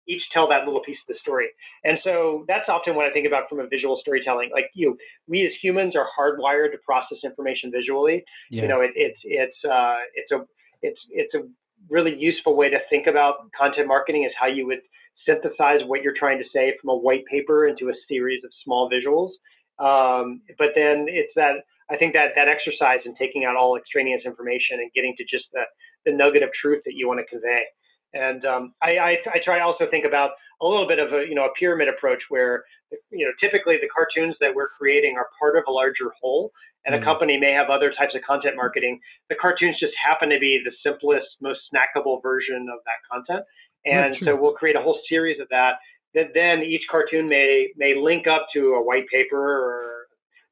each 0.08 0.22
tell 0.32 0.48
that 0.48 0.64
little 0.66 0.82
piece 0.82 0.98
of 1.08 1.14
the 1.14 1.18
story. 1.20 1.48
And 1.84 1.98
so 2.02 2.44
that's 2.48 2.68
often 2.68 2.96
what 2.96 3.06
I 3.06 3.12
think 3.12 3.26
about 3.26 3.48
from 3.48 3.60
a 3.60 3.68
visual 3.68 3.98
storytelling. 4.02 4.50
Like 4.52 4.70
you, 4.74 4.98
we 5.28 5.46
as 5.46 5.52
humans 5.62 5.94
are 5.94 6.06
hardwired 6.18 6.72
to 6.72 6.78
process 6.84 7.18
information 7.24 7.70
visually. 7.70 8.24
Yeah. 8.50 8.62
You 8.62 8.68
know, 8.68 8.80
it, 8.80 8.90
it's 8.96 9.18
it's 9.22 9.58
uh, 9.64 9.98
it's 10.14 10.32
a 10.32 10.44
it's 10.82 11.00
it's 11.10 11.34
a 11.34 11.46
really 11.88 12.14
useful 12.18 12.56
way 12.56 12.68
to 12.68 12.78
think 12.90 13.06
about 13.06 13.50
content 13.58 13.86
marketing 13.86 14.24
is 14.24 14.32
how 14.38 14.46
you 14.46 14.66
would 14.66 14.80
synthesize 15.26 15.80
what 15.86 16.02
you're 16.02 16.16
trying 16.16 16.38
to 16.38 16.44
say 16.52 16.74
from 16.80 16.90
a 16.90 16.96
white 16.96 17.24
paper 17.30 17.66
into 17.66 17.88
a 17.88 17.94
series 18.08 18.42
of 18.44 18.50
small 18.64 18.90
visuals. 18.90 19.30
Um, 19.78 20.40
but 20.58 20.68
then 20.74 21.06
it's 21.08 21.32
that 21.36 21.56
I 21.90 21.96
think 21.96 22.14
that 22.14 22.30
that 22.34 22.48
exercise 22.48 23.00
in 23.04 23.14
taking 23.16 23.44
out 23.44 23.56
all 23.56 23.76
extraneous 23.76 24.22
information 24.24 24.80
and 24.80 24.90
getting 24.94 25.14
to 25.18 25.24
just 25.24 25.44
the 25.52 25.62
the 26.04 26.12
nugget 26.12 26.42
of 26.42 26.50
truth 26.60 26.82
that 26.86 26.94
you 26.94 27.08
want 27.08 27.20
to 27.20 27.26
convey. 27.26 27.64
And 28.14 28.44
um, 28.46 28.72
I, 28.82 28.96
I, 28.96 29.10
I, 29.34 29.38
try 29.44 29.60
also 29.60 29.84
think 29.90 30.06
about 30.06 30.30
a 30.62 30.66
little 30.66 30.86
bit 30.86 30.98
of 30.98 31.12
a 31.12 31.26
you 31.28 31.34
know 31.34 31.44
a 31.44 31.52
pyramid 31.58 31.88
approach 31.88 32.22
where 32.28 32.64
you 33.10 33.26
know 33.26 33.32
typically 33.40 33.76
the 33.76 33.88
cartoons 33.94 34.36
that 34.40 34.54
we're 34.54 34.68
creating 34.70 35.16
are 35.16 35.28
part 35.38 35.58
of 35.58 35.64
a 35.68 35.70
larger 35.70 36.14
whole, 36.20 36.52
and 36.86 36.94
mm. 36.94 37.02
a 37.02 37.04
company 37.04 37.36
may 37.36 37.52
have 37.52 37.68
other 37.68 37.92
types 37.92 38.14
of 38.14 38.22
content 38.22 38.56
marketing. 38.56 38.98
The 39.28 39.36
cartoons 39.36 39.76
just 39.78 39.92
happen 40.02 40.30
to 40.30 40.38
be 40.38 40.62
the 40.64 40.72
simplest, 40.82 41.26
most 41.42 41.60
snackable 41.68 42.22
version 42.22 42.68
of 42.72 42.78
that 42.86 43.00
content, 43.10 43.44
and 43.86 44.16
so 44.16 44.36
we'll 44.36 44.52
create 44.52 44.76
a 44.76 44.82
whole 44.82 45.00
series 45.08 45.40
of 45.40 45.48
that. 45.50 45.74
That 46.14 46.28
then 46.34 46.62
each 46.62 46.82
cartoon 46.90 47.28
may 47.28 47.68
may 47.76 47.94
link 47.94 48.26
up 48.26 48.46
to 48.54 48.74
a 48.74 48.82
white 48.82 49.06
paper 49.08 49.36
or 49.36 50.06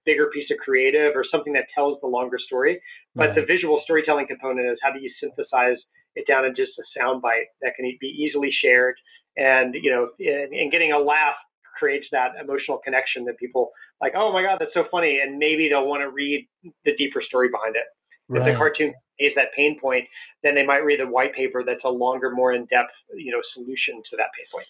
bigger 0.04 0.28
piece 0.32 0.50
of 0.50 0.58
creative 0.58 1.16
or 1.16 1.24
something 1.30 1.52
that 1.54 1.64
tells 1.74 1.98
the 2.00 2.06
longer 2.06 2.38
story. 2.38 2.80
But 3.14 3.28
right. 3.28 3.34
the 3.34 3.44
visual 3.46 3.80
storytelling 3.84 4.26
component 4.26 4.70
is 4.70 4.78
how 4.82 4.92
do 4.92 5.00
you 5.00 5.10
synthesize 5.20 5.78
it 6.14 6.26
down 6.26 6.44
in 6.44 6.54
just 6.54 6.72
a 6.78 6.82
sound 6.98 7.22
bite 7.22 7.48
that 7.62 7.72
can 7.76 7.90
be 8.00 8.06
easily 8.06 8.50
shared, 8.62 8.94
and 9.36 9.74
you 9.74 9.90
know, 9.90 10.10
and, 10.18 10.52
and 10.52 10.70
getting 10.70 10.92
a 10.92 10.98
laugh 10.98 11.34
creates 11.78 12.06
that 12.12 12.32
emotional 12.40 12.78
connection 12.78 13.24
that 13.24 13.38
people 13.38 13.70
like. 14.00 14.12
Oh 14.16 14.32
my 14.32 14.42
God, 14.42 14.58
that's 14.60 14.74
so 14.74 14.84
funny, 14.90 15.20
and 15.24 15.38
maybe 15.38 15.68
they'll 15.68 15.88
want 15.88 16.02
to 16.02 16.10
read 16.10 16.46
the 16.84 16.94
deeper 16.96 17.22
story 17.22 17.48
behind 17.48 17.76
it. 17.76 17.84
Right. 18.28 18.40
If 18.40 18.54
the 18.54 18.58
cartoon 18.58 18.94
is 19.18 19.32
that 19.36 19.48
pain 19.56 19.78
point, 19.78 20.04
then 20.42 20.54
they 20.54 20.64
might 20.64 20.78
read 20.78 21.00
a 21.00 21.06
white 21.06 21.34
paper 21.34 21.62
that's 21.64 21.84
a 21.84 21.88
longer, 21.88 22.30
more 22.30 22.52
in-depth, 22.52 22.90
you 23.14 23.32
know, 23.32 23.40
solution 23.54 24.02
to 24.10 24.16
that 24.16 24.28
pain 24.36 24.46
point. 24.52 24.66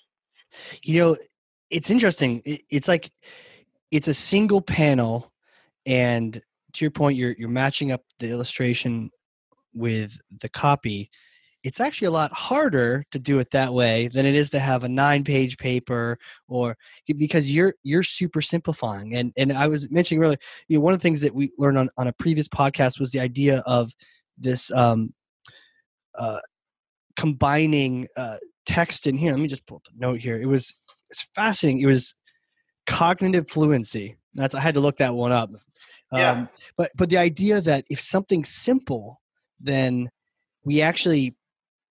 You 0.83 1.01
know, 1.01 1.17
it's 1.71 1.91
interesting. 1.91 2.43
It's 2.45 2.89
like 2.89 3.11
it's 3.91 4.09
a 4.09 4.15
single 4.15 4.61
panel, 4.61 5.33
and 5.87 6.35
to 6.73 6.85
your 6.85 6.91
point, 6.91 7.17
you're 7.17 7.35
you're 7.39 7.49
matching 7.49 7.93
up 7.93 8.03
the 8.19 8.31
illustration 8.31 9.11
with 9.73 10.17
the 10.41 10.49
copy 10.49 11.11
it's 11.65 11.81
actually 11.81 12.07
a 12.07 12.12
lot 12.12 12.33
harder 12.33 13.05
to 13.11 13.19
do 13.19 13.41
it 13.41 13.51
that 13.51 13.75
way 13.75 14.09
than 14.09 14.27
it 14.27 14.35
is 14.35 14.51
to 14.51 14.61
have 14.61 14.85
a 14.85 14.89
nine 14.89 15.25
page 15.25 15.59
paper 15.59 16.19
or 16.47 16.77
because 17.17 17.51
you're 17.51 17.75
you're 17.83 18.03
super 18.03 18.41
simplifying 18.41 19.17
and 19.17 19.33
and 19.37 19.53
i 19.53 19.67
was 19.67 19.91
mentioning 19.91 20.23
earlier 20.23 20.39
you 20.69 20.79
know 20.79 20.83
one 20.83 20.93
of 20.93 21.01
the 21.01 21.03
things 21.03 21.21
that 21.21 21.35
we 21.35 21.51
learned 21.59 21.79
on, 21.79 21.89
on 21.97 22.07
a 22.07 22.12
previous 22.12 22.49
podcast 22.49 23.01
was 23.01 23.11
the 23.11 23.21
idea 23.21 23.59
of 23.67 23.93
this 24.39 24.71
um 24.71 25.12
uh 26.17 26.39
combining 27.17 28.07
uh 28.17 28.37
text 28.67 29.07
in 29.07 29.17
here. 29.17 29.33
Let 29.33 29.41
me 29.41 29.49
just 29.49 29.67
pull 29.67 29.83
the 29.85 29.93
note 29.99 30.21
here. 30.21 30.41
It 30.41 30.47
was 30.47 30.75
it's 31.11 31.27
fascinating. 31.35 31.81
It 31.81 31.87
was 31.87 32.15
cognitive 32.87 33.49
fluency. 33.49 34.17
That's 34.35 34.55
I 34.55 34.61
had 34.61 34.75
to 34.75 34.81
look 34.81 34.99
that 34.99 35.15
one 35.15 35.33
up. 35.33 35.51
Yeah. 36.12 36.33
Um, 36.33 36.49
but 36.77 36.93
but 36.97 37.09
the 37.09 37.19
idea 37.19 37.61
that 37.61 37.85
if 37.91 38.01
something's 38.01 38.49
simple, 38.49 39.21
then 39.61 40.11
we 40.65 40.81
actually 40.81 41.37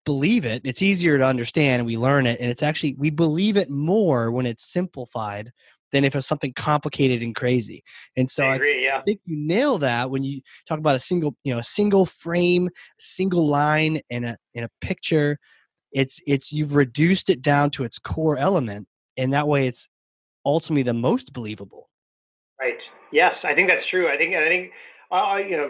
believe 0.05 0.45
it. 0.45 0.61
It's 0.65 0.81
easier 0.81 1.17
to 1.17 1.25
understand. 1.25 1.79
and 1.81 1.85
We 1.85 1.97
learn 1.97 2.25
it, 2.27 2.39
and 2.39 2.49
it's 2.49 2.63
actually 2.63 2.95
we 2.97 3.09
believe 3.09 3.57
it 3.57 3.69
more 3.69 4.31
when 4.31 4.45
it's 4.45 4.65
simplified 4.65 5.51
than 5.91 6.03
if 6.03 6.15
it's 6.15 6.27
something 6.27 6.51
complicated 6.53 7.21
and 7.21 7.35
crazy. 7.35 7.83
And 8.17 8.29
so 8.29 8.43
I 8.45 8.53
I 8.53 8.55
agree. 8.55 8.83
Yeah. 8.83 9.01
think 9.03 9.21
you 9.25 9.37
nail 9.37 9.77
that 9.77 10.09
when 10.09 10.23
you 10.23 10.41
talk 10.67 10.79
about 10.79 10.95
a 10.95 10.99
single 10.99 11.35
you 11.43 11.53
know 11.53 11.59
a 11.59 11.63
single 11.63 12.05
frame 12.05 12.67
a 12.67 12.69
single 12.99 13.47
line 13.47 14.01
and 14.09 14.25
a 14.25 14.37
in 14.53 14.63
a 14.63 14.69
picture 14.81 15.37
it's 15.91 16.19
it's 16.25 16.51
you've 16.51 16.75
reduced 16.75 17.29
it 17.29 17.41
down 17.41 17.69
to 17.71 17.83
its 17.83 17.99
core 17.99 18.37
element 18.37 18.87
and 19.17 19.31
that 19.33 19.47
way 19.47 19.67
it's 19.67 19.87
ultimately 20.45 20.83
the 20.83 20.93
most 20.93 21.31
believable 21.33 21.89
Right. 22.59 22.77
Yes, 23.11 23.33
I 23.43 23.53
think 23.53 23.67
that's 23.69 23.87
true. 23.89 24.07
I 24.11 24.17
think 24.17 24.33
I 24.35 24.47
think 24.47 24.71
uh, 25.13 25.37
you 25.37 25.55
know 25.55 25.69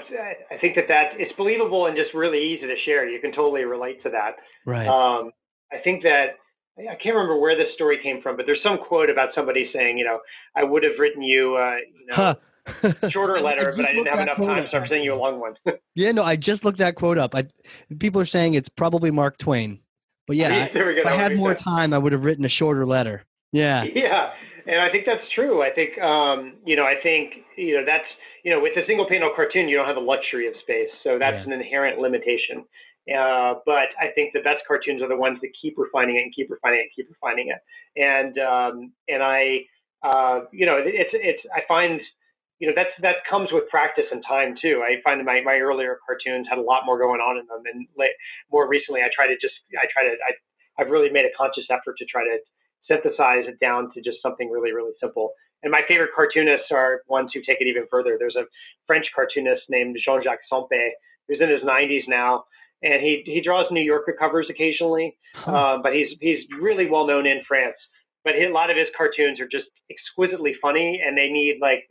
I 0.51 0.57
think 0.59 0.75
that 0.75 0.87
that 0.87 1.11
it's 1.17 1.33
believable 1.37 1.87
and 1.87 1.95
just 1.95 2.13
really 2.13 2.39
easy 2.39 2.65
to 2.65 2.75
share. 2.85 3.07
You 3.07 3.19
can 3.19 3.31
totally 3.31 3.63
relate 3.65 4.01
to 4.03 4.09
that. 4.11 4.37
right 4.65 4.87
Um, 4.87 5.31
I 5.71 5.77
think 5.83 6.03
that 6.03 6.37
I 6.77 6.95
can't 6.95 7.15
remember 7.15 7.37
where 7.39 7.55
this 7.55 7.73
story 7.75 7.99
came 8.01 8.21
from, 8.21 8.37
but 8.37 8.45
there's 8.45 8.63
some 8.63 8.77
quote 8.79 9.09
about 9.09 9.29
somebody 9.35 9.69
saying, 9.73 9.97
you 9.97 10.05
know, 10.05 10.19
I 10.55 10.63
would 10.63 10.83
have 10.83 10.93
written 10.97 11.21
you, 11.21 11.55
uh, 11.55 11.75
you 11.75 12.07
know, 12.07 12.15
huh. 12.15 12.35
shorter 13.09 13.35
I- 13.35 13.39
I 13.39 13.41
letter, 13.41 13.73
but 13.75 13.85
I 13.85 13.91
didn't 13.91 14.07
have 14.07 14.19
enough 14.19 14.37
time, 14.37 14.63
up, 14.65 14.71
so 14.71 14.77
I'm 14.77 14.87
sending 14.87 15.03
you 15.03 15.13
a 15.13 15.15
long 15.15 15.39
one. 15.39 15.53
yeah 15.95 16.11
no 16.11 16.23
i 16.23 16.35
just 16.35 16.65
looked 16.65 16.79
that 16.79 16.95
quote 16.95 17.17
up 17.17 17.35
i 17.35 17.43
people 17.99 18.19
are 18.19 18.25
saying 18.25 18.55
it's 18.55 18.69
probably 18.69 19.11
mark 19.11 19.37
twain 19.37 19.79
but 20.27 20.35
yeah 20.35 20.67
go. 20.73 20.79
if 20.89 21.05
i 21.05 21.11
had 21.13 21.35
more 21.37 21.53
time 21.53 21.93
i 21.93 21.97
would 21.97 22.11
have 22.13 22.25
written 22.25 22.45
a 22.45 22.49
shorter 22.49 22.85
letter 22.85 23.23
yeah 23.51 23.83
Yeah, 23.83 24.31
and 24.67 24.79
I 24.81 24.89
think 24.91 25.05
that's 25.05 25.23
true. 25.35 25.61
I 25.61 25.69
think 25.71 25.97
um, 25.99 26.55
you 26.65 26.75
know, 26.75 26.83
I 26.83 26.95
think 27.01 27.33
you 27.57 27.75
know 27.75 27.83
that's 27.85 28.07
you 28.43 28.51
know, 28.51 28.59
with 28.59 28.75
a 28.77 28.85
single 28.85 29.07
panel 29.07 29.31
cartoon, 29.35 29.69
you 29.69 29.77
don't 29.77 29.87
have 29.87 29.95
the 29.95 30.01
luxury 30.01 30.47
of 30.47 30.53
space, 30.61 30.89
so 31.03 31.17
that's 31.17 31.45
Yeah. 31.47 31.53
an 31.53 31.61
inherent 31.61 31.99
limitation. 31.99 32.65
Uh, 33.07 33.55
but 33.65 33.91
I 33.99 34.11
think 34.15 34.31
the 34.33 34.39
best 34.41 34.63
cartoons 34.67 35.01
are 35.01 35.09
the 35.09 35.15
ones 35.17 35.39
that 35.41 35.49
keep 35.61 35.77
refining 35.77 36.15
it 36.17 36.23
and 36.23 36.33
keep 36.35 36.49
refining 36.49 36.79
it 36.79 36.83
and 36.83 36.91
keep 36.95 37.09
refining 37.09 37.49
it. 37.49 37.59
And 37.99 38.37
um, 38.39 38.93
and 39.07 39.23
I, 39.23 39.65
uh, 40.03 40.45
you 40.51 40.65
know, 40.65 40.79
it's 40.79 41.11
it's 41.13 41.43
I 41.55 41.61
find 41.67 41.99
you 42.59 42.67
know 42.67 42.73
that's 42.75 42.91
that 43.01 43.23
comes 43.29 43.49
with 43.51 43.67
practice 43.69 44.05
and 44.11 44.23
time 44.27 44.55
too. 44.61 44.83
I 44.83 45.01
find 45.03 45.19
that 45.19 45.25
my 45.25 45.41
my 45.41 45.57
earlier 45.57 45.99
cartoons 46.05 46.47
had 46.49 46.57
a 46.59 46.61
lot 46.61 46.85
more 46.85 46.97
going 46.97 47.19
on 47.19 47.37
in 47.37 47.47
them, 47.47 47.63
and 47.71 47.87
la- 47.97 48.15
more 48.51 48.67
recently, 48.67 49.01
I 49.01 49.09
try 49.13 49.27
to 49.27 49.35
just 49.35 49.55
I 49.75 49.85
try 49.91 50.03
to 50.03 50.15
I 50.23 50.31
I've 50.81 50.89
really 50.89 51.09
made 51.09 51.25
a 51.25 51.33
conscious 51.37 51.65
effort 51.69 51.97
to 51.97 52.05
try 52.05 52.23
to 52.23 52.37
synthesize 52.87 53.45
it 53.47 53.59
down 53.59 53.91
to 53.93 54.01
just 54.01 54.17
something 54.21 54.49
really, 54.49 54.71
really 54.73 54.93
simple. 54.99 55.31
And 55.63 55.71
my 55.71 55.81
favorite 55.87 56.09
cartoonists 56.15 56.67
are 56.71 57.01
ones 57.07 57.31
who 57.33 57.41
take 57.41 57.61
it 57.61 57.67
even 57.67 57.85
further. 57.89 58.17
There's 58.19 58.35
a 58.35 58.43
French 58.85 59.05
cartoonist 59.15 59.63
named 59.69 59.95
Jean-Jacques 60.03 60.39
Sempé, 60.51 60.89
who's 61.27 61.39
in 61.39 61.49
his 61.49 61.61
90s 61.61 62.03
now, 62.07 62.43
and 62.81 63.01
he 63.01 63.23
he 63.25 63.39
draws 63.41 63.65
New 63.71 63.81
Yorker 63.81 64.15
covers 64.19 64.47
occasionally, 64.49 65.17
Huh. 65.35 65.55
um, 65.75 65.81
but 65.81 65.93
he's 65.93 66.09
he's 66.19 66.43
really 66.59 66.87
well 66.89 67.07
known 67.07 67.25
in 67.25 67.41
France. 67.47 67.77
But 68.25 68.35
he, 68.35 68.43
a 68.45 68.51
lot 68.51 68.69
of 68.69 68.75
his 68.77 68.87
cartoons 68.97 69.39
are 69.39 69.47
just 69.47 69.65
exquisitely 69.89 70.55
funny, 70.61 71.01
and 71.05 71.17
they 71.17 71.29
need 71.29 71.59
like, 71.61 71.85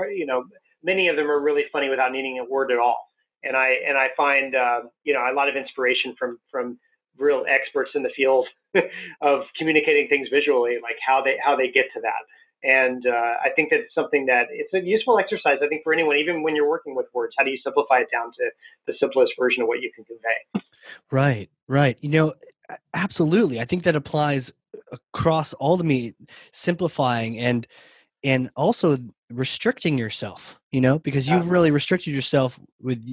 uh, 0.00 0.06
you 0.08 0.26
know, 0.26 0.44
many 0.82 1.06
of 1.08 1.16
them 1.16 1.30
are 1.30 1.40
really 1.40 1.64
funny 1.72 1.88
without 1.88 2.10
needing 2.12 2.38
a 2.40 2.44
word 2.44 2.72
at 2.72 2.78
all. 2.78 2.98
And 3.44 3.56
I 3.56 3.76
and 3.86 3.96
I 3.96 4.08
find 4.16 4.54
uh, 4.56 4.80
you 5.04 5.14
know 5.14 5.20
a 5.20 5.34
lot 5.34 5.48
of 5.48 5.54
inspiration 5.56 6.14
from 6.18 6.38
from 6.50 6.78
real 7.18 7.44
experts 7.48 7.90
in 7.94 8.02
the 8.02 8.10
field 8.16 8.46
of 9.20 9.40
communicating 9.58 10.08
things 10.08 10.28
visually, 10.32 10.78
like 10.82 10.96
how 11.06 11.22
they 11.22 11.36
how 11.42 11.56
they 11.56 11.70
get 11.70 11.86
to 11.94 12.00
that. 12.00 12.22
And 12.64 13.04
uh, 13.06 13.34
I 13.44 13.50
think 13.56 13.70
that's 13.70 13.92
something 13.94 14.26
that 14.26 14.46
it's 14.50 14.72
a 14.72 14.80
useful 14.80 15.18
exercise. 15.18 15.58
I 15.62 15.68
think 15.68 15.82
for 15.82 15.92
anyone, 15.92 16.16
even 16.16 16.42
when 16.42 16.54
you're 16.54 16.68
working 16.68 16.94
with 16.94 17.06
words, 17.12 17.34
how 17.36 17.44
do 17.44 17.50
you 17.50 17.58
simplify 17.62 17.98
it 17.98 18.08
down 18.12 18.28
to 18.28 18.50
the 18.86 18.94
simplest 19.00 19.32
version 19.38 19.62
of 19.62 19.68
what 19.68 19.80
you 19.80 19.90
can 19.92 20.04
convey? 20.04 20.68
Right, 21.10 21.50
right. 21.68 21.98
You 22.00 22.08
know, 22.08 22.34
absolutely. 22.94 23.60
I 23.60 23.64
think 23.64 23.82
that 23.82 23.96
applies 23.96 24.52
across 24.92 25.52
all 25.54 25.76
the 25.76 25.84
me 25.84 26.14
simplifying 26.52 27.38
and 27.38 27.66
and 28.24 28.50
also 28.54 28.98
restricting 29.30 29.98
yourself, 29.98 30.60
you 30.70 30.80
know, 30.80 30.98
because 31.00 31.28
you've 31.28 31.50
really 31.50 31.72
restricted 31.72 32.14
yourself 32.14 32.58
with 32.80 33.04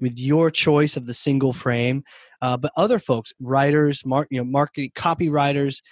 with 0.00 0.18
your 0.18 0.50
choice 0.50 0.96
of 0.96 1.06
the 1.06 1.14
single 1.14 1.52
frame. 1.52 2.02
Uh, 2.42 2.56
but 2.56 2.72
other 2.76 2.98
folks, 2.98 3.32
writers, 3.40 4.04
mar- 4.04 4.26
you 4.30 4.38
know, 4.38 4.44
marketing 4.44 4.90
copywriters, 4.94 5.82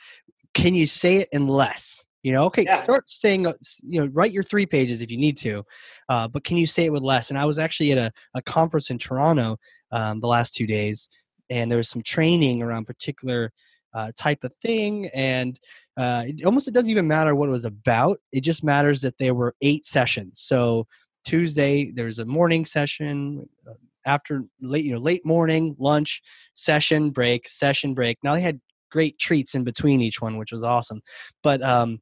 can 0.55 0.75
you 0.75 0.87
say 0.87 1.17
it 1.17 1.29
in 1.33 1.47
less? 1.47 2.05
You 2.23 2.33
know, 2.33 2.45
okay, 2.47 2.65
Yeah. 2.65 2.83
start 2.83 3.09
saying, 3.09 3.47
uh, 3.47 3.53
you 3.83 4.01
know, 4.01 4.07
write 4.13 4.33
your 4.33 4.43
three 4.43 4.67
pages 4.67 5.01
if 5.01 5.11
you 5.11 5.17
need 5.19 5.37
to, 5.39 5.65
uh, 6.09 6.27
but 6.27 6.43
can 6.43 6.57
you 6.57 6.67
say 6.67 6.87
it 6.87 6.93
with 6.93 7.03
less? 7.03 7.31
And 7.31 7.39
I 7.39 7.45
was 7.45 7.59
actually 7.59 7.93
at 7.93 7.99
a, 7.99 8.13
a 8.35 8.43
conference 8.43 8.91
in 8.91 8.99
Toronto 8.99 9.59
um, 9.93 10.21
the 10.21 10.27
last 10.27 10.55
two 10.55 10.67
days, 10.67 11.09
and 11.49 11.71
there 11.71 11.77
was 11.79 11.89
some 11.89 12.03
training 12.03 12.61
around 12.61 12.87
particular 12.87 13.53
uh, 13.95 14.11
type 14.17 14.43
of 14.43 14.55
thing, 14.57 15.09
and 15.15 15.59
uh, 15.97 16.25
it 16.27 16.45
almost 16.45 16.69
it 16.69 16.75
doesn't 16.75 16.91
even 16.91 17.07
matter 17.09 17.35
what 17.35 17.49
it 17.49 17.53
was 17.53 17.65
about. 17.65 18.19
It 18.33 18.41
just 18.41 18.65
matters 18.65 19.01
that 19.03 19.17
there 19.19 19.35
were 19.35 19.55
eight 19.63 19.87
sessions. 19.87 20.41
So 20.41 20.87
Tuesday 21.25 21.91
there's 21.91 22.19
a 22.19 22.25
morning 22.25 22.67
session, 22.67 23.49
uh, 23.69 23.75
after 24.09 24.43
late 24.61 24.85
you 24.85 24.93
know 24.93 24.99
late 24.99 25.25
morning 25.25 25.77
lunch 25.79 26.23
session 26.55 27.11
break 27.11 27.49
session 27.49 27.95
break. 27.95 28.19
Now 28.25 28.35
they 28.35 28.41
had 28.41 28.61
great 28.91 29.19
treats 29.19 29.55
in 29.55 29.65
between 29.65 30.01
each 30.01 30.21
one, 30.23 30.39
which 30.39 30.51
was 30.53 30.63
awesome, 30.65 31.01
but 31.43 31.63
um, 31.63 31.99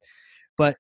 but 0.56 0.76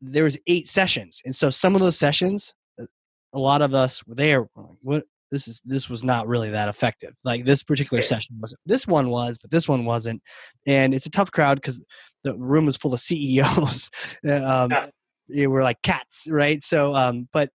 there 0.00 0.24
was 0.24 0.38
eight 0.46 0.68
sessions, 0.68 1.20
and 1.24 1.34
so 1.34 1.50
some 1.50 1.74
of 1.74 1.80
those 1.80 1.98
sessions, 1.98 2.54
uh, 2.80 2.84
a 3.32 3.38
lot 3.38 3.62
of 3.62 3.74
us 3.74 4.06
were 4.06 4.14
there. 4.14 4.42
we're 4.54 4.62
like, 4.62 4.76
What 4.82 5.04
this 5.32 5.48
is 5.48 5.60
this 5.64 5.88
was 5.90 6.04
not 6.04 6.28
really 6.28 6.50
that 6.50 6.68
effective. 6.68 7.12
Like 7.24 7.44
this 7.44 7.62
particular 7.64 8.00
session 8.02 8.36
was 8.40 8.54
this 8.66 8.86
one 8.86 9.08
was, 9.10 9.38
but 9.38 9.50
this 9.50 9.66
one 9.68 9.84
wasn't. 9.84 10.22
And 10.66 10.94
it's 10.94 11.06
a 11.06 11.10
tough 11.10 11.32
crowd 11.32 11.56
because 11.56 11.82
the 12.22 12.36
room 12.36 12.66
was 12.66 12.76
full 12.76 12.94
of 12.94 13.00
CEOs. 13.08 13.90
uh, 14.26 14.34
um, 14.44 14.70
Yeah. 14.70 14.86
you 15.28 15.50
were 15.50 15.62
like 15.64 15.82
cats, 15.82 16.28
right? 16.30 16.62
So, 16.62 16.94
um, 16.94 17.28
but 17.32 17.50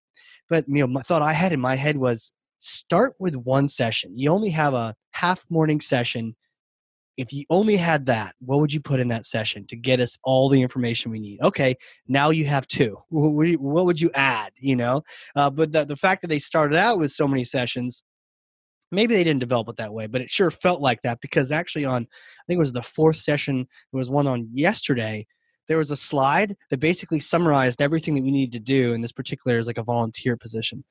but 0.49 0.65
you 0.67 0.79
know, 0.81 0.87
my 0.87 1.01
thought 1.01 1.21
I 1.21 1.31
had 1.33 1.53
in 1.53 1.61
my 1.61 1.75
head 1.77 1.95
was 1.97 2.33
start 2.61 3.15
with 3.19 3.35
one 3.35 3.67
session. 3.67 4.17
You 4.17 4.29
only 4.29 4.51
have 4.51 4.73
a 4.73 4.95
half 5.11 5.45
morning 5.49 5.81
session. 5.81 6.35
If 7.17 7.33
you 7.33 7.45
only 7.49 7.75
had 7.75 8.05
that, 8.05 8.35
what 8.39 8.59
would 8.59 8.71
you 8.71 8.79
put 8.79 8.99
in 8.99 9.09
that 9.09 9.25
session 9.25 9.65
to 9.67 9.75
get 9.75 9.99
us 9.99 10.17
all 10.23 10.47
the 10.47 10.61
information 10.61 11.11
we 11.11 11.19
need? 11.19 11.41
Okay, 11.41 11.75
now 12.07 12.29
you 12.29 12.45
have 12.45 12.67
two. 12.67 12.97
What 13.09 13.85
would 13.85 13.99
you, 13.99 14.11
add? 14.13 14.51
You 14.57 14.75
know, 14.75 15.03
uh, 15.35 15.49
but 15.49 15.71
the, 15.71 15.85
the 15.85 15.95
fact 15.95 16.21
that 16.21 16.27
they 16.27 16.39
started 16.39 16.77
out 16.77 16.99
with 16.99 17.11
so 17.11 17.27
many 17.27 17.43
sessions, 17.43 18.03
maybe 18.91 19.15
they 19.15 19.23
didn't 19.23 19.39
develop 19.39 19.67
it 19.69 19.77
that 19.77 19.93
way, 19.93 20.07
but 20.07 20.21
it 20.21 20.29
sure 20.29 20.51
felt 20.51 20.81
like 20.81 21.01
that 21.01 21.19
because 21.19 21.51
actually 21.51 21.85
on, 21.85 22.03
I 22.03 22.43
think 22.47 22.57
it 22.57 22.59
was 22.59 22.73
the 22.73 22.81
fourth 22.81 23.17
session, 23.17 23.67
there 23.91 23.99
was 23.99 24.09
one 24.09 24.27
on 24.27 24.47
yesterday. 24.53 25.25
There 25.67 25.77
was 25.77 25.91
a 25.91 25.95
slide 25.95 26.55
that 26.69 26.79
basically 26.79 27.19
summarized 27.19 27.81
everything 27.81 28.13
that 28.15 28.23
we 28.23 28.31
needed 28.31 28.51
to 28.53 28.59
do, 28.59 28.93
and 28.93 29.03
this 29.03 29.13
particular 29.13 29.57
is 29.57 29.67
like 29.67 29.77
a 29.77 29.83
volunteer 29.83 30.35
position. 30.37 30.83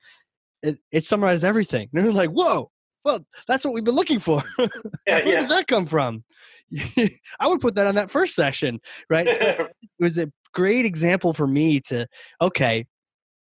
It, 0.62 0.78
it 0.92 1.04
summarized 1.04 1.44
everything. 1.44 1.88
And 1.94 2.04
they're 2.04 2.12
like, 2.12 2.30
"Whoa, 2.30 2.70
well, 3.04 3.24
that's 3.48 3.64
what 3.64 3.74
we've 3.74 3.84
been 3.84 3.94
looking 3.94 4.20
for." 4.20 4.42
Yeah, 5.06 5.24
Where 5.24 5.28
yeah. 5.28 5.40
did 5.40 5.50
that 5.50 5.66
come 5.66 5.86
from? 5.86 6.24
I 7.40 7.46
would 7.46 7.60
put 7.60 7.74
that 7.74 7.86
on 7.86 7.96
that 7.96 8.10
first 8.10 8.34
session, 8.34 8.80
right? 9.08 9.26
So 9.26 9.40
it 9.40 9.68
was 9.98 10.18
a 10.18 10.30
great 10.52 10.84
example 10.84 11.32
for 11.32 11.46
me 11.46 11.80
to 11.80 12.06
okay 12.40 12.84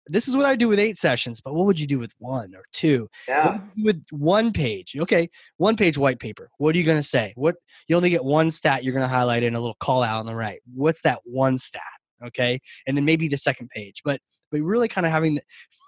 this 0.07 0.29
is 0.29 0.37
what 0.37 0.47
i 0.47 0.55
do 0.55 0.69
with 0.69 0.79
eight 0.79 0.99
sessions 0.99 1.41
but 1.41 1.55
what 1.55 1.67
would 1.67 1.81
you 1.81 1.87
do 1.87 1.99
with 1.99 2.13
one 2.19 2.55
or 2.55 2.65
two 2.73 3.09
yeah. 3.27 3.53
would 3.53 3.61
you 3.75 3.83
do 3.83 3.87
with 3.87 4.05
one 4.11 4.53
page 4.53 4.95
okay 4.99 5.29
one 5.57 5.77
page 5.77 5.99
white 5.99 6.19
paper 6.19 6.51
what 6.59 6.75
are 6.75 6.79
you 6.79 6.85
going 6.85 6.99
to 6.99 7.03
say 7.03 7.33
what 7.37 7.57
you 7.89 7.97
only 7.97 8.11
get 8.11 8.25
one 8.25 8.51
stat 8.51 8.85
you're 8.85 8.93
going 8.93 9.03
to 9.03 9.09
highlight 9.09 9.43
in 9.43 9.55
a 9.55 9.61
little 9.61 9.77
call 9.81 10.03
out 10.03 10.21
on 10.21 10.27
the 10.27 10.35
right 10.35 10.61
what's 10.73 11.01
that 11.03 11.19
one 11.25 11.59
stat 11.59 11.83
okay 12.25 12.61
and 12.87 12.97
then 12.97 13.05
maybe 13.05 13.29
the 13.29 13.37
second 13.37 13.69
page 13.71 14.03
but 14.05 14.21
but 14.55 14.63
really 14.63 14.89
kind 14.89 15.05
of 15.07 15.13
having 15.13 15.41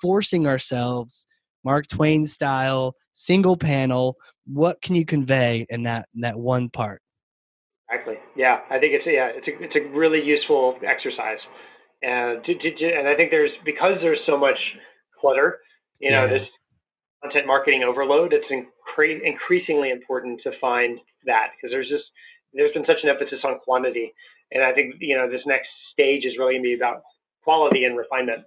forcing 0.03 0.47
ourselves 0.47 1.27
mark 1.64 1.87
twain 1.87 2.27
style 2.27 2.95
single 3.12 3.57
panel 3.57 4.17
what 4.47 4.81
can 4.83 4.95
you 4.95 5.05
convey 5.05 5.64
in 5.71 5.85
that 5.85 6.09
in 6.14 6.21
that 6.23 6.39
one 6.39 6.69
part 6.69 7.01
Exactly. 7.89 8.17
Yeah, 8.35 8.61
I 8.69 8.81
think 8.81 8.95
it's 8.95 9.05
yeah, 9.07 9.31
it's 9.33 9.47
a 9.47 9.62
it's 9.62 9.77
a 9.77 9.97
really 9.97 10.21
useful 10.21 10.77
exercise, 10.85 11.39
and 12.03 12.45
to, 12.45 12.55
to, 12.55 12.71
to- 12.75 12.93
and 12.99 13.07
I 13.07 13.14
think 13.14 13.31
there's 13.31 13.53
because 13.64 13.95
there's 14.03 14.19
so 14.27 14.37
much 14.37 14.59
clutter, 15.21 15.61
you 16.01 16.11
know, 16.11 16.25
Yeah. 16.25 16.39
this 16.39 16.49
content 17.23 17.47
marketing 17.47 17.85
overload. 17.85 18.33
It's 18.33 18.45
incre- 18.51 19.23
increasingly 19.25 19.91
important 19.91 20.41
to 20.43 20.51
find 20.61 20.99
that 21.27 21.51
because 21.55 21.71
there's 21.73 21.89
just 21.89 22.03
there's 22.55 22.73
been 22.75 22.85
such 22.87 22.99
an 23.05 23.09
emphasis 23.09 23.39
on 23.45 23.61
quantity, 23.61 24.12
and 24.51 24.64
I 24.64 24.73
think 24.73 24.97
you 24.99 25.17
know 25.17 25.31
this 25.31 25.43
next 25.47 25.69
stage 25.93 26.25
is 26.25 26.35
really 26.39 26.55
going 26.55 26.64
to 26.64 26.69
be 26.71 26.75
about 26.75 27.03
quality 27.45 27.85
and 27.85 27.97
refinement. 27.97 28.43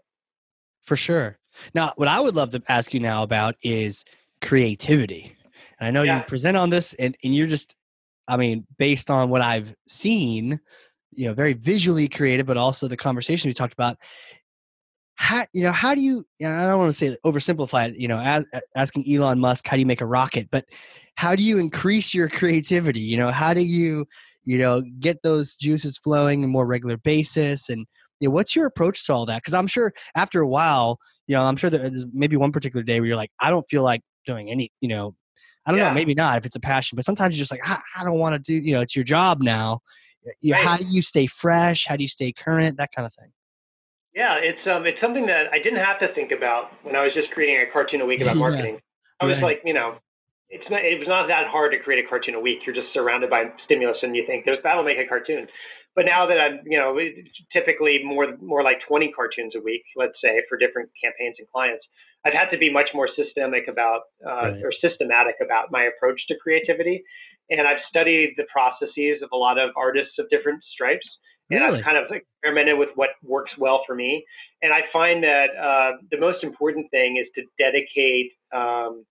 For 0.86 0.95
sure. 0.95 1.38
Now, 1.73 1.93
what 1.95 2.07
I 2.07 2.19
would 2.19 2.36
love 2.36 2.51
to 2.51 2.63
ask 2.67 2.93
you 2.93 2.99
now 2.99 3.23
about 3.23 3.55
is 3.61 4.05
creativity. 4.41 5.36
And 5.80 5.88
I 5.88 5.91
know 5.91 6.03
you 6.03 6.21
present 6.27 6.57
on 6.57 6.69
this 6.69 6.93
and, 6.95 7.17
and 7.23 7.36
you're 7.36 7.47
just 7.47 7.75
I 8.30 8.38
mean, 8.38 8.65
based 8.77 9.09
on 9.09 9.30
what 9.30 9.41
I've 9.41 9.73
seen, 9.88 10.59
you 11.15 11.27
know, 11.27 11.34
very 11.34 11.53
visually 11.53 12.07
creative, 12.07 12.45
but 12.45 12.57
also 12.57 12.88
the 12.88 12.95
conversation 12.95 13.49
we 13.49 13.53
talked 13.53 13.73
about. 13.73 13.97
How 15.15 15.45
you 15.51 15.63
know 15.63 15.73
how 15.73 15.95
do 15.95 16.01
you? 16.01 16.25
you 16.38 16.47
know, 16.47 16.53
I 16.53 16.67
don't 16.67 16.80
want 16.80 16.93
to 16.93 16.97
say 16.97 17.17
oversimplify 17.25 17.89
it. 17.89 17.97
You 17.97 18.07
know, 18.07 18.19
as, 18.19 18.45
asking 18.75 19.11
Elon 19.11 19.39
Musk 19.39 19.67
how 19.67 19.75
do 19.75 19.82
you 19.82 19.86
make 19.86 19.99
a 19.99 20.05
rocket, 20.05 20.47
but 20.49 20.63
how 21.15 21.36
do 21.36 21.43
you 21.43 21.57
increase 21.57 22.13
your 22.13 22.30
creativity? 22.30 23.01
You 23.01 23.17
know, 23.17 23.32
how 23.32 23.53
do 23.53 23.61
you 23.61 24.07
you 24.45 24.59
know 24.59 24.82
get 24.99 25.21
those 25.23 25.57
juices 25.57 25.97
flowing 25.97 26.39
on 26.39 26.45
a 26.45 26.47
more 26.47 26.65
regular 26.65 26.95
basis 26.95 27.67
and 27.67 27.86
you 28.20 28.28
know, 28.28 28.34
what's 28.34 28.55
your 28.55 28.65
approach 28.65 29.05
to 29.05 29.13
all 29.13 29.26
that 29.26 29.38
because 29.38 29.53
i'm 29.53 29.67
sure 29.67 29.93
after 30.15 30.41
a 30.41 30.47
while 30.47 30.99
you 31.28 31.36
know 31.36 31.41
i'm 31.41 31.55
sure 31.55 31.70
there's 31.70 32.05
maybe 32.13 32.36
one 32.36 32.51
particular 32.51 32.84
day 32.84 32.99
where 32.99 33.07
you're 33.07 33.15
like 33.15 33.32
i 33.39 33.49
don't 33.49 33.67
feel 33.70 33.84
like 33.84 34.01
doing 34.26 34.49
any 34.49 34.72
you 34.82 34.88
know 34.88 35.15
i 35.65 35.72
don't 35.72 35.80
yeah. 35.80 35.89
know 35.89 35.93
maybe 35.93 36.13
not 36.13 36.38
if 36.38 36.45
it's 36.45 36.55
a 36.55 36.59
passion 36.59 36.95
but 36.95 37.05
sometimes 37.05 37.36
you're 37.36 37.41
just 37.41 37.51
like 37.51 37.61
i, 37.67 37.80
I 37.95 38.03
don't 38.03 38.20
want 38.20 38.34
to 38.34 38.39
do 38.39 38.53
you 38.53 38.74
know 38.74 38.82
it's 38.82 38.95
your 38.95 39.05
job 39.05 39.41
now 39.41 39.82
you 40.41 40.51
know, 40.51 40.57
right. 40.57 40.67
how 40.67 40.78
do 40.78 40.86
you 40.86 41.01
stay 41.01 41.28
fresh 41.28 41.86
how 41.88 41.95
do 41.95 42.03
you 42.03 42.09
stay 42.09 42.32
current 42.32 42.78
that 42.78 42.91
kind 42.91 43.05
of 43.05 43.13
thing 43.13 43.32
yeah 44.13 44.36
it's 44.36 44.59
um 44.67 44.86
it's 44.86 44.99
something 45.01 45.26
that 45.28 45.45
i 45.51 45.57
didn't 45.57 45.84
have 45.84 45.99
to 45.99 46.13
think 46.13 46.32
about 46.32 46.72
when 46.84 46.95
i 46.95 47.03
was 47.03 47.13
just 47.13 47.32
creating 47.32 47.57
a 47.67 47.72
cartoon 47.72 48.01
a 48.01 48.05
week 48.05 48.22
about 48.22 48.36
marketing 48.38 48.74
yeah. 48.74 48.80
i 49.22 49.26
was 49.26 49.36
right. 49.36 49.43
like 49.43 49.61
you 49.63 49.74
know 49.74 49.95
it's 50.49 50.65
not 50.70 50.84
it 50.84 50.97
was 50.97 51.07
not 51.07 51.28
that 51.28 51.47
hard 51.47 51.72
to 51.72 51.80
create 51.80 52.03
a 52.03 52.07
cartoon 52.09 52.34
a 52.34 52.39
week. 52.39 52.59
You're 52.65 52.76
just 52.76 52.91
surrounded 52.93 53.30
by 53.30 53.45
stimulus 53.65 53.97
and 54.01 54.15
you 54.15 54.26
think 54.26 54.45
that'll 54.45 54.84
make 54.84 54.97
a 54.97 55.07
cartoon. 55.07 55.47
But 55.99 56.05
now 56.05 56.25
that 56.27 56.39
I'm, 56.39 56.61
you 56.65 56.79
know, 56.79 56.97
typically 57.51 57.99
more 58.05 58.37
more 58.39 58.63
like 58.63 58.77
20 58.87 59.11
cartoons 59.11 59.51
a 59.57 59.59
week, 59.59 59.83
let's 59.97 60.15
say, 60.23 60.41
for 60.47 60.57
different 60.57 60.89
campaigns 61.03 61.35
and 61.39 61.47
clients, 61.51 61.85
I've 62.25 62.31
had 62.31 62.49
to 62.51 62.57
be 62.57 62.71
much 62.71 62.87
more 62.93 63.09
systemic 63.17 63.67
about 63.67 64.03
uh, 64.25 64.31
right. 64.31 64.63
or 64.63 64.71
systematic 64.79 65.35
about 65.43 65.71
my 65.71 65.89
approach 65.91 66.21
to 66.29 66.35
creativity. 66.41 67.03
And 67.49 67.67
I've 67.67 67.83
studied 67.89 68.35
the 68.37 68.45
processes 68.49 69.21
of 69.21 69.27
a 69.33 69.35
lot 69.35 69.59
of 69.59 69.71
artists 69.75 70.13
of 70.19 70.29
different 70.29 70.63
stripes. 70.73 71.05
And 71.49 71.59
really? 71.59 71.79
I've 71.79 71.83
kind 71.83 71.97
of 71.97 72.05
experimented 72.09 72.79
with 72.79 72.91
what 72.95 73.09
works 73.21 73.51
well 73.57 73.83
for 73.85 73.93
me. 73.93 74.23
And 74.61 74.71
I 74.71 74.83
find 74.93 75.21
that 75.23 75.47
uh, 75.59 75.97
the 76.11 76.17
most 76.17 76.45
important 76.45 76.89
thing 76.91 77.17
is 77.17 77.27
to 77.35 77.43
dedicate 77.61 78.31
um, 78.53 79.03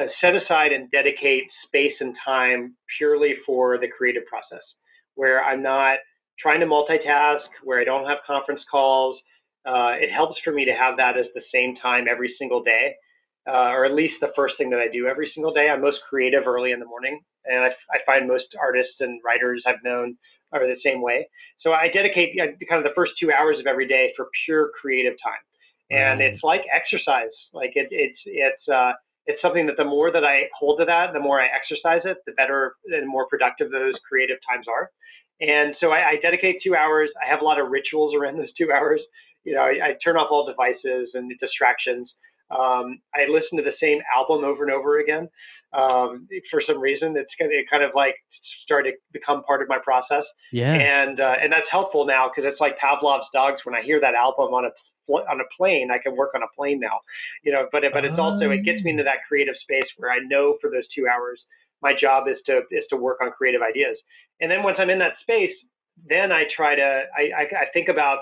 uh, 0.00 0.06
set 0.20 0.36
aside 0.36 0.70
and 0.70 0.88
dedicate 0.92 1.44
space 1.66 1.94
and 1.98 2.14
time 2.24 2.76
purely 2.96 3.34
for 3.44 3.76
the 3.76 3.88
creative 3.88 4.24
process, 4.26 4.62
where 5.20 5.44
I'm 5.44 5.62
not 5.62 5.98
trying 6.38 6.60
to 6.60 6.66
multitask, 6.66 7.44
where 7.62 7.78
I 7.78 7.84
don't 7.84 8.08
have 8.08 8.18
conference 8.26 8.62
calls. 8.70 9.20
Uh, 9.68 9.92
it 10.00 10.10
helps 10.10 10.40
for 10.42 10.50
me 10.50 10.64
to 10.64 10.72
have 10.72 10.96
that 10.96 11.18
as 11.18 11.26
the 11.34 11.42
same 11.52 11.76
time 11.76 12.06
every 12.10 12.34
single 12.38 12.62
day, 12.62 12.94
uh, 13.46 13.68
or 13.76 13.84
at 13.84 13.92
least 13.92 14.14
the 14.22 14.32
first 14.34 14.54
thing 14.56 14.70
that 14.70 14.80
I 14.80 14.88
do 14.90 15.06
every 15.06 15.30
single 15.34 15.52
day. 15.52 15.68
I'm 15.68 15.82
most 15.82 15.98
creative 16.08 16.46
early 16.46 16.72
in 16.72 16.80
the 16.80 16.86
morning, 16.86 17.20
and 17.44 17.64
I, 17.64 17.68
I 17.92 17.98
find 18.06 18.26
most 18.26 18.46
artists 18.58 18.94
and 19.00 19.20
writers 19.22 19.62
I've 19.66 19.84
known 19.84 20.16
are 20.54 20.66
the 20.66 20.80
same 20.82 21.02
way. 21.02 21.28
So 21.60 21.72
I 21.72 21.88
dedicate 21.92 22.30
kind 22.38 22.78
of 22.78 22.84
the 22.84 22.96
first 22.96 23.12
two 23.20 23.30
hours 23.30 23.58
of 23.58 23.66
every 23.66 23.86
day 23.86 24.14
for 24.16 24.28
pure 24.46 24.70
creative 24.80 25.16
time, 25.22 25.44
and 25.90 26.22
it's 26.22 26.42
like 26.42 26.62
exercise. 26.74 27.36
Like 27.52 27.72
it, 27.74 27.88
it's 27.90 28.20
it's 28.24 28.68
uh, 28.72 28.92
it's 29.30 29.42
something 29.42 29.66
that 29.66 29.76
the 29.76 29.84
more 29.84 30.10
that 30.10 30.24
I 30.24 30.42
hold 30.58 30.78
to 30.80 30.84
that, 30.84 31.12
the 31.12 31.20
more 31.20 31.40
I 31.40 31.46
exercise 31.46 32.02
it, 32.04 32.18
the 32.26 32.32
better 32.32 32.74
and 32.86 33.08
more 33.08 33.26
productive 33.28 33.70
those 33.70 33.94
creative 34.08 34.38
times 34.50 34.66
are. 34.68 34.90
And 35.40 35.74
so 35.80 35.90
I, 35.90 36.10
I 36.10 36.16
dedicate 36.20 36.56
two 36.62 36.74
hours. 36.74 37.08
I 37.24 37.30
have 37.30 37.40
a 37.40 37.44
lot 37.44 37.60
of 37.60 37.70
rituals 37.70 38.14
around 38.14 38.38
those 38.42 38.52
two 38.58 38.72
hours. 38.72 39.00
You 39.44 39.54
know, 39.54 39.62
I, 39.62 39.72
I 39.82 39.94
turn 40.04 40.16
off 40.16 40.28
all 40.30 40.46
devices 40.46 41.10
and 41.14 41.32
distractions. 41.40 42.10
Um, 42.50 42.98
I 43.14 43.30
listen 43.30 43.56
to 43.58 43.62
the 43.62 43.78
same 43.80 44.00
album 44.14 44.44
over 44.44 44.64
and 44.64 44.72
over 44.72 44.98
again. 44.98 45.28
Um, 45.72 46.26
for 46.50 46.60
some 46.66 46.80
reason, 46.80 47.14
it's 47.16 47.30
kind 47.38 47.50
of, 47.50 47.56
it 47.56 47.66
kind 47.70 47.84
of 47.84 47.92
like 47.94 48.16
started 48.64 48.92
to 48.92 48.96
become 49.12 49.42
part 49.44 49.62
of 49.62 49.68
my 49.68 49.78
process. 49.82 50.24
Yeah. 50.52 50.74
And 50.74 51.20
uh, 51.20 51.36
and 51.40 51.52
that's 51.52 51.70
helpful 51.70 52.04
now 52.04 52.28
because 52.28 52.50
it's 52.50 52.60
like 52.60 52.74
Pavlov's 52.78 53.26
dogs. 53.32 53.60
When 53.64 53.74
I 53.74 53.82
hear 53.82 54.00
that 54.00 54.14
album 54.14 54.52
on 54.52 54.64
a 54.64 54.70
on 55.08 55.40
a 55.40 55.44
plane. 55.56 55.90
I 55.90 55.98
can 55.98 56.16
work 56.16 56.30
on 56.34 56.42
a 56.42 56.48
plane 56.56 56.80
now, 56.80 57.00
you 57.42 57.52
know. 57.52 57.68
But 57.72 57.84
but 57.92 58.04
it's 58.04 58.18
also 58.18 58.50
it 58.50 58.64
gets 58.64 58.82
me 58.84 58.90
into 58.92 59.02
ah. 59.02 59.06
that 59.06 59.26
creative 59.26 59.54
space 59.62 59.86
where 59.96 60.10
I 60.10 60.18
know 60.28 60.56
for 60.60 60.70
those 60.70 60.86
two 60.94 61.06
hours 61.06 61.40
my 61.82 61.92
job 61.98 62.28
is 62.28 62.36
to 62.46 62.62
is 62.70 62.84
to 62.90 62.96
work 62.96 63.18
on 63.22 63.30
creative 63.30 63.62
ideas. 63.62 63.96
And 64.40 64.50
then 64.50 64.62
once 64.62 64.76
I'm 64.78 64.90
in 64.90 64.98
that 64.98 65.14
space, 65.22 65.54
then 66.08 66.32
I 66.32 66.44
try 66.54 66.74
to 66.74 67.04
I 67.16 67.22
I, 67.36 67.42
I 67.42 67.66
think 67.72 67.88
about 67.88 68.18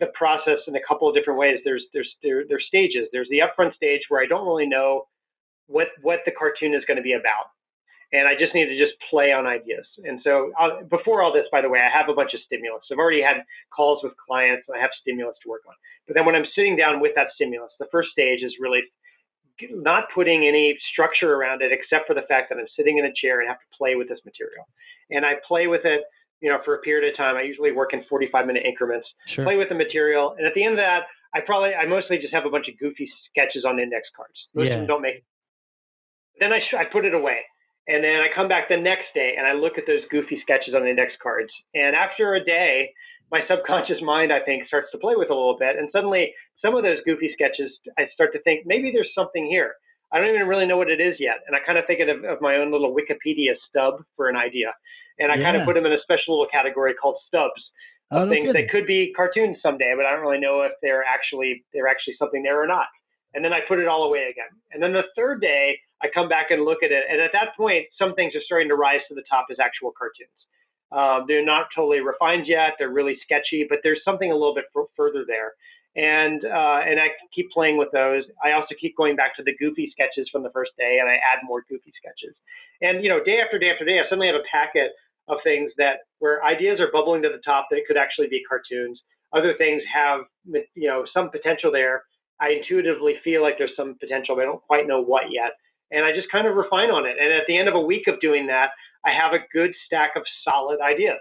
the 0.00 0.06
process 0.14 0.58
in 0.66 0.76
a 0.76 0.80
couple 0.86 1.08
of 1.08 1.14
different 1.14 1.38
ways. 1.38 1.58
There's 1.64 1.84
there's 1.92 2.14
there, 2.22 2.44
there's 2.48 2.64
stages. 2.68 3.08
There's 3.12 3.28
the 3.30 3.40
upfront 3.40 3.74
stage 3.74 4.02
where 4.08 4.22
I 4.22 4.26
don't 4.26 4.46
really 4.46 4.66
know 4.66 5.04
what 5.66 5.88
what 6.02 6.20
the 6.24 6.32
cartoon 6.32 6.74
is 6.74 6.84
going 6.86 6.96
to 6.96 7.02
be 7.02 7.14
about 7.14 7.46
and 8.12 8.26
I 8.26 8.32
just 8.38 8.54
need 8.54 8.66
to 8.66 8.78
just 8.78 8.96
play 9.10 9.32
on 9.32 9.46
ideas. 9.46 9.84
And 10.04 10.20
so 10.24 10.52
I'll, 10.58 10.82
before 10.84 11.22
all 11.22 11.32
this, 11.32 11.44
by 11.52 11.60
the 11.60 11.68
way, 11.68 11.80
I 11.80 11.92
have 11.92 12.08
a 12.08 12.14
bunch 12.14 12.32
of 12.32 12.40
stimulus. 12.46 12.84
I've 12.90 12.98
already 12.98 13.20
had 13.20 13.44
calls 13.74 14.00
with 14.02 14.12
clients 14.16 14.64
and 14.68 14.76
I 14.76 14.80
have 14.80 14.90
stimulus 15.00 15.36
to 15.42 15.48
work 15.48 15.62
on. 15.68 15.74
But 16.06 16.14
then 16.14 16.24
when 16.24 16.34
I'm 16.34 16.48
sitting 16.54 16.76
down 16.76 17.00
with 17.00 17.12
that 17.16 17.28
stimulus, 17.34 17.72
the 17.78 17.88
first 17.92 18.10
stage 18.10 18.42
is 18.42 18.54
really 18.60 18.80
not 19.70 20.04
putting 20.14 20.46
any 20.46 20.78
structure 20.92 21.34
around 21.34 21.60
it 21.60 21.72
except 21.72 22.06
for 22.06 22.14
the 22.14 22.24
fact 22.28 22.48
that 22.48 22.58
I'm 22.58 22.70
sitting 22.76 22.96
in 22.96 23.04
a 23.04 23.12
chair 23.12 23.40
and 23.40 23.48
have 23.48 23.58
to 23.58 23.76
play 23.76 23.94
with 23.94 24.08
this 24.08 24.20
material. 24.24 24.64
And 25.10 25.26
I 25.26 25.34
play 25.46 25.66
with 25.66 25.84
it, 25.84 26.00
you 26.40 26.48
know, 26.48 26.58
for 26.64 26.76
a 26.76 26.78
period 26.80 27.12
of 27.12 27.16
time. 27.16 27.36
I 27.36 27.42
usually 27.42 27.72
work 27.72 27.92
in 27.92 28.04
45 28.08 28.46
minute 28.46 28.62
increments, 28.64 29.06
sure. 29.26 29.44
play 29.44 29.56
with 29.56 29.68
the 29.68 29.74
material. 29.74 30.34
And 30.38 30.46
at 30.46 30.54
the 30.54 30.64
end 30.64 30.72
of 30.72 30.78
that, 30.78 31.04
I 31.34 31.40
probably, 31.44 31.74
I 31.74 31.84
mostly 31.84 32.16
just 32.16 32.32
have 32.32 32.46
a 32.46 32.50
bunch 32.50 32.68
of 32.68 32.78
goofy 32.78 33.10
sketches 33.28 33.66
on 33.68 33.78
index 33.78 34.08
cards. 34.16 34.38
Most 34.54 34.68
yeah. 34.68 34.74
of 34.74 34.78
them 34.80 34.86
don't 34.86 35.02
make. 35.02 35.24
Then 36.40 36.54
I, 36.54 36.60
sh- 36.60 36.78
I 36.78 36.84
put 36.84 37.04
it 37.04 37.12
away 37.12 37.40
and 37.88 38.04
then 38.04 38.20
I 38.20 38.28
come 38.34 38.48
back 38.48 38.68
the 38.68 38.76
next 38.76 39.08
day 39.14 39.34
and 39.36 39.46
I 39.46 39.54
look 39.54 39.78
at 39.78 39.84
those 39.86 40.04
goofy 40.10 40.38
sketches 40.42 40.74
on 40.74 40.82
the 40.82 40.90
index 40.90 41.12
cards. 41.22 41.48
And 41.74 41.96
after 41.96 42.34
a 42.34 42.44
day, 42.44 42.92
my 43.32 43.40
subconscious 43.48 44.00
mind, 44.02 44.32
I 44.32 44.40
think, 44.40 44.66
starts 44.68 44.88
to 44.92 44.98
play 44.98 45.16
with 45.16 45.30
a 45.30 45.34
little 45.34 45.56
bit. 45.58 45.76
And 45.76 45.88
suddenly, 45.90 46.32
some 46.62 46.76
of 46.76 46.82
those 46.82 46.98
goofy 47.04 47.32
sketches, 47.32 47.72
I 47.98 48.04
start 48.12 48.32
to 48.34 48.42
think 48.42 48.66
maybe 48.66 48.92
there's 48.92 49.10
something 49.14 49.46
here. 49.46 49.74
I 50.12 50.18
don't 50.18 50.28
even 50.28 50.48
really 50.48 50.66
know 50.66 50.76
what 50.76 50.90
it 50.90 51.00
is 51.00 51.16
yet. 51.18 51.40
And 51.46 51.56
I 51.56 51.60
kind 51.64 51.78
of 51.78 51.84
think 51.86 52.00
of, 52.00 52.24
of 52.24 52.40
my 52.40 52.56
own 52.56 52.72
little 52.72 52.94
Wikipedia 52.94 53.56
stub 53.68 54.04
for 54.16 54.28
an 54.28 54.36
idea. 54.36 54.72
And 55.18 55.32
I 55.32 55.36
yeah. 55.36 55.44
kind 55.44 55.56
of 55.56 55.64
put 55.64 55.74
them 55.74 55.86
in 55.86 55.92
a 55.92 56.00
special 56.02 56.36
little 56.36 56.48
category 56.52 56.94
called 56.94 57.16
stubs. 57.26 57.60
Of 58.10 58.26
oh, 58.26 58.30
things 58.30 58.52
that 58.52 58.70
could 58.70 58.86
be 58.86 59.12
cartoons 59.14 59.58
someday, 59.62 59.92
but 59.94 60.06
I 60.06 60.12
don't 60.12 60.22
really 60.22 60.40
know 60.40 60.62
if 60.62 60.72
they're 60.80 61.04
actually 61.04 61.64
they're 61.74 61.88
actually 61.88 62.16
something 62.18 62.42
there 62.42 62.62
or 62.62 62.66
not. 62.66 62.86
And 63.34 63.44
then 63.44 63.52
I 63.52 63.60
put 63.68 63.78
it 63.78 63.86
all 63.86 64.04
away 64.04 64.32
again. 64.32 64.48
And 64.72 64.82
then 64.82 64.94
the 64.94 65.04
third 65.14 65.42
day, 65.42 65.78
I 66.02 66.08
come 66.12 66.28
back 66.28 66.50
and 66.50 66.64
look 66.64 66.82
at 66.82 66.92
it, 66.92 67.04
and 67.10 67.20
at 67.20 67.30
that 67.32 67.56
point, 67.56 67.86
some 67.98 68.14
things 68.14 68.34
are 68.34 68.42
starting 68.44 68.68
to 68.68 68.76
rise 68.76 69.00
to 69.08 69.14
the 69.14 69.24
top 69.28 69.46
as 69.50 69.58
actual 69.58 69.92
cartoons. 69.96 70.38
Um, 70.90 71.24
they're 71.28 71.44
not 71.44 71.66
totally 71.74 72.00
refined 72.00 72.46
yet; 72.46 72.74
they're 72.78 72.90
really 72.90 73.18
sketchy, 73.22 73.66
but 73.68 73.78
there's 73.82 74.00
something 74.04 74.30
a 74.30 74.34
little 74.34 74.54
bit 74.54 74.64
f- 74.76 74.86
further 74.96 75.24
there. 75.26 75.52
And 75.96 76.44
uh, 76.44 76.80
and 76.86 77.00
I 77.00 77.08
keep 77.34 77.50
playing 77.50 77.76
with 77.76 77.88
those. 77.92 78.24
I 78.44 78.52
also 78.52 78.74
keep 78.80 78.96
going 78.96 79.16
back 79.16 79.34
to 79.36 79.42
the 79.42 79.56
goofy 79.58 79.90
sketches 79.92 80.28
from 80.30 80.42
the 80.42 80.50
first 80.50 80.72
day, 80.78 80.98
and 81.00 81.08
I 81.08 81.14
add 81.14 81.40
more 81.42 81.64
goofy 81.68 81.92
sketches. 81.98 82.36
And 82.80 83.02
you 83.02 83.10
know, 83.10 83.22
day 83.24 83.40
after 83.44 83.58
day 83.58 83.70
after 83.70 83.84
day, 83.84 83.98
I 83.98 84.04
suddenly 84.08 84.28
have 84.28 84.36
a 84.36 84.46
packet 84.50 84.92
of 85.26 85.38
things 85.42 85.72
that 85.76 86.06
where 86.20 86.44
ideas 86.44 86.80
are 86.80 86.92
bubbling 86.92 87.22
to 87.22 87.28
the 87.28 87.42
top 87.44 87.66
that 87.70 87.80
could 87.86 87.96
actually 87.96 88.28
be 88.28 88.42
cartoons. 88.48 89.00
Other 89.34 89.54
things 89.58 89.82
have 89.92 90.20
you 90.74 90.88
know 90.88 91.04
some 91.12 91.30
potential 91.30 91.72
there. 91.72 92.04
I 92.40 92.50
intuitively 92.50 93.14
feel 93.24 93.42
like 93.42 93.58
there's 93.58 93.74
some 93.76 93.96
potential, 93.98 94.36
but 94.36 94.42
I 94.42 94.44
don't 94.44 94.62
quite 94.62 94.86
know 94.86 95.02
what 95.02 95.24
yet 95.32 95.52
and 95.90 96.04
I 96.04 96.12
just 96.12 96.30
kind 96.30 96.46
of 96.46 96.56
refine 96.56 96.90
on 96.90 97.06
it. 97.06 97.16
And 97.20 97.32
at 97.32 97.46
the 97.46 97.56
end 97.56 97.68
of 97.68 97.74
a 97.74 97.80
week 97.80 98.06
of 98.08 98.20
doing 98.20 98.46
that, 98.46 98.70
I 99.04 99.10
have 99.10 99.32
a 99.32 99.44
good 99.52 99.72
stack 99.86 100.12
of 100.16 100.22
solid 100.44 100.80
ideas 100.80 101.20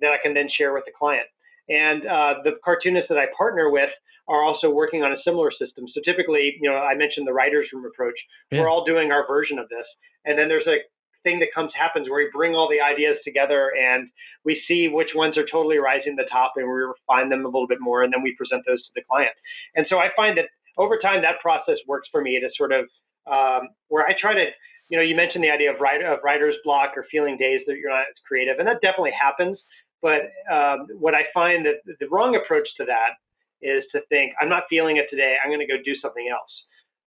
that 0.00 0.12
I 0.12 0.18
can 0.22 0.34
then 0.34 0.48
share 0.56 0.74
with 0.74 0.84
the 0.84 0.92
client. 0.96 1.26
And 1.68 2.06
uh, 2.06 2.34
the 2.44 2.52
cartoonists 2.64 3.08
that 3.08 3.18
I 3.18 3.26
partner 3.36 3.70
with 3.70 3.90
are 4.28 4.42
also 4.42 4.70
working 4.70 5.02
on 5.02 5.12
a 5.12 5.22
similar 5.24 5.50
system. 5.50 5.86
So 5.94 6.00
typically, 6.04 6.56
you 6.60 6.68
know, 6.68 6.76
I 6.76 6.94
mentioned 6.94 7.26
the 7.26 7.32
writers' 7.32 7.68
room 7.72 7.84
approach. 7.86 8.18
Yeah. 8.50 8.60
We're 8.60 8.68
all 8.68 8.84
doing 8.84 9.10
our 9.12 9.26
version 9.26 9.58
of 9.58 9.68
this, 9.68 9.86
and 10.24 10.38
then 10.38 10.48
there's 10.48 10.66
a 10.66 10.78
thing 11.22 11.38
that 11.40 11.48
comes 11.54 11.72
happens 11.74 12.08
where 12.08 12.24
we 12.24 12.30
bring 12.32 12.54
all 12.54 12.68
the 12.70 12.80
ideas 12.80 13.16
together 13.24 13.72
and 13.74 14.08
we 14.44 14.62
see 14.68 14.86
which 14.86 15.08
ones 15.16 15.36
are 15.36 15.46
totally 15.50 15.78
rising 15.78 16.16
to 16.16 16.22
the 16.22 16.28
top, 16.30 16.52
and 16.56 16.66
we 16.66 16.72
refine 16.72 17.28
them 17.28 17.44
a 17.44 17.48
little 17.48 17.66
bit 17.66 17.80
more, 17.80 18.02
and 18.02 18.12
then 18.12 18.22
we 18.22 18.34
present 18.36 18.62
those 18.66 18.82
to 18.82 18.90
the 18.94 19.02
client. 19.08 19.34
And 19.74 19.86
so 19.88 19.98
I 19.98 20.08
find 20.14 20.36
that 20.38 20.46
over 20.78 20.98
time, 20.98 21.22
that 21.22 21.40
process 21.40 21.78
works 21.86 22.08
for 22.12 22.20
me 22.20 22.38
to 22.40 22.48
sort 22.56 22.72
of 22.72 22.86
um, 23.26 23.68
where 23.88 24.06
I 24.06 24.14
try 24.20 24.34
to, 24.34 24.46
you 24.88 24.96
know, 24.96 25.02
you 25.02 25.16
mentioned 25.16 25.42
the 25.42 25.50
idea 25.50 25.72
of, 25.72 25.80
writer, 25.80 26.06
of 26.06 26.20
writer's 26.22 26.56
block 26.64 26.92
or 26.96 27.06
feeling 27.10 27.36
days 27.36 27.60
that 27.66 27.76
you're 27.76 27.90
not 27.90 28.00
as 28.02 28.20
creative, 28.26 28.58
and 28.58 28.68
that 28.68 28.80
definitely 28.82 29.14
happens. 29.18 29.58
But 30.02 30.30
um, 30.52 30.86
what 30.98 31.14
I 31.14 31.22
find 31.32 31.66
that 31.66 31.82
the 31.98 32.08
wrong 32.08 32.36
approach 32.36 32.68
to 32.76 32.84
that 32.84 33.16
is 33.62 33.82
to 33.92 34.00
think, 34.08 34.32
I'm 34.40 34.48
not 34.48 34.64
feeling 34.68 34.98
it 34.98 35.06
today. 35.10 35.36
I'm 35.42 35.50
going 35.50 35.66
to 35.66 35.66
go 35.66 35.82
do 35.84 35.94
something 36.00 36.28
else. 36.30 36.50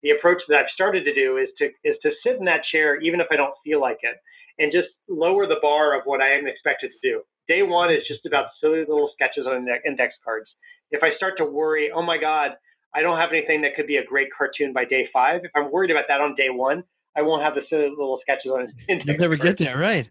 The 0.03 0.11
approach 0.11 0.41
that 0.47 0.57
I've 0.57 0.71
started 0.73 1.03
to 1.05 1.13
do 1.13 1.37
is 1.37 1.49
to 1.57 1.65
is 1.83 1.97
to 2.03 2.11
sit 2.23 2.37
in 2.39 2.45
that 2.45 2.61
chair 2.71 3.01
even 3.01 3.19
if 3.19 3.27
I 3.31 3.35
don't 3.35 3.53
feel 3.63 3.81
like 3.81 3.97
it, 4.03 4.15
and 4.59 4.71
just 4.71 4.89
lower 5.09 5.47
the 5.47 5.61
bar 5.61 5.97
of 5.97 6.03
what 6.05 6.21
I 6.21 6.29
am 6.29 6.47
expected 6.47 6.91
to 6.91 7.09
do. 7.09 7.21
Day 7.47 7.63
one 7.63 7.91
is 7.91 8.03
just 8.07 8.25
about 8.25 8.47
silly 8.61 8.79
little 8.79 9.11
sketches 9.13 9.47
on 9.47 9.67
index 9.85 10.13
cards. 10.23 10.49
If 10.91 11.03
I 11.03 11.15
start 11.17 11.33
to 11.37 11.45
worry, 11.45 11.91
oh 11.93 12.01
my 12.01 12.17
God, 12.17 12.51
I 12.97 13.01
don't 13.01 13.19
have 13.19 13.29
anything 13.31 13.61
that 13.61 13.75
could 13.75 13.85
be 13.85 13.97
a 13.97 14.03
great 14.03 14.29
cartoon 14.35 14.73
by 14.73 14.83
day 14.83 15.07
five. 15.13 15.41
If 15.43 15.51
I'm 15.55 15.71
worried 15.71 15.91
about 15.91 16.05
that 16.07 16.19
on 16.19 16.33
day 16.35 16.49
one, 16.49 16.83
I 17.15 17.21
won't 17.21 17.43
have 17.43 17.53
the 17.53 17.61
silly 17.69 17.89
little 17.89 18.19
sketches 18.21 18.51
on. 18.51 18.73
You'll 19.05 19.17
never 19.17 19.35
get 19.35 19.57
there, 19.57 19.77
right? 19.77 20.09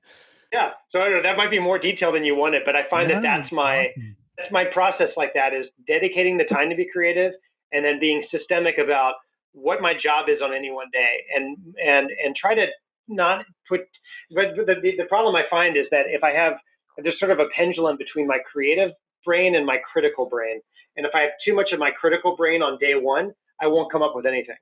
Yeah. 0.52 0.70
So 0.92 1.00
I 1.00 1.08
don't 1.08 1.14
know, 1.14 1.22
that 1.24 1.36
might 1.36 1.50
be 1.50 1.58
more 1.58 1.80
detail 1.80 2.12
than 2.12 2.24
you 2.24 2.36
wanted, 2.36 2.62
but 2.64 2.76
I 2.76 2.88
find 2.88 3.10
that 3.10 3.22
that's 3.22 3.50
my 3.50 3.88
awesome. 3.88 4.16
that's 4.38 4.52
my 4.52 4.64
process 4.72 5.08
like 5.16 5.32
that 5.34 5.52
is 5.52 5.66
dedicating 5.88 6.38
the 6.38 6.44
time 6.44 6.70
to 6.70 6.76
be 6.76 6.86
creative 6.92 7.32
and 7.72 7.84
then 7.84 7.98
being 7.98 8.24
systemic 8.30 8.78
about 8.78 9.14
what 9.52 9.82
my 9.82 9.94
job 9.94 10.28
is 10.28 10.40
on 10.40 10.54
any 10.54 10.70
one 10.70 10.86
day 10.92 11.24
and 11.34 11.56
and 11.84 12.10
and 12.24 12.36
try 12.36 12.54
to 12.54 12.66
not 13.08 13.44
put 13.68 13.80
but 14.34 14.54
the, 14.54 14.74
the, 14.82 14.92
the 14.98 15.08
problem 15.08 15.34
I 15.34 15.42
find 15.50 15.76
is 15.76 15.86
that 15.90 16.04
if 16.06 16.22
I 16.22 16.30
have 16.30 16.54
there's 17.02 17.18
sort 17.18 17.30
of 17.32 17.40
a 17.40 17.46
pendulum 17.56 17.96
between 17.96 18.26
my 18.26 18.38
creative 18.50 18.90
brain 19.26 19.56
and 19.56 19.66
my 19.66 19.76
critical 19.92 20.26
brain. 20.26 20.60
And 20.97 21.06
if 21.06 21.12
I 21.14 21.20
have 21.20 21.32
too 21.44 21.55
much 21.55 21.73
of 21.73 21.78
my 21.78 21.90
critical 21.90 22.36
brain 22.36 22.62
on 22.62 22.78
day 22.78 22.94
one, 22.94 23.32
I 23.60 23.66
won't 23.66 23.90
come 23.93 24.02
up 24.02 24.14
with 24.14 24.27
anything. 24.27 24.56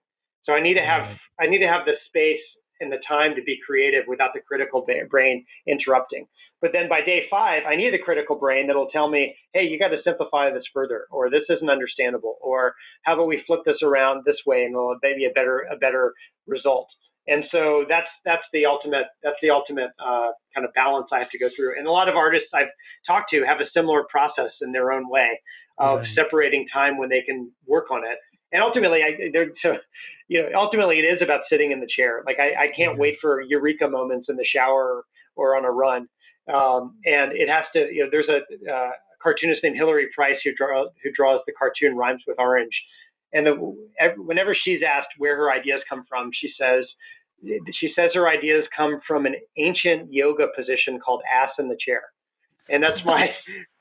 So 0.44 0.52
I 0.52 0.60
need 0.62 0.74
to 0.74 0.84
have 0.84 1.16
I 1.40 1.46
need 1.46 1.60
to 1.60 1.68
have 1.68 1.84
the 1.86 1.94
space 2.08 2.42
and 2.80 2.92
the 2.92 2.98
time 3.08 3.34
to 3.34 3.42
be 3.42 3.58
creative 3.64 4.04
without 4.08 4.30
the 4.34 4.40
critical 4.40 4.84
brain 5.08 5.44
interrupting. 5.66 6.26
But 6.60 6.72
then 6.72 6.88
by 6.88 7.00
day 7.00 7.26
five, 7.30 7.62
I 7.68 7.76
need 7.76 7.92
the 7.92 7.98
critical 7.98 8.36
brain 8.36 8.66
that'll 8.66 8.88
tell 8.88 9.08
me, 9.08 9.34
hey, 9.52 9.64
you 9.64 9.78
got 9.78 9.88
to 9.88 10.02
simplify 10.02 10.50
this 10.50 10.64
further, 10.72 11.06
or 11.10 11.30
this 11.30 11.42
isn't 11.48 11.70
understandable, 11.70 12.38
or 12.40 12.74
how 13.02 13.14
about 13.14 13.26
we 13.26 13.42
flip 13.46 13.60
this 13.64 13.82
around 13.82 14.22
this 14.24 14.38
way 14.46 14.64
and 14.64 14.72
it'll 14.72 14.96
maybe 15.02 15.24
a 15.24 15.30
better 15.30 15.66
a 15.70 15.76
better 15.76 16.14
result. 16.46 16.88
And 17.26 17.44
so 17.50 17.86
that's 17.88 18.08
that's 18.24 18.42
the 18.52 18.66
ultimate 18.66 19.06
that's 19.22 19.36
the 19.40 19.50
ultimate 19.50 19.90
uh, 19.98 20.30
kind 20.54 20.66
of 20.66 20.72
balance 20.74 21.06
I 21.12 21.20
have 21.20 21.30
to 21.30 21.38
go 21.38 21.48
through. 21.56 21.78
And 21.78 21.86
a 21.86 21.90
lot 21.90 22.08
of 22.08 22.16
artists 22.16 22.48
I've 22.52 22.72
talked 23.06 23.30
to 23.30 23.44
have 23.46 23.60
a 23.60 23.70
similar 23.72 24.04
process 24.10 24.52
in 24.60 24.72
their 24.72 24.92
own 24.92 25.08
way 25.08 25.40
of 25.78 26.00
right. 26.00 26.14
separating 26.14 26.66
time 26.72 26.98
when 26.98 27.08
they 27.08 27.22
can 27.22 27.50
work 27.66 27.90
on 27.90 28.04
it. 28.04 28.18
And 28.52 28.62
ultimately, 28.62 29.00
I, 29.02 29.30
they're 29.32 29.50
so, 29.62 29.76
you 30.28 30.42
know, 30.42 30.48
ultimately 30.54 30.98
it 30.98 31.04
is 31.04 31.20
about 31.20 31.40
sitting 31.50 31.72
in 31.72 31.80
the 31.80 31.88
chair. 31.88 32.22
Like 32.24 32.38
I, 32.38 32.64
I 32.64 32.68
can't 32.76 32.98
wait 32.98 33.16
for 33.20 33.40
eureka 33.40 33.88
moments 33.88 34.28
in 34.28 34.36
the 34.36 34.44
shower 34.44 35.04
or 35.36 35.56
on 35.56 35.64
a 35.64 35.70
run. 35.70 36.08
Um, 36.52 36.96
and 37.04 37.32
it 37.32 37.48
has 37.48 37.64
to, 37.74 37.92
you 37.92 38.04
know, 38.04 38.10
there's 38.10 38.28
a 38.28 38.72
uh, 38.72 38.90
cartoonist 39.22 39.62
named 39.62 39.76
Hilary 39.76 40.08
Price 40.14 40.36
who 40.44 40.54
draws 40.54 40.88
who 41.02 41.10
draws 41.12 41.40
the 41.46 41.52
cartoon 41.52 41.96
rhymes 41.96 42.22
with 42.26 42.38
orange. 42.38 42.74
And 43.32 43.46
the, 43.46 43.76
whenever 44.18 44.54
she's 44.54 44.80
asked 44.86 45.08
where 45.18 45.36
her 45.36 45.50
ideas 45.50 45.80
come 45.88 46.04
from, 46.08 46.30
she 46.40 46.52
says 46.58 46.84
she 47.72 47.92
says 47.96 48.10
her 48.14 48.28
ideas 48.28 48.64
come 48.76 49.00
from 49.06 49.26
an 49.26 49.34
ancient 49.58 50.12
yoga 50.12 50.46
position 50.56 50.98
called 51.04 51.22
ass 51.32 51.50
in 51.58 51.68
the 51.68 51.76
chair, 51.84 52.02
and 52.68 52.82
that's 52.82 53.04
why 53.04 53.34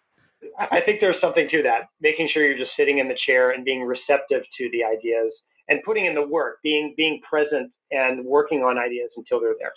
I 0.59 0.81
think 0.85 0.99
there's 0.99 1.19
something 1.21 1.47
to 1.51 1.63
that. 1.63 1.89
Making 2.01 2.29
sure 2.33 2.45
you're 2.45 2.57
just 2.57 2.71
sitting 2.77 2.99
in 2.99 3.07
the 3.07 3.17
chair 3.25 3.51
and 3.51 3.65
being 3.65 3.83
receptive 3.83 4.43
to 4.57 4.69
the 4.71 4.83
ideas 4.83 5.33
and 5.69 5.79
putting 5.83 6.05
in 6.05 6.15
the 6.15 6.25
work, 6.27 6.57
being 6.63 6.93
being 6.97 7.19
present 7.27 7.71
and 7.91 8.25
working 8.25 8.63
on 8.63 8.77
ideas 8.77 9.09
until 9.17 9.39
they're 9.39 9.55
there. 9.59 9.73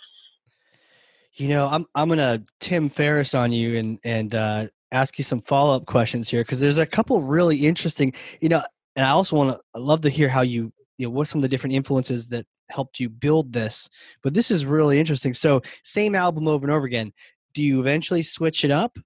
You 1.33 1.49
know, 1.49 1.67
I'm 1.67 1.85
I'm 1.95 2.09
gonna 2.09 2.43
Tim 2.59 2.89
Ferriss 2.89 3.33
on 3.33 3.51
you 3.51 3.77
and 3.77 3.99
and 4.03 4.35
uh, 4.35 4.67
ask 4.91 5.17
you 5.17 5.23
some 5.23 5.41
follow 5.41 5.75
up 5.75 5.85
questions 5.85 6.29
here 6.29 6.41
because 6.41 6.59
there's 6.59 6.77
a 6.77 6.85
couple 6.85 7.21
really 7.21 7.65
interesting. 7.65 8.13
You 8.39 8.49
know, 8.49 8.63
and 8.95 9.05
I 9.05 9.09
also 9.09 9.35
want 9.35 9.59
to 9.75 9.81
love 9.81 10.01
to 10.01 10.09
hear 10.09 10.29
how 10.29 10.41
you 10.41 10.71
you 10.97 11.07
know 11.07 11.11
what 11.11 11.27
some 11.27 11.39
of 11.39 11.43
the 11.43 11.49
different 11.49 11.75
influences 11.75 12.27
that 12.29 12.45
helped 12.69 12.99
you 12.99 13.09
build 13.09 13.53
this. 13.53 13.89
But 14.23 14.33
this 14.33 14.51
is 14.51 14.65
really 14.65 14.99
interesting. 14.99 15.33
So 15.33 15.61
same 15.83 16.15
album 16.15 16.47
over 16.47 16.65
and 16.65 16.73
over 16.73 16.85
again. 16.85 17.13
Do 17.53 17.61
you 17.61 17.79
eventually 17.79 18.23
switch 18.23 18.65
it 18.65 18.71
up? 18.71 18.97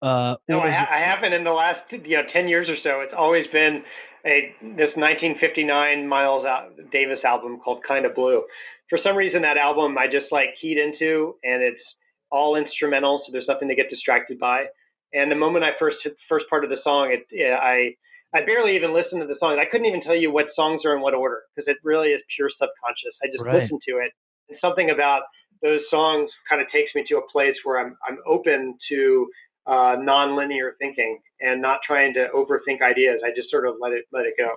Uh, 0.00 0.36
no, 0.48 0.60
I, 0.60 0.70
ha- 0.70 0.88
I 0.90 1.00
haven't 1.00 1.32
in 1.32 1.44
the 1.44 1.50
last 1.50 1.80
you 1.90 2.16
know 2.16 2.22
ten 2.32 2.48
years 2.48 2.68
or 2.68 2.76
so. 2.82 3.00
It's 3.00 3.14
always 3.16 3.46
been 3.52 3.82
a 4.24 4.54
this 4.62 4.94
1959 4.94 6.06
Miles 6.06 6.46
Davis 6.92 7.18
album 7.24 7.58
called 7.64 7.82
Kind 7.86 8.06
of 8.06 8.14
Blue. 8.14 8.42
For 8.88 8.98
some 9.02 9.16
reason, 9.16 9.42
that 9.42 9.56
album 9.56 9.98
I 9.98 10.06
just 10.06 10.30
like 10.30 10.48
keyed 10.60 10.78
into, 10.78 11.34
and 11.42 11.62
it's 11.62 11.82
all 12.30 12.56
instrumental, 12.56 13.22
so 13.26 13.32
there's 13.32 13.48
nothing 13.48 13.68
to 13.68 13.74
get 13.74 13.90
distracted 13.90 14.38
by. 14.38 14.66
And 15.12 15.30
the 15.30 15.36
moment 15.36 15.64
I 15.64 15.70
first 15.78 15.96
hit 16.04 16.12
the 16.12 16.28
first 16.28 16.44
part 16.50 16.64
of 16.64 16.70
the 16.70 16.78
song, 16.84 17.10
it, 17.12 17.26
it 17.30 17.52
I 17.52 17.94
I 18.36 18.44
barely 18.44 18.76
even 18.76 18.92
listened 18.92 19.20
to 19.22 19.26
the 19.26 19.40
song. 19.40 19.58
I 19.58 19.68
couldn't 19.70 19.86
even 19.86 20.02
tell 20.02 20.16
you 20.16 20.30
what 20.30 20.46
songs 20.54 20.82
are 20.84 20.94
in 20.94 21.00
what 21.00 21.14
order 21.14 21.42
because 21.54 21.66
it 21.66 21.78
really 21.82 22.08
is 22.08 22.20
pure 22.36 22.50
subconscious. 22.50 23.16
I 23.22 23.26
just 23.32 23.42
right. 23.42 23.62
listen 23.62 23.80
to 23.88 23.94
it. 23.98 24.12
And 24.48 24.58
something 24.60 24.90
about 24.90 25.22
those 25.62 25.80
songs 25.90 26.30
kind 26.48 26.60
of 26.60 26.68
takes 26.70 26.94
me 26.94 27.04
to 27.08 27.16
a 27.16 27.30
place 27.32 27.56
where 27.64 27.80
I'm 27.80 27.96
I'm 28.06 28.18
open 28.26 28.76
to 28.90 29.28
uh, 29.66 29.96
non-linear 29.98 30.76
thinking 30.78 31.18
and 31.40 31.60
not 31.60 31.80
trying 31.86 32.14
to 32.14 32.28
overthink 32.34 32.82
ideas. 32.82 33.20
I 33.24 33.30
just 33.34 33.50
sort 33.50 33.66
of 33.66 33.74
let 33.80 33.92
it 33.92 34.04
let 34.12 34.24
it 34.24 34.34
go. 34.38 34.54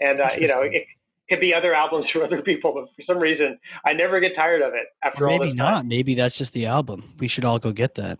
And 0.00 0.20
uh, 0.20 0.30
you 0.38 0.48
know, 0.48 0.62
it, 0.62 0.84
could 1.28 1.40
be 1.40 1.54
other 1.54 1.74
albums 1.74 2.06
for 2.12 2.22
other 2.22 2.42
people, 2.42 2.74
but 2.74 2.84
for 2.94 3.02
some 3.06 3.18
reason, 3.18 3.58
I 3.86 3.94
never 3.94 4.20
get 4.20 4.36
tired 4.36 4.60
of 4.60 4.74
it 4.74 4.86
after 5.02 5.24
or 5.24 5.30
all 5.30 5.38
maybe 5.38 5.54
not. 5.54 5.86
Maybe 5.86 6.14
that's 6.14 6.36
just 6.36 6.52
the 6.52 6.66
album. 6.66 7.14
We 7.18 7.28
should 7.28 7.46
all 7.46 7.58
go 7.58 7.72
get 7.72 7.94
that. 7.94 8.18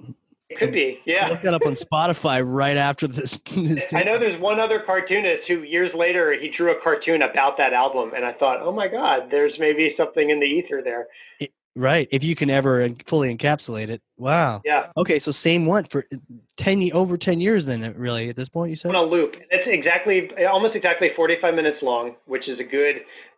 It 0.49 0.59
could 0.59 0.73
be, 0.73 1.01
yeah. 1.05 1.29
Look 1.29 1.43
that 1.43 1.55
up 1.55 1.67
on 1.67 1.73
Spotify 1.73 2.43
right 2.47 2.77
after 2.77 3.09
this. 3.09 3.39
this 3.57 3.93
I 3.93 4.05
know 4.05 4.19
there's 4.19 4.41
one 4.41 4.61
other 4.61 4.83
cartoonist 4.87 5.49
who 5.49 5.63
years 5.63 5.91
later 5.97 6.33
he 6.39 6.51
drew 6.57 6.71
a 6.71 6.81
cartoon 6.83 7.23
about 7.23 7.57
that 7.59 7.73
album, 7.73 8.13
and 8.15 8.25
I 8.25 8.35
thought, 8.35 8.61
oh 8.63 8.73
my 8.73 8.87
god, 8.89 9.31
there's 9.31 9.53
maybe 9.59 9.95
something 9.97 10.31
in 10.31 10.39
the 10.41 10.47
ether 10.47 10.81
there. 10.83 11.07
It, 11.41 11.53
right, 11.75 12.09
if 12.11 12.25
you 12.25 12.35
can 12.35 12.51
ever 12.51 12.89
fully 13.07 13.35
encapsulate 13.35 13.89
it. 13.89 14.03
Wow. 14.17 14.63
Yeah. 14.65 14.87
Okay, 14.97 15.19
so 15.19 15.31
same 15.31 15.67
one 15.67 15.85
for 15.85 16.07
ten 16.57 16.91
over 16.93 17.17
ten 17.17 17.41
years. 17.41 17.67
Then 17.67 17.95
really 17.97 18.29
at 18.29 18.37
this 18.37 18.49
point, 18.49 18.71
you 18.71 18.77
said 18.77 18.95
on 18.95 18.97
a 18.97 19.03
loop. 19.03 19.35
It's 19.51 19.67
exactly 19.67 20.31
almost 20.51 20.77
exactly 20.77 21.11
45 21.17 21.55
minutes 21.55 21.79
long, 21.83 22.17
which 22.27 22.49
is 22.49 22.59
a 22.61 22.65
good 22.65 22.97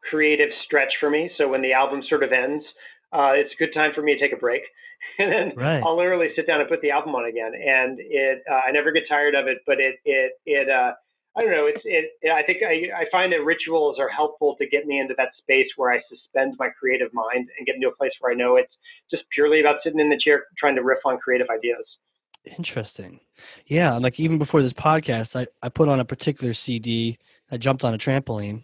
creative 0.09 0.51
stretch 0.65 0.93
for 1.01 1.11
me. 1.11 1.31
So 1.37 1.49
when 1.49 1.63
the 1.63 1.73
album 1.73 2.03
sort 2.09 2.23
of 2.23 2.33
ends, 2.33 2.65
uh, 3.13 3.33
it's 3.35 3.53
a 3.53 3.57
good 3.57 3.75
time 3.75 3.93
for 3.95 4.03
me 4.03 4.15
to 4.15 4.21
take 4.21 4.33
a 4.33 4.41
break. 4.41 4.63
and 5.19 5.33
then 5.33 5.53
right. 5.57 5.83
I'll 5.83 5.97
literally 5.97 6.29
sit 6.37 6.47
down 6.47 6.61
and 6.61 6.69
put 6.69 6.81
the 6.81 6.91
album 6.91 7.15
on 7.15 7.29
again. 7.29 7.53
And 7.55 7.99
it, 8.01 8.43
uh, 8.51 8.61
I 8.69 8.71
never 8.73 8.93
get 8.93 9.05
tired 9.09 9.35
of 9.35 9.47
it, 9.47 9.59
but 9.67 9.79
it, 9.79 9.97
it, 10.05 10.33
it, 10.45 10.69
uh, 10.69 10.93
I 11.37 11.43
don't 11.43 11.51
know. 11.51 11.67
It's, 11.67 11.83
it, 11.85 12.31
I 12.31 12.43
think 12.43 12.59
I, 12.63 13.03
I 13.03 13.05
find 13.13 13.33
that 13.33 13.45
rituals 13.45 13.99
are 13.99 14.09
helpful 14.09 14.57
to 14.59 14.67
get 14.67 14.87
me 14.87 15.01
into 15.01 15.15
that 15.19 15.29
space 15.39 15.69
where 15.77 15.93
I 15.93 16.01
suspend 16.09 16.55
my 16.59 16.69
creative 16.69 17.13
mind 17.13 17.49
and 17.59 17.67
get 17.67 17.75
into 17.75 17.89
a 17.89 17.95
place 17.95 18.13
where 18.21 18.33
I 18.33 18.35
know 18.35 18.57
it's 18.57 18.73
just 19.11 19.25
purely 19.35 19.61
about 19.61 19.77
sitting 19.85 20.01
in 20.01 20.09
the 20.09 20.19
chair 20.19 20.45
trying 20.59 20.77
to 20.77 20.83
riff 20.83 21.01
on 21.05 21.19
creative 21.19 21.49
ideas. 21.51 21.85
Interesting. 22.57 23.21
Yeah. 23.67 23.97
Like 23.99 24.19
even 24.19 24.39
before 24.39 24.63
this 24.63 24.73
podcast, 24.73 25.37
I, 25.37 25.47
I 25.63 25.69
put 25.69 25.89
on 25.89 26.01
a 26.01 26.05
particular 26.05 26.55
CD. 26.55 27.19
I 27.51 27.59
jumped 27.59 27.85
on 27.85 27.93
a 27.93 27.99
trampoline 27.99 28.63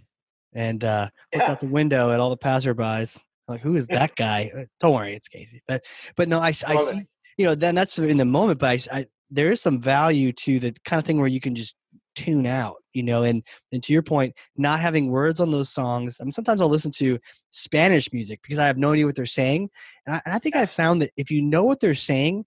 and 0.54 0.82
uh, 0.82 1.08
looked 1.34 1.46
yeah. 1.46 1.50
out 1.50 1.60
the 1.60 1.66
window 1.66 2.10
at 2.10 2.20
all 2.20 2.30
the 2.30 2.38
passerbys 2.38 3.22
like, 3.48 3.60
who 3.60 3.76
is 3.76 3.86
that 3.88 4.14
guy? 4.16 4.50
Uh, 4.56 4.64
don't 4.80 4.94
worry, 4.94 5.14
it's 5.14 5.28
Casey. 5.28 5.62
But 5.66 5.84
but 6.16 6.28
no, 6.28 6.40
I, 6.40 6.48
I 6.66 6.76
see. 6.76 7.06
You 7.38 7.46
know, 7.46 7.54
then 7.54 7.74
that's 7.74 7.98
in 7.98 8.16
the 8.16 8.24
moment. 8.24 8.58
But 8.58 8.88
I, 8.92 8.98
I, 8.98 9.06
there 9.30 9.50
is 9.50 9.60
some 9.60 9.80
value 9.80 10.32
to 10.32 10.58
the 10.58 10.74
kind 10.84 10.98
of 10.98 11.06
thing 11.06 11.18
where 11.18 11.28
you 11.28 11.40
can 11.40 11.54
just 11.54 11.76
tune 12.14 12.46
out. 12.46 12.76
You 12.92 13.02
know, 13.02 13.22
and 13.22 13.42
and 13.72 13.82
to 13.82 13.92
your 13.92 14.02
point, 14.02 14.34
not 14.56 14.80
having 14.80 15.10
words 15.10 15.40
on 15.40 15.50
those 15.50 15.70
songs. 15.70 16.18
I 16.20 16.24
mean, 16.24 16.32
sometimes 16.32 16.60
I'll 16.60 16.68
listen 16.68 16.90
to 16.92 17.18
Spanish 17.50 18.12
music 18.12 18.40
because 18.42 18.58
I 18.58 18.66
have 18.66 18.76
no 18.76 18.92
idea 18.92 19.06
what 19.06 19.16
they're 19.16 19.26
saying. 19.26 19.70
And 20.06 20.16
I, 20.16 20.22
and 20.26 20.34
I 20.34 20.38
think 20.38 20.56
I 20.56 20.66
found 20.66 21.02
that 21.02 21.10
if 21.16 21.30
you 21.30 21.42
know 21.42 21.62
what 21.62 21.80
they're 21.80 21.94
saying, 21.94 22.44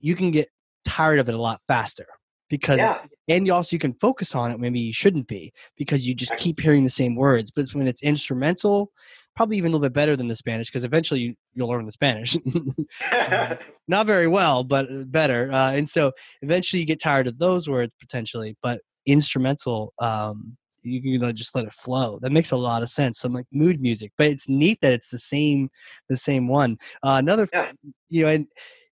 you 0.00 0.14
can 0.14 0.30
get 0.30 0.48
tired 0.84 1.18
of 1.18 1.28
it 1.28 1.34
a 1.34 1.40
lot 1.40 1.60
faster 1.66 2.06
because 2.52 2.78
yeah. 2.78 2.98
and 3.28 3.46
you 3.46 3.54
also 3.54 3.74
you 3.74 3.78
can 3.78 3.94
focus 3.94 4.34
on 4.34 4.50
it 4.50 4.60
maybe 4.60 4.80
you 4.80 4.92
shouldn't 4.92 5.26
be 5.26 5.52
because 5.76 6.06
you 6.06 6.14
just 6.14 6.36
keep 6.36 6.60
hearing 6.60 6.84
the 6.84 6.90
same 6.90 7.14
words 7.14 7.50
but 7.50 7.68
when 7.72 7.86
it's 7.86 8.02
instrumental 8.02 8.90
probably 9.34 9.56
even 9.56 9.70
a 9.70 9.72
little 9.72 9.84
bit 9.84 9.92
better 9.92 10.16
than 10.16 10.28
the 10.28 10.36
Spanish 10.36 10.68
because 10.68 10.84
eventually 10.84 11.20
you, 11.20 11.34
you'll 11.54 11.68
learn 11.68 11.86
the 11.86 11.92
Spanish. 11.92 12.36
um, 12.36 12.74
not 13.88 14.06
very 14.06 14.28
well, 14.28 14.64
but 14.64 14.90
uh, 14.90 15.04
better. 15.06 15.50
Uh, 15.52 15.72
and 15.72 15.88
so 15.88 16.12
eventually 16.42 16.80
you 16.80 16.86
get 16.86 17.00
tired 17.00 17.26
of 17.26 17.38
those 17.38 17.68
words 17.68 17.92
potentially, 18.00 18.56
but 18.62 18.80
instrumental, 19.06 19.92
um, 19.98 20.56
you 20.82 21.00
can 21.00 21.10
you 21.10 21.18
know, 21.18 21.32
just 21.32 21.54
let 21.54 21.64
it 21.64 21.72
flow. 21.72 22.18
That 22.22 22.32
makes 22.32 22.50
a 22.50 22.56
lot 22.56 22.82
of 22.82 22.90
sense. 22.90 23.20
So 23.20 23.26
I'm 23.26 23.32
like 23.32 23.46
mood 23.52 23.80
music, 23.80 24.12
but 24.18 24.26
it's 24.28 24.48
neat 24.48 24.78
that 24.82 24.92
it's 24.92 25.08
the 25.08 25.18
same, 25.18 25.70
the 26.08 26.16
same 26.16 26.48
one. 26.48 26.76
Uh, 27.02 27.16
another, 27.18 27.48
yeah. 27.52 27.72
you 28.08 28.24
know, 28.24 28.28
and 28.30 28.46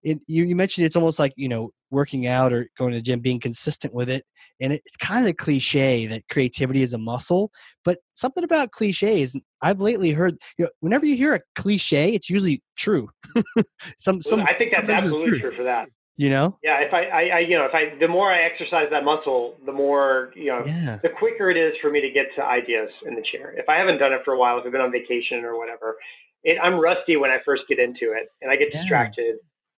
it, 0.03 0.19
you, 0.27 0.45
you 0.45 0.55
mentioned 0.55 0.85
it's 0.85 0.95
almost 0.95 1.19
like, 1.19 1.33
you 1.35 1.49
know, 1.49 1.71
working 1.91 2.27
out 2.27 2.53
or 2.53 2.69
going 2.77 2.91
to 2.91 2.99
the 2.99 3.01
gym, 3.01 3.19
being 3.19 3.39
consistent 3.39 3.93
with 3.93 4.09
it 4.09 4.23
and 4.59 4.73
it's 4.73 4.97
kind 4.97 5.25
of 5.25 5.29
a 5.29 5.33
cliche 5.33 6.05
that 6.07 6.27
creativity 6.29 6.83
is 6.83 6.93
a 6.93 6.97
muscle 6.97 7.51
but 7.83 7.99
something 8.13 8.43
about 8.43 8.71
cliches 8.71 9.35
i've 9.61 9.81
lately 9.81 10.11
heard 10.11 10.37
you 10.57 10.65
know 10.65 10.71
whenever 10.79 11.05
you 11.05 11.15
hear 11.15 11.33
a 11.33 11.41
cliche 11.55 12.13
it's 12.13 12.29
usually 12.29 12.61
true 12.75 13.09
some 13.99 14.21
some 14.21 14.41
i 14.41 14.53
think 14.57 14.71
that's 14.71 14.89
absolutely 14.89 15.39
true. 15.39 15.55
for 15.55 15.63
that 15.63 15.87
you 16.17 16.29
know 16.29 16.57
yeah 16.63 16.79
if 16.79 16.93
I, 16.93 17.05
I, 17.05 17.21
I 17.21 17.39
you 17.39 17.57
know 17.57 17.65
if 17.65 17.73
i 17.73 17.97
the 17.97 18.07
more 18.07 18.31
i 18.31 18.41
exercise 18.41 18.87
that 18.91 19.03
muscle 19.03 19.55
the 19.65 19.71
more 19.71 20.31
you 20.35 20.47
know 20.47 20.61
yeah. 20.65 20.99
the 21.01 21.09
quicker 21.09 21.49
it 21.49 21.57
is 21.57 21.73
for 21.81 21.89
me 21.89 22.01
to 22.01 22.09
get 22.09 22.27
to 22.35 22.43
ideas 22.43 22.89
in 23.05 23.15
the 23.15 23.23
chair 23.31 23.53
if 23.57 23.69
i 23.69 23.77
haven't 23.77 23.97
done 23.97 24.13
it 24.13 24.21
for 24.25 24.33
a 24.33 24.37
while 24.37 24.59
if 24.59 24.65
i've 24.65 24.71
been 24.71 24.81
on 24.81 24.91
vacation 24.91 25.43
or 25.43 25.57
whatever 25.57 25.95
it, 26.43 26.57
i'm 26.61 26.79
rusty 26.79 27.15
when 27.15 27.31
i 27.31 27.37
first 27.45 27.63
get 27.69 27.79
into 27.79 28.11
it 28.11 28.29
and 28.41 28.51
i 28.51 28.55
get 28.55 28.67
yeah. 28.73 28.81
distracted 28.81 29.37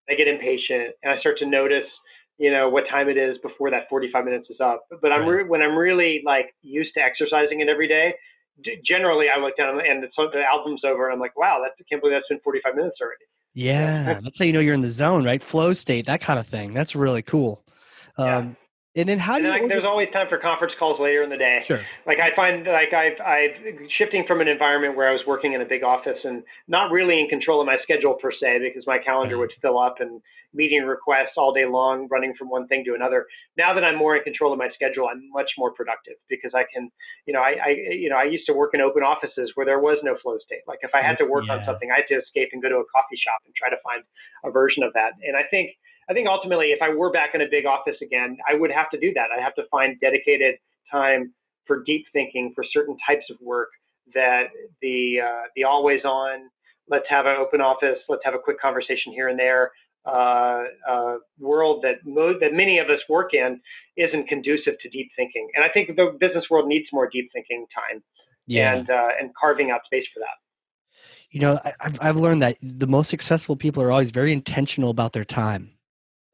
i 0.10 0.16
get 0.16 0.28
impatient 0.28 0.96
and 1.04 1.14
i 1.14 1.20
start 1.20 1.38
to 1.38 1.46
notice 1.46 1.88
you 2.42 2.52
know 2.52 2.68
what 2.70 2.86
time 2.90 3.08
it 3.08 3.18
is 3.18 3.38
before 3.44 3.70
that 3.70 3.88
45 3.88 4.26
minutes 4.26 4.50
is 4.50 4.60
up. 4.60 4.88
But 5.00 5.12
I'm 5.12 5.28
re- 5.28 5.44
when 5.44 5.62
I'm 5.62 5.78
really 5.78 6.24
like 6.26 6.56
used 6.64 6.92
to 6.96 7.00
exercising 7.00 7.62
it 7.62 7.70
every 7.70 7.88
day. 7.88 8.16
D- 8.64 8.82
generally, 8.84 9.28
I 9.30 9.40
look 9.40 9.56
down 9.56 9.80
and 9.80 10.04
the, 10.04 10.08
the 10.18 10.42
album's 10.44 10.82
over, 10.84 11.06
and 11.06 11.14
I'm 11.14 11.20
like, 11.20 11.38
wow, 11.38 11.62
that's 11.64 11.76
I 11.80 11.84
can't 11.88 12.02
believe 12.02 12.16
that's 12.16 12.28
been 12.28 12.40
45 12.44 12.76
minutes 12.76 12.98
already. 13.00 13.26
Yeah, 13.54 14.20
that's 14.24 14.40
how 14.40 14.46
you 14.46 14.54
know 14.54 14.60
you're 14.60 14.74
in 14.74 14.82
the 14.82 14.90
zone, 14.90 15.24
right? 15.24 15.42
Flow 15.42 15.74
state, 15.74 16.08
that 16.08 16.20
kind 16.20 16.40
of 16.40 16.48
thing. 16.48 16.74
That's 16.74 16.96
really 16.96 17.22
cool. 17.22 17.64
Um, 18.18 18.26
yeah. 18.26 18.54
And 18.94 19.08
then 19.08 19.20
how 19.20 19.36
and 19.36 19.44
do 19.44 19.48
you? 19.48 19.54
Then, 19.54 19.62
like, 19.62 19.70
there's 19.70 19.86
always 19.86 20.10
time 20.12 20.28
for 20.28 20.38
conference 20.38 20.74
calls 20.78 21.00
later 21.00 21.24
in 21.24 21.30
the 21.30 21.38
day. 21.38 21.60
Sure. 21.64 21.80
Like 22.06 22.18
I 22.20 22.36
find 22.36 22.68
like 22.68 22.92
I've 22.92 23.20
I've 23.24 23.88
shifting 23.98 24.26
from 24.28 24.42
an 24.42 24.50
environment 24.50 24.98
where 24.98 25.08
I 25.08 25.14
was 25.14 25.22
working 25.26 25.54
in 25.54 25.62
a 25.62 25.66
big 25.66 25.82
office 25.82 26.20
and 26.26 26.44
not 26.68 26.92
really 26.92 27.22
in 27.22 27.30
control 27.30 27.62
of 27.62 27.68
my 27.68 27.78
schedule 27.84 28.16
per 28.22 28.32
se 28.34 28.60
because 28.60 28.84
my 28.86 28.98
calendar 28.98 29.38
would 29.38 29.52
fill 29.62 29.80
up 29.80 30.02
and 30.02 30.22
meeting 30.54 30.84
requests 30.84 31.38
all 31.38 31.54
day 31.54 31.66
long, 31.66 32.10
running 32.12 32.34
from 32.38 32.50
one 32.50 32.68
thing 32.68 32.84
to 32.84 32.94
another. 32.94 33.28
Now 33.58 33.74
that 33.74 33.86
I'm 33.86 33.96
more 33.96 34.18
in 34.18 34.24
control 34.24 34.52
of 34.52 34.60
my 34.60 34.68
schedule, 34.76 35.08
I'm 35.08 35.24
much 35.32 35.52
more 35.58 35.72
productive 35.72 36.16
because 36.28 36.52
I 36.54 36.64
can, 36.74 36.92
you 37.26 37.34
know, 37.34 37.40
I, 37.40 37.56
I 37.64 37.70
you 37.96 38.10
know 38.10 38.18
I 38.18 38.26
used 38.26 38.46
to 38.48 38.54
work 38.54 38.72
in 38.74 38.82
open 38.82 39.04
offices 39.04 39.52
where 39.56 39.66
there 39.66 39.80
was 39.80 40.00
no 40.04 40.18
flow 40.22 40.36
state. 40.44 40.68
Like 40.68 40.80
if 40.82 40.92
I 40.94 41.02
had 41.02 41.16
to 41.20 41.26
work 41.26 41.46
yeah. 41.48 41.54
on 41.54 41.66
something, 41.66 41.88
I 41.92 42.04
had 42.04 42.12
to 42.12 42.20
escape 42.20 42.50
and 42.52 42.62
go 42.62 42.68
to 42.68 42.84
a 42.84 42.88
coffee 42.92 43.16
shop 43.16 43.40
and 43.46 43.56
try 43.56 43.70
to 43.70 43.80
find 43.88 44.04
a 44.44 44.52
version 44.52 44.84
of 44.84 44.92
that. 45.00 45.16
And 45.24 45.38
I 45.38 45.48
think 45.48 45.80
I 46.12 46.14
think 46.14 46.28
ultimately, 46.28 46.72
if 46.72 46.82
I 46.82 46.94
were 46.94 47.10
back 47.10 47.36
in 47.36 47.42
a 47.42 47.46
big 47.50 47.66
office 47.66 47.96
again, 48.02 48.38
I 48.46 48.54
would 48.54 48.70
have 48.70 48.90
to 48.90 49.00
do 49.00 49.14
that. 49.14 49.28
I 49.36 49.42
have 49.42 49.56
to 49.56 49.64
find 49.72 49.98
dedicated 50.02 50.56
time 50.92 51.34
for 51.66 51.84
deep 51.84 52.06
thinking 52.12 52.52
for 52.54 52.66
certain 52.70 52.98
types 53.08 53.24
of 53.30 53.38
work 53.40 53.70
that 54.14 54.48
the 54.82 55.22
uh, 55.24 55.44
the 55.56 55.64
always 55.64 56.04
on. 56.04 56.50
Let's 56.90 57.06
have 57.08 57.28
an 57.28 57.38
open 57.38 57.62
office. 57.62 57.98
Let's 58.10 58.24
have 58.26 58.34
a 58.34 58.40
quick 58.40 58.60
conversation 58.60 59.14
here 59.14 59.30
and 59.30 59.40
there. 59.40 59.72
Uh, 60.06 60.64
uh, 60.90 61.16
world 61.40 61.82
that 61.84 62.06
mo- 62.06 62.38
that 62.42 62.54
many 62.54 62.80
of 62.80 62.90
us 62.90 63.00
work 63.08 63.34
in 63.34 63.62
isn't 63.96 64.28
conducive 64.28 64.74
to 64.82 64.90
deep 64.90 65.10
thinking, 65.16 65.48
and 65.56 65.64
I 65.64 65.70
think 65.70 65.96
the 65.96 66.18
business 66.20 66.44
world 66.50 66.68
needs 66.68 66.88
more 66.92 67.08
deep 67.10 67.30
thinking 67.32 67.66
time, 67.74 68.04
yeah. 68.48 68.74
and 68.74 68.90
uh, 68.90 69.10
and 69.18 69.32
carving 69.40 69.72
out 69.72 69.80
space 69.86 70.06
for 70.14 70.20
that. 70.20 70.98
You 71.30 71.40
know, 71.40 71.60
I, 71.64 71.74
I've 71.80 72.00
I've 72.02 72.18
learned 72.18 72.42
that 72.42 72.58
the 72.62 72.88
most 72.88 73.10
successful 73.10 73.56
people 73.56 73.82
are 73.82 73.94
always 73.94 74.12
very 74.12 74.34
intentional 74.34 74.90
about 74.90 75.14
their 75.14 75.24
time. 75.24 75.72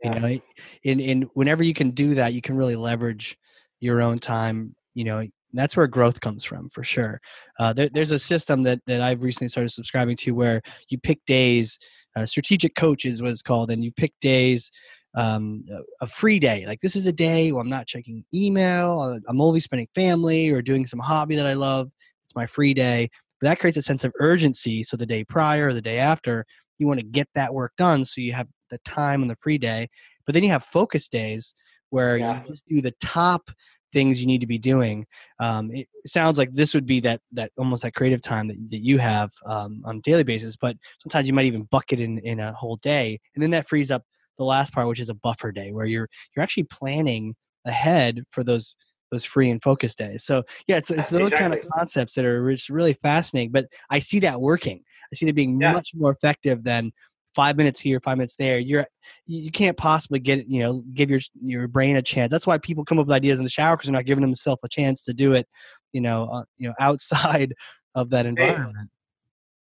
You 0.03 0.09
know, 0.11 0.39
in 0.83 0.99
in 0.99 1.21
whenever 1.33 1.63
you 1.63 1.73
can 1.73 1.91
do 1.91 2.13
that, 2.15 2.33
you 2.33 2.41
can 2.41 2.55
really 2.55 2.75
leverage 2.75 3.37
your 3.79 4.01
own 4.01 4.19
time. 4.19 4.75
You 4.93 5.05
know, 5.05 5.27
that's 5.53 5.75
where 5.75 5.87
growth 5.87 6.21
comes 6.21 6.43
from 6.43 6.69
for 6.69 6.83
sure. 6.83 7.19
Uh, 7.59 7.73
there, 7.73 7.89
there's 7.89 8.11
a 8.11 8.19
system 8.19 8.63
that 8.63 8.79
that 8.87 9.01
I've 9.01 9.23
recently 9.23 9.49
started 9.49 9.69
subscribing 9.71 10.15
to 10.17 10.31
where 10.31 10.61
you 10.89 10.99
pick 10.99 11.25
days. 11.25 11.79
Uh, 12.15 12.25
strategic 12.25 12.75
coach 12.75 13.05
is 13.05 13.21
what 13.21 13.31
it's 13.31 13.41
called, 13.41 13.71
and 13.71 13.83
you 13.83 13.91
pick 13.91 14.13
days. 14.21 14.71
Um, 15.15 15.63
a 16.01 16.05
free 16.05 16.37
day, 16.37 16.65
like 16.67 16.81
this 16.81 16.95
is 16.95 17.07
a 17.07 17.11
day 17.13 17.51
where 17.51 17.61
I'm 17.61 17.69
not 17.69 17.87
checking 17.87 18.23
email. 18.35 18.99
Uh, 18.99 19.19
I'm 19.27 19.41
only 19.41 19.59
spending 19.59 19.87
family 19.95 20.51
or 20.51 20.61
doing 20.61 20.85
some 20.85 20.99
hobby 20.99 21.35
that 21.37 21.47
I 21.47 21.53
love. 21.53 21.89
It's 22.25 22.35
my 22.35 22.45
free 22.45 22.75
day. 22.75 23.09
But 23.41 23.47
that 23.47 23.59
creates 23.59 23.77
a 23.77 23.81
sense 23.81 24.03
of 24.03 24.13
urgency. 24.19 24.83
So 24.83 24.95
the 24.95 25.07
day 25.07 25.23
prior 25.23 25.69
or 25.69 25.73
the 25.73 25.81
day 25.81 25.97
after, 25.97 26.45
you 26.77 26.85
want 26.85 26.99
to 26.99 27.05
get 27.05 27.27
that 27.33 27.53
work 27.53 27.73
done 27.77 28.05
so 28.05 28.21
you 28.21 28.33
have 28.33 28.47
the 28.69 28.79
time 28.79 29.21
on 29.21 29.27
the 29.27 29.35
free 29.35 29.57
day. 29.57 29.89
But 30.25 30.33
then 30.33 30.43
you 30.43 30.49
have 30.49 30.63
focus 30.63 31.07
days 31.07 31.55
where 31.89 32.17
yeah. 32.17 32.43
you 32.43 32.49
just 32.49 32.67
do 32.67 32.81
the 32.81 32.93
top 33.01 33.49
things 33.93 34.19
you 34.19 34.27
need 34.27 34.41
to 34.41 34.47
be 34.47 34.57
doing. 34.57 35.05
Um, 35.39 35.71
it 35.71 35.87
sounds 36.05 36.37
like 36.37 36.53
this 36.53 36.73
would 36.73 36.85
be 36.85 36.99
that 37.01 37.21
that 37.31 37.51
almost 37.57 37.83
that 37.83 37.93
creative 37.93 38.21
time 38.21 38.47
that, 38.47 38.57
that 38.71 38.83
you 38.83 38.97
have 38.97 39.31
um, 39.45 39.81
on 39.85 39.97
a 39.97 40.01
daily 40.01 40.23
basis. 40.23 40.55
But 40.55 40.77
sometimes 40.99 41.27
you 41.27 41.33
might 41.33 41.45
even 41.45 41.63
bucket 41.63 41.99
in 41.99 42.19
in 42.19 42.39
a 42.39 42.53
whole 42.53 42.77
day, 42.77 43.19
and 43.35 43.43
then 43.43 43.51
that 43.51 43.67
frees 43.67 43.91
up 43.91 44.03
the 44.37 44.43
last 44.43 44.73
part, 44.73 44.87
which 44.87 44.99
is 44.99 45.09
a 45.09 45.15
buffer 45.15 45.51
day, 45.51 45.71
where 45.71 45.85
you're 45.85 46.09
you're 46.35 46.43
actually 46.43 46.63
planning 46.63 47.35
ahead 47.65 48.23
for 48.29 48.43
those 48.43 48.75
those 49.11 49.23
free 49.23 49.49
and 49.49 49.61
focus 49.63 49.95
days. 49.95 50.23
So 50.23 50.43
yeah, 50.67 50.77
it's 50.77 50.91
it's 50.91 51.09
those 51.09 51.33
exactly. 51.33 51.39
kind 51.39 51.53
of 51.53 51.69
concepts 51.71 52.13
that 52.15 52.25
are 52.25 52.51
just 52.51 52.69
really 52.69 52.93
fascinating. 52.93 53.51
But 53.51 53.67
I 53.89 53.99
see 53.99 54.19
that 54.19 54.41
working. 54.41 54.83
I 55.11 55.15
see 55.15 55.25
that 55.25 55.35
being 55.35 55.59
yeah. 55.59 55.71
much 55.71 55.91
more 55.95 56.11
effective 56.11 56.63
than 56.63 56.91
five 57.37 57.55
minutes 57.55 57.79
here, 57.79 57.99
five 57.99 58.17
minutes 58.17 58.35
there. 58.35 58.57
You're 58.57 58.87
you 59.27 59.51
can't 59.51 59.77
possibly 59.77 60.19
get 60.19 60.47
you 60.47 60.59
know 60.59 60.83
give 60.95 61.11
your 61.11 61.19
your 61.39 61.67
brain 61.67 61.95
a 61.95 62.01
chance. 62.01 62.31
That's 62.31 62.47
why 62.47 62.57
people 62.57 62.83
come 62.83 62.97
up 62.97 63.05
with 63.05 63.13
ideas 63.13 63.37
in 63.37 63.45
the 63.45 63.51
shower 63.51 63.77
because 63.77 63.87
they're 63.87 63.93
not 63.93 64.05
giving 64.05 64.23
themselves 64.23 64.59
a 64.65 64.67
chance 64.67 65.03
to 65.03 65.13
do 65.13 65.33
it. 65.33 65.47
You 65.93 66.01
know, 66.01 66.25
uh, 66.25 66.43
you 66.57 66.67
know, 66.67 66.73
outside 66.79 67.53
of 67.93 68.09
that 68.09 68.25
environment. 68.25 68.89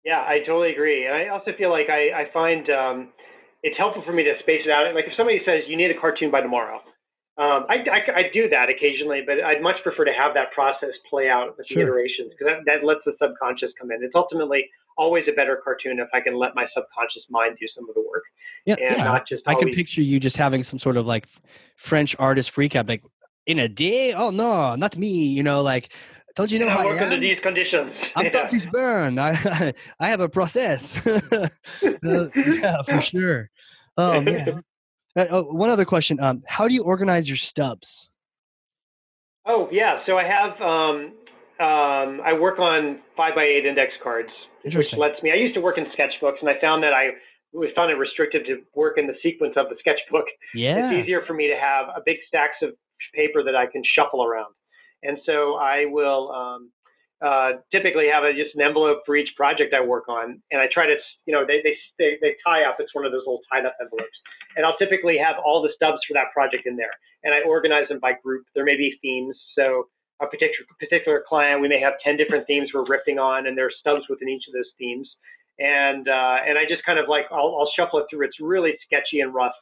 Yeah, 0.04 0.24
I 0.26 0.40
totally 0.40 0.72
agree. 0.72 1.06
And 1.06 1.14
I 1.14 1.28
also 1.28 1.52
feel 1.56 1.70
like 1.70 1.88
I, 1.88 2.22
I 2.22 2.32
find 2.32 2.68
um, 2.70 3.08
it's 3.62 3.78
helpful 3.78 4.02
for 4.04 4.12
me 4.12 4.24
to 4.24 4.34
space 4.40 4.62
it 4.64 4.70
out. 4.70 4.92
Like 4.94 5.04
if 5.06 5.14
somebody 5.16 5.40
says 5.46 5.62
you 5.68 5.76
need 5.76 5.90
a 5.90 6.00
cartoon 6.00 6.30
by 6.30 6.40
tomorrow, 6.40 6.80
um, 7.38 7.66
I, 7.68 7.76
I, 7.88 8.20
I, 8.20 8.22
do 8.34 8.48
that 8.50 8.68
occasionally, 8.68 9.22
but 9.24 9.40
I'd 9.40 9.62
much 9.62 9.76
prefer 9.82 10.04
to 10.04 10.12
have 10.12 10.34
that 10.34 10.52
process 10.52 10.90
play 11.08 11.28
out 11.28 11.56
with 11.56 11.66
sure. 11.66 11.76
the 11.76 11.88
iterations 11.88 12.32
because 12.32 12.52
that, 12.52 12.60
that 12.66 12.84
lets 12.84 13.00
the 13.06 13.12
subconscious 13.22 13.70
come 13.80 13.90
in. 13.92 14.02
It's 14.02 14.14
ultimately 14.14 14.68
always 15.00 15.24
a 15.28 15.32
better 15.32 15.58
cartoon 15.64 15.98
if 15.98 16.08
I 16.12 16.20
can 16.20 16.34
let 16.34 16.54
my 16.54 16.66
subconscious 16.74 17.24
mind 17.30 17.56
do 17.58 17.66
some 17.74 17.88
of 17.88 17.94
the 17.94 18.02
work. 18.02 18.24
Yeah, 18.66 18.74
and 18.74 18.98
yeah. 18.98 19.04
not 19.04 19.26
just. 19.26 19.42
I 19.46 19.54
always... 19.54 19.64
can 19.64 19.74
picture 19.74 20.02
you 20.02 20.20
just 20.20 20.36
having 20.36 20.62
some 20.62 20.78
sort 20.78 20.96
of 20.96 21.06
like 21.06 21.26
French 21.76 22.14
artist 22.18 22.50
freak 22.50 22.76
out, 22.76 22.86
like 22.86 23.02
in 23.46 23.58
a 23.58 23.68
day. 23.68 24.12
Oh 24.12 24.30
no, 24.30 24.76
not 24.76 24.96
me. 24.96 25.26
You 25.26 25.42
know, 25.42 25.62
like 25.62 25.92
don't 26.36 26.52
you 26.52 26.58
know 26.58 26.68
I 26.68 26.70
how 26.70 26.84
work 26.84 27.00
I 27.00 27.04
under 27.04 27.18
these 27.18 27.38
conditions. 27.42 27.92
I'm 28.14 28.26
yeah. 28.26 28.30
Dr. 28.30 28.70
Burn. 28.70 29.18
I 29.18 29.72
I 30.00 30.08
have 30.08 30.20
a 30.20 30.28
process. 30.28 31.04
uh, 31.06 31.48
yeah, 31.82 32.82
for 32.82 33.00
sure. 33.12 33.50
Oh 33.96 34.20
man. 34.20 34.62
Uh, 35.16 35.26
oh, 35.30 35.42
one 35.42 35.70
other 35.70 35.84
question. 35.84 36.20
Um, 36.20 36.44
how 36.46 36.68
do 36.68 36.74
you 36.74 36.84
organize 36.84 37.28
your 37.28 37.36
stubs? 37.36 38.10
Oh 39.46 39.68
yeah, 39.72 40.00
so 40.06 40.18
I 40.18 40.24
have 40.24 40.60
um, 40.60 41.12
um, 41.58 42.20
I 42.24 42.32
work 42.38 42.58
on 42.58 43.00
five 43.16 43.34
by 43.34 43.42
eight 43.42 43.66
index 43.66 43.92
cards, 44.02 44.30
which 44.64 44.92
lets 44.94 45.22
me. 45.22 45.32
I 45.32 45.36
used 45.36 45.54
to 45.54 45.60
work 45.60 45.78
in 45.78 45.86
sketchbooks, 45.86 46.40
and 46.40 46.48
I 46.48 46.60
found 46.60 46.82
that 46.82 46.92
I 46.92 47.10
was 47.52 47.70
found 47.74 47.90
it 47.90 47.94
restrictive 47.94 48.44
to 48.46 48.62
work 48.74 48.98
in 48.98 49.06
the 49.06 49.14
sequence 49.22 49.54
of 49.56 49.68
the 49.68 49.76
sketchbook. 49.80 50.26
Yeah, 50.54 50.90
it's 50.90 51.02
easier 51.02 51.22
for 51.26 51.34
me 51.34 51.48
to 51.48 51.56
have 51.56 51.88
a 51.88 52.00
big 52.04 52.18
stacks 52.26 52.56
of 52.62 52.70
paper 53.14 53.42
that 53.42 53.56
I 53.56 53.66
can 53.66 53.82
shuffle 53.94 54.24
around, 54.24 54.54
and 55.02 55.18
so 55.26 55.56
I 55.56 55.86
will 55.86 56.30
um, 56.30 56.70
uh, 57.24 57.60
typically 57.70 58.08
have 58.12 58.24
a, 58.24 58.32
just 58.32 58.54
an 58.54 58.62
envelope 58.62 59.02
for 59.04 59.16
each 59.16 59.28
project 59.36 59.74
I 59.74 59.84
work 59.84 60.08
on, 60.08 60.40
and 60.50 60.60
I 60.60 60.66
try 60.72 60.86
to, 60.86 60.94
you 61.26 61.34
know, 61.34 61.44
they 61.46 61.60
they 61.62 61.76
they, 61.98 62.16
they 62.20 62.36
tie 62.46 62.64
up. 62.64 62.76
It's 62.78 62.94
one 62.94 63.04
of 63.04 63.12
those 63.12 63.22
little 63.26 63.42
tied 63.52 63.66
up 63.66 63.76
envelopes, 63.80 64.16
and 64.56 64.64
I'll 64.64 64.76
typically 64.78 65.18
have 65.18 65.36
all 65.44 65.62
the 65.62 65.70
stubs 65.74 65.98
for 66.08 66.14
that 66.14 66.32
project 66.32 66.66
in 66.66 66.76
there, 66.76 66.92
and 67.24 67.34
I 67.34 67.40
organize 67.46 67.88
them 67.88 67.98
by 68.00 68.12
group. 68.22 68.46
There 68.54 68.64
may 68.64 68.76
be 68.76 68.98
themes, 69.02 69.36
so 69.56 69.88
a 70.22 70.26
particular 70.26 70.66
particular 70.78 71.24
client, 71.28 71.60
we 71.62 71.68
may 71.68 71.80
have 71.80 71.94
10 72.04 72.16
different 72.16 72.46
themes 72.46 72.70
we're 72.74 72.84
riffing 72.86 73.18
on, 73.20 73.46
and 73.46 73.56
there 73.58 73.66
are 73.66 73.72
stubs 73.80 74.04
within 74.10 74.28
each 74.28 74.44
of 74.48 74.54
those 74.54 74.70
themes. 74.78 75.08
And 75.58 76.08
uh, 76.08 76.38
and 76.46 76.58
I 76.58 76.64
just 76.68 76.84
kind 76.84 76.98
of 76.98 77.08
like 77.08 77.26
I'll, 77.32 77.56
I'll 77.60 77.72
shuffle 77.76 78.00
it 78.00 78.06
through. 78.10 78.26
It's 78.26 78.40
really 78.40 78.72
sketchy 78.86 79.20
and 79.20 79.34
rough. 79.34 79.54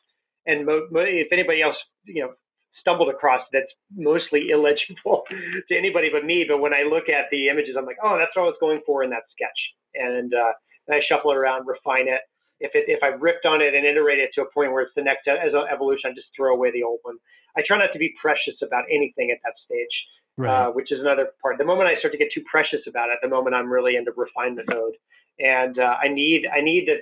And 0.46 0.66
mo- 0.66 0.88
mo- 0.90 1.04
if 1.06 1.28
anybody 1.32 1.62
else, 1.62 1.76
you 2.04 2.22
know, 2.22 2.32
stumbled 2.80 3.10
across 3.10 3.42
that's 3.52 3.70
mostly 3.96 4.50
illegible 4.54 5.24
to 5.68 5.76
anybody 5.76 6.10
but 6.12 6.24
me. 6.24 6.44
But 6.48 6.58
when 6.60 6.74
I 6.74 6.82
look 6.84 7.08
at 7.08 7.26
the 7.30 7.48
images, 7.48 7.76
I'm 7.78 7.86
like, 7.86 7.98
oh, 8.02 8.18
that's 8.18 8.34
what 8.36 8.44
I 8.44 8.46
was 8.52 8.60
going 8.60 8.80
for 8.86 9.04
in 9.04 9.10
that 9.10 9.24
sketch. 9.32 9.60
And, 9.94 10.32
uh, 10.34 10.52
and 10.88 10.96
I 10.96 11.00
shuffle 11.08 11.32
it 11.32 11.36
around, 11.36 11.66
refine 11.66 12.08
it. 12.08 12.20
If 12.60 12.72
it 12.74 12.86
if 12.88 13.02
I 13.04 13.08
ripped 13.08 13.46
on 13.46 13.62
it 13.62 13.74
and 13.74 13.86
iterate 13.86 14.18
it 14.18 14.30
to 14.34 14.42
a 14.42 14.50
point 14.52 14.72
where 14.72 14.82
it's 14.82 14.94
the 14.96 15.02
next 15.02 15.28
as 15.28 15.54
an 15.54 15.66
evolution, 15.72 16.10
I 16.10 16.14
just 16.14 16.28
throw 16.36 16.54
away 16.54 16.72
the 16.72 16.82
old 16.82 17.00
one. 17.02 17.16
I 17.56 17.62
try 17.66 17.78
not 17.78 17.92
to 17.92 17.98
be 17.98 18.14
precious 18.20 18.54
about 18.62 18.84
anything 18.90 19.30
at 19.30 19.38
that 19.44 19.54
stage 19.64 19.94
right. 20.38 20.66
uh, 20.66 20.70
which 20.70 20.90
is 20.90 21.00
another 21.00 21.28
part. 21.42 21.58
The 21.58 21.64
moment 21.64 21.88
I 21.88 21.98
start 21.98 22.12
to 22.12 22.18
get 22.18 22.28
too 22.32 22.42
precious 22.50 22.80
about 22.88 23.10
it, 23.10 23.18
the 23.20 23.28
moment 23.28 23.54
I'm 23.54 23.70
really 23.70 23.96
into 23.96 24.12
refinement 24.16 24.68
mode, 24.70 24.94
and 25.38 25.78
uh, 25.78 25.96
I 26.02 26.08
need 26.08 26.46
I 26.46 26.60
need 26.60 26.86
to. 26.86 26.96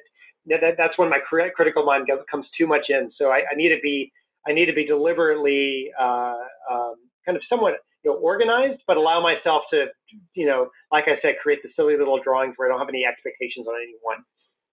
That, 0.49 0.77
that's 0.79 0.97
when 0.97 1.11
my 1.11 1.19
critical 1.19 1.85
mind 1.85 2.09
comes 2.31 2.47
too 2.57 2.69
much 2.69 2.87
in. 2.89 3.11
So 3.19 3.31
I, 3.31 3.43
I 3.51 3.57
need 3.57 3.71
to 3.71 3.81
be 3.83 4.13
I 4.49 4.53
need 4.53 4.67
to 4.67 4.73
be 4.73 4.87
deliberately 4.87 5.91
uh, 6.01 6.37
um, 6.71 6.95
kind 7.25 7.37
of 7.37 7.43
somewhat 7.49 7.75
you 8.05 8.13
know, 8.13 8.17
organized, 8.19 8.81
but 8.87 8.97
allow 8.97 9.21
myself 9.21 9.63
to, 9.73 9.87
you 10.35 10.47
know, 10.47 10.69
like 10.93 11.05
I 11.09 11.21
said, 11.21 11.35
create 11.43 11.65
the 11.65 11.69
silly 11.75 11.97
little 11.97 12.21
drawings 12.23 12.55
where 12.57 12.69
I 12.69 12.71
don't 12.71 12.79
have 12.79 12.89
any 12.89 13.05
expectations 13.05 13.67
on 13.67 13.75
anyone. 13.83 14.25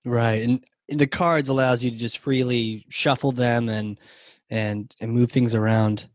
Right, 0.05 0.43
and 0.43 0.99
the 0.99 1.07
cards 1.07 1.49
allows 1.49 1.83
you 1.83 1.89
to 1.89 1.97
just 1.97 2.19
freely 2.19 2.85
shuffle 2.89 3.31
them 3.31 3.67
and 3.67 3.97
and 4.49 4.95
and 4.99 5.11
move 5.11 5.31
things 5.31 5.55
around 5.55 6.07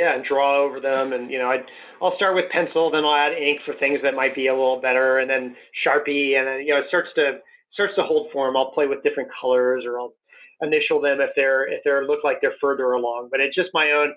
yeah, 0.00 0.14
and 0.14 0.24
draw 0.24 0.64
over 0.64 0.80
them. 0.80 1.12
And 1.12 1.30
you 1.30 1.38
know, 1.38 1.52
i 1.52 1.58
i'll 2.00 2.16
start 2.16 2.34
with 2.34 2.50
pencil, 2.50 2.90
then 2.90 3.04
I'll 3.04 3.14
add 3.14 3.36
ink 3.36 3.60
for 3.66 3.74
things 3.74 4.00
that 4.02 4.14
might 4.14 4.34
be 4.34 4.48
a 4.48 4.54
little 4.54 4.80
better, 4.80 5.18
and 5.18 5.28
then 5.28 5.54
Sharpie, 5.84 6.40
and 6.40 6.48
then 6.48 6.60
you 6.66 6.72
know, 6.72 6.80
it 6.80 6.88
starts 6.88 7.10
to 7.16 7.38
starts 7.74 7.94
to 7.96 8.02
hold 8.02 8.32
form. 8.32 8.56
I'll 8.56 8.72
play 8.72 8.86
with 8.86 9.02
different 9.02 9.28
colors, 9.38 9.84
or 9.86 10.00
I'll 10.00 10.14
initial 10.62 11.02
them 11.02 11.20
if 11.20 11.30
they're 11.36 11.68
if 11.68 11.84
they 11.84 11.92
look 12.08 12.24
like 12.24 12.38
they're 12.40 12.56
further 12.60 12.92
along. 12.92 13.28
But 13.30 13.40
it's 13.40 13.54
just 13.54 13.68
my 13.74 13.92
own 13.92 14.14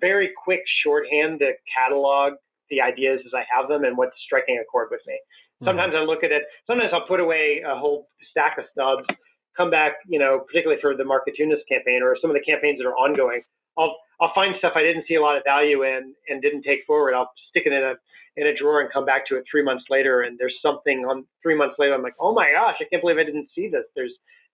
very 0.00 0.30
quick 0.44 0.62
shorthand 0.82 1.38
to 1.38 1.52
catalog 1.70 2.34
the 2.70 2.80
ideas 2.80 3.20
as 3.24 3.32
I 3.34 3.44
have 3.54 3.68
them 3.68 3.84
and 3.84 3.96
what's 3.96 4.16
striking 4.26 4.58
a 4.60 4.64
chord 4.66 4.88
with 4.90 5.00
me. 5.06 5.14
Mm-hmm. 5.14 5.66
Sometimes 5.66 5.94
I 5.96 6.02
look 6.02 6.24
at 6.24 6.32
it. 6.32 6.42
Sometimes 6.66 6.90
I'll 6.92 7.06
put 7.06 7.20
away 7.20 7.62
a 7.64 7.76
whole 7.78 8.08
stack 8.30 8.58
of 8.58 8.64
stubs, 8.72 9.06
come 9.56 9.70
back, 9.70 9.94
you 10.08 10.18
know, 10.18 10.40
particularly 10.46 10.80
for 10.80 10.96
the 10.96 11.04
Marketoonist 11.04 11.66
campaign 11.68 12.00
or 12.02 12.16
some 12.20 12.30
of 12.30 12.36
the 12.36 12.42
campaigns 12.42 12.78
that 12.78 12.86
are 12.86 12.96
ongoing. 12.96 13.42
I'll 13.78 13.96
I'll 14.20 14.32
find 14.34 14.54
stuff 14.58 14.72
I 14.76 14.82
didn't 14.82 15.04
see 15.08 15.14
a 15.16 15.22
lot 15.22 15.36
of 15.36 15.42
value 15.44 15.82
in 15.82 16.14
and 16.28 16.40
didn't 16.42 16.62
take 16.62 16.80
forward. 16.86 17.14
I'll 17.14 17.30
stick 17.50 17.64
it 17.66 17.72
in 17.72 17.82
a 17.82 17.94
in 18.36 18.46
a 18.48 18.56
drawer 18.56 18.80
and 18.80 18.92
come 18.92 19.04
back 19.04 19.26
to 19.28 19.36
it 19.36 19.44
three 19.50 19.62
months 19.62 19.84
later, 19.90 20.22
and 20.22 20.38
there's 20.38 20.54
something 20.62 21.04
on 21.06 21.24
three 21.42 21.56
months 21.56 21.76
later. 21.78 21.94
I'm 21.94 22.02
like, 22.02 22.16
oh 22.18 22.34
my 22.34 22.50
gosh, 22.54 22.76
I 22.80 22.84
can't 22.90 23.02
believe 23.02 23.18
I 23.18 23.24
didn't 23.24 23.48
see 23.54 23.68
this. 23.68 23.84
There's 23.94 24.12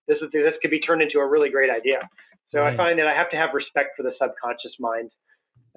this 0.09 0.19
is 0.23 0.29
this 0.33 0.55
could 0.63 0.71
be 0.71 0.81
turned 0.81 1.03
into 1.03 1.19
a 1.19 1.27
really 1.27 1.51
great 1.51 1.71
idea. 1.71 2.01
So 2.53 2.61
Right. 2.61 2.75
I 2.75 2.77
find 2.77 2.99
that 2.99 3.07
I 3.07 3.15
have 3.15 3.31
to 3.31 3.37
have 3.37 3.51
respect 3.55 3.97
for 3.97 4.03
the 4.03 4.13
subconscious 4.21 4.73
mind, 4.81 5.11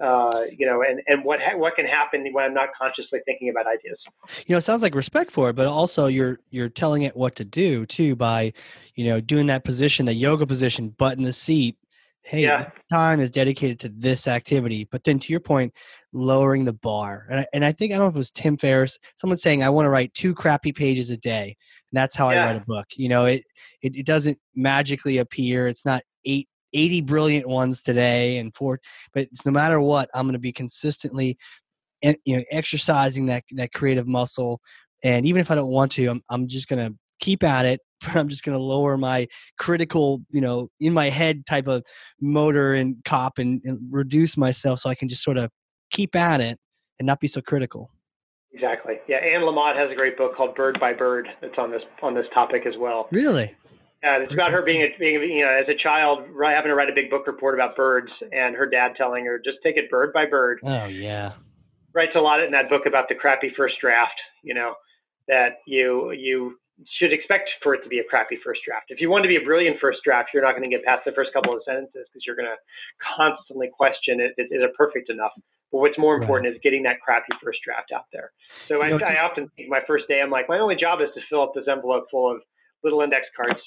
uh, 0.00 0.42
you 0.56 0.66
know, 0.66 0.82
and 0.82 1.00
and 1.06 1.24
what 1.24 1.40
ha- 1.40 1.56
what 1.56 1.76
can 1.76 1.86
happen 1.86 2.26
when 2.32 2.44
I'm 2.44 2.54
not 2.54 2.68
consciously 2.80 3.20
thinking 3.24 3.48
about 3.48 3.66
ideas. 3.66 3.98
you 4.46 4.54
know 4.54 4.58
it 4.58 4.62
sounds 4.62 4.82
like 4.82 4.94
respect 4.94 5.30
for 5.30 5.50
it 5.50 5.54
but 5.54 5.66
also 5.66 6.06
you're 6.06 6.40
you're 6.50 6.68
telling 6.68 7.02
it 7.02 7.16
what 7.16 7.36
to 7.36 7.44
do 7.44 7.86
too 7.86 8.16
by 8.16 8.52
you 8.94 9.04
know 9.06 9.20
doing 9.20 9.46
that 9.46 9.64
position 9.64 10.06
that 10.06 10.14
yoga 10.14 10.46
position 10.46 10.88
butt 10.90 11.16
in 11.16 11.22
the 11.24 11.32
seat. 11.32 11.76
Hey 12.22 12.42
Yeah. 12.42 12.70
time 12.90 13.20
is 13.20 13.30
dedicated 13.30 13.78
to 13.80 13.88
this 13.90 14.26
activity. 14.26 14.88
But 14.90 15.04
then 15.04 15.18
to 15.20 15.32
your 15.32 15.40
point 15.40 15.74
lowering 16.12 16.64
the 16.64 16.72
bar. 16.72 17.26
And 17.30 17.40
I, 17.40 17.46
and 17.52 17.64
I 17.64 17.72
think 17.72 17.92
i 17.92 17.96
don't 17.96 18.06
know 18.06 18.10
if 18.10 18.14
it 18.14 18.18
was 18.18 18.30
tim 18.30 18.56
ferriss 18.56 18.98
someone 19.16 19.36
saying 19.36 19.62
i 19.62 19.68
want 19.68 19.84
to 19.86 19.90
write 19.90 20.14
two 20.14 20.34
crappy 20.34 20.72
pages 20.72 21.10
a 21.10 21.16
day. 21.16 21.56
And 21.92 21.96
that's 21.98 22.16
how 22.16 22.28
i 22.28 22.34
write 22.46 22.56
a 22.56 22.64
book. 22.66 22.86
You 22.96 23.08
know 23.10 23.26
it, 23.26 23.44
it 23.82 23.94
it 23.96 24.06
doesn't 24.06 24.38
magically 24.56 25.18
appear. 25.18 25.66
It's 25.68 25.84
not 25.84 26.02
eight 26.24 26.48
80 26.74 27.00
brilliant 27.02 27.48
ones 27.48 27.80
today 27.80 28.38
and 28.38 28.54
four 28.54 28.80
but 29.12 29.22
it's 29.32 29.46
no 29.46 29.52
matter 29.52 29.80
what 29.80 30.10
i'm 30.14 30.26
going 30.26 30.34
to 30.34 30.38
be 30.38 30.52
consistently 30.52 31.38
you 32.02 32.36
know 32.36 32.44
exercising 32.50 33.26
that 33.26 33.44
that 33.52 33.72
creative 33.72 34.06
muscle 34.06 34.60
and 35.02 35.26
even 35.26 35.40
if 35.40 35.50
i 35.50 35.54
don't 35.54 35.70
want 35.70 35.92
to 35.92 36.08
i'm, 36.08 36.22
I'm 36.28 36.48
just 36.48 36.68
going 36.68 36.86
to 36.86 36.96
keep 37.20 37.42
at 37.42 37.64
it 37.64 37.80
but 38.00 38.16
i'm 38.16 38.28
just 38.28 38.44
going 38.44 38.56
to 38.56 38.62
lower 38.62 38.96
my 38.98 39.26
critical 39.58 40.22
you 40.30 40.40
know 40.40 40.68
in 40.80 40.92
my 40.92 41.08
head 41.08 41.46
type 41.46 41.68
of 41.68 41.84
motor 42.20 42.74
and 42.74 42.96
cop 43.04 43.38
and, 43.38 43.60
and 43.64 43.78
reduce 43.90 44.36
myself 44.36 44.80
so 44.80 44.90
i 44.90 44.94
can 44.94 45.08
just 45.08 45.22
sort 45.22 45.38
of 45.38 45.50
keep 45.90 46.14
at 46.16 46.40
it 46.40 46.58
and 46.98 47.06
not 47.06 47.20
be 47.20 47.28
so 47.28 47.40
critical 47.40 47.90
Exactly. 48.54 48.94
Yeah, 49.08 49.16
Anne 49.16 49.40
Lamott 49.40 49.76
has 49.76 49.90
a 49.90 49.96
great 49.96 50.16
book 50.16 50.36
called 50.36 50.54
Bird 50.54 50.78
by 50.78 50.92
Bird 50.92 51.28
that's 51.40 51.58
on 51.58 51.72
this 51.72 51.82
on 52.02 52.14
this 52.14 52.26
topic 52.32 52.66
as 52.66 52.74
well. 52.78 53.08
really 53.10 53.52
And 54.04 54.22
it's 54.22 54.32
about 54.34 54.52
her 54.52 54.62
being 54.62 54.82
a, 54.82 54.88
being 54.98 55.14
you 55.22 55.44
know 55.44 55.50
as 55.50 55.66
a 55.68 55.82
child 55.82 56.20
having 56.42 56.68
to 56.68 56.74
write 56.74 56.90
a 56.90 56.94
big 56.94 57.10
book 57.10 57.26
report 57.26 57.54
about 57.54 57.74
birds, 57.74 58.10
and 58.32 58.54
her 58.54 58.66
dad 58.66 58.92
telling 58.96 59.24
her 59.24 59.40
just 59.42 59.58
take 59.62 59.76
it 59.76 59.90
bird 59.90 60.12
by 60.12 60.26
bird. 60.26 60.60
oh 60.64 60.86
yeah 60.86 61.32
Writes 61.94 62.12
a 62.14 62.20
lot 62.20 62.42
in 62.42 62.50
that 62.52 62.68
book 62.68 62.82
about 62.86 63.08
the 63.08 63.14
crappy 63.14 63.52
first 63.56 63.76
draft. 63.80 64.20
You 64.42 64.54
know 64.54 64.74
that 65.28 65.58
you 65.66 66.12
you 66.12 66.58
should 66.98 67.12
expect 67.12 67.48
for 67.62 67.74
it 67.74 67.82
to 67.84 67.88
be 67.88 68.00
a 68.00 68.04
crappy 68.04 68.36
first 68.44 68.60
draft. 68.66 68.86
If 68.88 69.00
you 69.00 69.08
want 69.08 69.22
to 69.22 69.28
be 69.28 69.36
a 69.36 69.40
brilliant 69.40 69.78
first 69.80 70.00
draft, 70.04 70.30
you're 70.34 70.42
not 70.42 70.56
going 70.56 70.68
to 70.68 70.76
get 70.76 70.84
past 70.84 71.02
the 71.06 71.12
first 71.12 71.32
couple 71.32 71.54
of 71.54 71.62
sentences 71.64 72.06
because 72.10 72.24
you're 72.26 72.34
going 72.36 72.50
to 72.50 72.58
constantly 73.16 73.70
question 73.72 74.18
it. 74.20 74.34
Is, 74.36 74.50
is 74.50 74.60
it 74.62 74.74
perfect 74.76 75.08
enough? 75.08 75.30
But 75.70 75.78
what's 75.78 75.96
more 75.98 76.14
Right. 76.14 76.22
important 76.22 76.52
is 76.52 76.60
getting 76.62 76.82
that 76.82 77.00
crappy 77.00 77.32
first 77.42 77.60
draft 77.64 77.92
out 77.94 78.06
there. 78.12 78.32
So 78.66 78.82
You 78.82 78.90
know, 78.90 79.06
I, 79.06 79.14
I 79.14 79.24
often 79.24 79.48
think 79.56 79.68
my 79.70 79.80
first 79.86 80.08
day, 80.08 80.20
I'm 80.20 80.30
like, 80.30 80.48
my 80.48 80.58
only 80.58 80.74
job 80.76 81.00
is 81.00 81.08
to 81.14 81.20
fill 81.30 81.42
up 81.42 81.52
this 81.54 81.68
envelope 81.70 82.06
full 82.10 82.30
of 82.30 82.42
little 82.82 83.00
index 83.02 83.26
cards. 83.36 83.60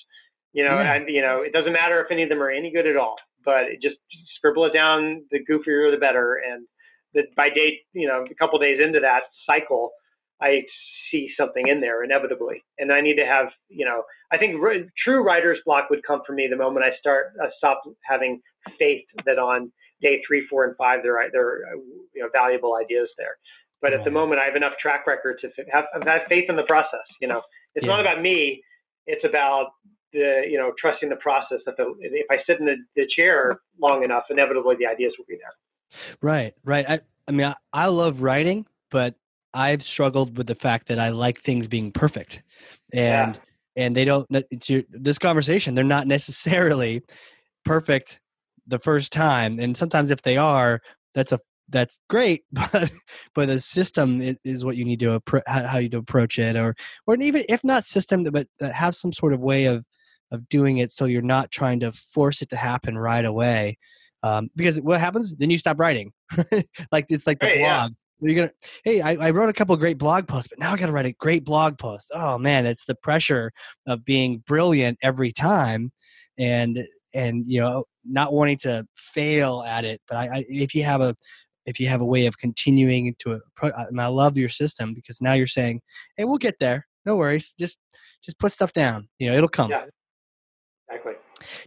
You 0.58 0.64
know, 0.66 0.80
Yeah. 0.80 0.94
and 0.96 1.08
you 1.08 1.22
know, 1.22 1.44
it 1.44 1.54
doesn't 1.54 1.72
matter 1.72 2.04
if 2.04 2.10
any 2.10 2.24
of 2.24 2.30
them 2.30 2.42
are 2.42 2.50
any 2.50 2.72
good 2.72 2.88
at 2.88 2.98
all, 2.98 3.16
but 3.46 3.64
it 3.72 3.80
just 3.80 3.98
scribble 4.36 4.66
it 4.66 4.74
down. 4.74 5.24
The 5.30 5.40
goofier, 5.46 5.92
the 5.92 5.98
better. 6.08 6.42
And 6.50 6.66
that 7.14 7.26
by 7.36 7.50
date, 7.50 7.82
you 7.94 8.08
know, 8.08 8.26
a 8.30 8.36
couple 8.36 8.58
days 8.58 8.80
into 8.84 9.00
that 9.02 9.24
cycle, 9.46 9.92
I 10.42 10.64
see 11.12 11.30
something 11.40 11.68
in 11.68 11.80
there 11.80 12.04
inevitably, 12.04 12.64
and 12.80 12.92
I 12.92 13.02
need 13.02 13.16
to 13.18 13.26
have, 13.26 13.48
you 13.70 13.86
know, 13.86 14.04
I 14.32 14.38
think 14.40 14.56
true 15.04 15.24
writer's 15.24 15.60
block 15.64 15.90
would 15.92 16.04
come 16.10 16.22
for 16.26 16.34
me 16.34 16.48
the 16.50 16.56
moment 16.58 16.86
I 16.86 16.98
start 17.00 17.34
uh, 17.42 17.50
stop 17.60 17.84
having 18.04 18.42
faith 18.80 19.06
that 19.28 19.38
on 19.38 19.72
day 20.02 20.22
three, 20.28 20.46
four, 20.50 20.66
and 20.66 20.76
five 20.76 21.04
there 21.04 21.18
are 21.20 21.30
there 21.32 21.48
are 21.48 21.76
you 22.16 22.22
know 22.24 22.30
valuable 22.34 22.76
ideas 22.84 23.10
there. 23.20 23.38
But 23.80 23.94
at 23.94 24.04
the 24.04 24.10
moment, 24.12 24.42
I 24.42 24.46
have 24.46 24.56
enough 24.56 24.74
track 24.82 25.06
record 25.06 25.38
to 25.42 25.48
f- 25.56 25.68
have, 25.72 25.86
have 26.04 26.22
faith 26.28 26.50
in 26.50 26.56
the 26.56 26.64
process. 26.64 27.06
You 27.22 27.28
know, 27.28 27.42
it's 27.76 27.86
not 27.86 28.00
about 28.00 28.22
me; 28.24 28.64
it's 29.06 29.24
about 29.24 29.68
the 30.14 30.44
you 30.50 30.58
know 30.58 30.72
trusting 30.80 31.10
the 31.10 31.16
process. 31.18 31.60
That 31.66 31.78
the 31.78 31.94
if 32.02 32.28
I 32.30 32.38
sit 32.46 32.60
in 32.60 32.66
the, 32.66 32.76
the 32.96 33.08
chair 33.16 33.60
long 33.80 34.04
enough, 34.04 34.24
inevitably 34.30 34.76
the 34.78 34.86
ideas 34.86 35.14
will 35.18 35.26
be 35.28 35.38
there. 35.38 35.54
Right, 36.22 36.54
right. 36.64 36.90
I, 36.90 37.00
I 37.28 37.32
mean, 37.32 37.48
I, 37.48 37.56
I 37.74 37.88
love 37.88 38.22
writing, 38.22 38.66
but 38.92 39.16
I've 39.54 39.84
struggled 39.84 40.38
with 40.38 40.48
the 40.48 40.56
fact 40.56 40.88
that 40.88 41.00
I 41.00 41.10
like 41.10 41.40
things 41.40 41.68
being 41.68 41.92
perfect, 41.92 42.44
Yeah. 42.94 43.28
and 43.28 43.40
and 43.76 43.96
they 43.96 44.06
don't. 44.06 44.28
To 44.62 44.84
this 44.90 45.20
conversation, 45.20 45.76
they're 45.76 45.84
not 45.84 46.08
necessarily 46.18 47.02
perfect 47.66 48.20
the 48.68 48.80
first 48.80 49.12
time, 49.14 49.60
and 49.60 49.78
sometimes 49.78 50.12
if 50.12 50.22
they 50.22 50.38
are, 50.38 50.82
that's 51.14 51.32
a 51.32 51.40
that's 51.70 52.00
great, 52.10 52.44
but 52.52 52.92
but 53.36 53.48
the 53.48 53.60
system 53.60 54.22
is, 54.22 54.38
is 54.44 54.66
what 54.66 54.78
you 54.78 54.86
need 54.86 55.00
to 55.00 55.20
appro- 55.20 55.42
how, 55.48 55.80
you 55.80 55.90
to 55.90 55.98
approach 55.98 56.40
it, 56.40 56.56
or 56.56 56.76
or 57.06 57.16
even 57.16 57.44
if 57.50 57.64
not 57.64 57.84
system, 57.84 58.24
but 58.24 58.48
that 58.60 58.74
have 58.74 58.96
some 58.96 59.14
sort 59.14 59.34
of 59.34 59.40
way 59.40 59.66
of 59.66 59.86
of 60.32 60.48
doing 60.50 60.78
it 60.78 60.92
so 60.92 61.06
you're 61.06 61.22
not 61.22 61.52
trying 61.52 61.80
to 61.80 61.92
force 61.92 62.42
it 62.42 62.50
to 62.50 62.56
happen 62.56 62.98
right 62.98 63.26
away 63.26 63.78
um, 64.24 64.50
because 64.56 64.80
what 64.82 65.00
happens? 65.00 65.34
Then 65.36 65.50
you 65.50 65.58
stop 65.58 65.80
writing. 65.80 66.12
Like 66.92 67.06
it's 67.10 67.28
like 67.28 67.40
the 67.40 67.48
yeah. 67.48 67.80
blog. 67.80 67.94
You're 68.20 68.36
gonna 68.36 68.52
hey 68.84 69.02
I, 69.02 69.28
I 69.28 69.30
wrote 69.30 69.50
a 69.50 69.54
couple 69.54 69.74
of 69.76 69.80
great 69.80 70.00
blog 70.00 70.28
posts 70.28 70.48
but 70.48 70.58
now 70.58 70.72
i 70.72 70.78
gotta 70.78 70.92
write 70.92 71.06
a 71.06 71.14
great 71.14 71.46
blog 71.46 71.78
post. 71.78 72.12
Oh 72.16 72.40
man 72.40 72.66
it's 72.66 72.86
the 72.86 72.96
pressure 72.96 73.52
of 73.86 74.04
being 74.04 74.44
brilliant 74.48 74.98
every 75.04 75.32
time 75.32 75.92
and 76.36 76.84
and 77.14 77.44
you 77.48 77.60
know 77.62 77.84
not 78.04 78.34
wanting 78.34 78.58
to 78.58 78.88
fail 78.96 79.64
at 79.68 79.86
it 79.86 80.02
but 80.08 80.18
i, 80.18 80.38
I 80.38 80.46
if 80.50 80.74
you 80.74 80.84
have 80.84 81.02
a 81.02 81.16
if 81.68 81.80
you 81.80 81.88
have 81.90 82.02
a 82.02 82.06
way 82.06 82.26
of 82.26 82.40
continuing 82.40 83.14
to 83.20 83.40
I, 83.62 83.72
I 83.96 84.08
love 84.08 84.36
your 84.36 84.50
system 84.50 84.96
because 84.96 85.22
now 85.22 85.34
you're 85.34 85.46
saying 85.46 85.82
hey 86.16 86.24
we'll 86.24 86.40
get 86.40 86.56
there. 86.60 86.88
No 87.06 87.18
worries. 87.18 87.54
Just 87.60 87.78
just 88.24 88.40
put 88.40 88.52
stuff 88.52 88.74
down. 88.74 89.10
You 89.20 89.30
know 89.30 89.38
it'll 89.38 89.48
come. 89.48 89.70
Yeah. 89.70 89.86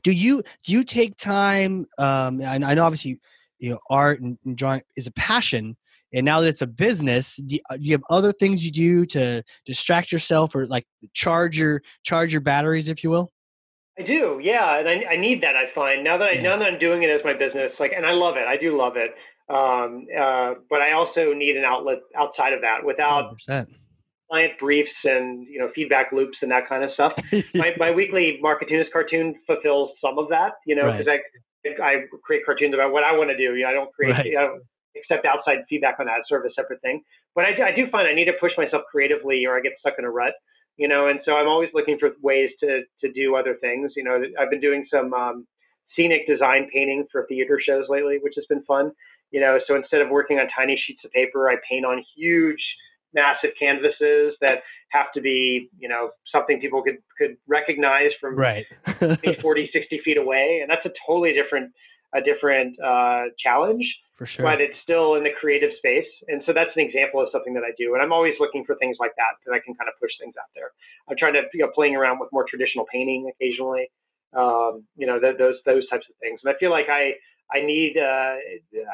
Do 0.03 0.13
you 0.13 0.43
do 0.65 0.73
you 0.73 0.83
take 0.83 1.17
time 1.17 1.87
um 1.99 2.41
i, 2.43 2.55
I 2.55 2.75
know 2.75 2.85
obviously 2.85 3.21
you 3.59 3.71
know 3.71 3.79
art 3.89 4.21
and, 4.21 4.39
and 4.45 4.57
drawing 4.57 4.83
is 4.97 5.07
a 5.07 5.13
passion 5.13 5.77
and 6.13 6.25
now 6.25 6.41
that 6.41 6.49
it's 6.49 6.63
a 6.63 6.67
business 6.67 7.37
do 7.37 7.57
you, 7.57 7.61
do 7.79 7.85
you 7.85 7.93
have 7.93 8.03
other 8.11 8.33
things 8.33 8.65
you 8.65 8.73
do 8.73 9.07
to 9.07 9.43
distract 9.65 10.13
yourself 10.13 10.55
or 10.55 10.67
like 10.67 10.87
charge 11.15 11.59
your 11.59 11.83
charge 12.03 12.33
your 12.33 12.41
batteries 12.41 12.89
if 12.89 13.05
you 13.05 13.11
will 13.11 13.33
I 13.99 14.03
do, 14.03 14.41
yeah, 14.43 14.79
and 14.79 14.89
I, 14.89 15.13
I 15.13 15.17
need 15.17 15.43
that. 15.43 15.57
I 15.57 15.65
find 15.75 16.03
now 16.03 16.17
that 16.17 16.25
I 16.25 16.33
Yeah. 16.33 16.43
now 16.43 16.59
that 16.59 16.65
I'm 16.65 16.79
doing 16.79 17.03
it 17.03 17.11
as 17.11 17.21
my 17.23 17.35
business, 17.35 17.73
like, 17.79 17.93
and 17.95 18.07
I 18.07 18.13
love 18.13 18.37
it. 18.37 18.47
I 18.47 18.57
do 18.57 18.79
love 18.79 18.95
it, 18.97 19.11
um, 19.53 20.07
uh, 20.17 20.55
but 20.71 20.81
I 20.81 20.93
also 20.93 21.35
need 21.35 21.57
an 21.57 21.65
outlet 21.65 21.99
outside 22.17 22.55
of 22.55 22.63
that. 22.63 22.85
Without 22.85 23.37
100%. 23.49 23.67
Client 24.31 24.53
briefs 24.61 24.91
and 25.05 25.47
you 25.49 25.59
know 25.59 25.71
feedback 25.75 26.13
loops 26.13 26.39
and 26.43 26.51
that 26.51 26.69
kind 26.69 26.85
of 26.85 26.91
stuff, 26.93 27.13
my, 27.55 27.75
my 27.79 27.91
weekly 27.91 28.41
Marketoonist 28.43 28.93
cartoon 28.93 29.35
fulfills 29.47 29.91
some 30.01 30.19
of 30.19 30.29
that. 30.29 30.53
You 30.67 30.77
know, 30.77 30.93
because 30.93 31.09
I 31.09 31.83
I 31.83 32.05
create 32.23 32.47
cartoons 32.47 32.75
about 32.75 32.93
what 32.93 33.05
I 33.05 33.17
want 33.17 33.31
to 33.31 33.37
do. 33.37 33.55
You 33.57 33.65
know, 33.65 33.71
I 33.71 33.73
don't 33.73 33.93
create. 33.93 34.13
Right. 34.13 34.27
You 34.27 34.35
know, 34.35 34.59
accept 34.97 35.27
outside 35.27 35.59
feedback 35.69 35.97
on 35.99 36.07
that. 36.07 36.19
It's 36.21 36.29
sort 36.29 36.45
of 36.45 36.51
a 36.51 36.55
separate 36.55 36.81
thing. 36.83 37.03
But 37.35 37.45
I 37.45 37.55
do, 37.55 37.63
I 37.63 37.75
do 37.75 37.91
find 37.91 38.09
I 38.09 38.15
need 38.15 38.27
to 38.27 38.35
push 38.41 38.53
myself 38.57 38.83
creatively, 38.91 39.45
or 39.47 39.57
I 39.57 39.61
get 39.61 39.73
stuck 39.81 39.95
in 39.99 40.05
a 40.05 40.11
rut 40.11 40.35
you 40.81 40.89
know 40.89 41.09
and 41.09 41.21
so 41.25 41.33
i'm 41.33 41.47
always 41.47 41.69
looking 41.75 41.99
for 41.99 42.11
ways 42.23 42.51
to 42.59 42.81
to 43.01 43.13
do 43.13 43.37
other 43.37 43.57
things 43.61 43.93
you 43.95 44.03
know 44.03 44.21
i've 44.41 44.51
been 44.51 44.61
doing 44.61 44.85
some 44.93 45.13
um, 45.13 45.47
scenic 45.95 46.27
design 46.27 46.69
painting 46.73 47.05
for 47.13 47.27
theater 47.29 47.61
shows 47.65 47.85
lately 47.89 48.19
which 48.23 48.35
has 48.35 48.47
been 48.49 48.65
fun 48.65 48.91
you 49.31 49.41
know 49.41 49.59
so 49.67 49.77
instead 49.77 50.01
of 50.01 50.09
working 50.09 50.39
on 50.39 50.47
tiny 50.57 50.81
sheets 50.87 51.03
of 51.05 51.11
paper 51.13 51.51
i 51.51 51.57
paint 51.69 51.85
on 51.85 52.03
huge 52.17 52.63
massive 53.15 53.51
canvases 53.59 54.35
that 54.41 54.59
have 54.91 55.07
to 55.15 55.21
be 55.21 55.69
you 55.79 55.89
know 55.89 56.11
something 56.33 56.61
people 56.61 56.83
could 56.83 56.99
could 57.19 57.37
recognize 57.47 58.11
from 58.21 58.37
right 58.37 58.67
40 59.41 59.71
60 59.73 60.01
feet 60.05 60.17
away 60.17 60.61
and 60.63 60.71
that's 60.71 60.87
a 60.87 60.93
totally 61.07 61.33
different 61.33 61.73
a 62.15 62.21
different 62.21 62.77
uh, 62.81 63.25
challenge 63.39 63.85
for 64.21 64.27
sure 64.27 64.45
but 64.45 64.61
it's 64.61 64.77
still 64.83 65.15
in 65.15 65.25
the 65.25 65.33
creative 65.41 65.71
space. 65.79 66.05
And 66.29 66.43
so 66.45 66.53
that's 66.53 66.69
an 66.77 66.85
example 66.85 67.25
of 67.25 67.29
something 67.33 67.55
that 67.55 67.65
I 67.65 67.73
do. 67.79 67.95
And 67.95 68.03
I'm 68.03 68.13
always 68.13 68.35
looking 68.39 68.67
for 68.69 68.77
things 68.77 68.99
like 69.01 69.17
that 69.17 69.41
that 69.47 69.57
I 69.57 69.61
can 69.65 69.73
kind 69.75 69.89
of 69.89 69.97
push 69.99 70.13
things 70.21 70.35
out 70.37 70.53
there. 70.55 70.77
I'm 71.09 71.17
trying 71.17 71.33
to, 71.41 71.49
you 71.55 71.65
know, 71.65 71.73
playing 71.75 71.97
around 71.97 72.21
with 72.21 72.29
more 72.31 72.45
traditional 72.45 72.85
painting 72.93 73.33
occasionally, 73.33 73.89
um, 74.37 74.85
you 74.95 75.07
know, 75.07 75.19
th- 75.19 75.39
those, 75.39 75.57
those 75.65 75.89
types 75.89 76.05
of 76.05 76.15
things. 76.21 76.41
And 76.45 76.53
I 76.53 76.59
feel 76.61 76.69
like 76.71 76.93
I, 76.93 77.17
I 77.53 77.61
need, 77.61 77.97
uh, 77.97 78.37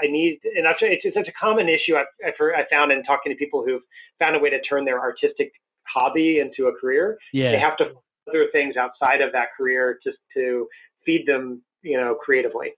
I 0.02 0.06
need, 0.08 0.38
and 0.56 0.66
I've, 0.66 0.76
it's, 0.80 1.02
it's 1.04 1.28
a 1.28 1.32
common 1.38 1.68
issue 1.68 1.96
I've, 1.96 2.06
I've 2.26 2.34
heard, 2.38 2.54
I 2.54 2.64
found 2.70 2.92
in 2.92 3.02
talking 3.04 3.32
to 3.32 3.36
people 3.36 3.64
who've 3.64 3.82
found 4.18 4.36
a 4.36 4.38
way 4.38 4.50
to 4.50 4.60
turn 4.62 4.84
their 4.84 5.00
artistic 5.00 5.52
hobby 5.86 6.40
into 6.40 6.68
a 6.68 6.72
career. 6.80 7.18
yeah 7.32 7.52
They 7.52 7.58
have 7.58 7.76
to 7.78 7.84
find 7.84 7.96
other 8.28 8.46
things 8.52 8.76
outside 8.76 9.20
of 9.20 9.32
that 9.32 9.48
career 9.56 9.98
just 10.02 10.18
to 10.34 10.66
feed 11.04 11.26
them, 11.26 11.62
you 11.82 11.96
know, 11.96 12.14
creatively. 12.14 12.72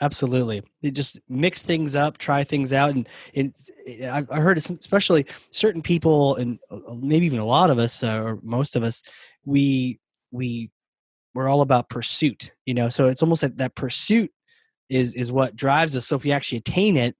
Absolutely. 0.00 0.62
You 0.80 0.90
just 0.90 1.20
mix 1.28 1.62
things 1.62 1.94
up, 1.94 2.18
try 2.18 2.42
things 2.42 2.72
out, 2.72 2.90
and 2.94 3.08
it's, 3.32 3.70
I've 4.02 4.28
heard, 4.28 4.58
especially 4.58 5.24
certain 5.50 5.82
people, 5.82 6.34
and 6.36 6.58
uh, 6.70 6.94
maybe 7.00 7.26
even 7.26 7.38
a 7.38 7.46
lot 7.46 7.70
of 7.70 7.78
us, 7.78 8.02
uh, 8.02 8.20
or 8.20 8.38
most 8.42 8.74
of 8.74 8.82
us, 8.82 9.04
we 9.44 10.00
we 10.32 10.70
we're 11.32 11.48
all 11.48 11.60
about 11.60 11.88
pursuit. 11.88 12.50
You 12.66 12.74
know, 12.74 12.88
so 12.88 13.06
it's 13.06 13.22
almost 13.22 13.44
like 13.44 13.56
that 13.58 13.76
pursuit 13.76 14.32
is 14.88 15.14
is 15.14 15.32
what 15.32 15.56
drives 15.56 15.96
us. 15.96 16.06
So 16.06 16.16
if 16.16 16.24
we 16.24 16.32
actually 16.32 16.58
attain 16.58 16.96
it, 16.96 17.16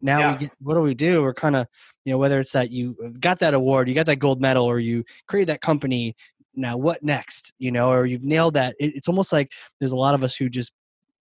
now 0.00 0.20
Yeah. 0.20 0.32
we 0.32 0.38
get 0.38 0.50
what 0.60 0.74
do 0.74 0.80
we 0.80 0.94
do? 0.94 1.22
We're 1.22 1.34
kind 1.34 1.56
of 1.56 1.66
you 2.04 2.12
know 2.12 2.18
whether 2.18 2.38
it's 2.40 2.52
that 2.52 2.70
you 2.70 2.96
got 3.20 3.38
that 3.40 3.54
award, 3.54 3.88
you 3.88 3.94
got 3.94 4.06
that 4.06 4.16
gold 4.16 4.40
medal, 4.40 4.64
or 4.64 4.78
you 4.78 5.04
created 5.26 5.48
that 5.48 5.60
company. 5.60 6.14
now 6.58 6.76
what 6.76 7.02
next 7.02 7.52
you 7.58 7.70
know 7.70 7.90
or 7.92 8.06
you've 8.06 8.24
nailed 8.24 8.54
that 8.54 8.74
it, 8.80 8.94
it's 8.96 9.08
almost 9.08 9.30
like 9.32 9.52
there's 9.78 9.92
a 9.92 9.96
lot 9.96 10.14
of 10.14 10.24
us 10.24 10.34
who 10.34 10.48
just 10.48 10.72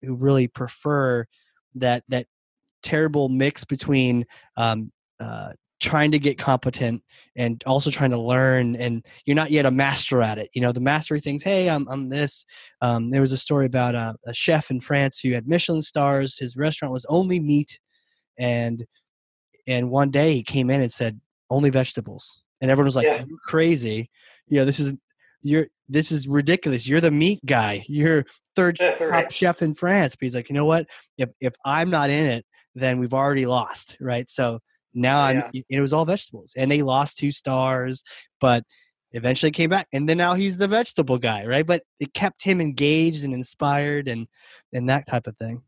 who 0.02 0.14
really 0.16 0.48
prefer 0.48 1.26
that 1.76 2.04
that 2.10 2.28
terrible 2.84 3.30
mix 3.30 3.64
between 3.64 4.26
um, 4.58 4.92
uh, 5.22 5.54
trying 5.82 6.12
to 6.12 6.20
get 6.20 6.38
competent 6.38 7.04
and 7.36 7.62
also 7.66 7.90
trying 7.90 8.12
to 8.12 8.20
learn 8.20 8.76
and 8.76 9.06
you're 9.26 9.36
not 9.36 9.52
yet 9.52 9.66
a 9.66 9.72
master 9.72 10.22
at 10.22 10.38
it. 10.38 10.50
You 10.54 10.62
know 10.62 10.72
the 10.72 10.80
mastery 10.80 11.20
things 11.20 11.44
hey 11.44 11.70
i'm, 11.70 11.88
I'm 11.90 12.10
this. 12.10 12.46
Um, 12.82 13.10
there 13.10 13.22
was 13.22 13.32
a 13.32 13.38
story 13.38 13.66
about 13.66 13.96
a, 13.96 14.16
a, 14.26 14.34
chef 14.34 14.70
in 14.70 14.80
france 14.80 15.20
who 15.20 15.34
had 15.34 15.48
michelin 15.48 15.82
stars. 15.82 16.38
His 16.38 16.56
restaurant 16.56 16.94
was 16.94 17.06
only 17.10 17.40
meat 17.40 17.80
and 18.38 18.86
and 19.68 19.90
one 19.90 20.12
day 20.12 20.36
he 20.36 20.44
came 20.44 20.70
in 20.70 20.82
and 20.82 20.94
said 20.94 21.20
only 21.50 21.70
vegetables. 21.70 22.42
And 22.62 22.70
everyone 22.70 22.86
was 22.86 22.96
like 22.96 23.08
yeah. 23.08 23.24
you 23.28 23.38
crazy. 23.44 24.10
You 24.48 24.60
know 24.60 24.66
this 24.66 24.80
is 24.80 24.94
you're 25.42 25.68
this 25.90 26.12
is 26.12 26.28
ridiculous. 26.28 26.88
You're 26.88 27.02
the 27.02 27.12
meat 27.12 27.40
guy. 27.44 27.84
You're 27.88 28.26
third 28.56 28.80
top 29.10 29.32
chef 29.32 29.64
in 29.64 29.74
france. 29.74 30.16
But 30.16 30.26
he's 30.26 30.36
like 30.36 30.50
you 30.50 30.54
know 30.54 30.66
what? 30.66 30.86
If 31.18 31.30
if 31.40 31.54
i'm 31.66 31.90
not 31.90 32.12
in 32.12 32.26
it 32.28 32.46
then 32.74 33.00
we've 33.00 33.14
already 33.14 33.46
lost 33.46 33.98
right? 34.00 34.30
So 34.30 34.60
now 34.94 35.22
I'm, 35.22 35.44
yeah. 35.54 35.62
it 35.70 35.82
was 35.82 35.94
all 35.94 36.06
vegetables, 36.06 36.54
and 36.56 36.72
they 36.72 36.82
lost 36.82 37.18
two 37.18 37.32
stars, 37.32 38.04
but 38.40 38.64
eventually 39.12 39.52
came 39.52 39.70
back, 39.70 39.88
and 39.92 40.08
then 40.08 40.18
now 40.18 40.34
he's 40.34 40.58
the 40.58 40.68
vegetable 40.68 41.18
guy, 41.18 41.46
right? 41.46 41.66
But 41.66 41.84
it 42.00 42.14
kept 42.14 42.44
him 42.44 42.62
engaged 42.62 43.24
and 43.24 43.34
inspired, 43.34 44.08
and 44.08 44.28
and 44.74 44.90
that 44.90 45.08
type 45.08 45.28
of 45.28 45.38
thing. 45.38 45.62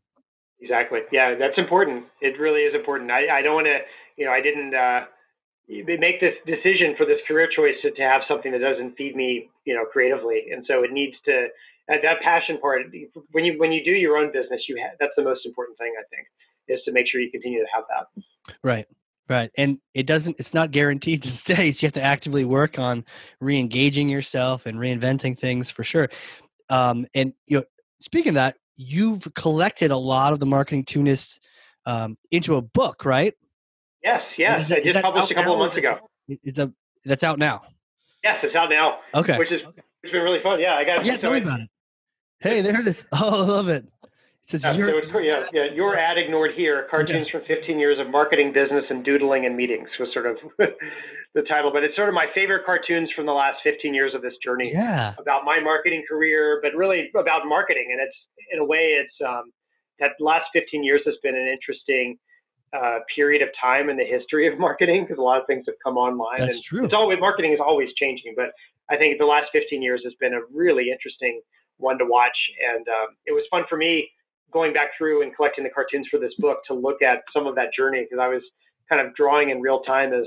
Exactly. 0.60 1.00
Yeah, 1.12 1.34
that's 1.38 1.58
important. 1.58 2.04
It 2.20 2.38
really 2.38 2.62
is 2.62 2.74
important. 2.74 3.10
I, 3.10 3.38
I 3.38 3.42
don't 3.42 3.54
want 3.54 3.66
to, 3.66 3.78
you 4.16 4.24
know, 4.24 4.32
I 4.32 4.40
didn't 4.40 4.74
uh, 4.74 5.00
make 5.68 6.20
this 6.20 6.32
decision 6.46 6.94
for 6.96 7.04
this 7.04 7.20
career 7.28 7.48
choice 7.54 7.74
to, 7.82 7.90
to 7.90 8.02
have 8.02 8.22
something 8.26 8.50
that 8.52 8.60
doesn't 8.60 8.96
feed 8.96 9.14
me, 9.14 9.50
you 9.66 9.74
know, 9.74 9.84
creatively, 9.84 10.44
and 10.52 10.64
so 10.66 10.82
it 10.82 10.92
needs 10.92 11.16
to 11.26 11.48
that, 11.88 11.98
that 12.02 12.20
passion 12.22 12.58
part. 12.58 12.82
When 13.32 13.44
you 13.44 13.58
when 13.58 13.72
you 13.72 13.84
do 13.84 13.90
your 13.90 14.16
own 14.16 14.32
business, 14.32 14.62
you 14.68 14.76
have, 14.82 14.96
that's 14.98 15.12
the 15.16 15.24
most 15.24 15.44
important 15.44 15.76
thing 15.78 15.92
I 15.98 16.04
think 16.14 16.26
is 16.68 16.82
to 16.84 16.92
make 16.92 17.06
sure 17.10 17.20
you 17.20 17.30
continue 17.30 17.60
to 17.60 17.68
have 17.74 17.84
that. 17.90 18.54
Right. 18.62 18.86
Right. 19.28 19.50
And 19.56 19.78
it 19.94 20.06
doesn't, 20.06 20.36
it's 20.38 20.52
not 20.52 20.70
guaranteed 20.70 21.22
to 21.24 21.28
stay. 21.28 21.70
So 21.72 21.84
you 21.84 21.86
have 21.86 21.92
to 21.94 22.02
actively 22.02 22.44
work 22.44 22.78
on 22.78 23.04
re 23.40 23.58
engaging 23.58 24.08
yourself 24.08 24.66
and 24.66 24.78
reinventing 24.78 25.38
things 25.38 25.70
for 25.70 25.84
sure. 25.84 26.08
Um, 26.70 27.06
and, 27.14 27.32
you 27.46 27.58
know, 27.58 27.64
speaking 28.00 28.30
of 28.30 28.34
that, 28.34 28.56
you've 28.76 29.32
collected 29.34 29.90
a 29.90 29.96
lot 29.96 30.32
of 30.32 30.40
the 30.40 30.46
Marketoonists 30.46 31.38
um, 31.86 32.16
into 32.30 32.56
a 32.56 32.62
book, 32.62 33.04
right? 33.04 33.34
Yes. 34.02 34.22
Yes. 34.36 34.68
That, 34.68 34.78
I 34.78 34.82
just 34.82 35.02
published 35.02 35.30
a 35.30 35.34
couple 35.34 35.54
of 35.54 35.58
months 35.58 35.76
ago. 35.76 35.98
It's 36.28 36.58
a, 36.58 36.72
that's 37.04 37.22
out 37.22 37.38
now. 37.38 37.62
Yes. 38.22 38.36
It's 38.42 38.56
out 38.56 38.70
now. 38.70 38.98
Okay. 39.14 39.38
Which 39.38 39.52
is, 39.52 39.60
okay. 39.68 39.82
it's 40.02 40.12
been 40.12 40.22
really 40.22 40.42
fun. 40.42 40.60
Yeah. 40.60 40.74
I 40.74 40.84
got 40.84 41.04
Yeah. 41.04 41.16
Tell 41.16 41.32
me 41.32 41.38
about 41.38 41.60
it. 41.60 41.68
Hey, 42.40 42.60
there 42.60 42.78
it 42.80 42.86
is. 42.86 43.06
Oh, 43.12 43.42
I 43.42 43.46
love 43.46 43.68
it. 43.68 43.86
It 44.44 44.60
says 44.60 44.76
yeah, 44.76 44.90
so 45.10 45.18
yeah, 45.20 45.46
yeah, 45.54 45.72
your 45.72 45.96
ad 45.96 46.18
ignored 46.18 46.50
here. 46.54 46.86
Cartoons 46.90 47.28
yeah. 47.32 47.40
from 47.40 47.48
15 47.48 47.78
years 47.78 47.98
of 47.98 48.10
marketing, 48.10 48.52
business, 48.52 48.84
and 48.90 49.02
doodling 49.02 49.46
and 49.46 49.56
meetings 49.56 49.88
was 49.98 50.10
sort 50.12 50.26
of 50.26 50.36
the 51.34 51.42
title. 51.48 51.70
But 51.72 51.82
it's 51.82 51.96
sort 51.96 52.10
of 52.10 52.14
my 52.14 52.26
favorite 52.34 52.66
cartoons 52.66 53.08
from 53.16 53.24
the 53.24 53.32
last 53.32 53.60
15 53.64 53.94
years 53.94 54.12
of 54.12 54.20
this 54.20 54.34
journey. 54.44 54.70
Yeah. 54.70 55.14
About 55.18 55.46
my 55.46 55.60
marketing 55.60 56.04
career, 56.06 56.60
but 56.62 56.74
really 56.74 57.08
about 57.18 57.46
marketing. 57.46 57.88
And 57.90 58.02
it's 58.02 58.16
in 58.52 58.58
a 58.58 58.64
way, 58.66 59.00
it's 59.00 59.14
um, 59.26 59.50
that 59.98 60.10
last 60.20 60.44
15 60.52 60.84
years 60.84 61.00
has 61.06 61.14
been 61.22 61.34
an 61.34 61.48
interesting 61.48 62.18
uh, 62.76 62.98
period 63.16 63.40
of 63.40 63.48
time 63.58 63.88
in 63.88 63.96
the 63.96 64.04
history 64.04 64.46
of 64.46 64.58
marketing 64.58 65.04
because 65.04 65.16
a 65.16 65.22
lot 65.22 65.40
of 65.40 65.46
things 65.46 65.64
have 65.66 65.76
come 65.82 65.96
online. 65.96 66.40
That's 66.40 66.56
and 66.56 66.64
true. 66.64 66.84
It's 66.84 66.92
always 66.92 67.18
marketing 67.18 67.54
is 67.54 67.60
always 67.64 67.88
changing, 67.94 68.34
but 68.36 68.50
I 68.90 68.98
think 68.98 69.18
the 69.18 69.24
last 69.24 69.46
15 69.52 69.80
years 69.80 70.02
has 70.04 70.12
been 70.20 70.34
a 70.34 70.40
really 70.52 70.90
interesting 70.90 71.40
one 71.78 71.96
to 71.96 72.04
watch, 72.04 72.36
and 72.74 72.86
um, 72.88 73.16
it 73.24 73.32
was 73.32 73.44
fun 73.50 73.62
for 73.70 73.78
me 73.78 74.10
going 74.54 74.72
back 74.72 74.90
through 74.96 75.22
and 75.22 75.36
collecting 75.36 75.64
the 75.64 75.70
cartoons 75.70 76.06
for 76.10 76.18
this 76.18 76.32
book 76.38 76.60
to 76.68 76.72
look 76.72 77.02
at 77.02 77.22
some 77.34 77.46
of 77.46 77.54
that 77.56 77.74
journey 77.76 78.06
because 78.08 78.22
I 78.22 78.28
was 78.28 78.42
kind 78.88 79.06
of 79.06 79.14
drawing 79.14 79.50
in 79.50 79.60
real 79.60 79.80
time 79.80 80.14
as 80.14 80.24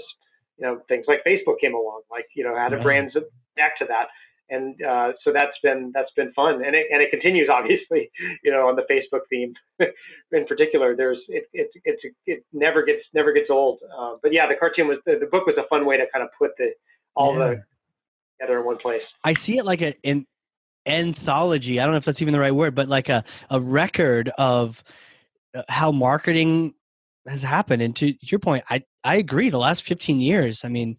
you 0.57 0.67
know 0.67 0.81
things 0.87 1.05
like 1.07 1.23
Facebook 1.25 1.59
came 1.59 1.73
along, 1.73 2.01
like 2.11 2.25
you 2.35 2.43
know 2.43 2.55
how 2.55 2.67
to 2.67 2.77
brand 2.79 3.11
back 3.55 3.77
to 3.79 3.85
that, 3.87 4.07
and 4.49 4.75
uh, 4.83 5.13
so 5.23 5.31
that's 5.31 5.57
been 5.63 5.91
that's 5.93 6.11
been 6.15 6.33
fun, 6.33 6.65
and 6.65 6.75
it 6.75 6.87
and 6.91 7.01
it 7.01 7.09
continues 7.09 7.49
obviously, 7.51 8.11
you 8.43 8.51
know, 8.51 8.67
on 8.67 8.75
the 8.75 8.83
Facebook 8.91 9.21
theme 9.29 9.53
in 10.31 10.45
particular. 10.45 10.95
There's 10.95 11.19
it 11.29 11.45
it 11.53 11.69
it's 11.85 12.01
it 12.25 12.43
never 12.53 12.83
gets 12.83 13.03
never 13.13 13.31
gets 13.31 13.49
old, 13.49 13.79
uh, 13.97 14.15
but 14.21 14.33
yeah, 14.33 14.47
the 14.47 14.55
cartoon 14.55 14.87
was 14.87 14.97
the, 15.05 15.17
the 15.19 15.27
book 15.27 15.47
was 15.47 15.55
a 15.57 15.67
fun 15.69 15.85
way 15.85 15.97
to 15.97 16.05
kind 16.13 16.23
of 16.23 16.29
put 16.37 16.51
the 16.57 16.71
all 17.15 17.33
yeah. 17.33 17.39
the 17.39 17.63
together 18.39 18.59
in 18.59 18.65
one 18.65 18.77
place. 18.77 19.01
I 19.23 19.33
see 19.33 19.57
it 19.57 19.65
like 19.65 19.81
a 19.81 19.93
in 20.03 20.25
anthology. 20.87 21.79
I 21.79 21.83
don't 21.83 21.91
know 21.91 21.97
if 21.97 22.05
that's 22.05 22.21
even 22.21 22.31
the 22.31 22.39
right 22.39 22.55
word, 22.55 22.75
but 22.75 22.87
like 22.87 23.09
a, 23.09 23.23
a 23.49 23.59
record 23.59 24.29
of 24.37 24.83
uh, 25.53 25.63
how 25.69 25.91
marketing 25.91 26.73
has 27.27 27.43
happened. 27.43 27.81
And 27.81 27.95
to 27.97 28.13
your 28.21 28.39
point, 28.39 28.63
I, 28.69 28.83
I 29.03 29.17
agree. 29.17 29.49
The 29.49 29.57
last 29.57 29.83
15 29.83 30.19
years, 30.19 30.63
I 30.63 30.69
mean, 30.69 30.97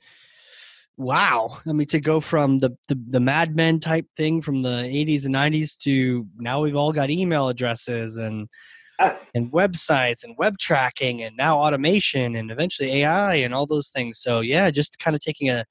wow. 0.97 1.59
I 1.67 1.73
mean, 1.73 1.87
to 1.89 2.01
go 2.01 2.21
from 2.21 2.59
the, 2.59 2.77
the, 2.89 3.01
the 3.09 3.21
Mad 3.21 3.57
Men 3.57 3.81
type 3.81 4.07
thing 4.17 4.43
from 4.43 4.63
the 4.63 4.69
80s 4.69 5.25
and 5.25 5.35
90s 5.35 5.79
to 5.83 6.27
now 6.37 6.63
we've 6.63 6.77
all 6.77 6.93
got 6.93 7.11
email 7.11 7.49
addresses 7.49 8.19
and, 8.19 8.49
and 9.35 9.53
websites 9.53 10.25
and 10.25 10.35
web 10.39 10.59
tracking 10.59 11.23
and 11.23 11.37
now 11.37 11.59
automation 11.59 12.37
and 12.37 12.51
eventually 12.51 13.03
AI 13.03 13.35
and 13.37 13.55
all 13.55 13.67
those 13.67 13.89
things. 13.89 14.19
So 14.19 14.41
yeah, 14.41 14.71
just 14.71 14.99
kind 14.99 15.15
of 15.15 15.23
taking 15.23 15.49
a, 15.51 15.65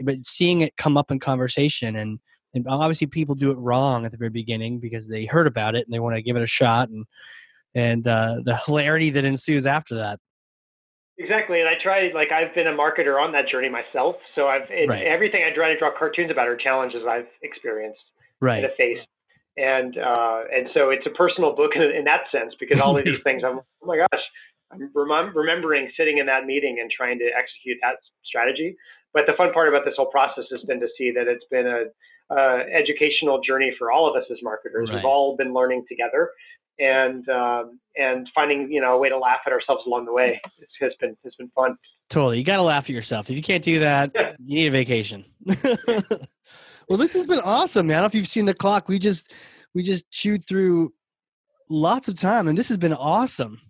but 0.00 0.24
seeing 0.24 0.60
it 0.60 0.76
come 0.76 0.96
up 0.96 1.10
in 1.10 1.18
conversation 1.18 1.96
and 1.96 2.20
and 2.54 2.66
obviously 2.68 3.06
people 3.06 3.34
do 3.34 3.50
it 3.50 3.58
wrong 3.58 4.04
at 4.04 4.10
the 4.10 4.16
very 4.16 4.30
beginning 4.30 4.78
because 4.78 5.06
they 5.06 5.24
heard 5.24 5.46
about 5.46 5.74
it 5.74 5.86
and 5.86 5.94
they 5.94 6.00
want 6.00 6.16
to 6.16 6.22
give 6.22 6.36
it 6.36 6.42
a 6.42 6.46
shot 6.46 6.88
and 6.88 7.06
and 7.74 8.08
uh, 8.08 8.40
the 8.44 8.56
hilarity 8.56 9.10
that 9.10 9.24
ensues 9.24 9.66
after 9.66 9.94
that. 9.96 10.18
Exactly 11.18 11.58
and 11.58 11.68
i 11.68 11.72
try 11.82 12.12
like 12.14 12.30
i've 12.30 12.54
been 12.54 12.68
a 12.68 12.72
marketer 12.72 13.20
on 13.20 13.32
that 13.32 13.48
journey 13.48 13.68
myself 13.68 14.14
so 14.36 14.46
i've 14.46 14.68
right. 14.70 15.02
everything 15.02 15.42
i 15.42 15.52
try 15.52 15.68
to 15.68 15.76
draw 15.76 15.90
cartoons 15.98 16.30
about 16.30 16.46
are 16.46 16.56
challenges 16.56 17.02
i've 17.08 17.26
experienced 17.42 17.98
right. 18.40 18.62
in 18.62 18.70
a 18.70 18.74
face 18.76 19.00
and 19.56 19.98
uh, 19.98 20.42
and 20.54 20.68
so 20.74 20.90
it's 20.90 21.04
a 21.06 21.10
personal 21.10 21.56
book 21.56 21.72
in, 21.74 21.82
in 21.82 22.04
that 22.04 22.20
sense 22.30 22.54
because 22.60 22.80
all 22.80 22.96
of 22.96 23.04
these 23.04 23.18
things 23.24 23.42
i'm 23.44 23.58
oh 23.58 23.86
my 23.86 23.96
gosh 23.96 24.22
i'm 24.70 24.88
rem- 24.94 25.36
remembering 25.36 25.90
sitting 25.96 26.18
in 26.18 26.26
that 26.26 26.44
meeting 26.44 26.78
and 26.80 26.88
trying 26.88 27.18
to 27.18 27.28
execute 27.36 27.78
that 27.82 27.96
strategy. 28.24 28.76
But 29.12 29.24
the 29.26 29.32
fun 29.36 29.52
part 29.52 29.68
about 29.68 29.84
this 29.84 29.94
whole 29.96 30.10
process 30.10 30.44
has 30.52 30.62
been 30.62 30.80
to 30.80 30.88
see 30.96 31.10
that 31.12 31.26
it's 31.26 31.44
been 31.50 31.66
a 31.66 31.84
uh, 32.30 32.60
educational 32.72 33.40
journey 33.40 33.72
for 33.78 33.90
all 33.90 34.08
of 34.08 34.16
us 34.16 34.28
as 34.30 34.38
marketers. 34.42 34.88
Right. 34.88 34.96
We've 34.96 35.04
all 35.04 35.36
been 35.36 35.52
learning 35.52 35.84
together, 35.88 36.30
and 36.78 37.28
um, 37.28 37.80
and 37.96 38.28
finding 38.34 38.70
you 38.70 38.80
know 38.80 38.94
a 38.94 38.98
way 38.98 39.08
to 39.08 39.18
laugh 39.18 39.40
at 39.46 39.52
ourselves 39.52 39.82
along 39.86 40.04
the 40.06 40.12
way 40.12 40.40
it's, 40.58 40.72
has 40.80 40.92
been 41.00 41.16
has 41.24 41.34
been 41.36 41.50
fun. 41.54 41.76
Totally, 42.10 42.38
you 42.38 42.44
got 42.44 42.56
to 42.56 42.62
laugh 42.62 42.84
at 42.84 42.90
yourself. 42.90 43.30
If 43.30 43.36
you 43.36 43.42
can't 43.42 43.64
do 43.64 43.80
that, 43.80 44.12
yeah. 44.14 44.32
you 44.44 44.56
need 44.56 44.66
a 44.68 44.70
vacation. 44.70 45.24
well, 45.46 46.98
this 46.98 47.14
has 47.14 47.26
been 47.26 47.40
awesome, 47.40 47.86
man. 47.86 47.96
I 47.96 48.00
don't 48.00 48.02
know 48.02 48.06
if 48.06 48.14
you've 48.14 48.28
seen 48.28 48.46
the 48.46 48.54
clock. 48.54 48.88
We 48.88 48.98
just 48.98 49.32
we 49.74 49.82
just 49.82 50.10
chewed 50.10 50.46
through 50.46 50.92
lots 51.68 52.08
of 52.08 52.18
time, 52.18 52.48
and 52.48 52.56
this 52.56 52.68
has 52.68 52.76
been 52.76 52.94
awesome. 52.94 53.60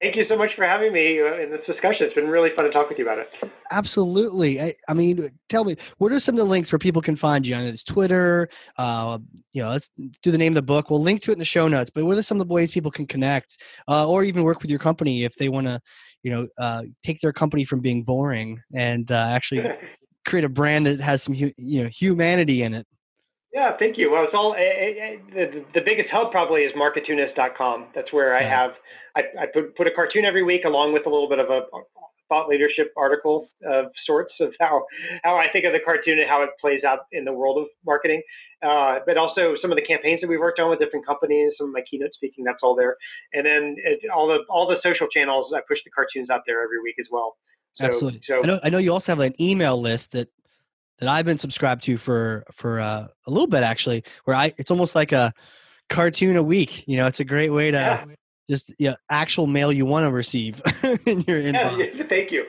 Thank 0.00 0.16
you 0.16 0.24
so 0.28 0.36
much 0.36 0.50
for 0.56 0.66
having 0.66 0.92
me 0.92 1.20
uh, 1.20 1.40
in 1.40 1.50
this 1.50 1.60
discussion. 1.66 2.04
It's 2.06 2.14
been 2.14 2.26
really 2.26 2.50
fun 2.54 2.66
to 2.66 2.70
talk 2.70 2.88
with 2.88 2.98
you 2.98 3.04
about 3.04 3.18
it. 3.18 3.28
Absolutely. 3.70 4.60
I, 4.60 4.74
I 4.88 4.92
mean, 4.92 5.30
tell 5.48 5.64
me, 5.64 5.76
what 5.98 6.12
are 6.12 6.20
some 6.20 6.34
of 6.34 6.38
the 6.38 6.44
links 6.44 6.72
where 6.72 6.78
people 6.78 7.00
can 7.00 7.16
find 7.16 7.46
you? 7.46 7.54
on 7.54 7.62
it's 7.62 7.84
Twitter. 7.84 8.48
Uh, 8.76 9.18
you 9.52 9.62
know, 9.62 9.70
let's 9.70 9.88
do 10.22 10.30
the 10.30 10.38
name 10.38 10.52
of 10.52 10.56
the 10.56 10.62
book. 10.62 10.90
We'll 10.90 11.00
link 11.00 11.22
to 11.22 11.30
it 11.30 11.34
in 11.34 11.38
the 11.38 11.44
show 11.44 11.68
notes. 11.68 11.90
But 11.90 12.04
what 12.04 12.18
are 12.18 12.22
some 12.22 12.40
of 12.40 12.46
the 12.46 12.52
ways 12.52 12.70
people 12.70 12.90
can 12.90 13.06
connect, 13.06 13.58
uh, 13.88 14.06
or 14.06 14.24
even 14.24 14.42
work 14.42 14.60
with 14.60 14.70
your 14.70 14.80
company 14.80 15.24
if 15.24 15.36
they 15.36 15.48
want 15.48 15.68
to, 15.68 15.80
you 16.22 16.30
know, 16.30 16.48
uh, 16.58 16.82
take 17.02 17.20
their 17.20 17.32
company 17.32 17.64
from 17.64 17.80
being 17.80 18.02
boring 18.02 18.60
and 18.74 19.10
uh, 19.10 19.26
actually 19.30 19.64
create 20.26 20.44
a 20.44 20.48
brand 20.48 20.86
that 20.86 21.00
has 21.00 21.22
some, 21.22 21.34
you 21.34 21.52
know, 21.56 21.88
humanity 21.88 22.62
in 22.62 22.74
it? 22.74 22.86
Yeah, 23.54 23.76
thank 23.78 23.96
you. 23.96 24.10
Well, 24.10 24.24
it's 24.24 24.34
all 24.34 24.52
uh, 24.52 24.56
the, 25.32 25.64
the 25.74 25.80
biggest 25.80 26.10
hub 26.10 26.32
probably 26.32 26.62
is 26.62 26.72
marketoonist.com. 26.74 27.86
That's 27.94 28.12
where 28.12 28.34
I 28.36 28.42
have 28.42 28.72
I, 29.16 29.20
I 29.42 29.46
put 29.46 29.76
put 29.76 29.86
a 29.86 29.92
cartoon 29.92 30.24
every 30.24 30.42
week 30.42 30.64
along 30.64 30.92
with 30.92 31.06
a 31.06 31.08
little 31.08 31.28
bit 31.28 31.38
of 31.38 31.50
a 31.50 31.62
thought 32.28 32.48
leadership 32.48 32.92
article 32.96 33.46
of 33.64 33.86
sorts 34.04 34.32
of 34.40 34.52
how 34.58 34.84
how 35.22 35.36
I 35.36 35.46
think 35.52 35.66
of 35.66 35.72
the 35.72 35.78
cartoon 35.84 36.18
and 36.18 36.28
how 36.28 36.42
it 36.42 36.50
plays 36.60 36.82
out 36.82 37.06
in 37.12 37.24
the 37.24 37.32
world 37.32 37.58
of 37.58 37.66
marketing. 37.86 38.22
Uh, 38.60 38.98
but 39.06 39.16
also 39.16 39.54
some 39.62 39.70
of 39.70 39.76
the 39.76 39.86
campaigns 39.86 40.20
that 40.20 40.26
we've 40.26 40.40
worked 40.40 40.58
on 40.58 40.70
with 40.70 40.80
different 40.80 41.06
companies, 41.06 41.52
some 41.56 41.68
of 41.68 41.74
my 41.74 41.82
keynote 41.88 42.10
speaking, 42.12 42.42
that's 42.42 42.58
all 42.60 42.74
there. 42.74 42.96
And 43.34 43.46
then 43.46 43.76
it, 43.78 44.00
all 44.12 44.26
the 44.26 44.38
all 44.50 44.66
the 44.66 44.80
social 44.82 45.06
channels, 45.06 45.52
I 45.54 45.60
push 45.68 45.78
the 45.84 45.90
cartoons 45.90 46.28
out 46.28 46.40
there 46.44 46.60
every 46.64 46.82
week 46.82 46.96
as 46.98 47.06
well. 47.08 47.36
So, 47.76 47.84
Absolutely. 47.84 48.22
So, 48.26 48.42
I 48.42 48.46
know 48.46 48.58
I 48.64 48.68
know 48.68 48.78
you 48.78 48.92
also 48.92 49.12
have 49.12 49.20
an 49.20 49.40
email 49.40 49.80
list 49.80 50.10
that 50.10 50.28
that 50.98 51.08
I've 51.08 51.24
been 51.24 51.38
subscribed 51.38 51.82
to 51.84 51.96
for 51.96 52.44
for 52.52 52.80
uh, 52.80 53.06
a 53.26 53.30
little 53.30 53.46
bit 53.46 53.62
actually, 53.62 54.04
where 54.24 54.36
I 54.36 54.54
it's 54.58 54.70
almost 54.70 54.94
like 54.94 55.12
a 55.12 55.32
cartoon 55.90 56.36
a 56.36 56.42
week. 56.42 56.86
You 56.86 56.96
know, 56.96 57.06
it's 57.06 57.20
a 57.20 57.24
great 57.24 57.50
way 57.50 57.70
to 57.70 57.76
yeah. 57.76 58.04
just 58.48 58.72
you 58.78 58.90
know, 58.90 58.96
actual 59.10 59.46
mail 59.46 59.72
you 59.72 59.86
want 59.86 60.06
to 60.06 60.10
receive 60.10 60.60
in 60.82 61.22
your 61.22 61.40
inbox. 61.40 61.96
Yeah, 61.96 62.04
thank 62.08 62.30
you. 62.30 62.44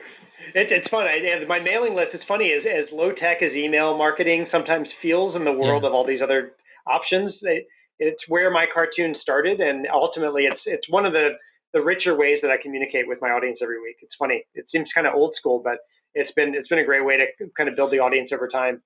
It, 0.54 0.72
it's 0.72 0.88
fun. 0.88 1.06
I, 1.06 1.44
my 1.46 1.60
mailing 1.60 1.94
list 1.94 2.14
is 2.14 2.20
funny. 2.26 2.52
As, 2.52 2.64
as 2.64 2.86
low 2.92 3.12
tech 3.12 3.42
as 3.42 3.52
email 3.52 3.96
marketing 3.96 4.46
sometimes 4.50 4.88
feels 5.02 5.36
in 5.36 5.44
the 5.44 5.52
world 5.52 5.82
yeah. 5.82 5.88
of 5.88 5.94
all 5.94 6.06
these 6.06 6.22
other 6.22 6.52
options, 6.86 7.34
it, 7.42 7.66
it's 7.98 8.20
where 8.28 8.50
my 8.50 8.66
cartoon 8.72 9.16
started, 9.20 9.60
and 9.60 9.86
ultimately, 9.92 10.44
it's 10.44 10.60
it's 10.64 10.88
one 10.88 11.04
of 11.04 11.12
the 11.12 11.30
the 11.74 11.82
richer 11.82 12.16
ways 12.16 12.38
that 12.42 12.50
I 12.50 12.56
communicate 12.62 13.06
with 13.06 13.18
my 13.20 13.30
audience 13.30 13.58
every 13.60 13.80
week. 13.82 13.96
It's 14.00 14.14
funny. 14.18 14.44
It 14.54 14.66
seems 14.72 14.88
kind 14.94 15.06
of 15.06 15.14
old 15.14 15.34
school, 15.38 15.60
but 15.62 15.78
it's 16.16 16.32
been 16.32 16.54
it's 16.54 16.68
been 16.68 16.80
a 16.80 16.84
great 16.84 17.04
way 17.04 17.16
to 17.16 17.26
kind 17.56 17.68
of 17.68 17.76
build 17.76 17.92
the 17.92 18.00
audience 18.00 18.30
over 18.32 18.48
time. 18.48 18.82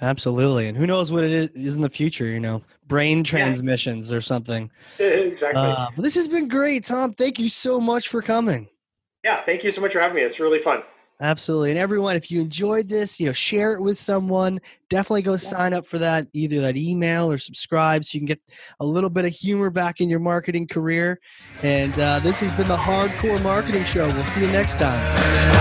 Absolutely, 0.00 0.68
and 0.68 0.76
who 0.76 0.86
knows 0.86 1.10
what 1.10 1.24
it 1.24 1.52
is 1.54 1.76
in 1.76 1.82
the 1.82 1.90
future? 1.90 2.26
You 2.26 2.40
know, 2.40 2.62
brain 2.86 3.22
transmissions 3.22 4.10
yeah. 4.10 4.16
or 4.16 4.20
something. 4.20 4.70
Exactly. 4.98 5.52
Uh, 5.54 5.88
this 5.96 6.14
has 6.14 6.28
been 6.28 6.48
great, 6.48 6.84
Tom. 6.84 7.12
Thank 7.14 7.38
you 7.38 7.48
so 7.48 7.80
much 7.80 8.08
for 8.08 8.22
coming. 8.22 8.68
Yeah, 9.24 9.44
thank 9.44 9.64
you 9.64 9.72
so 9.74 9.80
much 9.80 9.92
for 9.92 10.00
having 10.00 10.16
me. 10.16 10.22
It's 10.22 10.40
really 10.40 10.60
fun. 10.64 10.82
Absolutely. 11.20 11.70
And 11.70 11.78
everyone, 11.80 12.14
if 12.14 12.30
you 12.30 12.40
enjoyed 12.40 12.88
this, 12.88 13.18
you 13.18 13.26
know, 13.26 13.32
share 13.32 13.72
it 13.72 13.80
with 13.80 13.98
someone. 13.98 14.60
Definitely 14.88 15.22
go 15.22 15.36
sign 15.36 15.74
up 15.74 15.84
for 15.84 15.98
that, 15.98 16.28
either 16.32 16.60
that 16.60 16.76
email 16.76 17.30
or 17.30 17.38
subscribe 17.38 18.04
so 18.04 18.14
you 18.14 18.20
can 18.20 18.26
get 18.26 18.40
a 18.78 18.86
little 18.86 19.10
bit 19.10 19.24
of 19.24 19.32
humor 19.32 19.68
back 19.68 20.00
in 20.00 20.08
your 20.08 20.20
marketing 20.20 20.68
career. 20.68 21.18
And 21.64 21.98
uh, 21.98 22.20
this 22.20 22.38
has 22.38 22.56
been 22.56 22.68
the 22.68 22.76
Hard 22.76 23.10
Corps 23.18 23.40
Marketing 23.40 23.84
Show. 23.84 24.06
We'll 24.06 24.24
see 24.26 24.42
you 24.42 24.52
next 24.52 24.74
time. 24.74 25.57